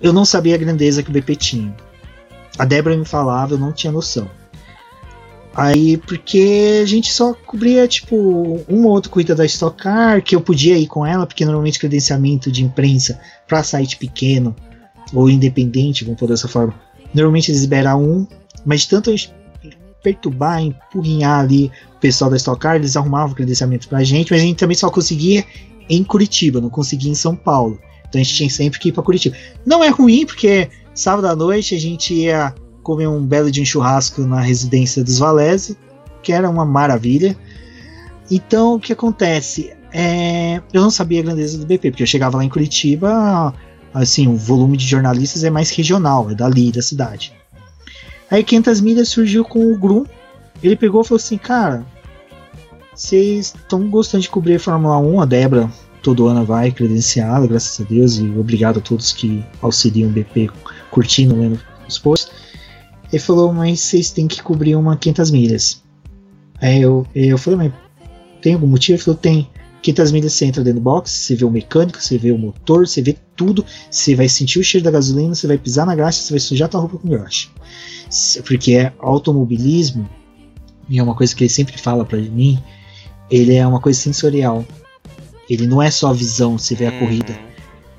eu 0.00 0.12
não 0.12 0.24
sabia 0.24 0.54
a 0.54 0.58
grandeza 0.58 1.02
que 1.02 1.10
o 1.10 1.12
BP 1.12 1.36
tinha. 1.36 1.74
A 2.58 2.64
Débora 2.64 2.96
me 2.96 3.04
falava, 3.04 3.54
eu 3.54 3.58
não 3.58 3.72
tinha 3.72 3.92
noção. 3.92 4.30
Aí, 5.52 5.96
porque 5.96 6.80
a 6.82 6.86
gente 6.86 7.12
só 7.12 7.34
cobria, 7.34 7.86
tipo, 7.88 8.60
uma 8.68 8.86
ou 8.86 8.94
outra 8.94 9.10
corrida 9.10 9.34
da 9.34 9.44
Stock 9.44 9.82
Car, 9.82 10.22
que 10.22 10.36
eu 10.36 10.40
podia 10.40 10.78
ir 10.78 10.86
com 10.86 11.04
ela, 11.04 11.26
porque 11.26 11.44
normalmente 11.44 11.78
credenciamento 11.78 12.52
de 12.52 12.64
imprensa 12.64 13.20
para 13.48 13.62
site 13.64 13.96
pequeno 13.96 14.54
ou 15.12 15.28
independente, 15.28 16.04
vamos 16.04 16.20
pôr 16.20 16.28
dessa 16.28 16.46
forma, 16.46 16.72
normalmente 17.12 17.50
eles 17.50 17.62
liberam 17.62 18.02
um, 18.02 18.26
mas 18.64 18.82
de 18.82 18.88
tanto 18.88 19.10
perturbar, 20.02 20.60
empurrinhar 20.62 21.40
ali 21.40 21.70
o 21.96 22.00
pessoal 22.00 22.30
da 22.30 22.36
Stock 22.36 22.60
Car, 22.60 22.76
eles 22.76 22.96
arrumavam 22.96 23.34
credenciamento 23.34 23.88
pra 23.88 24.02
gente, 24.02 24.30
mas 24.32 24.40
a 24.40 24.44
gente 24.44 24.58
também 24.58 24.76
só 24.76 24.90
conseguia 24.90 25.44
em 25.88 26.04
Curitiba, 26.04 26.60
não 26.60 26.70
conseguia 26.70 27.10
em 27.10 27.14
São 27.14 27.34
Paulo. 27.34 27.78
Então 28.08 28.20
a 28.20 28.24
gente 28.24 28.36
tinha 28.36 28.50
sempre 28.50 28.78
que 28.78 28.88
ir 28.88 28.92
pra 28.92 29.02
Curitiba. 29.02 29.36
Não 29.64 29.82
é 29.84 29.88
ruim, 29.88 30.26
porque 30.26 30.68
sábado 30.94 31.26
à 31.26 31.36
noite 31.36 31.74
a 31.74 31.80
gente 31.80 32.14
ia 32.14 32.54
comer 32.82 33.06
um 33.06 33.24
belo 33.24 33.50
de 33.50 33.60
um 33.60 33.64
churrasco 33.64 34.22
na 34.22 34.40
residência 34.40 35.04
dos 35.04 35.18
Valese, 35.18 35.76
que 36.22 36.32
era 36.32 36.48
uma 36.48 36.64
maravilha. 36.64 37.36
Então, 38.30 38.74
o 38.74 38.80
que 38.80 38.92
acontece? 38.92 39.72
É, 39.92 40.60
eu 40.72 40.80
não 40.80 40.90
sabia 40.90 41.20
a 41.20 41.22
grandeza 41.22 41.58
do 41.58 41.66
BP, 41.66 41.90
porque 41.90 42.02
eu 42.02 42.06
chegava 42.06 42.36
lá 42.36 42.44
em 42.44 42.48
Curitiba, 42.48 43.52
assim, 43.92 44.28
o 44.28 44.36
volume 44.36 44.76
de 44.76 44.86
jornalistas 44.86 45.44
é 45.44 45.50
mais 45.50 45.70
regional, 45.70 46.30
é 46.30 46.34
dali, 46.34 46.70
da 46.70 46.82
cidade. 46.82 47.32
Aí 48.30 48.44
500 48.44 48.80
milhas 48.80 49.08
surgiu 49.08 49.44
com 49.44 49.72
o 49.72 49.76
Grum, 49.76 50.04
ele 50.62 50.76
pegou 50.76 51.02
e 51.02 51.04
falou 51.04 51.16
assim, 51.16 51.36
cara, 51.36 51.84
vocês 52.94 53.54
estão 53.56 53.88
gostando 53.88 54.22
de 54.22 54.28
cobrir 54.28 54.56
a 54.56 54.60
Fórmula 54.60 54.98
1, 54.98 55.20
a 55.20 55.24
Débora 55.24 55.70
todo 56.02 56.26
ano 56.26 56.44
vai 56.44 56.70
credenciada, 56.70 57.46
graças 57.46 57.80
a 57.80 57.88
Deus, 57.88 58.18
e 58.18 58.26
obrigado 58.38 58.78
a 58.78 58.82
todos 58.82 59.12
que 59.12 59.44
auxiliam 59.60 60.08
o 60.08 60.12
BP 60.12 60.50
curtindo, 60.90 61.38
lendo 61.38 61.60
os 61.86 61.98
posts. 61.98 62.30
Ele 63.12 63.20
falou, 63.20 63.52
mas 63.52 63.80
vocês 63.80 64.10
têm 64.10 64.26
que 64.26 64.42
cobrir 64.42 64.76
uma 64.76 64.96
500 64.96 65.30
milhas. 65.30 65.82
Aí 66.60 66.80
eu, 66.80 67.06
eu 67.14 67.36
falei, 67.36 67.58
mas 67.58 67.72
tem 68.40 68.54
algum 68.54 68.66
motivo? 68.66 68.96
Ele 68.96 69.02
falou, 69.02 69.18
tem. 69.18 69.50
500 69.82 70.12
milhas 70.12 70.32
você 70.32 70.44
entra 70.44 70.62
dentro 70.62 70.80
do 70.80 70.84
box, 70.84 71.10
você 71.10 71.34
vê 71.34 71.44
o 71.44 71.50
mecânico, 71.50 72.00
você 72.00 72.18
vê 72.18 72.32
o 72.32 72.38
motor, 72.38 72.86
você 72.86 73.00
vê 73.00 73.16
tudo, 73.34 73.64
você 73.90 74.14
vai 74.14 74.28
sentir 74.28 74.58
o 74.58 74.64
cheiro 74.64 74.84
da 74.84 74.90
gasolina, 74.90 75.34
você 75.34 75.46
vai 75.46 75.56
pisar 75.56 75.86
na 75.86 75.94
graxa, 75.94 76.22
você 76.22 76.32
vai 76.32 76.40
sujar 76.40 76.68
tua 76.68 76.80
roupa 76.80 76.98
com 76.98 77.08
graxa. 77.08 77.48
Porque 78.44 78.74
é 78.74 78.92
automobilismo, 78.98 80.08
e 80.88 80.98
é 80.98 81.02
uma 81.02 81.14
coisa 81.14 81.34
que 81.34 81.44
ele 81.44 81.50
sempre 81.50 81.78
fala 81.78 82.04
pra 82.04 82.18
mim, 82.18 82.62
ele 83.30 83.54
é 83.54 83.66
uma 83.66 83.80
coisa 83.80 83.98
sensorial. 83.98 84.64
Ele 85.48 85.66
não 85.66 85.80
é 85.80 85.90
só 85.90 86.12
visão, 86.12 86.58
você 86.58 86.74
vê 86.74 86.86
a 86.86 86.98
corrida. 86.98 87.38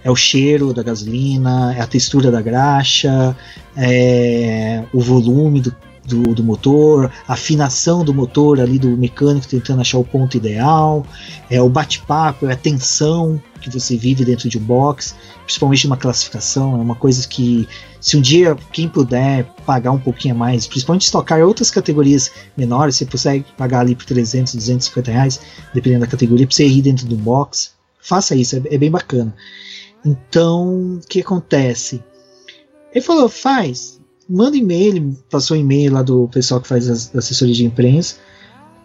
É 0.03 0.09
o 0.09 0.15
cheiro 0.15 0.73
da 0.73 0.83
gasolina, 0.83 1.73
é 1.75 1.81
a 1.81 1.87
textura 1.87 2.31
da 2.31 2.41
graxa, 2.41 3.35
é 3.77 4.83
o 4.93 4.99
volume 4.99 5.61
do, 5.61 5.75
do, 6.11 6.35
do 6.35 6.43
motor, 6.43 7.11
afinação 7.27 8.03
do 8.03 8.13
motor 8.13 8.59
ali 8.59 8.77
do 8.77 8.89
mecânico 8.89 9.47
tentando 9.47 9.81
achar 9.81 9.97
o 9.97 10.03
ponto 10.03 10.37
ideal, 10.37 11.05
é 11.49 11.61
o 11.61 11.69
bate-papo, 11.69 12.45
é 12.45 12.53
a 12.53 12.55
tensão 12.55 13.41
que 13.61 13.69
você 13.69 13.95
vive 13.95 14.25
dentro 14.25 14.49
de 14.49 14.57
um 14.57 14.61
box, 14.61 15.15
principalmente 15.43 15.85
uma 15.87 15.97
classificação, 15.97 16.73
é 16.73 16.81
uma 16.81 16.95
coisa 16.95 17.27
que 17.27 17.67
se 17.99 18.17
um 18.17 18.21
dia 18.21 18.57
quem 18.73 18.89
puder 18.89 19.45
pagar 19.65 19.91
um 19.91 19.99
pouquinho 19.99 20.33
a 20.33 20.37
mais, 20.37 20.65
principalmente 20.65 21.03
estocar 21.03 21.39
outras 21.41 21.69
categorias 21.69 22.31
menores, 22.57 22.95
você 22.95 23.05
consegue 23.05 23.45
pagar 23.55 23.81
ali 23.81 23.95
por 23.95 24.05
300, 24.05 24.55
250 24.55 25.11
reais, 25.11 25.39
dependendo 25.73 26.01
da 26.01 26.11
categoria, 26.11 26.47
para 26.47 26.55
você 26.55 26.67
ir 26.67 26.81
dentro 26.81 27.05
do 27.05 27.15
box, 27.15 27.71
faça 28.01 28.35
isso, 28.35 28.55
é, 28.55 28.61
é 28.71 28.77
bem 28.77 28.89
bacana. 28.89 29.33
Então, 30.03 30.95
o 30.95 31.07
que 31.07 31.21
acontece? 31.21 32.03
Ele 32.91 33.05
falou, 33.05 33.29
faz, 33.29 34.00
manda 34.31 34.55
e-mail, 34.55 35.17
passou 35.29 35.57
e-mail 35.57 35.91
lá 35.91 36.01
do 36.01 36.27
pessoal 36.29 36.61
que 36.61 36.67
faz 36.67 36.89
as 36.89 37.13
assessoria 37.15 37.53
de 37.53 37.65
imprensa, 37.65 38.15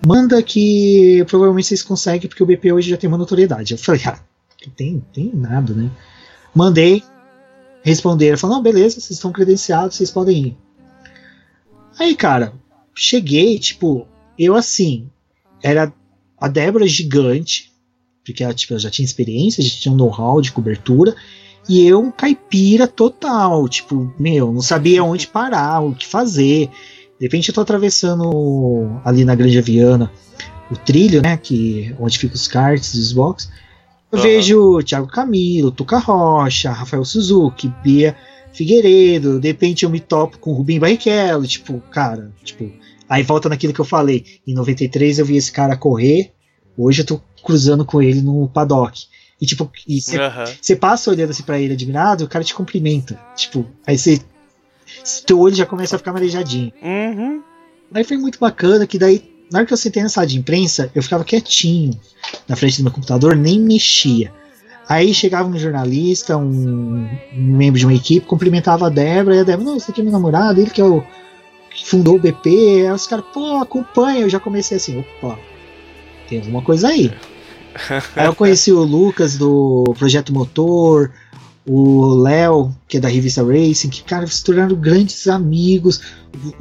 manda 0.04 0.42
que 0.42 1.24
provavelmente 1.28 1.68
vocês 1.68 1.82
conseguem, 1.82 2.28
porque 2.28 2.42
o 2.42 2.46
BP 2.46 2.72
hoje 2.72 2.90
já 2.90 2.96
tem 2.96 3.08
uma 3.08 3.16
notoriedade. 3.16 3.72
Eu 3.72 3.78
falei, 3.78 4.02
ah, 4.06 4.18
tem, 4.76 5.02
tem 5.12 5.30
nada, 5.32 5.72
né? 5.72 5.90
Mandei, 6.54 7.02
responderam, 7.82 8.36
falaram, 8.36 8.58
não, 8.58 8.62
beleza, 8.62 9.00
vocês 9.00 9.12
estão 9.12 9.30
credenciados, 9.30 9.96
vocês 9.96 10.10
podem 10.10 10.46
ir. 10.48 10.56
Aí, 11.98 12.14
cara, 12.16 12.52
cheguei, 12.94 13.58
tipo, 13.58 14.06
eu 14.38 14.56
assim, 14.56 15.08
era 15.62 15.92
a 16.38 16.48
Débora 16.48 16.86
gigante, 16.86 17.72
porque 18.24 18.42
ela, 18.42 18.52
tipo, 18.52 18.72
ela 18.72 18.80
já 18.80 18.90
tinha 18.90 19.04
experiência, 19.04 19.62
já 19.62 19.76
tinha 19.76 19.92
um 19.92 19.96
know-how 19.96 20.40
de 20.40 20.52
cobertura, 20.52 21.14
e 21.68 21.86
eu 21.86 22.00
um 22.00 22.10
caipira 22.10 22.86
total, 22.86 23.68
tipo, 23.68 24.12
meu, 24.18 24.52
não 24.52 24.62
sabia 24.62 25.02
onde 25.02 25.26
parar, 25.26 25.80
o 25.80 25.94
que 25.94 26.06
fazer. 26.06 26.70
De 27.18 27.26
repente 27.26 27.48
eu 27.48 27.54
tô 27.54 27.60
atravessando 27.60 29.00
ali 29.04 29.24
na 29.24 29.34
Grande 29.34 29.60
Viana 29.60 30.12
o 30.70 30.76
trilho, 30.76 31.22
né, 31.22 31.36
que 31.36 31.94
onde 31.98 32.18
ficam 32.18 32.34
os 32.34 32.46
karts 32.46 32.94
e 32.94 32.98
os 32.98 33.12
box. 33.12 33.50
Eu 34.12 34.18
Aham. 34.18 34.28
vejo 34.28 34.82
Thiago 34.82 35.08
Camilo, 35.08 35.70
Tuca 35.70 35.98
Rocha, 35.98 36.70
Rafael 36.70 37.04
Suzuki, 37.04 37.72
Bia 37.82 38.16
Figueiredo, 38.52 39.38
de 39.40 39.48
repente 39.48 39.84
eu 39.84 39.90
me 39.90 40.00
topo 40.00 40.38
com 40.38 40.50
o 40.50 40.54
Rubem 40.54 40.78
Barrichello, 40.78 41.46
tipo, 41.46 41.80
cara, 41.90 42.32
tipo, 42.42 42.70
aí 43.08 43.22
volta 43.22 43.48
naquilo 43.48 43.72
que 43.72 43.80
eu 43.80 43.84
falei, 43.84 44.24
em 44.46 44.54
93 44.54 45.18
eu 45.18 45.26
vi 45.26 45.36
esse 45.36 45.52
cara 45.52 45.76
correr, 45.76 46.32
hoje 46.76 47.02
eu 47.02 47.06
tô 47.06 47.20
cruzando 47.44 47.84
com 47.84 48.00
ele 48.00 48.22
no 48.22 48.48
paddock. 48.48 49.06
E 49.40 49.46
tipo, 49.46 49.70
e 49.86 50.00
você 50.00 50.18
você 50.60 50.76
passa 50.76 51.10
olhando 51.10 51.30
assim 51.30 51.42
pra 51.42 51.58
ele 51.58 51.74
admirado, 51.74 52.24
o 52.24 52.28
cara 52.28 52.44
te 52.44 52.54
cumprimenta. 52.54 53.18
Tipo, 53.34 53.66
aí 53.86 53.98
você. 53.98 54.20
Teu 55.26 55.38
olho 55.40 55.54
já 55.54 55.66
começa 55.66 55.96
a 55.96 55.98
ficar 55.98 56.12
marejadinho. 56.12 56.72
Uhum. 56.82 57.42
Aí 57.92 58.04
foi 58.04 58.16
muito 58.16 58.38
bacana 58.38 58.86
que 58.86 58.98
daí, 58.98 59.22
na 59.50 59.58
hora 59.58 59.66
que 59.66 59.72
eu 59.72 59.76
sentei 59.76 60.02
na 60.02 60.08
sala 60.08 60.26
de 60.26 60.38
imprensa, 60.38 60.90
eu 60.94 61.02
ficava 61.02 61.24
quietinho 61.24 61.98
na 62.48 62.56
frente 62.56 62.78
do 62.78 62.84
meu 62.84 62.92
computador, 62.92 63.36
nem 63.36 63.60
mexia. 63.60 64.32
Aí 64.88 65.12
chegava 65.12 65.48
um 65.48 65.58
jornalista, 65.58 66.36
um, 66.36 67.08
um 67.34 67.56
membro 67.56 67.78
de 67.78 67.84
uma 67.84 67.94
equipe, 67.94 68.26
cumprimentava 68.26 68.86
a 68.86 68.88
Débora, 68.88 69.36
e 69.36 69.40
a 69.40 69.44
Débora, 69.44 69.68
não, 69.68 69.76
esse 69.76 69.90
aqui 69.90 70.00
é 70.00 70.04
meu 70.04 70.12
namorado, 70.12 70.60
ele 70.60 70.70
que 70.70 70.80
é 70.80 70.84
o 70.84 71.04
que 71.70 71.86
fundou 71.86 72.16
o 72.16 72.18
BP. 72.18 72.86
Aí 72.86 72.92
os 72.92 73.06
caras, 73.06 73.24
pô, 73.32 73.56
acompanha. 73.56 74.20
Eu 74.20 74.30
já 74.30 74.40
comecei 74.40 74.76
assim, 74.76 74.98
opa, 74.98 75.38
tem 76.28 76.38
alguma 76.38 76.62
coisa 76.62 76.88
aí. 76.88 77.12
Aí 78.14 78.26
eu 78.26 78.34
conheci 78.34 78.72
o 78.72 78.82
Lucas 78.82 79.36
do 79.36 79.94
Projeto 79.98 80.32
Motor, 80.32 81.10
o 81.66 82.14
Léo, 82.22 82.72
que 82.86 82.96
é 82.96 83.00
da 83.00 83.08
revista 83.08 83.42
Racing, 83.42 83.88
que, 83.88 84.02
cara, 84.04 84.26
se 84.26 84.42
tornaram 84.44 84.76
grandes 84.76 85.26
amigos. 85.26 86.00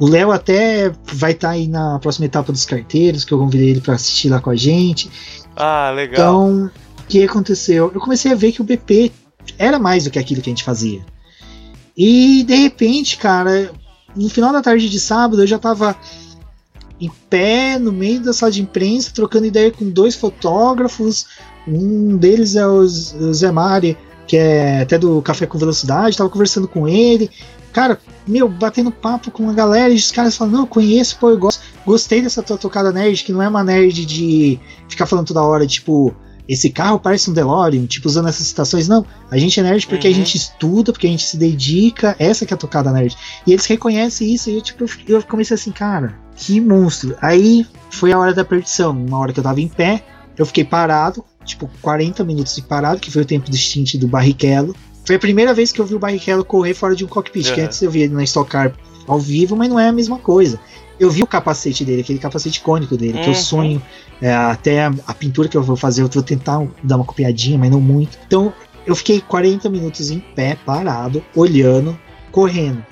O 0.00 0.06
Léo 0.06 0.32
até 0.32 0.92
vai 1.12 1.32
estar 1.32 1.50
aí 1.50 1.68
na 1.68 1.98
próxima 2.00 2.26
etapa 2.26 2.50
dos 2.50 2.64
carteiros, 2.64 3.24
que 3.24 3.32
eu 3.32 3.38
convidei 3.38 3.70
ele 3.70 3.80
para 3.80 3.94
assistir 3.94 4.28
lá 4.28 4.40
com 4.40 4.50
a 4.50 4.56
gente. 4.56 5.08
Ah, 5.54 5.90
legal. 5.94 6.14
Então, 6.14 6.70
o 6.98 7.06
que 7.06 7.22
aconteceu? 7.22 7.92
Eu 7.94 8.00
comecei 8.00 8.32
a 8.32 8.34
ver 8.34 8.50
que 8.52 8.60
o 8.60 8.64
BP 8.64 9.12
era 9.56 9.78
mais 9.78 10.04
do 10.04 10.10
que 10.10 10.18
aquilo 10.18 10.42
que 10.42 10.50
a 10.50 10.52
gente 10.52 10.64
fazia. 10.64 11.04
E 11.96 12.42
de 12.44 12.54
repente, 12.56 13.16
cara, 13.16 13.70
no 14.14 14.28
final 14.28 14.52
da 14.52 14.60
tarde 14.60 14.88
de 14.88 14.98
sábado 14.98 15.42
eu 15.42 15.46
já 15.46 15.58
tava 15.58 15.96
em 17.00 17.10
pé 17.28 17.78
no 17.78 17.92
meio 17.92 18.20
da 18.20 18.32
sala 18.32 18.52
de 18.52 18.62
imprensa, 18.62 19.10
trocando 19.14 19.46
ideia 19.46 19.70
com 19.70 19.90
dois 19.90 20.14
fotógrafos. 20.14 21.26
Um 21.66 22.16
deles 22.16 22.56
é 22.56 22.66
o 22.66 22.86
Zé 22.86 23.50
Mari, 23.50 23.96
que 24.26 24.36
é 24.36 24.82
até 24.82 24.98
do 24.98 25.20
Café 25.22 25.46
com 25.46 25.58
Velocidade, 25.58 26.16
tava 26.16 26.30
conversando 26.30 26.68
com 26.68 26.88
ele. 26.88 27.30
Cara, 27.72 28.00
meu, 28.26 28.48
batendo 28.48 28.90
papo 28.90 29.30
com 29.30 29.50
a 29.50 29.52
galera, 29.52 29.92
e 29.92 29.96
os 29.96 30.10
caras 30.10 30.36
falam, 30.36 30.52
não, 30.52 30.66
conheço, 30.66 31.18
pô, 31.18 31.30
eu 31.30 31.38
gosto, 31.38 31.62
gostei 31.84 32.22
dessa 32.22 32.42
tua 32.42 32.56
tocada 32.56 32.90
nerd, 32.90 33.22
que 33.22 33.32
não 33.32 33.42
é 33.42 33.48
uma 33.48 33.62
nerd 33.62 34.06
de 34.06 34.58
ficar 34.88 35.04
falando 35.04 35.26
toda 35.26 35.42
hora, 35.42 35.66
tipo, 35.66 36.14
esse 36.48 36.70
carro 36.70 36.98
parece 37.00 37.30
um 37.30 37.32
DeLorean, 37.32 37.86
tipo, 37.86 38.08
usando 38.08 38.28
essas 38.28 38.46
citações. 38.46 38.86
Não, 38.88 39.04
a 39.30 39.36
gente 39.38 39.58
é 39.58 39.62
nerd 39.62 39.86
porque 39.86 40.06
a 40.06 40.10
Uhum. 40.10 40.16
gente 40.16 40.36
estuda, 40.36 40.92
porque 40.92 41.06
a 41.06 41.10
gente 41.10 41.24
se 41.24 41.36
dedica, 41.36 42.14
essa 42.18 42.46
que 42.46 42.52
é 42.52 42.56
a 42.56 42.58
tocada 42.58 42.92
nerd. 42.92 43.16
E 43.46 43.52
eles 43.52 43.66
reconhecem 43.66 44.32
isso, 44.32 44.48
e 44.50 44.54
eu, 44.56 44.60
tipo, 44.62 44.84
eu 45.08 45.22
comecei 45.22 45.54
assim, 45.54 45.72
cara, 45.72 46.14
que 46.36 46.60
monstro. 46.60 47.16
Aí 47.20 47.66
foi 47.90 48.12
a 48.12 48.18
hora 48.18 48.32
da 48.34 48.44
perdição, 48.44 48.92
uma 48.92 49.18
hora 49.18 49.32
que 49.32 49.40
eu 49.40 49.44
tava 49.44 49.60
em 49.60 49.68
pé, 49.68 50.04
eu 50.38 50.44
fiquei 50.46 50.64
parado, 50.64 51.24
tipo, 51.44 51.68
40 51.82 52.22
minutos 52.24 52.54
de 52.54 52.62
parado, 52.62 53.00
que 53.00 53.10
foi 53.10 53.22
o 53.22 53.26
tempo 53.26 53.50
do 53.50 53.56
stint 53.56 53.94
do 53.96 54.06
Barrichello. 54.06 54.74
Foi 55.04 55.16
a 55.16 55.18
primeira 55.18 55.54
vez 55.54 55.72
que 55.72 55.80
eu 55.80 55.86
vi 55.86 55.94
o 55.94 55.98
Barrichello 55.98 56.44
correr 56.44 56.74
fora 56.74 56.94
de 56.94 57.04
um 57.04 57.08
cockpit, 57.08 57.44
que 57.52 57.60
Aham. 57.60 57.64
antes 57.66 57.80
eu 57.80 57.90
via 57.90 58.04
ele 58.04 58.14
na 58.14 58.24
Stock 58.24 58.50
Car 58.50 58.72
ao 59.06 59.18
vivo, 59.20 59.56
mas 59.56 59.68
não 59.68 59.78
é 59.78 59.88
a 59.88 59.92
mesma 59.92 60.18
coisa. 60.18 60.58
Eu 60.98 61.10
vi 61.10 61.22
o 61.22 61.26
capacete 61.26 61.84
dele, 61.84 62.00
aquele 62.00 62.18
capacete 62.18 62.58
icônico 62.58 62.96
dele, 62.96 63.18
que 63.18 63.28
eu 63.28 63.34
Uhum. 63.34 63.34
sonho, 63.34 63.82
é, 64.20 64.34
até 64.34 64.86
a, 64.86 65.14
pintura 65.14 65.48
que 65.48 65.56
eu 65.56 65.62
vou 65.62 65.76
fazer, 65.76 66.02
eu 66.02 66.08
vou 66.08 66.22
tentar 66.22 66.66
dar 66.82 66.96
uma 66.96 67.04
copiadinha, 67.04 67.58
mas 67.58 67.70
não 67.70 67.80
muito. 67.80 68.18
Então, 68.26 68.52
eu 68.86 68.94
fiquei 68.96 69.20
40 69.20 69.68
minutos 69.68 70.10
em 70.10 70.20
pé, 70.20 70.56
parado, 70.64 71.22
olhando, 71.34 71.98
correndo. 72.30 72.84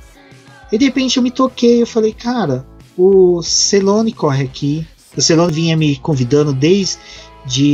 E 0.72 0.76
de 0.76 0.85
repente 0.86 1.16
eu 1.16 1.22
me 1.22 1.31
toquei, 1.31 1.81
eu 1.82 1.86
falei, 1.86 2.12
cara, 2.12 2.66
o 2.97 3.43
Celone 3.43 4.12
corre 4.12 4.44
aqui. 4.44 4.86
O 5.16 5.22
Celone 5.22 5.52
vinha 5.52 5.76
me 5.76 5.97
convidando 5.97 6.52
desde 6.52 6.98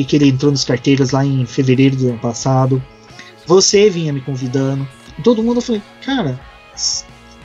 que 0.04 0.16
ele 0.16 0.28
entrou 0.28 0.50
nos 0.50 0.64
carteiros 0.64 1.10
lá 1.10 1.24
em 1.24 1.46
fevereiro 1.46 1.96
do 1.96 2.08
ano 2.10 2.18
passado. 2.18 2.82
Você 3.46 3.88
vinha 3.88 4.12
me 4.12 4.20
convidando. 4.20 4.86
Todo 5.24 5.42
mundo 5.42 5.58
eu 5.58 5.62
falei, 5.62 5.82
cara, 6.04 6.38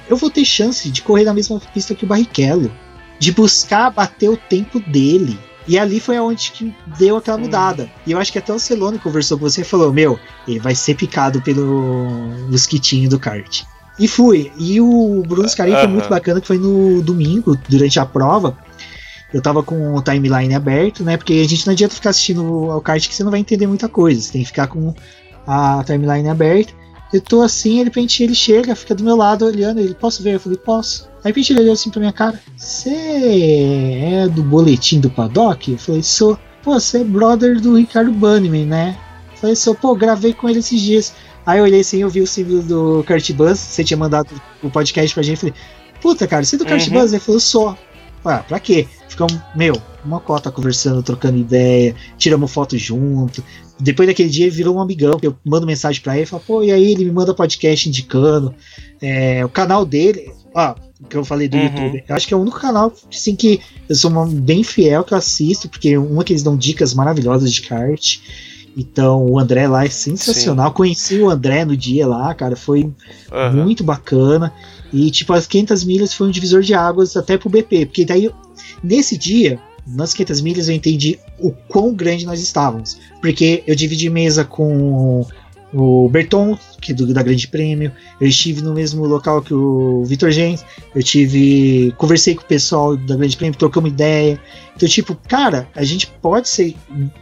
eu 0.09 0.17
vou 0.17 0.29
ter 0.29 0.45
chance 0.45 0.89
de 0.89 1.01
correr 1.01 1.23
na 1.23 1.33
mesma 1.33 1.59
pista 1.73 1.95
que 1.95 2.05
o 2.05 2.07
Barrichello. 2.07 2.71
De 3.19 3.31
buscar 3.31 3.89
bater 3.91 4.29
o 4.29 4.35
tempo 4.37 4.79
dele. 4.79 5.39
E 5.67 5.79
ali 5.79 5.99
foi 5.99 6.17
aonde 6.17 6.51
que 6.51 6.75
deu 6.99 7.17
aquela 7.17 7.37
Hum. 7.37 7.41
mudada. 7.41 7.89
E 8.05 8.11
eu 8.11 8.19
acho 8.19 8.31
que 8.31 8.37
até 8.37 8.53
o 8.53 8.59
Celone 8.59 8.99
conversou 8.99 9.37
com 9.39 9.49
você 9.49 9.61
e 9.61 9.63
falou: 9.63 9.91
Meu, 9.91 10.19
ele 10.47 10.59
vai 10.59 10.75
ser 10.75 10.95
picado 10.95 11.41
pelo 11.41 12.29
mosquitinho 12.51 13.09
do 13.09 13.17
kart. 13.19 13.63
E 13.97 14.07
fui. 14.07 14.51
E 14.59 14.79
o 14.81 15.23
Bruno 15.25 15.47
Scarin 15.47 15.71
foi 15.71 15.83
Aham. 15.85 15.93
muito 15.93 16.09
bacana, 16.09 16.41
que 16.41 16.47
foi 16.47 16.57
no 16.57 17.01
domingo, 17.01 17.57
durante 17.69 17.99
a 17.99 18.05
prova. 18.05 18.57
Eu 19.33 19.41
tava 19.41 19.63
com 19.63 19.95
o 19.95 20.01
timeline 20.01 20.53
aberto, 20.53 21.03
né? 21.03 21.17
Porque 21.17 21.33
a 21.33 21.47
gente 21.47 21.65
não 21.65 21.73
adianta 21.73 21.95
ficar 21.95 22.09
assistindo 22.11 22.69
ao 22.69 22.81
kart 22.81 23.07
que 23.07 23.15
você 23.15 23.23
não 23.23 23.31
vai 23.31 23.39
entender 23.39 23.65
muita 23.65 23.87
coisa. 23.89 24.21
Você 24.21 24.33
tem 24.33 24.41
que 24.41 24.47
ficar 24.47 24.67
com 24.67 24.93
a 25.47 25.83
timeline 25.85 26.29
aberta. 26.29 26.73
Eu 27.15 27.21
tô 27.21 27.41
assim, 27.41 27.77
de 27.77 27.83
repente 27.85 28.21
ele 28.23 28.35
chega, 28.35 28.75
fica 28.75 28.93
do 28.93 29.03
meu 29.03 29.15
lado 29.15 29.45
olhando. 29.45 29.79
Ele, 29.79 29.93
posso 29.93 30.21
ver? 30.21 30.35
Eu 30.35 30.39
falei, 30.39 30.57
posso. 30.57 31.07
Aí 31.23 31.23
de 31.23 31.27
repente 31.29 31.53
ele 31.53 31.61
olhou 31.61 31.73
assim 31.73 31.89
pra 31.89 31.99
minha 32.01 32.11
cara: 32.11 32.39
Você 32.57 32.89
é 32.89 34.27
do 34.27 34.43
boletim 34.43 34.99
do 34.99 35.09
paddock? 35.09 35.71
Eu 35.71 35.77
falei, 35.77 36.03
sou. 36.03 36.37
Pô, 36.61 36.73
você 36.77 37.01
é 37.01 37.03
brother 37.03 37.61
do 37.61 37.77
Ricardo 37.77 38.11
Banniman, 38.11 38.65
né? 38.65 38.97
Eu 39.31 39.37
falei, 39.37 39.55
sou, 39.55 39.75
pô, 39.75 39.95
gravei 39.95 40.33
com 40.33 40.49
ele 40.49 40.59
esses 40.59 40.81
dias. 40.81 41.13
Aí 41.45 41.59
eu 41.59 41.63
olhei 41.63 41.81
assim, 41.81 41.99
eu 41.99 42.09
vi 42.09 42.21
o 42.21 42.27
símbolo 42.27 42.63
do 42.63 43.03
Kurt 43.05 43.31
Buzz, 43.33 43.59
você 43.59 43.83
tinha 43.83 43.95
mandado 43.95 44.29
o 44.63 44.69
podcast 44.69 45.13
pra 45.13 45.21
gente, 45.21 45.35
eu 45.35 45.39
falei, 45.39 45.55
puta, 46.01 46.27
cara, 46.27 46.43
você 46.43 46.55
é 46.55 46.59
do 46.59 46.65
Kurt 46.65 46.87
Uhum. 46.87 46.93
Buzz? 46.93 47.13
Ele 47.13 47.21
falou, 47.21 47.39
sou. 47.39 47.77
Ah, 48.25 48.39
pra 48.39 48.59
quê? 48.59 48.87
Ficamos, 49.07 49.37
meu, 49.55 49.79
uma 50.03 50.19
cota 50.19 50.51
conversando, 50.51 51.03
trocando 51.03 51.37
ideia, 51.37 51.95
tiramos 52.17 52.51
foto 52.51 52.77
junto. 52.77 53.43
Depois 53.79 54.07
daquele 54.07 54.29
dia 54.29 54.45
ele 54.45 54.55
virou 54.55 54.75
um 54.75 54.81
amigão. 54.81 55.17
Eu 55.21 55.35
mando 55.45 55.67
mensagem 55.67 56.01
pra 56.01 56.15
ele 56.15 56.23
e 56.23 56.27
falo, 56.27 56.43
pô, 56.45 56.63
e 56.63 56.71
aí 56.71 56.91
ele 56.91 57.05
me 57.05 57.11
manda 57.11 57.33
podcast 57.33 57.87
indicando. 57.87 58.53
É, 59.01 59.45
o 59.45 59.49
canal 59.49 59.85
dele, 59.85 60.31
ó, 60.53 60.75
que 61.09 61.15
eu 61.15 61.23
falei 61.25 61.47
do 61.47 61.55
Uhum. 61.57 61.63
YouTube, 61.65 62.03
eu 62.07 62.15
acho 62.15 62.27
que 62.27 62.33
é 62.33 62.37
o 62.37 62.41
único 62.41 62.59
canal 62.59 62.91
assim 63.09 63.35
que 63.35 63.59
eu 63.87 63.95
sou 63.95 64.09
uma- 64.09 64.25
bem 64.25 64.63
fiel 64.63 65.03
que 65.03 65.13
eu 65.13 65.17
assisto, 65.17 65.69
porque 65.69 65.97
uma 65.97 66.23
que 66.23 66.33
eles 66.33 66.41
dão 66.43 66.57
dicas 66.57 66.93
maravilhosas 66.93 67.53
de 67.53 67.61
kart. 67.61 68.17
Então 68.75 69.25
o 69.25 69.39
André 69.39 69.67
lá 69.67 69.85
é 69.85 69.89
sensacional. 69.89 70.71
Conheci 70.73 71.19
o 71.19 71.29
André 71.29 71.63
no 71.63 71.77
dia 71.77 72.05
lá, 72.05 72.33
cara, 72.33 72.55
foi 72.55 72.91
Aham. 73.31 73.63
muito 73.63 73.83
bacana. 73.83 74.51
E, 74.91 75.09
tipo, 75.11 75.33
as 75.33 75.47
500 75.47 75.83
milhas 75.83 76.13
foi 76.13 76.27
um 76.27 76.31
divisor 76.31 76.61
de 76.61 76.73
águas 76.73 77.15
até 77.15 77.37
pro 77.37 77.49
BP. 77.49 77.85
Porque 77.87 78.05
daí, 78.05 78.29
nesse 78.83 79.17
dia, 79.17 79.59
nas 79.87 80.13
500 80.13 80.41
milhas, 80.41 80.67
eu 80.69 80.75
entendi 80.75 81.19
o 81.39 81.51
quão 81.51 81.93
grande 81.93 82.25
nós 82.25 82.41
estávamos. 82.41 82.97
Porque 83.21 83.63
eu 83.65 83.75
dividi 83.75 84.09
mesa 84.09 84.43
com 84.43 85.25
o 85.73 86.09
Berton, 86.09 86.57
que 86.81 86.91
é 86.91 86.95
do, 86.95 87.13
da 87.13 87.21
Grande 87.21 87.47
Prêmio. 87.47 87.91
Eu 88.19 88.27
estive 88.27 88.61
no 88.61 88.73
mesmo 88.73 89.05
local 89.05 89.41
que 89.41 89.53
o 89.53 90.03
Vitor 90.05 90.31
Gens. 90.31 90.63
Eu 90.93 91.03
tive. 91.03 91.93
Conversei 91.97 92.35
com 92.35 92.41
o 92.41 92.45
pessoal 92.45 92.95
da 92.95 93.15
Grande 93.15 93.35
Prêmio, 93.35 93.57
trocamos 93.57 93.91
ideia. 93.91 94.39
Então, 94.75 94.87
tipo, 94.87 95.15
cara, 95.27 95.67
a 95.75 95.83
gente 95.83 96.07
pode 96.21 96.47
ser 96.47 96.75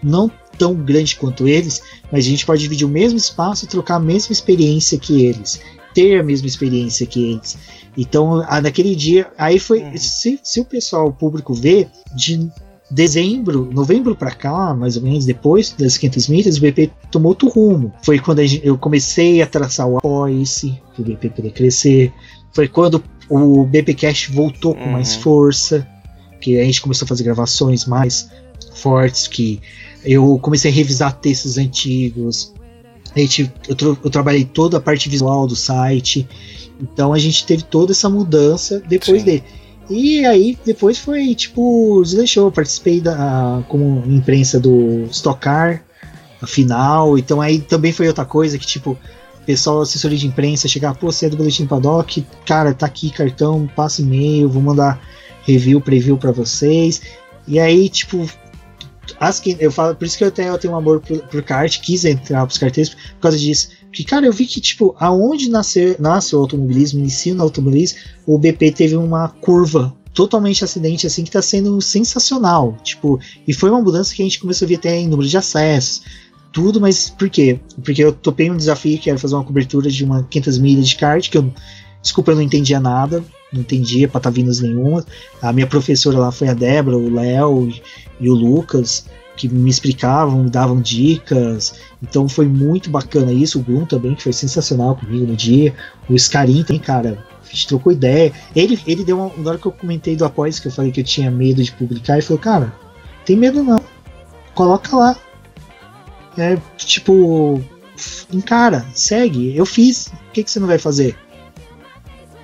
não 0.03 0.31
tão 0.57 0.73
grande 0.75 1.15
quanto 1.15 1.47
eles, 1.47 1.81
mas 2.11 2.25
a 2.25 2.29
gente 2.29 2.45
pode 2.45 2.61
dividir 2.61 2.85
o 2.85 2.89
mesmo 2.89 3.17
espaço 3.17 3.65
e 3.65 3.67
trocar 3.67 3.95
a 3.95 3.99
mesma 3.99 4.31
experiência 4.33 4.97
que 4.97 5.23
eles. 5.25 5.59
Ter 5.93 6.19
a 6.19 6.23
mesma 6.23 6.47
experiência 6.47 7.05
que 7.05 7.23
eles. 7.33 7.57
Então, 7.97 8.41
a- 8.47 8.59
naquele 8.61 8.95
dia, 8.95 9.27
aí 9.37 9.59
foi. 9.59 9.83
Se, 9.97 10.39
se 10.43 10.59
o 10.59 10.65
pessoal, 10.65 11.07
o 11.07 11.13
público 11.13 11.53
vê, 11.53 11.87
de 12.15 12.49
dezembro, 12.89 13.69
novembro 13.73 14.15
pra 14.15 14.31
cá, 14.31 14.73
mais 14.73 14.97
ou 14.97 15.03
menos, 15.03 15.25
depois 15.25 15.71
das 15.77 15.97
500 15.97 16.27
milhas, 16.27 16.57
o 16.57 16.61
BP 16.61 16.91
tomou 17.11 17.29
outro 17.29 17.47
rumo. 17.49 17.91
Foi 18.03 18.19
quando 18.19 18.39
eu 18.41 18.77
comecei 18.77 19.41
a 19.41 19.47
traçar 19.47 19.87
o 19.87 19.97
apoio-se, 19.97 20.79
para 20.93 21.01
o 21.01 21.05
BP 21.05 21.29
poder 21.29 21.51
crescer. 21.51 22.11
Foi 22.51 22.67
quando 22.67 23.03
o 23.29 23.63
BP 23.65 23.93
Cash 23.95 24.29
voltou 24.31 24.75
com 24.75 24.89
mais 24.89 25.15
Uhum. 25.15 25.21
força, 25.21 25.87
que 26.39 26.59
a 26.59 26.63
gente 26.63 26.81
começou 26.81 27.05
a 27.05 27.07
fazer 27.07 27.23
gravações 27.23 27.85
mais 27.85 28.29
fortes, 28.75 29.27
que 29.27 29.59
eu 30.05 30.37
comecei 30.41 30.71
a 30.71 30.73
revisar 30.73 31.13
textos 31.19 31.57
antigos. 31.57 32.53
A 33.15 33.19
gente, 33.19 33.51
eu, 33.67 33.75
tro- 33.75 33.97
eu 34.03 34.09
trabalhei 34.09 34.43
toda 34.43 34.77
a 34.77 34.81
parte 34.81 35.07
visual 35.09 35.45
do 35.47 35.55
site. 35.55 36.27
Então 36.81 37.13
a 37.13 37.19
gente 37.19 37.45
teve 37.45 37.63
toda 37.63 37.91
essa 37.91 38.09
mudança 38.09 38.81
depois 38.87 39.19
Sim. 39.21 39.25
dele. 39.25 39.43
E 39.89 40.25
aí 40.25 40.57
depois 40.65 40.97
foi 40.97 41.35
tipo 41.35 42.01
desleixou, 42.03 42.51
participei 42.51 43.01
da 43.01 43.63
como 43.67 44.03
imprensa 44.07 44.59
do 44.59 45.03
Stock 45.11 45.39
Car, 45.41 45.83
a 46.41 46.47
final, 46.47 47.17
então 47.17 47.39
aí 47.41 47.59
também 47.59 47.91
foi 47.91 48.07
outra 48.07 48.25
coisa 48.25 48.57
que 48.57 48.65
tipo 48.65 48.97
pessoal 49.45 49.81
assessoria 49.81 50.17
de 50.17 50.25
imprensa 50.25 50.69
chegar, 50.69 50.95
pô, 50.95 51.11
você 51.11 51.25
é 51.25 51.29
do 51.29 51.35
boletim 51.35 51.65
paddock, 51.65 52.25
cara, 52.45 52.73
tá 52.73 52.85
aqui 52.85 53.09
cartão, 53.11 53.69
passa 53.75 54.01
e-mail, 54.01 54.47
vou 54.49 54.61
mandar 54.61 55.01
review, 55.45 55.81
preview 55.81 56.17
pra 56.17 56.31
vocês. 56.31 57.01
E 57.45 57.59
aí 57.59 57.89
tipo 57.89 58.25
as 59.19 59.39
que 59.39 59.55
eu 59.59 59.71
falo, 59.71 59.95
por 59.95 60.05
isso 60.05 60.17
que 60.17 60.23
eu 60.23 60.31
tenho, 60.31 60.49
eu 60.49 60.57
tenho 60.57 60.73
um 60.73 60.77
amor 60.77 61.01
pro, 61.01 61.19
pro 61.19 61.43
kart, 61.43 61.79
quis 61.81 62.05
entrar 62.05 62.45
pros 62.45 62.57
carteiros 62.57 62.93
por 62.93 63.21
causa 63.21 63.37
disso. 63.37 63.69
Porque, 63.85 64.03
cara, 64.03 64.25
eu 64.25 64.33
vi 64.33 64.45
que, 64.45 64.59
tipo, 64.59 64.95
aonde 64.99 65.49
nasceu, 65.49 65.95
nasce 65.99 66.35
o 66.35 66.39
automobilismo, 66.39 66.99
inicia 66.99 67.33
no 67.33 67.43
automobilismo, 67.43 67.99
o 68.25 68.37
BP 68.37 68.71
teve 68.71 68.95
uma 68.95 69.29
curva 69.29 69.95
totalmente 70.13 70.63
acidente, 70.63 71.07
assim, 71.07 71.23
que 71.23 71.31
tá 71.31 71.41
sendo 71.41 71.79
sensacional. 71.81 72.77
Tipo, 72.83 73.19
e 73.47 73.53
foi 73.53 73.69
uma 73.69 73.81
mudança 73.81 74.13
que 74.13 74.21
a 74.21 74.25
gente 74.25 74.39
começou 74.39 74.65
a 74.65 74.69
ver 74.69 74.75
até 74.75 74.97
em 74.97 75.07
número 75.07 75.27
de 75.27 75.37
acessos, 75.37 76.03
tudo, 76.51 76.79
mas 76.79 77.09
por 77.09 77.29
quê? 77.29 77.59
Porque 77.83 78.03
eu 78.03 78.13
topei 78.13 78.49
um 78.49 78.57
desafio 78.57 78.99
que 78.99 79.09
era 79.09 79.17
fazer 79.17 79.33
uma 79.35 79.43
cobertura 79.43 79.89
de 79.89 80.03
uma 80.03 80.23
500 80.23 80.57
milhas 80.59 80.87
de 80.87 80.95
kart, 80.95 81.29
que 81.29 81.37
eu, 81.37 81.51
desculpa, 82.01 82.31
eu 82.31 82.35
não 82.35 82.43
entendia 82.43 82.79
nada, 82.79 83.23
não 83.53 83.61
entendia 83.61 84.07
patavinas 84.07 84.59
nenhuma. 84.59 85.05
A 85.41 85.53
minha 85.53 85.67
professora 85.67 86.17
lá 86.17 86.31
foi 86.31 86.47
a 86.49 86.53
Débora, 86.53 86.97
o 86.97 87.13
Léo 87.13 87.71
e, 88.19 88.29
o 88.29 88.33
Lucas, 88.33 89.05
que 89.35 89.47
me 89.47 89.69
explicavam, 89.69 90.43
me 90.43 90.49
davam 90.49 90.81
dicas. 90.81 91.75
Então 92.01 92.27
foi 92.27 92.47
muito 92.47 92.89
bacana 92.89 93.31
isso. 93.31 93.59
O 93.59 93.63
Grum 93.63 93.85
também, 93.85 94.15
que 94.15 94.23
foi 94.23 94.33
sensacional 94.33 94.95
comigo 94.95 95.25
no 95.25 95.35
dia. 95.35 95.73
O 96.09 96.17
Scarim 96.17 96.63
também, 96.63 96.81
cara, 96.81 97.25
a 97.41 97.45
gente 97.45 97.67
trocou 97.67 97.91
ideia. 97.91 98.33
Ele, 98.55 98.79
ele 98.87 99.03
deu 99.03 99.17
uma. 99.17 99.31
Na 99.37 99.51
hora 99.51 99.59
que 99.59 99.65
eu 99.65 99.71
comentei 99.71 100.15
do 100.15 100.25
Após, 100.25 100.59
que 100.59 100.67
eu 100.67 100.71
falei 100.71 100.91
que 100.91 101.01
eu 101.01 101.05
tinha 101.05 101.29
medo 101.29 101.63
de 101.63 101.71
publicar, 101.71 102.13
ele 102.13 102.21
falou, 102.21 102.41
cara, 102.41 102.73
tem 103.25 103.35
medo 103.35 103.63
não. 103.63 103.81
Coloca 104.55 104.95
lá. 104.95 105.15
É 106.37 106.57
tipo. 106.77 107.61
Encara, 108.31 108.85
segue. 108.93 109.55
Eu 109.55 109.65
fiz. 109.65 110.07
O 110.07 110.31
que, 110.33 110.43
que 110.43 110.49
você 110.49 110.59
não 110.59 110.67
vai 110.67 110.79
fazer? 110.79 111.15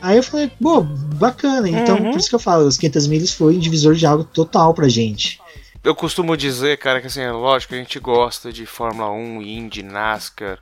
Aí 0.02 0.18
eu 0.18 0.24
falei, 0.24 0.52
pô, 0.62 0.82
bacana. 0.82 1.70
Então, 1.70 1.98
Uhum. 1.98 2.12
por 2.12 2.20
isso 2.20 2.30
que 2.30 2.36
eu 2.36 2.40
falo, 2.40 2.66
os 2.66 2.78
500 2.78 3.08
milhas 3.08 3.34
foi 3.34 3.56
um 3.56 3.60
divisor 3.60 3.94
de 3.96 4.06
água 4.06 4.28
total 4.34 4.74
pra 4.74 4.88
gente. 4.88 5.40
Eu 5.84 5.96
costumo 5.96 6.36
dizer, 6.36 6.78
cara, 6.78 7.00
que 7.00 7.08
assim, 7.08 7.22
é 7.22 7.32
lógico, 7.32 7.74
a 7.74 7.78
gente 7.78 8.00
gosta 8.00 8.52
de 8.52 8.66
Fórmula 8.66 9.10
1, 9.12 9.42
Indy, 9.42 9.82
NASCAR, 9.82 10.60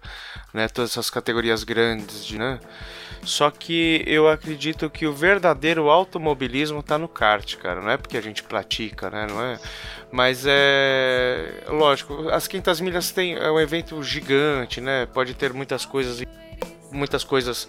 né, 0.53 0.67
todas 0.67 0.91
essas 0.91 1.09
categorias 1.09 1.63
grandes, 1.63 2.23
de, 2.23 2.37
né? 2.37 2.59
Só 3.23 3.49
que 3.49 4.03
eu 4.05 4.29
acredito 4.29 4.89
que 4.91 5.07
o 5.07 5.11
verdadeiro 5.13 5.89
automobilismo 5.89 6.83
tá 6.83 6.97
no 6.99 7.07
kart, 7.07 7.55
cara. 7.57 7.81
Não 7.81 7.89
é 7.89 7.97
porque 7.97 8.15
a 8.15 8.21
gente 8.21 8.43
pratica, 8.43 9.09
né? 9.09 9.25
Não 9.27 9.41
é. 9.43 9.59
Mas 10.11 10.45
é. 10.47 11.63
Lógico, 11.67 12.29
as 12.29 12.47
500 12.47 12.79
milhas 12.79 13.11
tem, 13.11 13.33
é 13.35 13.51
um 13.51 13.59
evento 13.59 14.01
gigante, 14.03 14.79
né? 14.79 15.07
Pode 15.07 15.33
ter 15.33 15.51
muitas 15.51 15.83
coisas, 15.83 16.23
muitas 16.91 17.23
coisas 17.23 17.67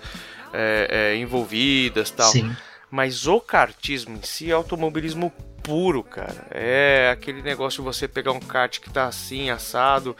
é, 0.53 1.12
é, 1.12 1.16
envolvidas 1.16 2.11
tal. 2.11 2.31
Sim. 2.31 2.55
Mas 2.91 3.27
o 3.27 3.41
kartismo 3.41 4.16
em 4.16 4.23
si 4.23 4.51
é 4.51 4.55
automobilismo 4.55 5.33
puro, 5.62 6.03
cara. 6.03 6.47
É 6.51 7.11
aquele 7.12 7.43
negócio 7.43 7.83
de 7.83 7.87
você 7.87 8.09
pegar 8.09 8.33
um 8.33 8.41
kart 8.41 8.81
que 8.81 8.89
tá 8.89 9.07
assim, 9.07 9.51
assado, 9.51 10.16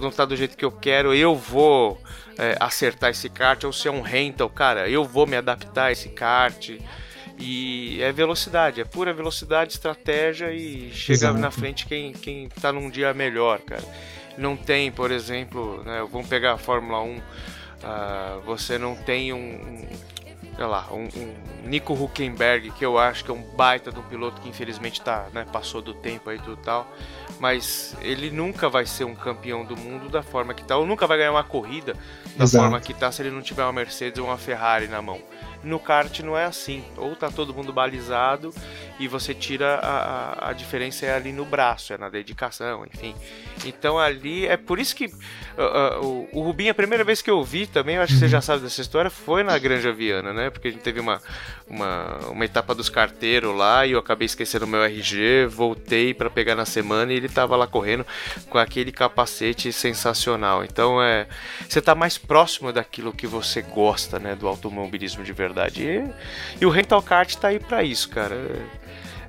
não 0.00 0.10
tá 0.10 0.24
do 0.24 0.34
jeito 0.34 0.56
que 0.56 0.64
eu 0.64 0.72
quero, 0.72 1.14
eu 1.14 1.36
vou 1.36 2.00
é, 2.38 2.56
acertar 2.58 3.10
esse 3.10 3.28
kart, 3.28 3.62
ou 3.64 3.72
se 3.72 3.86
é 3.86 3.90
um 3.90 4.00
rental, 4.00 4.48
cara, 4.48 4.88
eu 4.88 5.04
vou 5.04 5.26
me 5.26 5.36
adaptar 5.36 5.86
a 5.86 5.92
esse 5.92 6.08
kart. 6.08 6.70
E 7.40 8.02
é 8.02 8.10
velocidade, 8.10 8.80
é 8.80 8.84
pura 8.84 9.12
velocidade, 9.12 9.72
estratégia 9.72 10.50
e 10.52 10.90
chega 10.90 11.12
Exato. 11.12 11.38
na 11.38 11.52
frente 11.52 11.86
quem, 11.86 12.12
quem 12.12 12.48
tá 12.48 12.72
num 12.72 12.90
dia 12.90 13.14
melhor, 13.14 13.60
cara. 13.60 13.84
Não 14.36 14.56
tem, 14.56 14.90
por 14.90 15.12
exemplo, 15.12 15.82
né, 15.84 16.04
vamos 16.10 16.26
pegar 16.26 16.54
a 16.54 16.58
Fórmula 16.58 17.00
1, 17.00 17.20
ah, 17.82 18.38
você 18.44 18.78
não 18.78 18.96
tem 18.96 19.32
um, 19.32 19.38
um 19.38 19.88
sei 20.58 20.66
lá, 20.66 20.88
um, 20.90 21.04
um 21.04 21.34
Nico 21.68 21.92
Huckenberg, 21.92 22.72
que 22.72 22.84
eu 22.84 22.98
acho 22.98 23.24
que 23.24 23.30
é 23.30 23.34
um 23.34 23.40
baita 23.40 23.92
de 23.92 23.98
um 24.00 24.02
piloto 24.02 24.40
que 24.40 24.48
infelizmente 24.48 25.00
tá, 25.00 25.28
né, 25.32 25.46
passou 25.52 25.80
do 25.80 25.94
tempo 25.94 26.28
aí 26.28 26.36
e 26.36 26.40
tudo 26.40 26.56
tal, 26.56 26.90
mas 27.38 27.96
ele 28.02 28.28
nunca 28.28 28.68
vai 28.68 28.84
ser 28.84 29.04
um 29.04 29.14
campeão 29.14 29.64
do 29.64 29.76
mundo 29.76 30.08
da 30.08 30.20
forma 30.20 30.52
que 30.52 30.64
tá, 30.64 30.76
ou 30.76 30.84
nunca 30.84 31.06
vai 31.06 31.18
ganhar 31.18 31.30
uma 31.30 31.44
corrida 31.44 31.94
da 32.36 32.42
Exato. 32.42 32.64
forma 32.64 32.80
que 32.80 32.92
tá 32.92 33.12
se 33.12 33.22
ele 33.22 33.30
não 33.30 33.40
tiver 33.40 33.62
uma 33.62 33.72
Mercedes 33.72 34.18
ou 34.18 34.26
uma 34.26 34.36
Ferrari 34.36 34.88
na 34.88 35.00
mão. 35.00 35.20
No 35.62 35.78
kart 35.80 36.20
não 36.20 36.36
é 36.36 36.44
assim, 36.44 36.84
ou 36.96 37.16
tá 37.16 37.30
todo 37.30 37.52
mundo 37.52 37.72
balizado 37.72 38.54
e 38.98 39.08
você 39.08 39.34
tira 39.34 39.76
a, 39.76 40.46
a, 40.46 40.50
a 40.50 40.52
diferença 40.52 41.06
é 41.06 41.14
ali 41.14 41.32
no 41.32 41.44
braço, 41.44 41.92
é 41.92 41.98
na 41.98 42.08
dedicação, 42.08 42.84
enfim. 42.86 43.14
Então 43.64 43.98
ali 43.98 44.46
é 44.46 44.56
por 44.56 44.78
isso 44.78 44.94
que 44.94 45.06
uh, 45.06 46.00
uh, 46.00 46.06
o, 46.06 46.28
o 46.32 46.42
Rubinho, 46.42 46.70
a 46.70 46.74
primeira 46.74 47.04
vez 47.04 47.22
que 47.22 47.30
eu 47.30 47.42
vi 47.42 47.66
também, 47.66 47.96
eu 47.96 48.02
acho 48.02 48.14
que 48.14 48.18
você 48.20 48.28
já 48.28 48.40
sabe 48.40 48.62
dessa 48.62 48.80
história, 48.80 49.10
foi 49.10 49.42
na 49.42 49.58
Granja 49.58 49.92
Viana, 49.92 50.32
né? 50.32 50.50
Porque 50.50 50.68
a 50.68 50.70
gente 50.70 50.82
teve 50.82 51.00
uma, 51.00 51.20
uma, 51.68 52.16
uma 52.30 52.44
etapa 52.44 52.74
dos 52.74 52.88
carteiros 52.88 53.54
lá 53.54 53.86
e 53.86 53.92
eu 53.92 53.98
acabei 53.98 54.26
esquecendo 54.26 54.64
o 54.64 54.68
meu 54.68 54.82
RG, 54.82 55.46
voltei 55.46 56.14
para 56.14 56.30
pegar 56.30 56.54
na 56.54 56.64
semana 56.64 57.12
e 57.12 57.16
ele 57.16 57.28
tava 57.28 57.56
lá 57.56 57.66
correndo 57.66 58.06
com 58.48 58.58
aquele 58.58 58.90
capacete 58.90 59.72
sensacional. 59.72 60.64
Então 60.64 61.02
é. 61.02 61.26
Você 61.68 61.82
tá 61.82 61.94
mais 61.94 62.16
próximo 62.16 62.72
daquilo 62.72 63.12
que 63.12 63.26
você 63.26 63.62
gosta, 63.62 64.18
né? 64.18 64.34
Do 64.34 64.48
automobilismo 64.48 65.22
de 65.22 65.32
verdade. 65.32 65.82
E, 65.84 66.04
e 66.60 66.66
o 66.66 66.70
rental 66.70 67.02
kart 67.02 67.34
tá 67.34 67.48
aí 67.48 67.58
para 67.58 67.82
isso, 67.82 68.08
cara. 68.08 68.34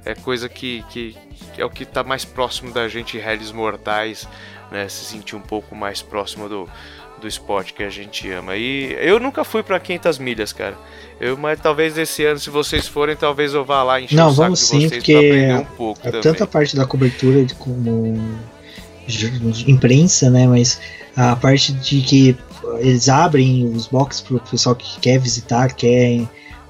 É, 0.05 0.11
é 0.11 0.15
coisa 0.15 0.47
que, 0.47 0.83
que, 0.89 1.17
que 1.53 1.61
é 1.61 1.65
o 1.65 1.69
que 1.69 1.85
tá 1.85 2.03
mais 2.03 2.23
próximo 2.23 2.71
da 2.71 2.87
gente, 2.87 3.17
réis 3.17 3.51
mortais, 3.51 4.27
né? 4.71 4.87
Se 4.87 5.03
sentir 5.05 5.35
um 5.35 5.41
pouco 5.41 5.75
mais 5.75 6.01
próximo 6.01 6.47
do, 6.47 6.69
do 7.19 7.27
esporte 7.27 7.73
que 7.73 7.83
a 7.83 7.89
gente 7.89 8.29
ama. 8.31 8.55
E 8.55 8.93
eu 8.99 9.19
nunca 9.19 9.43
fui 9.43 9.61
para 9.61 9.79
500 9.79 10.17
milhas, 10.19 10.53
cara. 10.53 10.75
Eu, 11.19 11.37
mas 11.37 11.59
talvez 11.59 11.97
esse 11.97 12.23
ano, 12.25 12.39
se 12.39 12.49
vocês 12.49 12.87
forem, 12.87 13.15
talvez 13.15 13.53
eu 13.53 13.65
vá 13.65 13.83
lá 13.83 13.99
encher 14.01 14.15
Não, 14.15 14.27
o 14.27 14.29
saco 14.29 14.41
vamos 14.43 14.59
sim, 14.61 14.89
porque 14.89 15.51
um 15.53 15.65
pouco 15.75 15.99
É 16.01 16.05
também. 16.05 16.21
tanto 16.21 16.43
a 16.43 16.47
parte 16.47 16.75
da 16.75 16.85
cobertura 16.85 17.43
de 17.45 17.53
como 17.55 18.17
imprensa, 19.67 20.29
né? 20.29 20.47
Mas 20.47 20.79
a 21.15 21.35
parte 21.35 21.73
de 21.73 22.01
que 22.01 22.37
eles 22.79 23.09
abrem 23.09 23.65
os 23.65 23.87
boxes 23.87 24.21
para 24.21 24.37
o 24.37 24.39
pessoal 24.39 24.75
que 24.75 24.99
quer 24.99 25.19
visitar, 25.19 25.73
quer 25.73 26.21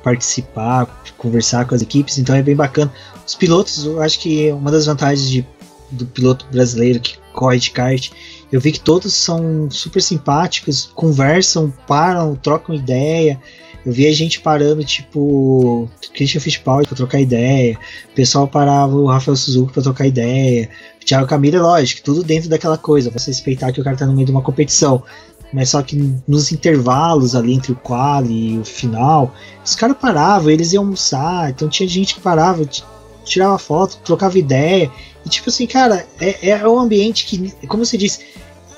participar, 0.03 0.85
conversar 1.17 1.65
com 1.65 1.75
as 1.75 1.81
equipes, 1.81 2.17
então 2.17 2.33
é 2.35 2.41
bem 2.41 2.55
bacana. 2.55 2.91
Os 3.27 3.35
pilotos, 3.35 3.85
eu 3.85 4.01
acho 4.01 4.19
que 4.19 4.51
uma 4.51 4.71
das 4.71 4.85
vantagens 4.85 5.29
de, 5.29 5.45
do 5.91 6.05
piloto 6.05 6.45
brasileiro 6.51 6.99
que 6.99 7.17
corre 7.33 7.57
de 7.57 7.71
kart, 7.71 8.11
eu 8.51 8.59
vi 8.59 8.71
que 8.71 8.79
todos 8.79 9.13
são 9.13 9.69
super 9.69 10.01
simpáticos, 10.01 10.91
conversam, 10.95 11.73
param, 11.87 12.35
trocam 12.35 12.75
ideia. 12.75 13.39
Eu 13.85 13.93
vi 13.93 14.07
a 14.07 14.13
gente 14.13 14.41
parando, 14.41 14.83
tipo, 14.83 15.89
Christian 16.13 16.41
Fittipaldi 16.41 16.87
pra 16.87 16.97
trocar 16.97 17.19
ideia. 17.19 17.77
O 18.11 18.15
pessoal 18.15 18.47
parava 18.47 18.95
o 18.95 19.05
Rafael 19.05 19.37
Suzuki 19.37 19.71
pra 19.71 19.81
trocar 19.81 20.05
ideia. 20.05 20.69
O 21.01 21.05
Thiago 21.05 21.27
Camilo, 21.27 21.61
lógico, 21.61 22.01
tudo 22.03 22.23
dentro 22.23 22.49
daquela 22.49 22.77
coisa. 22.77 23.09
Você 23.11 23.31
respeitar 23.31 23.71
que 23.71 23.79
o 23.79 23.83
cara 23.83 23.95
tá 23.95 24.05
no 24.05 24.13
meio 24.13 24.25
de 24.25 24.31
uma 24.31 24.41
competição. 24.41 25.03
Mas 25.53 25.69
só 25.69 25.81
que 25.81 25.95
nos 26.27 26.51
intervalos 26.51 27.35
ali 27.35 27.53
entre 27.53 27.71
o 27.71 27.75
quali 27.75 28.53
e 28.53 28.59
o 28.59 28.65
final, 28.65 29.33
os 29.65 29.75
caras 29.75 29.97
paravam, 29.97 30.49
eles 30.49 30.73
iam 30.73 30.83
almoçar. 30.83 31.49
Então 31.49 31.69
tinha 31.69 31.87
gente 31.87 32.15
que 32.15 32.21
parava, 32.21 32.67
tirava 33.23 33.57
foto, 33.57 33.97
trocava 34.03 34.37
ideia. 34.37 34.91
E 35.25 35.29
tipo 35.29 35.49
assim, 35.49 35.67
cara, 35.67 36.07
é, 36.19 36.49
é 36.49 36.67
um 36.67 36.79
ambiente 36.79 37.25
que, 37.25 37.51
como 37.67 37.85
você 37.85 37.97
disse, 37.97 38.25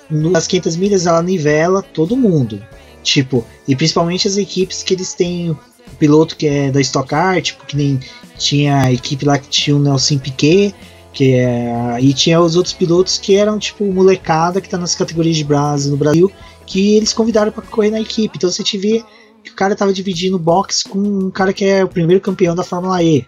nas 0.09 0.47
500 0.47 0.75
milhas 0.75 1.05
ela 1.05 1.21
nivela 1.21 1.81
todo 1.81 2.17
mundo. 2.17 2.63
Tipo, 3.03 3.45
e 3.67 3.75
principalmente 3.75 4.27
as 4.27 4.37
equipes 4.37 4.83
que 4.83 4.93
eles 4.93 5.13
têm 5.13 5.51
o 5.51 5.59
piloto 5.97 6.35
que 6.35 6.47
é 6.47 6.71
da 6.71 6.81
Stock 6.81 7.09
Car, 7.09 7.41
tipo, 7.41 7.65
que 7.65 7.75
nem 7.75 7.99
tinha 8.37 8.83
a 8.83 8.91
equipe 8.91 9.25
lá 9.25 9.37
que 9.37 9.49
tinha 9.49 9.75
o 9.75 9.79
Nelson 9.79 10.17
Piquet, 10.17 10.73
que 11.13 11.33
é, 11.33 11.97
e 11.99 12.13
tinha 12.13 12.39
os 12.39 12.55
outros 12.55 12.73
pilotos 12.73 13.17
que 13.17 13.35
eram 13.35 13.59
tipo 13.59 13.83
molecada 13.85 14.61
que 14.61 14.69
tá 14.69 14.77
nas 14.77 14.95
categorias 14.95 15.35
de 15.35 15.43
brasa 15.43 15.89
no 15.89 15.97
Brasil, 15.97 16.31
que 16.65 16.95
eles 16.95 17.13
convidaram 17.13 17.51
para 17.51 17.63
correr 17.63 17.91
na 17.91 17.99
equipe. 17.99 18.37
Então 18.37 18.49
você 18.49 18.63
te 18.63 18.77
vê 18.77 19.03
que 19.43 19.51
o 19.51 19.55
cara 19.55 19.75
tava 19.75 19.91
dividindo 19.91 20.39
box 20.39 20.83
com 20.83 20.99
um 20.99 21.31
cara 21.31 21.51
que 21.51 21.65
é 21.65 21.83
o 21.83 21.87
primeiro 21.87 22.21
campeão 22.21 22.55
da 22.55 22.63
Fórmula 22.63 23.01
E. 23.03 23.25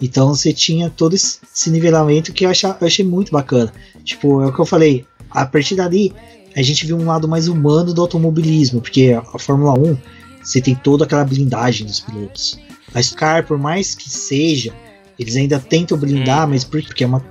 Então 0.00 0.28
você 0.34 0.52
tinha 0.52 0.90
todo 0.90 1.14
esse 1.14 1.70
nivelamento 1.70 2.32
que 2.32 2.44
eu, 2.44 2.50
achava, 2.50 2.78
eu 2.80 2.86
achei 2.86 3.04
muito 3.04 3.30
bacana. 3.32 3.72
Tipo, 4.04 4.42
é 4.42 4.46
o 4.46 4.52
que 4.52 4.60
eu 4.60 4.66
falei, 4.66 5.06
a 5.30 5.46
partir 5.46 5.76
dali 5.76 6.12
a 6.56 6.62
gente 6.62 6.86
viu 6.86 6.96
um 6.96 7.06
lado 7.06 7.26
mais 7.26 7.48
humano 7.48 7.92
do 7.92 8.00
automobilismo, 8.00 8.80
porque 8.80 9.12
a 9.12 9.38
Fórmula 9.38 9.72
1 9.78 9.96
você 10.42 10.60
tem 10.60 10.74
toda 10.74 11.04
aquela 11.04 11.24
blindagem 11.24 11.86
dos 11.86 12.00
pilotos. 12.00 12.58
A 12.94 13.02
Scar, 13.02 13.46
por 13.46 13.58
mais 13.58 13.94
que 13.94 14.08
seja, 14.10 14.72
eles 15.18 15.36
ainda 15.36 15.58
tentam 15.58 15.96
blindar, 15.98 16.46
mas 16.48 16.62
por- 16.64 16.82
porque 16.84 17.02
é 17.02 17.06
uma, 17.06 17.24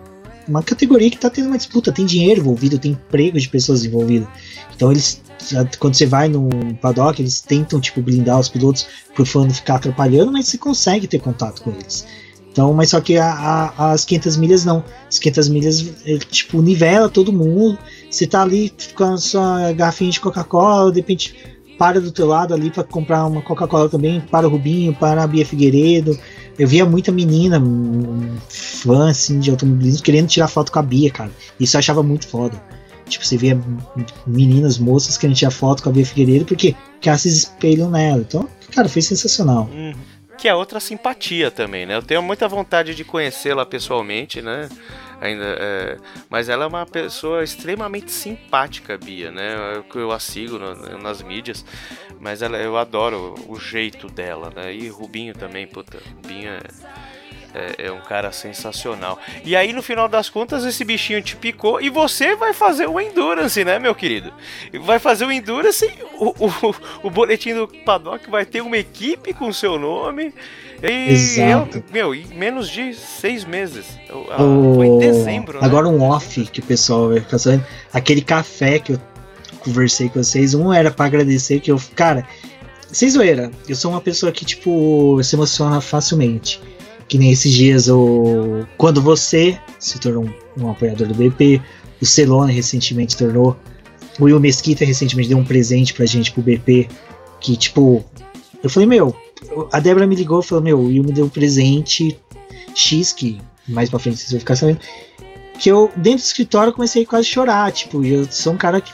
uma 0.48 0.62
categoria 0.64 1.10
que 1.10 1.18
tá 1.18 1.30
tendo 1.30 1.48
uma 1.48 1.58
disputa, 1.58 1.92
tem 1.92 2.06
dinheiro 2.06 2.42
envolvido, 2.42 2.80
tem 2.80 2.92
emprego 2.94 3.40
de 3.40 3.48
pessoas 3.48 3.86
envolvidas. 3.86 4.28
Então 4.76 4.92
eles, 4.92 5.22
quando 5.80 5.94
você 5.94 6.06
vai 6.06 6.28
no 6.28 6.50
paddock, 6.82 7.22
eles 7.22 7.40
tentam 7.40 7.80
tipo 7.80 8.02
blindar 8.02 8.40
os 8.40 8.50
pilotos 8.50 8.88
pro 9.14 9.26
fã 9.26 9.44
não 9.44 9.52
ficar 9.54 9.76
atrapalhando, 9.76 10.32
mas 10.32 10.48
você 10.48 10.58
consegue 10.58 11.08
ter 11.08 11.20
contato 11.20 11.62
com 11.62 11.72
eles. 11.72 12.06
Então, 12.54 12.72
mas 12.72 12.92
só 12.92 13.02
que 13.02 13.18
a- 13.18 13.74
a- 13.76 13.92
as 13.92 14.06
500 14.06 14.38
milhas 14.38 14.64
não. 14.64 14.84
As 15.10 15.18
500 15.18 15.50
milhas, 15.50 15.84
tipo, 16.30 16.62
nivela 16.62 17.10
todo 17.10 17.34
mundo. 17.34 17.78
Você 18.12 18.28
tá 18.28 18.44
ali 18.44 18.72
com 18.96 19.04
a 19.06 19.18
sua 19.18 19.72
garrafinha 19.74 20.12
de 20.12 20.20
Coca-Cola, 20.20 20.92
de 20.92 21.00
repente 21.00 21.36
para 21.80 22.00
do 22.00 22.12
teu 22.12 22.28
lado 22.28 22.54
ali 22.54 22.70
para 22.70 22.84
comprar 22.84 23.26
uma 23.26 23.42
Coca-Cola 23.42 23.90
também, 23.90 24.22
para 24.22 24.48
o 24.48 24.52
Rubinho, 24.52 24.94
para 24.94 25.24
a 25.24 25.28
Bia 25.28 25.44
Figueiredo. 25.44 26.18
Eu 26.58 26.68
via 26.68 26.86
muita 26.86 27.12
menina, 27.12 27.60
um, 27.60 28.30
fã 28.48 29.10
assim, 29.10 29.40
de 29.40 29.50
automobilismo, 29.50 30.04
querendo 30.04 30.28
tirar 30.28 30.48
foto 30.48 30.72
com 30.72 30.78
a 30.78 30.84
Bia, 30.84 31.10
cara. 31.10 31.32
Isso 31.60 31.76
eu 31.76 31.80
achava 31.80 32.04
muito 32.04 32.28
foda. 32.28 32.62
Tipo, 33.10 33.26
você 33.26 33.36
via 33.36 33.60
meninas, 34.28 34.78
moças 34.78 35.18
querendo 35.18 35.36
tirar 35.36 35.52
foto 35.52 35.82
com 35.82 35.90
a 35.90 35.92
Bia 35.92 36.06
Figueiredo 36.06 36.46
porque, 36.46 36.76
porque 36.94 37.10
elas 37.10 37.22
se 37.22 37.30
espelham 37.30 37.90
nela. 37.90 38.20
Então, 38.22 38.48
cara, 38.72 38.88
foi 38.88 39.02
sensacional. 39.02 39.68
Uhum. 39.74 39.94
Que 40.38 40.48
é 40.48 40.56
outra 40.56 40.80
simpatia 40.80 41.50
também, 41.52 41.86
né? 41.86 41.96
Eu 41.96 42.02
tenho 42.02 42.22
muita 42.22 42.48
vontade 42.48 42.96
de 42.96 43.04
conhecê-la 43.04 43.66
pessoalmente, 43.66 44.42
né? 44.42 44.68
Ainda, 45.22 45.46
é, 45.60 45.98
mas 46.30 46.50
ela 46.50 46.66
é 46.66 46.68
uma 46.68 46.86
pessoa 46.86 47.44
extremamente 47.44 48.12
simpática, 48.12 48.98
Bia, 48.98 49.32
né? 49.32 49.56
Eu, 49.94 50.02
eu 50.02 50.12
a 50.12 50.20
sigo 50.20 50.60
no- 50.60 50.98
nas 50.98 51.22
mídias, 51.22 51.64
mas 52.20 52.42
ela, 52.42 52.58
eu 52.58 52.76
adoro 52.78 53.36
o 53.48 53.58
jeito 53.58 54.08
dela, 54.08 54.52
né? 54.54 54.74
E 54.74 54.90
Rubinho 54.90 55.34
também, 55.34 55.66
puta, 55.66 55.98
Rubinho 56.16 56.50
é, 56.50 56.60
é, 57.54 57.88
é 57.88 57.92
um 57.92 58.00
cara 58.02 58.32
sensacional. 58.32 59.20
E 59.46 59.56
aí, 59.56 59.74
no 59.74 59.82
final 59.82 60.08
das 60.08 60.30
contas, 60.30 60.66
esse 60.66 60.84
bichinho 60.84 61.22
te 61.22 61.36
picou 61.36 61.82
e 61.82 61.90
você 61.90 62.36
vai 62.36 62.54
fazer 62.54 62.88
o 62.88 63.00
Endurance, 63.00 63.64
né, 63.64 63.80
meu 63.80 63.94
querido? 63.96 64.34
Vai 64.82 65.00
fazer 65.00 65.26
o 65.26 65.32
Endurance, 65.32 65.90
o, 66.20 66.30
o, 66.48 66.76
o 67.04 67.10
boletim 67.10 67.54
do 67.54 67.68
Paddock 67.68 68.30
vai 68.30 68.46
ter 68.46 68.62
uma 68.62 68.78
equipe 68.78 69.34
com 69.34 69.52
seu 69.54 69.78
nome. 69.80 70.34
E 70.82 71.12
Exato. 71.14 71.78
eu- 71.78 71.84
meu, 71.94 72.16
em 72.16 72.26
menos 72.36 72.70
de 72.70 72.94
seis 72.94 73.46
meses. 73.46 73.86
Eu- 74.10 74.28
ah, 74.30 74.44
O- 74.44 74.76
Foi 74.76 74.88
em 74.88 75.00
dezembro, 75.00 75.60
né? 75.60 75.66
Agora 75.66 75.88
um 75.88 76.02
off 76.02 76.44
que 76.48 76.60
o 76.60 76.64
pessoal 76.64 77.08
vai 77.10 77.22
ficar 77.22 77.38
sabendo. 77.38 77.66
Aquele 77.94 78.22
café 78.22 78.80
que 78.80 78.92
eu 78.94 79.02
conversei 79.60 80.10
com 80.10 80.22
vocês, 80.22 80.54
um 80.54 80.74
era 80.74 80.92
pra 80.92 81.06
agradecer 81.06 81.62
que 81.62 81.72
eu. 81.72 81.80
Cara, 81.96 82.28
sem 82.92 83.10
zoeira, 83.10 83.50
eu 83.68 83.76
sou 83.78 83.92
uma 83.92 84.02
pessoa 84.02 84.30
que, 84.32 84.44
tipo, 84.44 85.22
se 85.24 85.36
emociona 85.38 85.80
facilmente. 85.80 86.60
Que 87.14 87.20
nem 87.20 87.30
esses 87.32 87.54
dias, 87.54 87.88
o... 87.90 88.66
quando 88.76 89.00
você 89.00 89.56
se 89.78 90.00
tornou 90.00 90.26
um, 90.26 90.64
um 90.64 90.72
apoiador 90.72 91.08
do 91.08 91.14
BP, 91.14 91.62
o 92.02 92.06
Celone 92.08 92.52
recentemente 92.52 93.16
tornou, 93.16 93.56
o 94.20 94.24
Will 94.24 94.40
Mesquita 94.40 94.84
recentemente 94.84 95.30
deu 95.30 95.38
um 95.38 95.44
presente 95.44 95.94
pra 95.94 96.08
gente 96.08 96.32
pro 96.32 96.42
BP, 96.42 96.88
que, 97.40 97.56
tipo, 97.56 98.04
eu 98.64 98.68
falei, 98.68 98.90
meu, 98.90 99.16
a 99.72 99.80
Débora 99.80 100.08
me 100.08 100.16
ligou 100.16 100.40
e 100.40 100.44
falou, 100.44 100.64
meu, 100.64 100.80
o 100.80 100.88
Will 100.88 101.04
me 101.04 101.12
deu 101.12 101.26
um 101.26 101.30
presente 101.30 102.20
X, 102.74 103.14
que 103.14 103.40
mais 103.68 103.92
pra 103.92 104.00
frente 104.00 104.18
vocês 104.18 104.32
vão 104.32 104.40
ficar 104.40 104.56
sabendo, 104.56 104.80
que 105.60 105.70
eu, 105.70 105.92
dentro 105.96 106.18
do 106.24 106.26
escritório, 106.26 106.74
comecei 106.74 107.04
a 107.04 107.06
quase 107.06 107.28
chorar, 107.28 107.72
tipo, 107.72 108.04
eu 108.04 108.26
sou 108.32 108.54
um 108.54 108.58
cara 108.58 108.82
que, 108.82 108.92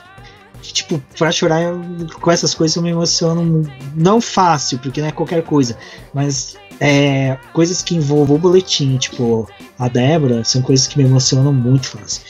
que, 0.60 0.74
tipo, 0.74 1.02
pra 1.16 1.32
chorar 1.32 1.62
eu- 1.62 1.80
com 2.20 2.30
essas 2.30 2.52
coisas 2.52 2.76
eu 2.76 2.82
me 2.82 2.90
emociono 2.90 3.62
não 3.96 4.20
fácil, 4.20 4.78
porque 4.78 5.00
não 5.00 5.08
é 5.08 5.10
qualquer 5.10 5.42
coisa, 5.42 5.74
mas 6.12 6.54
é, 6.80 7.36
coisas 7.52 7.82
que 7.82 7.94
envolvam 7.94 8.36
o 8.36 8.38
boletim, 8.38 8.96
tipo, 8.96 9.48
a 9.78 9.86
Débora, 9.88 10.42
são 10.44 10.62
coisas 10.62 10.86
que 10.86 10.96
me 10.96 11.04
emocionam 11.04 11.52
muito 11.52 11.88
fácil. 11.88 12.22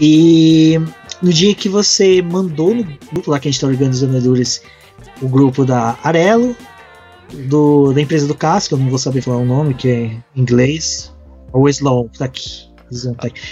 E 0.00 0.80
no 1.20 1.32
dia 1.32 1.54
que 1.54 1.68
você 1.68 2.22
mandou 2.22 2.74
no 2.74 2.84
grupo 3.12 3.30
lá 3.30 3.38
que 3.38 3.48
a 3.48 3.50
gente 3.50 3.60
tá 3.60 3.66
organizando 3.66 4.14
a 4.14 4.18
Endurance, 4.18 4.60
o 5.20 5.28
grupo 5.28 5.64
da 5.64 5.98
Arelo, 6.02 6.56
do, 7.48 7.92
da 7.92 8.00
empresa 8.00 8.26
do 8.26 8.34
Cássio, 8.34 8.68
que 8.68 8.74
eu 8.74 8.78
não 8.78 8.88
vou 8.88 8.98
saber 8.98 9.20
falar 9.20 9.38
o 9.38 9.44
nome, 9.44 9.74
que 9.74 9.88
é 9.88 10.04
em 10.04 10.22
inglês, 10.36 11.12
ou 11.52 11.68
Sloan, 11.68 12.06
tá 12.16 12.26
aqui. 12.26 12.72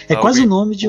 É 0.08 0.14
Ah, 0.14 0.18
quase 0.18 0.42
o 0.42 0.46
nome 0.46 0.76
de 0.76 0.86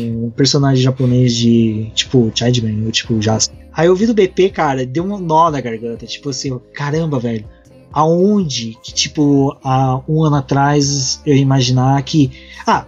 um 0.00 0.30
personagem 0.30 0.82
japonês 0.82 1.34
de 1.34 1.90
tipo 1.94 2.30
Childman, 2.34 2.86
ou 2.86 2.90
tipo 2.90 3.20
Jasper. 3.20 3.58
Aí 3.72 3.88
eu 3.88 3.94
vi 3.94 4.06
do 4.06 4.14
BP, 4.14 4.50
cara, 4.50 4.86
deu 4.86 5.04
um 5.04 5.18
nó 5.18 5.50
na 5.50 5.60
garganta. 5.60 6.06
Tipo 6.06 6.30
assim, 6.30 6.58
caramba, 6.72 7.18
velho. 7.18 7.44
Aonde 7.92 8.76
que, 8.82 8.92
tipo, 8.92 9.56
há 9.64 10.00
um 10.08 10.22
ano 10.22 10.36
atrás 10.36 11.20
eu 11.24 11.34
ia 11.34 11.40
imaginar 11.42 12.00
que. 12.02 12.30
Ah, 12.66 12.86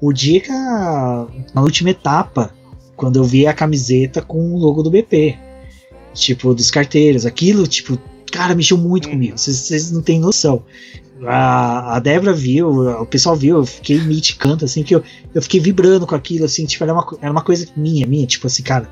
o 0.00 0.12
dia 0.12 0.40
que 0.40 0.50
a, 0.50 1.26
na 1.54 1.60
última 1.62 1.90
etapa, 1.90 2.52
quando 2.96 3.16
eu 3.16 3.24
vi 3.24 3.46
a 3.46 3.52
camiseta 3.52 4.22
com 4.22 4.54
o 4.54 4.58
logo 4.58 4.82
do 4.82 4.90
BP. 4.90 5.36
Tipo, 6.14 6.54
dos 6.54 6.70
carteiros. 6.70 7.26
Aquilo, 7.26 7.66
tipo, 7.66 7.98
cara, 8.32 8.54
mexeu 8.54 8.76
muito 8.78 9.08
Hum. 9.08 9.12
comigo. 9.12 9.38
Vocês- 9.38 9.90
não 9.92 10.02
têm 10.02 10.18
noção. 10.18 10.62
A, 11.26 11.96
a 11.96 11.98
Débora 11.98 12.32
viu, 12.32 12.68
o 13.00 13.06
pessoal 13.06 13.34
viu, 13.34 13.56
eu 13.58 13.66
fiquei 13.66 14.00
miticando, 14.00 14.64
assim, 14.64 14.84
que 14.84 14.94
eu, 14.94 15.02
eu 15.34 15.42
fiquei 15.42 15.58
vibrando 15.58 16.06
com 16.06 16.14
aquilo, 16.14 16.44
assim, 16.44 16.64
tipo, 16.64 16.84
era 16.84 16.92
uma, 16.94 17.04
era 17.20 17.32
uma 17.32 17.42
coisa 17.42 17.66
minha, 17.76 18.06
minha, 18.06 18.24
tipo 18.24 18.46
assim, 18.46 18.62
cara, 18.62 18.88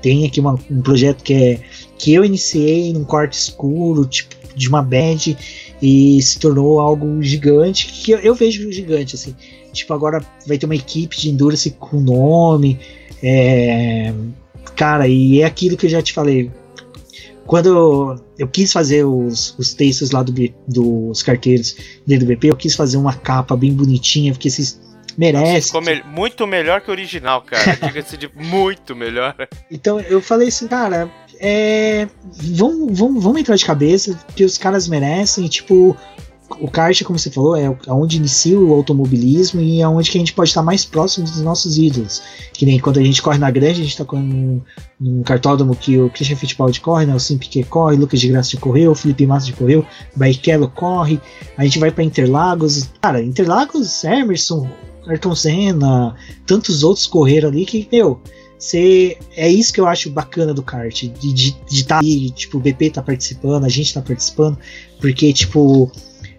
tem 0.00 0.24
aqui 0.24 0.38
uma- 0.38 0.56
um 0.70 0.80
projeto 0.80 1.24
que 1.24 1.34
é 1.34 1.60
que 1.98 2.14
eu 2.14 2.24
iniciei 2.24 2.92
num 2.92 3.02
quarto 3.02 3.32
escuro, 3.32 4.06
tipo, 4.06 4.35
de 4.56 4.68
uma 4.68 4.82
band, 4.82 5.36
e 5.82 6.20
se 6.22 6.38
tornou 6.40 6.80
algo 6.80 7.22
gigante, 7.22 7.86
que 7.86 8.10
eu, 8.10 8.18
eu 8.20 8.34
vejo 8.34 8.72
gigante, 8.72 9.14
assim, 9.14 9.36
tipo, 9.72 9.92
agora 9.92 10.24
vai 10.46 10.56
ter 10.58 10.64
uma 10.66 10.74
equipe 10.74 11.16
de 11.16 11.28
Endurance 11.30 11.70
com 11.72 12.00
nome, 12.00 12.78
é, 13.22 14.12
cara, 14.74 15.06
e 15.06 15.40
é 15.42 15.44
aquilo 15.44 15.76
que 15.76 15.86
eu 15.86 15.90
já 15.90 16.00
te 16.02 16.12
falei, 16.12 16.50
quando 17.46 17.66
eu, 17.68 18.20
eu 18.38 18.48
quis 18.48 18.72
fazer 18.72 19.04
os, 19.04 19.54
os 19.58 19.72
textos 19.74 20.10
lá 20.10 20.22
do, 20.22 20.32
dos 20.66 21.22
carteiros 21.22 21.76
dentro 22.06 22.24
do 22.26 22.28
BP, 22.28 22.50
eu 22.50 22.56
quis 22.56 22.74
fazer 22.74 22.96
uma 22.96 23.14
capa 23.14 23.56
bem 23.56 23.72
bonitinha, 23.72 24.32
porque 24.32 24.50
vocês 24.50 24.80
merecem. 25.16 25.62
Ficou 25.62 25.80
me- 25.80 26.02
muito 26.02 26.44
melhor 26.46 26.80
que 26.80 26.90
o 26.90 26.92
original, 26.92 27.42
cara. 27.42 27.76
Diga-se 27.86 28.16
de 28.16 28.28
muito 28.34 28.96
melhor. 28.96 29.34
Então 29.70 30.00
eu 30.00 30.20
falei 30.20 30.48
assim, 30.48 30.66
cara, 30.66 31.08
é, 31.40 32.08
vamos, 32.54 32.98
vamos 32.98 33.40
entrar 33.40 33.56
de 33.56 33.64
cabeça, 33.64 34.18
que 34.34 34.44
os 34.44 34.58
caras 34.58 34.88
merecem, 34.88 35.46
tipo, 35.48 35.96
o 36.60 36.70
kart, 36.70 37.02
como 37.02 37.18
você 37.18 37.30
falou, 37.30 37.56
é 37.56 37.68
onde 37.88 38.18
inicia 38.18 38.58
o 38.58 38.72
automobilismo 38.72 39.60
e 39.60 39.80
é 39.80 39.88
onde 39.88 40.10
que 40.10 40.16
a 40.16 40.20
gente 40.20 40.32
pode 40.32 40.50
estar 40.50 40.62
mais 40.62 40.84
próximo 40.84 41.26
dos 41.26 41.40
nossos 41.40 41.76
ídolos. 41.76 42.22
Que 42.52 42.64
nem 42.64 42.78
quando 42.78 42.98
a 42.98 43.02
gente 43.02 43.20
corre 43.20 43.38
na 43.38 43.50
grande, 43.50 43.80
a 43.80 43.84
gente 43.84 43.96
tá 43.96 44.04
correndo 44.04 44.62
num 44.98 45.22
cartódromo 45.22 45.74
que 45.74 45.98
o 45.98 46.08
Christian 46.10 46.36
Fittipaldi 46.36 46.80
corre, 46.80 47.04
né? 47.04 47.14
O 47.14 47.20
Sim 47.20 47.36
Piquet 47.36 47.64
corre, 47.64 47.96
Lucas 47.96 48.20
de 48.20 48.28
Graça 48.28 48.50
de 48.50 48.58
correu, 48.58 48.92
o 48.92 48.94
Felipe 48.94 49.26
Massa 49.26 49.46
de 49.46 49.52
correu, 49.52 49.84
Barrichello 50.14 50.68
corre, 50.68 51.20
a 51.56 51.64
gente 51.64 51.78
vai 51.78 51.90
pra 51.90 52.04
Interlagos. 52.04 52.88
Cara, 53.02 53.22
Interlagos, 53.22 54.04
Emerson, 54.04 54.68
Ayrton 55.06 55.34
Senna, 55.34 56.14
tantos 56.46 56.82
outros 56.82 57.06
correram 57.06 57.48
ali 57.48 57.66
que, 57.66 57.88
meu, 57.90 58.20
É 59.36 59.48
isso 59.48 59.72
que 59.72 59.80
eu 59.80 59.86
acho 59.86 60.10
bacana 60.10 60.54
do 60.54 60.62
kart, 60.62 61.04
de 61.04 61.56
estar 61.70 61.98
ali, 61.98 62.30
tipo, 62.30 62.58
o 62.58 62.60
BP 62.60 62.90
tá 62.90 63.02
participando, 63.02 63.64
a 63.64 63.68
gente 63.68 63.92
tá 63.92 64.00
participando, 64.00 64.58
porque, 65.00 65.32
tipo, 65.32 65.90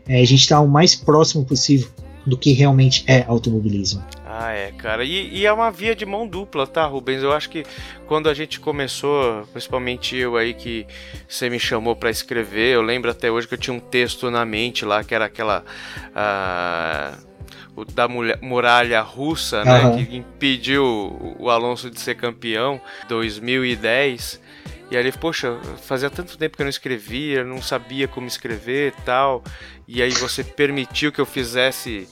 é, 0.07 0.21
a 0.21 0.25
gente 0.25 0.47
tá 0.47 0.59
o 0.59 0.67
mais 0.67 0.95
próximo 0.95 1.45
possível 1.45 1.89
do 2.25 2.37
que 2.37 2.51
realmente 2.51 3.05
é 3.07 3.23
automobilismo. 3.25 4.03
Ah, 4.25 4.51
é, 4.51 4.71
cara. 4.73 5.05
E, 5.05 5.29
e 5.33 5.45
é 5.45 5.53
uma 5.53 5.71
via 5.71 5.95
de 5.95 6.05
mão 6.05 6.27
dupla, 6.27 6.67
tá, 6.67 6.85
Rubens? 6.85 7.23
Eu 7.23 7.31
acho 7.31 7.49
que 7.49 7.65
quando 8.05 8.27
a 8.29 8.33
gente 8.33 8.59
começou, 8.59 9.47
principalmente 9.53 10.17
eu 10.17 10.35
aí 10.35 10.53
que 10.53 10.85
você 11.27 11.49
me 11.49 11.57
chamou 11.57 11.95
pra 11.95 12.09
escrever, 12.09 12.75
eu 12.75 12.81
lembro 12.81 13.09
até 13.09 13.31
hoje 13.31 13.47
que 13.47 13.53
eu 13.53 13.57
tinha 13.57 13.73
um 13.73 13.79
texto 13.79 14.29
na 14.29 14.45
mente 14.45 14.83
lá, 14.83 15.03
que 15.03 15.15
era 15.15 15.25
aquela. 15.25 15.63
o 17.23 17.26
da 17.85 18.07
muralha 18.41 19.01
russa, 19.01 19.63
né? 19.63 19.71
Aham. 19.79 20.05
Que 20.05 20.15
impediu 20.17 20.83
o- 20.83 21.35
o 21.39 21.49
Alonso 21.49 21.89
de 21.89 21.99
ser 21.99 22.15
campeão 22.15 22.79
2010. 23.07 24.41
E 24.89 24.95
aí 24.95 25.03
ele, 25.03 25.11
poxa, 25.11 25.57
fazia 25.85 26.09
tanto 26.09 26.37
tempo 26.37 26.55
que 26.55 26.61
eu 26.61 26.65
não 26.65 26.69
escrevia, 26.69 27.43
não 27.43 27.61
sabia 27.61 28.07
como 28.07 28.25
escrever 28.25 28.93
e 28.97 29.01
tal. 29.03 29.43
E 29.87 30.01
aí 30.01 30.11
você 30.11 30.43
permitiu 30.43 31.11
que 31.11 31.19
eu 31.19 31.25
fizesse 31.25 32.07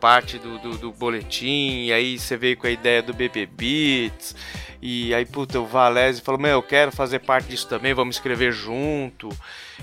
parte 0.00 0.38
do, 0.38 0.58
do, 0.58 0.78
do 0.78 0.92
boletim, 0.92 1.84
e 1.86 1.92
aí 1.92 2.18
você 2.18 2.36
veio 2.36 2.56
com 2.56 2.66
a 2.66 2.70
ideia 2.70 3.02
do 3.02 3.12
BB 3.12 3.44
Beats, 3.46 4.34
e 4.80 5.12
aí, 5.12 5.26
puta, 5.26 5.60
o 5.60 5.66
Valese 5.66 6.22
falou, 6.22 6.40
meu, 6.40 6.52
eu 6.52 6.62
quero 6.62 6.90
fazer 6.90 7.18
parte 7.18 7.48
disso 7.48 7.68
também, 7.68 7.92
vamos 7.92 8.16
escrever 8.16 8.50
junto. 8.50 9.28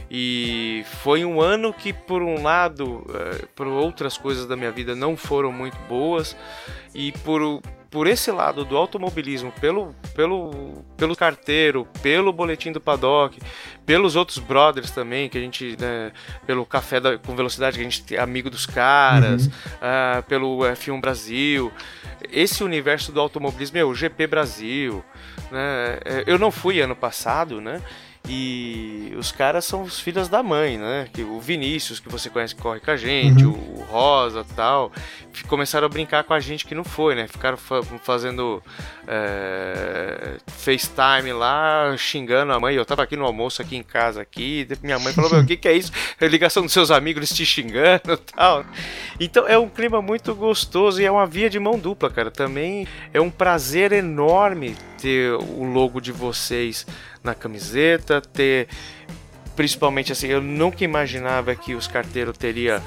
E 0.10 0.86
foi 1.02 1.26
um 1.26 1.41
ano 1.41 1.74
que, 1.74 1.91
por 1.91 2.22
um 2.22 2.41
lado, 2.41 3.06
eh, 3.14 3.45
por 3.56 3.68
outras 3.68 4.18
coisas 4.18 4.45
da 4.45 4.56
minha 4.56 4.72
vida 4.72 4.95
não 4.95 5.18
foram 5.18 5.52
muito 5.52 5.78
boas, 5.90 6.36
e 6.95 7.11
por, 7.11 7.61
por 7.91 8.07
esse 8.07 8.32
lado 8.32 8.64
do 8.64 8.78
automobilismo, 8.78 9.52
pelo, 9.60 9.94
pelo, 10.15 10.86
pelo 10.95 11.14
carteiro, 11.15 11.86
pelo 12.02 12.32
boletim 12.32 12.72
do 12.72 12.80
paddock, 12.80 13.38
pelos 13.86 14.15
outros 14.15 14.38
brothers 14.40 14.91
também, 14.91 15.28
que 15.28 15.38
a 15.38 15.41
gente, 15.41 15.76
né, 15.80 16.11
pelo 16.45 16.65
café 16.65 16.99
da- 17.02 17.18
com 17.18 17.36
velocidade, 17.36 17.76
que 17.78 17.82
a 17.86 17.90
gente 17.90 18.15
é 18.15 18.19
amigo 18.19 18.49
dos 18.49 18.65
caras, 18.65 19.49
ah, 19.82 20.24
pelo 20.28 20.60
F1 20.65 21.02
Brasil, 21.02 21.69
esse 22.32 22.64
universo 22.64 23.11
do 23.11 23.19
automobilismo, 23.19 23.76
meu, 23.78 23.90
o 23.90 23.95
GP 23.95 24.26
Brasil, 24.28 25.03
né, 25.52 25.99
é, 26.06 26.24
eu 26.26 26.40
não 26.40 26.49
fui 26.52 26.80
ano 26.80 26.95
passado, 26.95 27.60
né, 27.61 27.82
e 28.28 29.14
os 29.18 29.32
caras 29.32 29.66
são 29.66 29.84
os 29.84 29.99
filhos 29.99 30.28
da 30.28 30.44
mãe, 30.44 30.78
né? 30.78 31.08
O 31.30 31.40
Vinícius, 31.40 31.99
que 31.99 32.10
você 32.10 32.30
conhece, 32.30 32.54
que 32.56 32.62
corre 32.62 32.80
com 32.80 32.91
a 32.91 32.98
gente, 32.98 33.45
Uhum. 33.45 33.54
o 33.78 33.84
Rosa 33.90 34.45
tal. 34.56 34.91
Começaram 35.48 35.86
a 35.86 35.90
brincar 35.90 36.24
com 36.24 36.34
a 36.34 36.40
gente 36.40 36.66
que 36.66 36.74
não 36.76 36.84
foi, 36.84 37.16
né? 37.16 37.28
Ficaram 37.28 37.58
fa- 37.58 37.84
fazendo 38.04 38.62
é, 39.08 40.38
FaceTime 40.48 41.32
lá, 41.34 41.95
xingando 41.98 42.52
a 42.54 42.60
mãe. 42.60 42.76
Eu 42.76 42.86
tava 42.86 43.04
aqui 43.04 43.16
no 43.16 43.26
almoço, 43.26 43.62
aqui 43.62 43.76
em 43.76 43.84
casa, 43.84 44.22
aqui. 44.22 44.68
Minha 44.82 44.99
mãe 44.99 45.14
falou: 45.14 45.30
Meu, 45.32 45.41
o 45.41 45.45
que, 45.45 45.56
que 45.58 45.68
é 45.68 45.74
isso? 45.74 45.91
É 46.20 46.28
ligação 46.28 46.64
dos 46.64 46.74
seus 46.74 46.91
amigos, 46.91 47.20
eles 47.20 47.30
te 47.36 47.45
xingando 47.45 48.14
e 48.14 48.18
tal. 48.36 48.66
Então 49.20 49.48
é 49.48 49.58
um 49.58 49.70
clima 49.70 50.02
muito 50.02 50.34
gostoso 50.36 51.02
e 51.02 51.06
é 51.06 51.12
uma 51.12 51.26
via 51.26 51.49
de 51.49 51.60
mão 51.60 51.78
dupla, 51.78 52.10
cara. 52.10 52.32
Também 52.32 52.88
é 53.14 53.22
um 53.22 53.30
prazer 53.30 53.91
enorme 53.91 54.76
ter 54.98 55.34
o 55.34 55.64
logo 55.64 55.99
de 56.02 56.11
vocês 56.11 56.86
na 57.24 57.34
camiseta, 57.36 58.22
ter 58.22 58.68
principalmente 59.56 60.11
assim, 60.11 60.28
eu 60.28 60.41
nunca 60.41 60.84
imaginava 60.84 61.56
que 61.56 61.74
os 61.74 61.88
carteiros 61.88 62.38
teria 62.38 62.82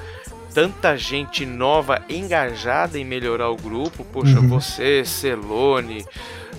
tanta 0.55 0.97
gente 0.97 1.45
nova 1.45 2.03
engajada 2.09 2.99
em 2.99 3.05
melhorar 3.05 3.51
o 3.51 3.57
grupo. 3.57 4.05
Poxa, 4.05 4.39
Uhum. 4.39 4.49
você, 4.49 5.05
Celone, 5.05 6.05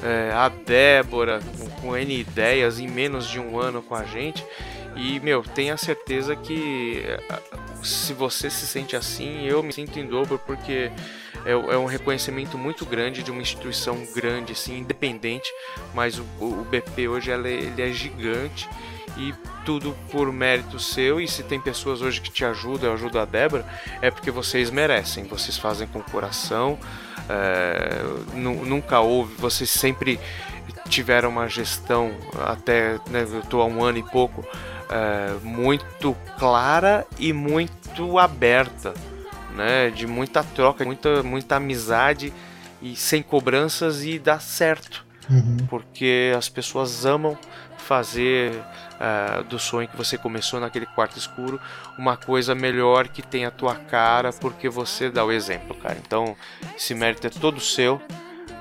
é, 0.04 0.32
a 0.34 0.50
Débora, 0.50 1.40
com, 1.58 1.70
com 1.82 1.98
N 1.98 2.20
ideias 2.20 2.80
em 2.80 2.88
menos 2.88 3.28
de 3.28 3.40
um 3.40 3.60
ano 3.60 3.82
com 3.82 3.96
a 3.96 4.04
gente. 4.04 4.44
E, 4.96 5.20
meu, 5.22 5.42
tenha 5.44 5.78
certeza 5.78 6.36
que 6.36 7.04
é, 7.06 7.20
se 7.82 8.14
você 8.14 8.50
se 8.50 8.68
sente 8.68 8.96
assim, 8.96 9.46
eu 9.46 9.64
me 9.64 9.72
sinto 9.72 9.98
em 9.98 10.06
dobro, 10.06 10.40
porque 10.46 10.92
é, 11.46 11.52
é 11.52 11.78
um 11.78 11.86
reconhecimento 11.86 12.58
muito 12.58 12.86
grande 12.86 13.24
de 13.24 13.32
uma 13.32 13.42
instituição 13.42 13.98
grande, 14.14 14.54
assim, 14.54 14.78
independente, 14.80 15.52
mas 15.94 16.18
o, 16.20 16.24
o 16.40 16.66
BP 16.70 17.08
hoje 17.08 17.32
ela 17.32 17.48
é- 17.48 17.52
ele 17.54 17.82
é 17.82 17.92
gigante 17.92 18.70
e 19.18 19.34
tudo 19.66 19.96
por 20.12 20.32
mérito 20.32 20.80
seu. 20.80 21.20
E 21.20 21.28
se 21.28 21.44
tem 21.44 21.60
pessoas 21.60 22.02
hoje 22.02 22.22
que 22.22 22.32
te 22.32 22.46
ajudam, 22.46 22.90
eu 22.90 22.94
ajudo 22.94 23.20
a 23.20 23.26
Débora, 23.26 23.66
é 24.02 24.10
porque 24.10 24.32
vocês 24.32 24.70
merecem, 24.70 25.24
vocês 25.26 25.58
fazem 25.58 25.88
com 25.88 26.02
coração. 26.02 26.78
é, 27.30 28.02
nu- 28.34 28.66
nunca 28.66 29.00
houve, 29.00 29.36
vocês 29.36 29.70
sempre 29.70 30.20
tiveram 30.90 31.30
uma 31.30 31.48
gestão, 31.48 32.12
até 32.46 33.00
né, 33.10 33.26
eu 33.32 33.40
estou 33.40 33.62
há 33.62 33.66
um 33.66 33.82
ano 33.84 34.00
e 34.00 34.04
pouco, 34.04 34.44
é, 34.90 35.32
muito 35.42 36.14
clara 36.38 37.06
e 37.18 37.32
muito 37.32 38.18
aberta, 38.20 38.94
né? 39.56 39.90
De 39.90 40.08
muita 40.08 40.44
troca, 40.44 40.84
muita, 40.86 41.24
muita 41.24 41.56
amizade 41.58 42.34
e 42.82 42.96
sem 42.96 43.22
cobranças 43.22 44.04
e 44.04 44.18
dá 44.18 44.40
certo 44.40 45.06
Uhum. 45.30 45.58
porque 45.70 46.34
as 46.36 46.50
pessoas 46.50 47.06
amam 47.06 47.38
fazer 47.78 48.52
ah, 49.00 49.44
do 49.50 49.58
sonho 49.58 49.88
que 49.88 49.96
você 49.96 50.18
começou 50.18 50.60
naquele 50.60 50.86
quarto 50.86 51.18
escuro 51.18 51.60
uma 51.98 52.18
coisa 52.18 52.54
melhor 52.54 53.08
que 53.08 53.22
tem 53.22 53.46
a 53.46 53.52
tua 53.52 53.76
cara, 53.76 54.32
porque 54.34 54.68
você 54.70 55.10
dá 55.10 55.24
o 55.24 55.32
exemplo, 55.32 55.76
cara. 55.76 55.98
Então, 56.06 56.36
esse 56.76 56.94
mérito 56.94 57.28
é 57.28 57.30
todo 57.30 57.60
seu 57.60 58.02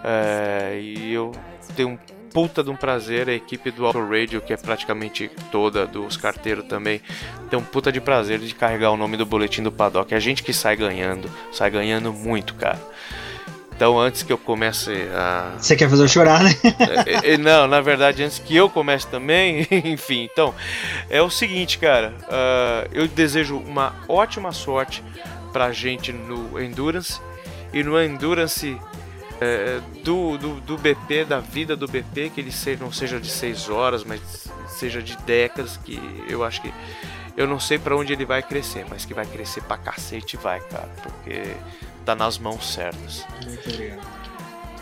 eh, 0.05 0.79
e 0.81 1.13
eu 1.13 1.33
tenho 1.77 1.91
um 1.91 1.99
puta 2.33 2.63
de 2.63 2.71
um 2.71 2.77
prazer, 2.77 3.29
a 3.29 3.33
equipe 3.33 3.71
do 3.71 3.87
Auto 3.87 4.01
Radio, 4.07 4.41
que 4.41 4.53
é 4.53 4.57
praticamente 4.57 5.31
toda 5.51 5.87
dos 5.87 6.17
carteiros 6.17 6.65
também, 6.67 7.01
tem 7.49 7.59
um 7.59 7.63
puta 7.63 7.91
de 7.91 8.01
prazer 8.01 8.39
de 8.39 8.55
carregar 8.55 8.91
o 8.91 8.97
nome 8.97 9.17
do 9.17 9.27
boletim 9.27 9.63
do 9.63 9.73
paddock. 9.73 10.13
É 10.13 10.17
a 10.17 10.21
gente 10.21 10.43
que 10.43 10.53
sai 10.53 10.77
ganhando, 10.77 11.31
sai 11.53 11.71
ganhando 11.71 12.13
muito, 12.13 12.55
cara. 12.55 12.79
Então, 13.75 13.99
antes 13.99 14.23
que 14.23 14.31
eu 14.31 14.37
comece 14.37 15.09
a, 15.15 15.55
Você 15.59 15.75
quer 15.75 15.89
fazer 15.89 16.03
eu 16.03 16.09
chorar, 16.09 16.45
né? 16.45 16.51
é, 17.07 17.33
é, 17.33 17.39
não, 17.39 17.67
na 17.67 17.81
verdade, 17.81 18.23
antes 18.23 18.39
que 18.39 18.55
eu 18.55 18.69
comece 18.69 19.07
também, 19.07 19.67
enfim, 19.73 20.29
então, 20.31 20.55
é 21.09 21.23
o 21.23 21.31
seguinte, 21.31 21.79
cara, 21.79 22.13
ah, 22.29 22.87
eu 22.93 23.09
desejo 23.09 23.57
uma 23.57 23.95
ótima 24.07 24.53
sorte 24.53 25.03
pra 25.51 25.73
gente 25.73 26.13
no 26.13 26.61
Endurance 26.61 27.19
e 27.73 27.83
no 27.83 27.99
Endurance 27.99 28.79
é, 29.41 29.81
do, 30.05 30.37
do, 30.37 30.61
do 30.61 30.77
BP, 30.79 31.25
da 31.25 31.41
vida 31.41 31.75
do 31.77 31.87
BP, 31.89 32.31
que 32.35 32.41
ele 32.41 32.53
seja, 32.53 32.83
não 32.83 32.93
seja 32.93 33.19
de 33.19 33.29
6 33.29 33.69
horas, 33.71 34.05
mas 34.05 34.21
seja 34.69 35.03
de 35.03 35.17
décadas, 35.19 35.77
que 35.79 35.99
eu 36.29 36.45
acho 36.45 36.61
que 36.63 36.73
eu 37.37 37.47
não 37.47 37.59
sei 37.59 37.79
pra 37.79 37.97
onde 37.97 38.13
ele 38.13 38.25
vai 38.25 38.43
crescer, 38.43 38.85
mas 38.91 39.05
que 39.05 39.15
vai 39.15 39.25
crescer 39.25 39.63
pra 39.63 39.79
cacete 39.79 40.37
vai, 40.37 40.61
cara, 40.61 40.89
porque 41.03 41.43
tá 42.05 42.15
nas 42.15 42.39
mãos 42.39 42.73
certas. 42.75 43.25
Muito 43.47 43.69
obrigado. 43.71 44.21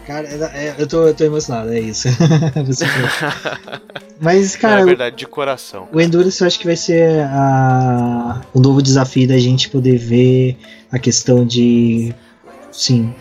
Cara, 0.07 0.27
é- 0.27 0.69
é- 0.69 0.75
eu, 0.79 0.87
tô, 0.87 1.07
eu 1.07 1.15
tô 1.15 1.23
emocionado, 1.25 1.71
é 1.71 1.81
isso. 1.81 2.09
Mas, 4.21 4.55
é 4.55 4.59
cara, 4.59 4.85
verdade, 4.85 5.17
de 5.17 5.27
coração. 5.27 5.87
o 5.93 6.01
Endurance 6.01 6.41
eu 6.41 6.47
acho 6.47 6.59
que 6.59 6.65
vai 6.67 6.77
ser 6.77 7.21
a, 7.31 8.41
o 8.55 8.59
novo 8.59 8.83
desafio 8.83 9.29
da 9.29 9.39
gente 9.39 9.69
poder 9.69 9.99
ver 9.99 10.57
a 10.91 10.99
questão 10.99 11.45
de. 11.47 12.15
Sim, 12.73 13.15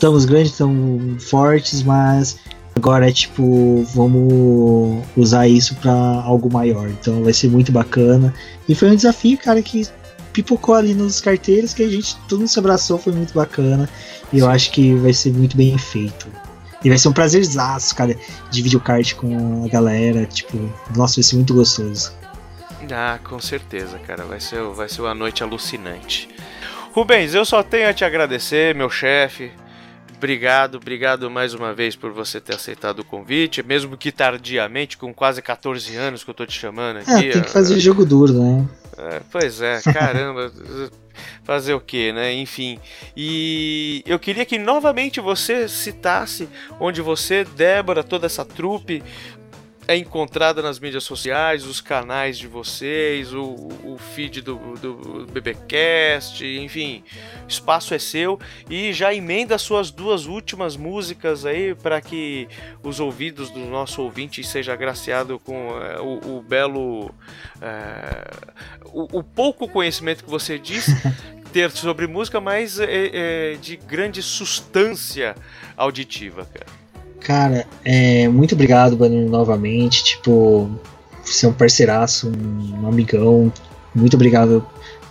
estamos 0.00 0.24
grandes, 0.24 0.52
estamos 0.52 1.22
fortes, 1.22 1.82
mas 1.82 2.38
agora 2.74 3.10
é 3.10 3.12
tipo, 3.12 3.84
vamos 3.94 5.04
usar 5.14 5.46
isso 5.46 5.76
pra 5.76 5.92
algo 5.92 6.50
maior. 6.50 6.88
Então 6.88 7.22
vai 7.22 7.34
ser 7.34 7.50
muito 7.50 7.70
bacana. 7.70 8.32
E 8.66 8.74
foi 8.74 8.90
um 8.90 8.96
desafio, 8.96 9.36
cara, 9.36 9.60
que 9.60 9.86
pipocou 10.32 10.74
ali 10.74 10.94
nos 10.94 11.20
carteiros 11.20 11.74
que 11.74 11.82
a 11.82 11.88
gente 11.88 12.16
todo 12.26 12.48
se 12.48 12.58
abraçou, 12.58 12.96
foi 12.96 13.12
muito 13.12 13.34
bacana. 13.34 13.86
E 14.32 14.38
eu 14.38 14.48
acho 14.48 14.70
que 14.70 14.94
vai 14.94 15.12
ser 15.12 15.34
muito 15.34 15.54
bem 15.54 15.76
feito. 15.76 16.28
E 16.82 16.88
vai 16.88 16.96
ser 16.96 17.08
um 17.08 17.12
prazerzaço, 17.12 17.94
cara, 17.94 18.16
dividir 18.50 18.78
o 18.78 18.80
kart 18.80 19.14
com 19.16 19.66
a 19.66 19.68
galera. 19.68 20.24
Tipo, 20.24 20.56
nossa, 20.96 21.16
vai 21.16 21.24
ser 21.24 21.36
muito 21.36 21.52
gostoso. 21.52 22.10
Ah, 22.90 23.18
com 23.22 23.38
certeza, 23.38 23.98
cara. 23.98 24.24
Vai 24.24 24.40
ser, 24.40 24.62
vai 24.62 24.88
ser 24.88 25.02
uma 25.02 25.14
noite 25.14 25.42
alucinante. 25.42 26.26
Rubens, 26.94 27.34
eu 27.34 27.44
só 27.44 27.62
tenho 27.62 27.86
a 27.86 27.92
te 27.92 28.02
agradecer, 28.02 28.74
meu 28.74 28.88
chefe. 28.88 29.52
Obrigado, 30.20 30.74
obrigado 30.74 31.30
mais 31.30 31.54
uma 31.54 31.72
vez 31.72 31.96
por 31.96 32.12
você 32.12 32.38
ter 32.38 32.54
aceitado 32.54 32.98
o 32.98 33.04
convite, 33.04 33.62
mesmo 33.62 33.96
que 33.96 34.12
tardiamente, 34.12 34.98
com 34.98 35.14
quase 35.14 35.40
14 35.40 35.96
anos 35.96 36.22
que 36.22 36.28
eu 36.28 36.34
tô 36.34 36.44
te 36.44 36.52
chamando 36.52 36.98
aqui. 36.98 37.30
É, 37.30 37.32
tem 37.32 37.42
que 37.42 37.48
fazer 37.48 37.80
jogo 37.80 38.04
duro, 38.04 38.34
né? 38.34 38.68
É, 38.98 39.22
pois 39.32 39.62
é, 39.62 39.80
caramba. 39.90 40.52
Fazer 41.42 41.72
o 41.72 41.80
que, 41.80 42.12
né? 42.12 42.34
Enfim. 42.34 42.78
E 43.16 44.02
eu 44.04 44.18
queria 44.18 44.44
que 44.44 44.58
novamente 44.58 45.20
você 45.20 45.66
citasse 45.66 46.50
onde 46.78 47.00
você, 47.00 47.42
Débora, 47.42 48.04
toda 48.04 48.26
essa 48.26 48.44
trupe 48.44 49.02
é 49.90 49.96
encontrada 49.96 50.62
nas 50.62 50.78
mídias 50.78 51.02
sociais, 51.02 51.66
os 51.66 51.80
canais 51.80 52.38
de 52.38 52.46
vocês, 52.46 53.34
o, 53.34 53.42
o 53.82 53.98
feed 53.98 54.40
do, 54.40 54.54
do 54.76 55.26
BBcast, 55.32 56.46
enfim, 56.46 57.02
espaço 57.48 57.92
é 57.92 57.98
seu 57.98 58.38
e 58.68 58.92
já 58.92 59.12
emenda 59.12 59.58
suas 59.58 59.90
duas 59.90 60.26
últimas 60.26 60.76
músicas 60.76 61.44
aí 61.44 61.74
para 61.74 62.00
que 62.00 62.46
os 62.84 63.00
ouvidos 63.00 63.50
do 63.50 63.58
nosso 63.58 64.00
ouvinte 64.00 64.44
seja 64.44 64.74
agraciado 64.74 65.40
com 65.40 65.76
é, 65.82 65.98
o, 66.00 66.36
o 66.36 66.40
belo 66.40 67.12
é, 67.60 68.30
o, 68.92 69.18
o 69.18 69.24
pouco 69.24 69.66
conhecimento 69.66 70.22
que 70.22 70.30
você 70.30 70.56
diz 70.56 70.86
ter 71.52 71.68
sobre 71.72 72.06
música, 72.06 72.40
mas 72.40 72.78
é, 72.78 72.86
é, 73.12 73.56
de 73.56 73.76
grande 73.76 74.22
substância 74.22 75.34
auditiva, 75.76 76.44
cara. 76.44 76.80
Cara, 77.20 77.66
é, 77.84 78.28
muito 78.28 78.54
obrigado, 78.54 78.96
Banner, 78.96 79.28
novamente. 79.28 80.02
Tipo, 80.02 80.70
você 81.24 81.46
é 81.46 81.48
um 81.48 81.52
parceiraço, 81.52 82.30
um 82.30 82.88
amigão. 82.88 83.52
Muito 83.94 84.14
obrigado 84.14 84.64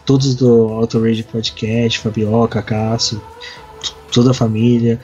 todos 0.05 0.33
do 0.33 0.69
Auto 0.69 1.01
Radio 1.01 1.23
Podcast, 1.25 1.99
Fabioca, 1.99 2.61
Cássio, 2.61 3.21
toda 4.11 4.31
a 4.31 4.33
família. 4.33 4.99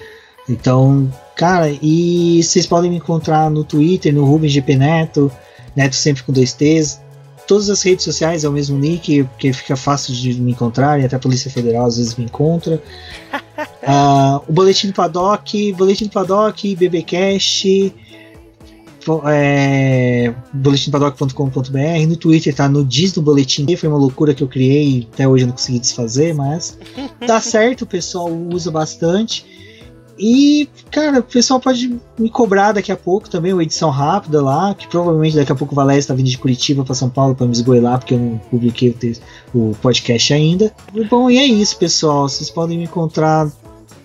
Então, 0.50 1.12
cara, 1.36 1.70
e 1.82 2.42
vocês 2.42 2.66
podem 2.66 2.90
me 2.90 2.98
encontrar 2.98 3.50
no 3.50 3.64
Twitter, 3.64 4.14
no 4.14 4.26
Rubens 4.26 4.52
GP 4.52 4.76
Neto, 4.76 5.32
Neto 5.76 5.96
sempre 5.96 6.24
com 6.24 6.34
dois 6.34 6.54
T's. 6.54 7.00
Todas 7.48 7.70
as 7.70 7.84
redes 7.84 8.04
sociais 8.04 8.44
é 8.44 8.50
o 8.50 8.52
mesmo 8.52 8.78
nick, 8.78 9.24
porque 9.26 9.54
fica 9.54 9.76
fácil 9.76 10.14
de 10.16 10.34
me 10.42 10.52
encontrar, 10.52 11.00
e 11.00 11.06
até 11.06 11.16
a 11.16 11.20
Polícia 11.20 11.52
Federal 11.52 11.86
às 11.86 11.98
vezes 11.98 12.16
me 12.16 12.26
encontra. 12.26 12.82
Ah, 13.86 14.42
o 14.48 14.52
Boletim 14.52 14.88
do 14.88 14.94
Paddock, 14.94 15.74
Boletim 15.74 16.06
do 16.06 16.12
Paddock, 16.12 16.76
BBcast, 16.76 17.94
é, 19.28 20.34
boletimpaddock.com.br, 20.54 22.08
no 22.08 22.18
Twitter 22.18 22.56
tá 22.56 22.68
no 22.68 22.84
Diz 22.84 23.14
no 23.14 23.22
Boletim, 23.22 23.76
foi 23.76 23.88
uma 23.88 23.98
loucura 23.98 24.34
que 24.34 24.42
eu 24.42 24.48
criei, 24.48 25.08
até 25.14 25.28
hoje 25.28 25.44
eu 25.44 25.48
não 25.48 25.54
consegui 25.54 25.80
desfazer, 25.80 26.34
mas 26.34 26.78
dá 27.28 27.40
certo, 27.40 27.84
o 27.84 27.86
pessoal 27.86 28.28
usa 28.32 28.72
bastante. 28.72 29.46
E, 30.18 30.70
cara, 30.92 31.20
o 31.20 31.24
pessoal 31.24 31.60
pode 31.60 31.94
me 32.18 32.30
cobrar 32.30 32.72
daqui 32.72 32.90
a 32.90 32.96
pouco 32.96 33.30
também, 33.30 33.52
uma 33.52 33.64
edição 33.64 33.90
rápida 33.90 34.42
lá, 34.42 34.74
que 34.74 34.88
provavelmente 34.88 35.36
daqui 35.36 35.52
a 35.52 35.56
pouco 35.56 35.74
o 35.74 35.76
Valério 35.76 36.00
está 36.00 36.14
vindo 36.14 36.30
de 36.30 36.38
Curitiba 36.38 36.86
para 36.86 36.96
São 36.96 37.10
Paulo 37.10 37.36
para 37.36 37.46
me 37.46 37.52
esgoelar, 37.52 38.00
porque 38.00 38.14
eu 38.14 38.20
não 38.20 38.38
publiquei 38.50 38.96
o, 39.54 39.72
o 39.72 39.76
podcast 39.82 40.34
ainda. 40.34 40.74
E, 40.94 41.04
bom, 41.04 41.30
e 41.30 41.38
é 41.38 41.46
isso, 41.46 41.78
pessoal. 41.78 42.30
Vocês 42.30 42.50
podem 42.50 42.78
me 42.78 42.86
encontrar 42.86 43.52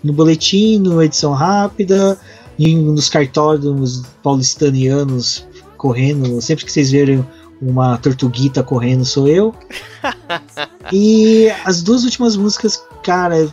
no 0.03 0.13
boletim, 0.13 0.79
no 0.79 1.03
edição 1.03 1.33
rápida, 1.33 2.19
e 2.59 2.75
nos 2.75 3.09
cartódromos 3.09 4.03
paulistanianos 4.23 5.47
correndo. 5.77 6.41
Sempre 6.43 6.67
que 6.67 6.73
vocês 6.73 6.91
verem 6.91 7.27
uma 7.61 7.97
tortuguita 7.99 8.63
correndo, 8.63 9.05
sou 9.05 9.29
eu. 9.29 9.55
E 10.93 11.49
as 11.65 11.83
duas 11.83 12.03
últimas 12.03 12.37
músicas, 12.37 12.83
cara, 13.05 13.49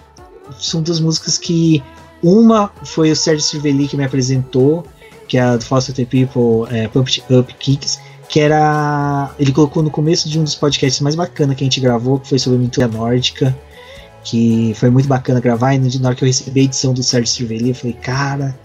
são 0.58 0.82
duas 0.82 1.00
músicas 1.00 1.38
que 1.38 1.84
uma 2.24 2.72
foi 2.84 3.12
o 3.12 3.16
Sérgio 3.16 3.44
Cervelli 3.44 3.88
que 3.88 3.96
me 3.96 4.04
apresentou, 4.04 4.84
que 5.28 5.38
é 5.38 5.42
a 5.42 5.56
do 5.56 5.64
Foster 5.64 5.94
the 5.94 6.06
People, 6.06 6.74
é, 6.76 6.88
Pump 6.88 7.22
Up 7.30 7.54
Kicks, 7.56 8.00
que 8.28 8.40
era. 8.40 9.30
Ele 9.38 9.52
colocou 9.52 9.84
no 9.84 9.92
começo 9.92 10.28
de 10.28 10.40
um 10.40 10.44
dos 10.44 10.56
podcasts 10.56 11.00
mais 11.02 11.16
bacanas 11.16 11.56
que 11.56 11.64
a 11.64 11.66
gente 11.66 11.80
gravou, 11.80 12.20
que 12.20 12.28
foi 12.28 12.40
sobre 12.40 12.58
a 12.58 12.62
mitologia 12.62 12.98
nórdica, 12.98 13.56
que 14.28 14.74
foi 14.76 14.90
muito 14.90 15.08
bacana 15.08 15.40
gravar. 15.40 15.74
E 15.74 16.00
na 16.00 16.10
hora 16.10 16.16
que 16.16 16.24
eu 16.24 16.28
recebi 16.28 16.62
a 16.62 16.64
edição 16.64 16.94
do 16.94 17.02
Sérgio 17.04 17.34
Cervelli, 17.34 17.70
eu 17.70 17.76
falei, 17.76 17.94
cara, 17.94 18.58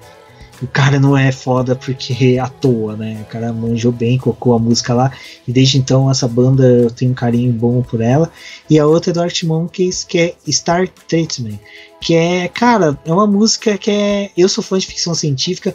o 0.60 0.66
cara 0.66 0.98
não 0.98 1.16
é 1.16 1.30
foda 1.30 1.76
porque 1.76 2.34
é 2.36 2.38
à 2.38 2.48
toa, 2.48 2.96
né? 2.96 3.18
O 3.22 3.30
cara 3.30 3.52
manjou 3.52 3.92
bem, 3.92 4.18
colocou 4.18 4.54
a 4.54 4.58
música 4.58 4.94
lá. 4.94 5.12
E 5.46 5.52
desde 5.52 5.78
então, 5.78 6.10
essa 6.10 6.26
banda 6.26 6.64
eu 6.64 6.90
tenho 6.90 7.12
um 7.12 7.14
carinho 7.14 7.52
bom 7.52 7.82
por 7.82 8.00
ela. 8.00 8.30
E 8.68 8.78
a 8.78 8.86
outra 8.86 9.10
é 9.10 9.14
do 9.14 9.22
Art 9.22 9.42
Monkeys, 9.44 10.04
que 10.04 10.18
é 10.18 10.34
Star 10.50 10.88
Treatment 11.08 11.58
que 12.02 12.16
é, 12.16 12.48
cara, 12.48 12.98
é 13.04 13.12
uma 13.12 13.28
música 13.28 13.78
que 13.78 13.90
é. 13.90 14.30
Eu 14.36 14.48
sou 14.48 14.62
fã 14.62 14.76
de 14.76 14.86
ficção 14.86 15.14
científica. 15.14 15.74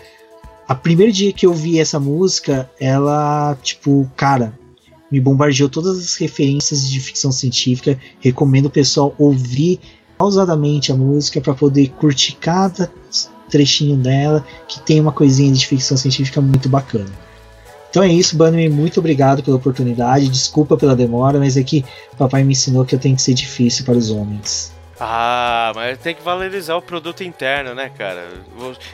A 0.68 0.76
primeiro 0.76 1.12
dia 1.14 1.32
que 1.32 1.46
eu 1.46 1.54
vi 1.54 1.80
essa 1.80 1.98
música, 1.98 2.70
ela, 2.78 3.58
tipo, 3.64 4.12
cara, 4.18 4.54
me 5.12 5.20
bombardeou 5.20 5.70
todas 5.70 5.98
as 5.98 6.16
referências 6.16 6.88
de 6.90 7.00
ficção 7.00 7.32
científica. 7.32 7.98
Recomendo 8.20 8.68
o 8.68 8.72
pessoal 8.72 9.14
ouvir 9.18 9.80
pausadamente 10.18 10.92
a 10.92 10.96
música 10.96 11.40
para 11.40 11.54
poder 11.54 11.90
curtir 11.90 12.36
cada 12.36 12.92
trechinho 13.50 13.96
dela, 13.96 14.46
que 14.68 14.80
tem 14.82 15.00
uma 15.00 15.12
coisinha 15.12 15.52
de 15.54 15.66
ficção 15.66 15.96
científica 15.96 16.42
muito 16.42 16.68
bacana. 16.68 17.12
Então 17.90 18.04
é 18.04 18.10
isso, 18.10 18.38
Bunny, 18.38 18.70
muito 18.70 19.00
obrigado 19.00 19.42
pela 19.42 19.58
oportunidade. 19.58 20.28
Desculpa 20.28 20.76
pela 20.76 20.96
demora, 20.96 21.40
mas 21.40 21.56
é 21.56 21.64
que 21.64 21.86
papai 22.18 22.44
me 22.44 22.52
ensinou 22.52 22.86
que 22.86 22.94
eu 22.94 23.00
tenho 23.00 23.16
que 23.16 23.22
ser 23.22 23.34
difícil 23.34 23.86
para 23.86 23.96
os 23.96 24.12
homens. 24.12 24.76
Ah, 25.00 25.72
mas 25.76 25.98
tem 26.00 26.16
que 26.16 26.24
valorizar 26.24 26.76
o 26.76 26.82
produto 26.82 27.24
interno, 27.24 27.74
né, 27.74 27.90
cara? 27.90 28.30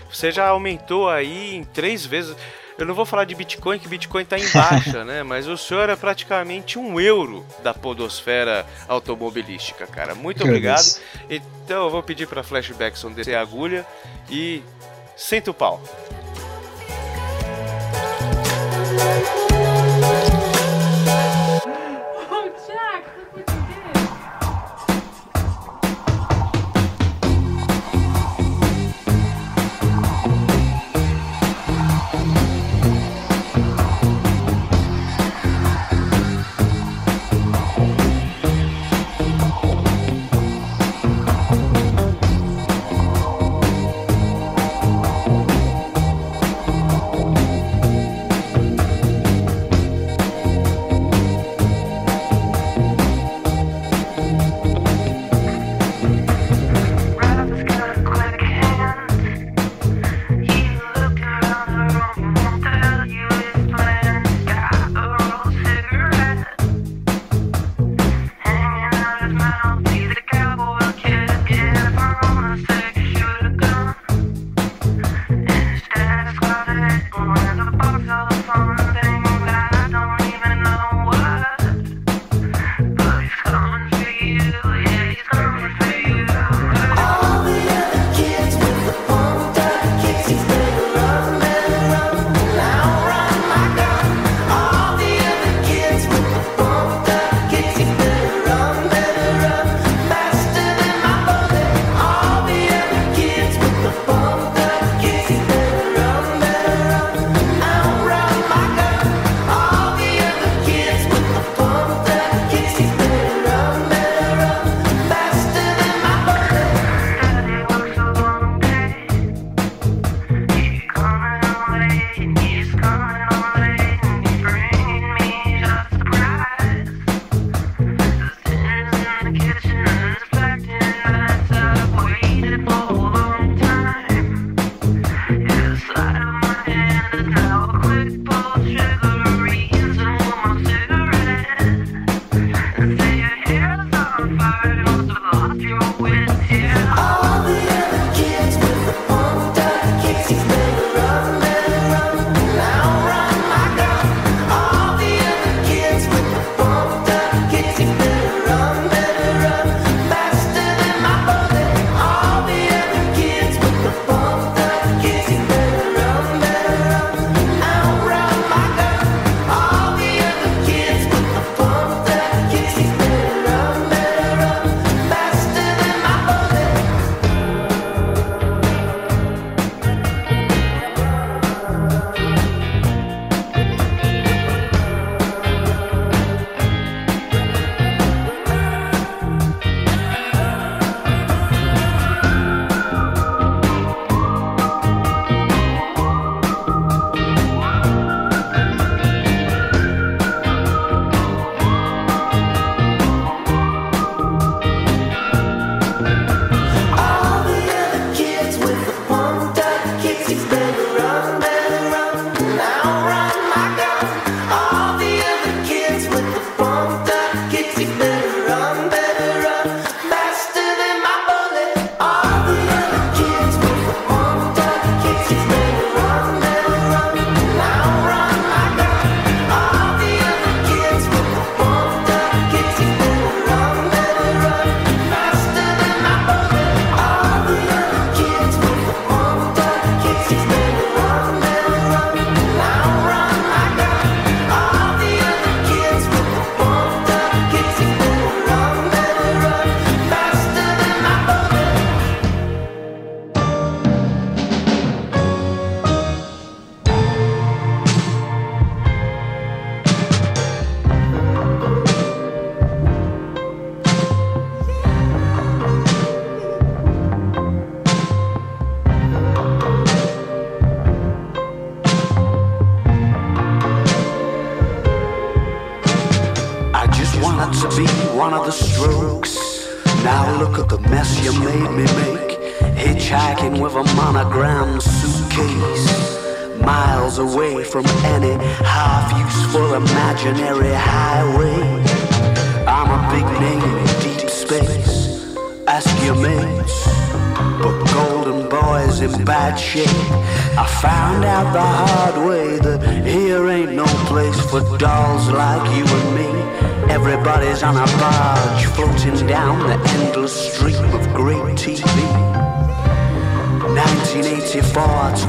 Você 0.10 0.32
já 0.32 0.48
aumentou 0.50 1.10
aí 1.10 1.56
em 1.56 1.64
três 1.64 2.06
vezes. 2.06 2.36
Eu 2.78 2.86
não 2.86 2.96
vou 2.96 3.06
falar 3.06 3.26
de 3.26 3.36
Bitcoin, 3.36 3.78
que 3.78 3.88
Bitcoin 3.88 4.26
tá 4.26 4.38
em 4.38 4.50
baixa, 4.50 5.04
né? 5.06 5.22
Mas 5.24 5.48
o 5.48 5.58
senhor 5.58 5.90
é 5.90 5.96
praticamente 5.96 6.80
um 6.80 7.00
euro 7.00 7.46
da 7.62 7.74
podosfera 7.74 8.66
automobilística, 8.88 9.86
cara. 9.86 10.16
Muito 10.16 10.44
obrigado. 10.44 10.84
Então 11.30 11.86
eu 11.86 11.90
vou 11.90 12.02
pedir 12.02 12.28
pra 12.28 12.44
Flashbackson 12.44 13.12
descer 13.12 13.36
a 13.36 13.42
agulha 13.42 13.86
e 14.30 14.64
senta 15.16 15.52
o 15.52 15.54
pau. 15.54 15.82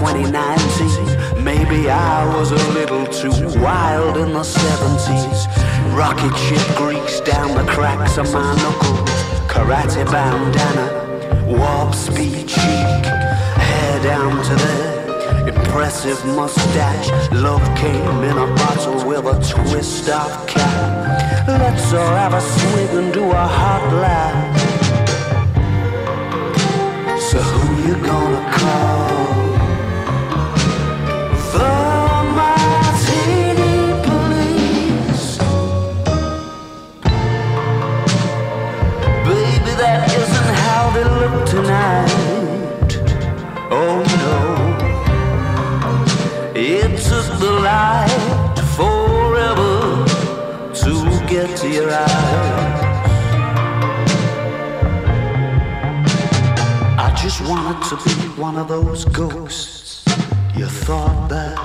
2019. 0.05 1.43
Maybe 1.43 1.89
I 1.89 2.27
was 2.37 2.53
a 2.53 2.63
little 2.73 3.07
too 3.07 3.31
wild 3.59 4.19
in 4.19 4.35
the 4.35 4.45
70s. 4.45 5.49
Rocket 5.97 6.37
ship 6.37 6.77
grease 6.77 7.21
down 7.21 7.55
the 7.55 7.65
cracks 7.73 8.19
of 8.19 8.31
my 8.33 8.55
knuckles. 8.57 9.09
Karate 9.49 10.05
bandana, 10.13 10.87
warp 11.47 11.95
speed 11.95 12.47
cheek. 12.47 13.05
Hair 13.69 14.03
down 14.03 14.45
to 14.45 14.55
there, 14.55 15.49
impressive 15.49 16.23
mustache. 16.37 17.09
Love 17.33 17.65
came 17.77 18.23
in 18.25 18.37
a 18.37 18.47
bottle 18.57 19.07
with 19.07 19.25
a 19.25 19.37
twist 19.53 20.11
of 20.11 20.47
cap. 20.47 21.49
Let's 21.49 21.93
all 21.95 22.15
have 22.23 22.35
a 22.35 22.43
swig 22.43 22.91
and 22.91 23.13
do 23.13 23.25
a 23.25 23.47
hot 23.59 23.85
laugh. 24.05 24.61
So 27.21 27.39
who 27.41 27.89
you 27.89 27.97
gonna 28.05 28.53
call? 28.53 29.24
One 58.49 58.59
of 58.59 58.69
those 58.69 59.07
ghosts 59.07 60.05
you 60.55 60.67
thought 60.67 61.31
that 61.31 61.57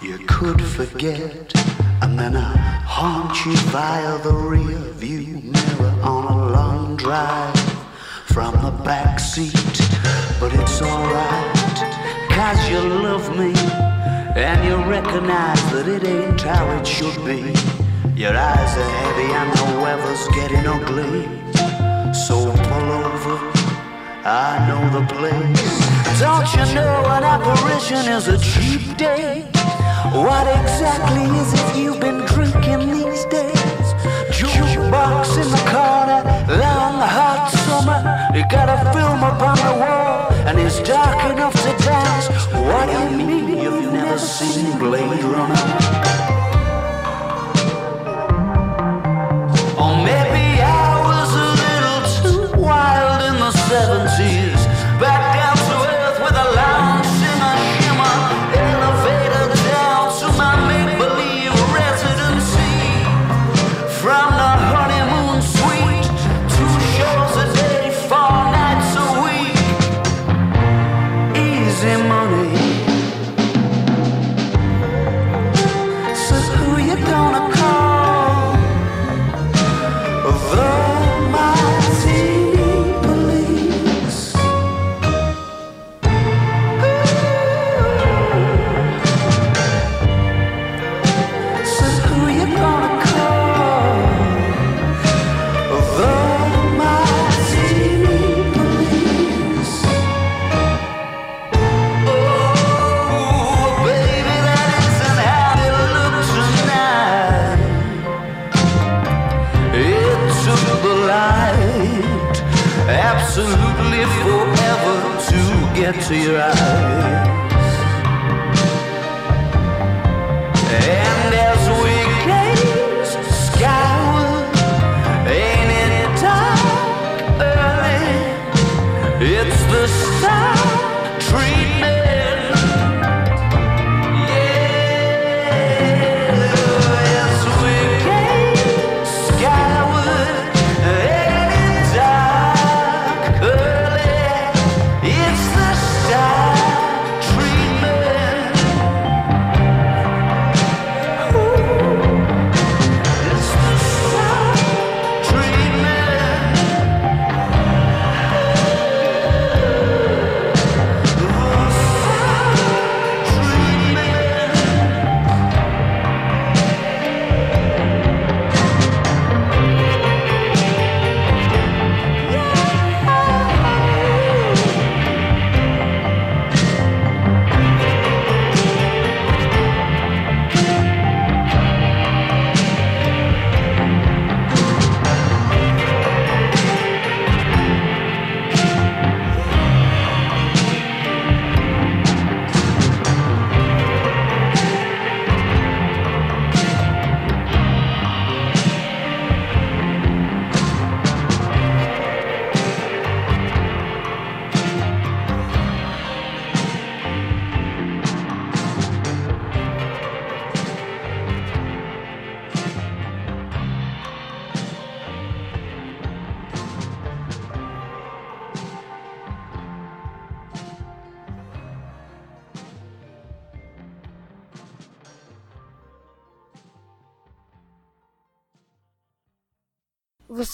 you 0.00 0.16
could 0.26 0.58
forget. 0.62 1.52
And 2.00 2.18
then 2.18 2.34
I 2.34 2.54
haunt 2.96 3.34
you 3.44 3.54
via 3.76 4.16
the 4.22 4.32
rear 4.32 4.84
view 5.02 5.42
mirror 5.54 5.94
on 6.02 6.22
a 6.36 6.38
long 6.56 6.96
drive 6.96 7.54
from 8.34 8.52
the 8.64 8.70
back 8.82 9.20
seat. 9.20 9.76
But 10.40 10.54
it's 10.54 10.80
alright, 10.80 11.78
cause 12.36 12.60
you 12.70 12.80
love 13.06 13.26
me 13.36 13.52
and 14.48 14.58
you 14.66 14.76
recognize 14.96 15.62
that 15.72 15.86
it 15.88 16.04
ain't 16.04 16.40
how 16.40 16.64
it 16.78 16.86
should 16.86 17.18
be. 17.30 17.40
Your 18.18 18.34
eyes 18.34 18.72
are 18.82 18.92
heavy 19.02 19.28
and 19.40 19.50
the 19.60 19.68
weather's 19.84 20.26
getting 20.38 20.66
ugly. 20.66 21.24
So 22.14 22.36
pull 22.68 22.88
over. 23.04 23.61
I 24.24 24.64
know 24.68 25.00
the 25.00 25.04
place. 25.12 26.20
Don't 26.20 26.46
you 26.54 26.74
know 26.76 27.02
an 27.10 27.24
apparition 27.24 28.06
is 28.06 28.28
a 28.28 28.38
cheap 28.38 28.96
date? 28.96 29.46
What 30.14 30.46
exactly 30.46 31.24
is 31.40 31.52
it 31.52 31.76
you've 31.76 31.98
been 31.98 32.24
drinking 32.26 32.92
these 32.92 33.24
days? 33.24 33.86
Jukebox 34.30 35.42
in 35.42 35.50
the 35.50 35.62
corner, 35.66 36.22
long 36.56 37.00
hot 37.02 37.50
summer. 37.66 37.98
You 38.36 38.44
got 38.48 38.68
a 38.68 38.92
film 38.92 39.24
up 39.24 39.42
on 39.42 39.56
the 39.56 39.84
wall, 39.84 40.30
and 40.46 40.56
it's 40.56 40.78
dark 40.82 41.32
enough 41.32 41.54
to 41.54 41.84
dance. 41.84 42.28
What 42.52 42.86
do 42.86 43.16
you 43.16 43.26
mean 43.26 43.48
you've 43.58 43.92
never 43.92 44.18
seen 44.18 44.78
Blade 44.78 45.24
Runner? 45.24 46.31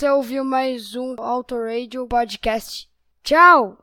Você 0.09 0.12
ouviu 0.12 0.43
mais 0.43 0.97
um 0.97 1.14
Auto 1.18 1.55
Radio 1.62 2.06
Podcast. 2.06 2.89
Tchau! 3.22 3.76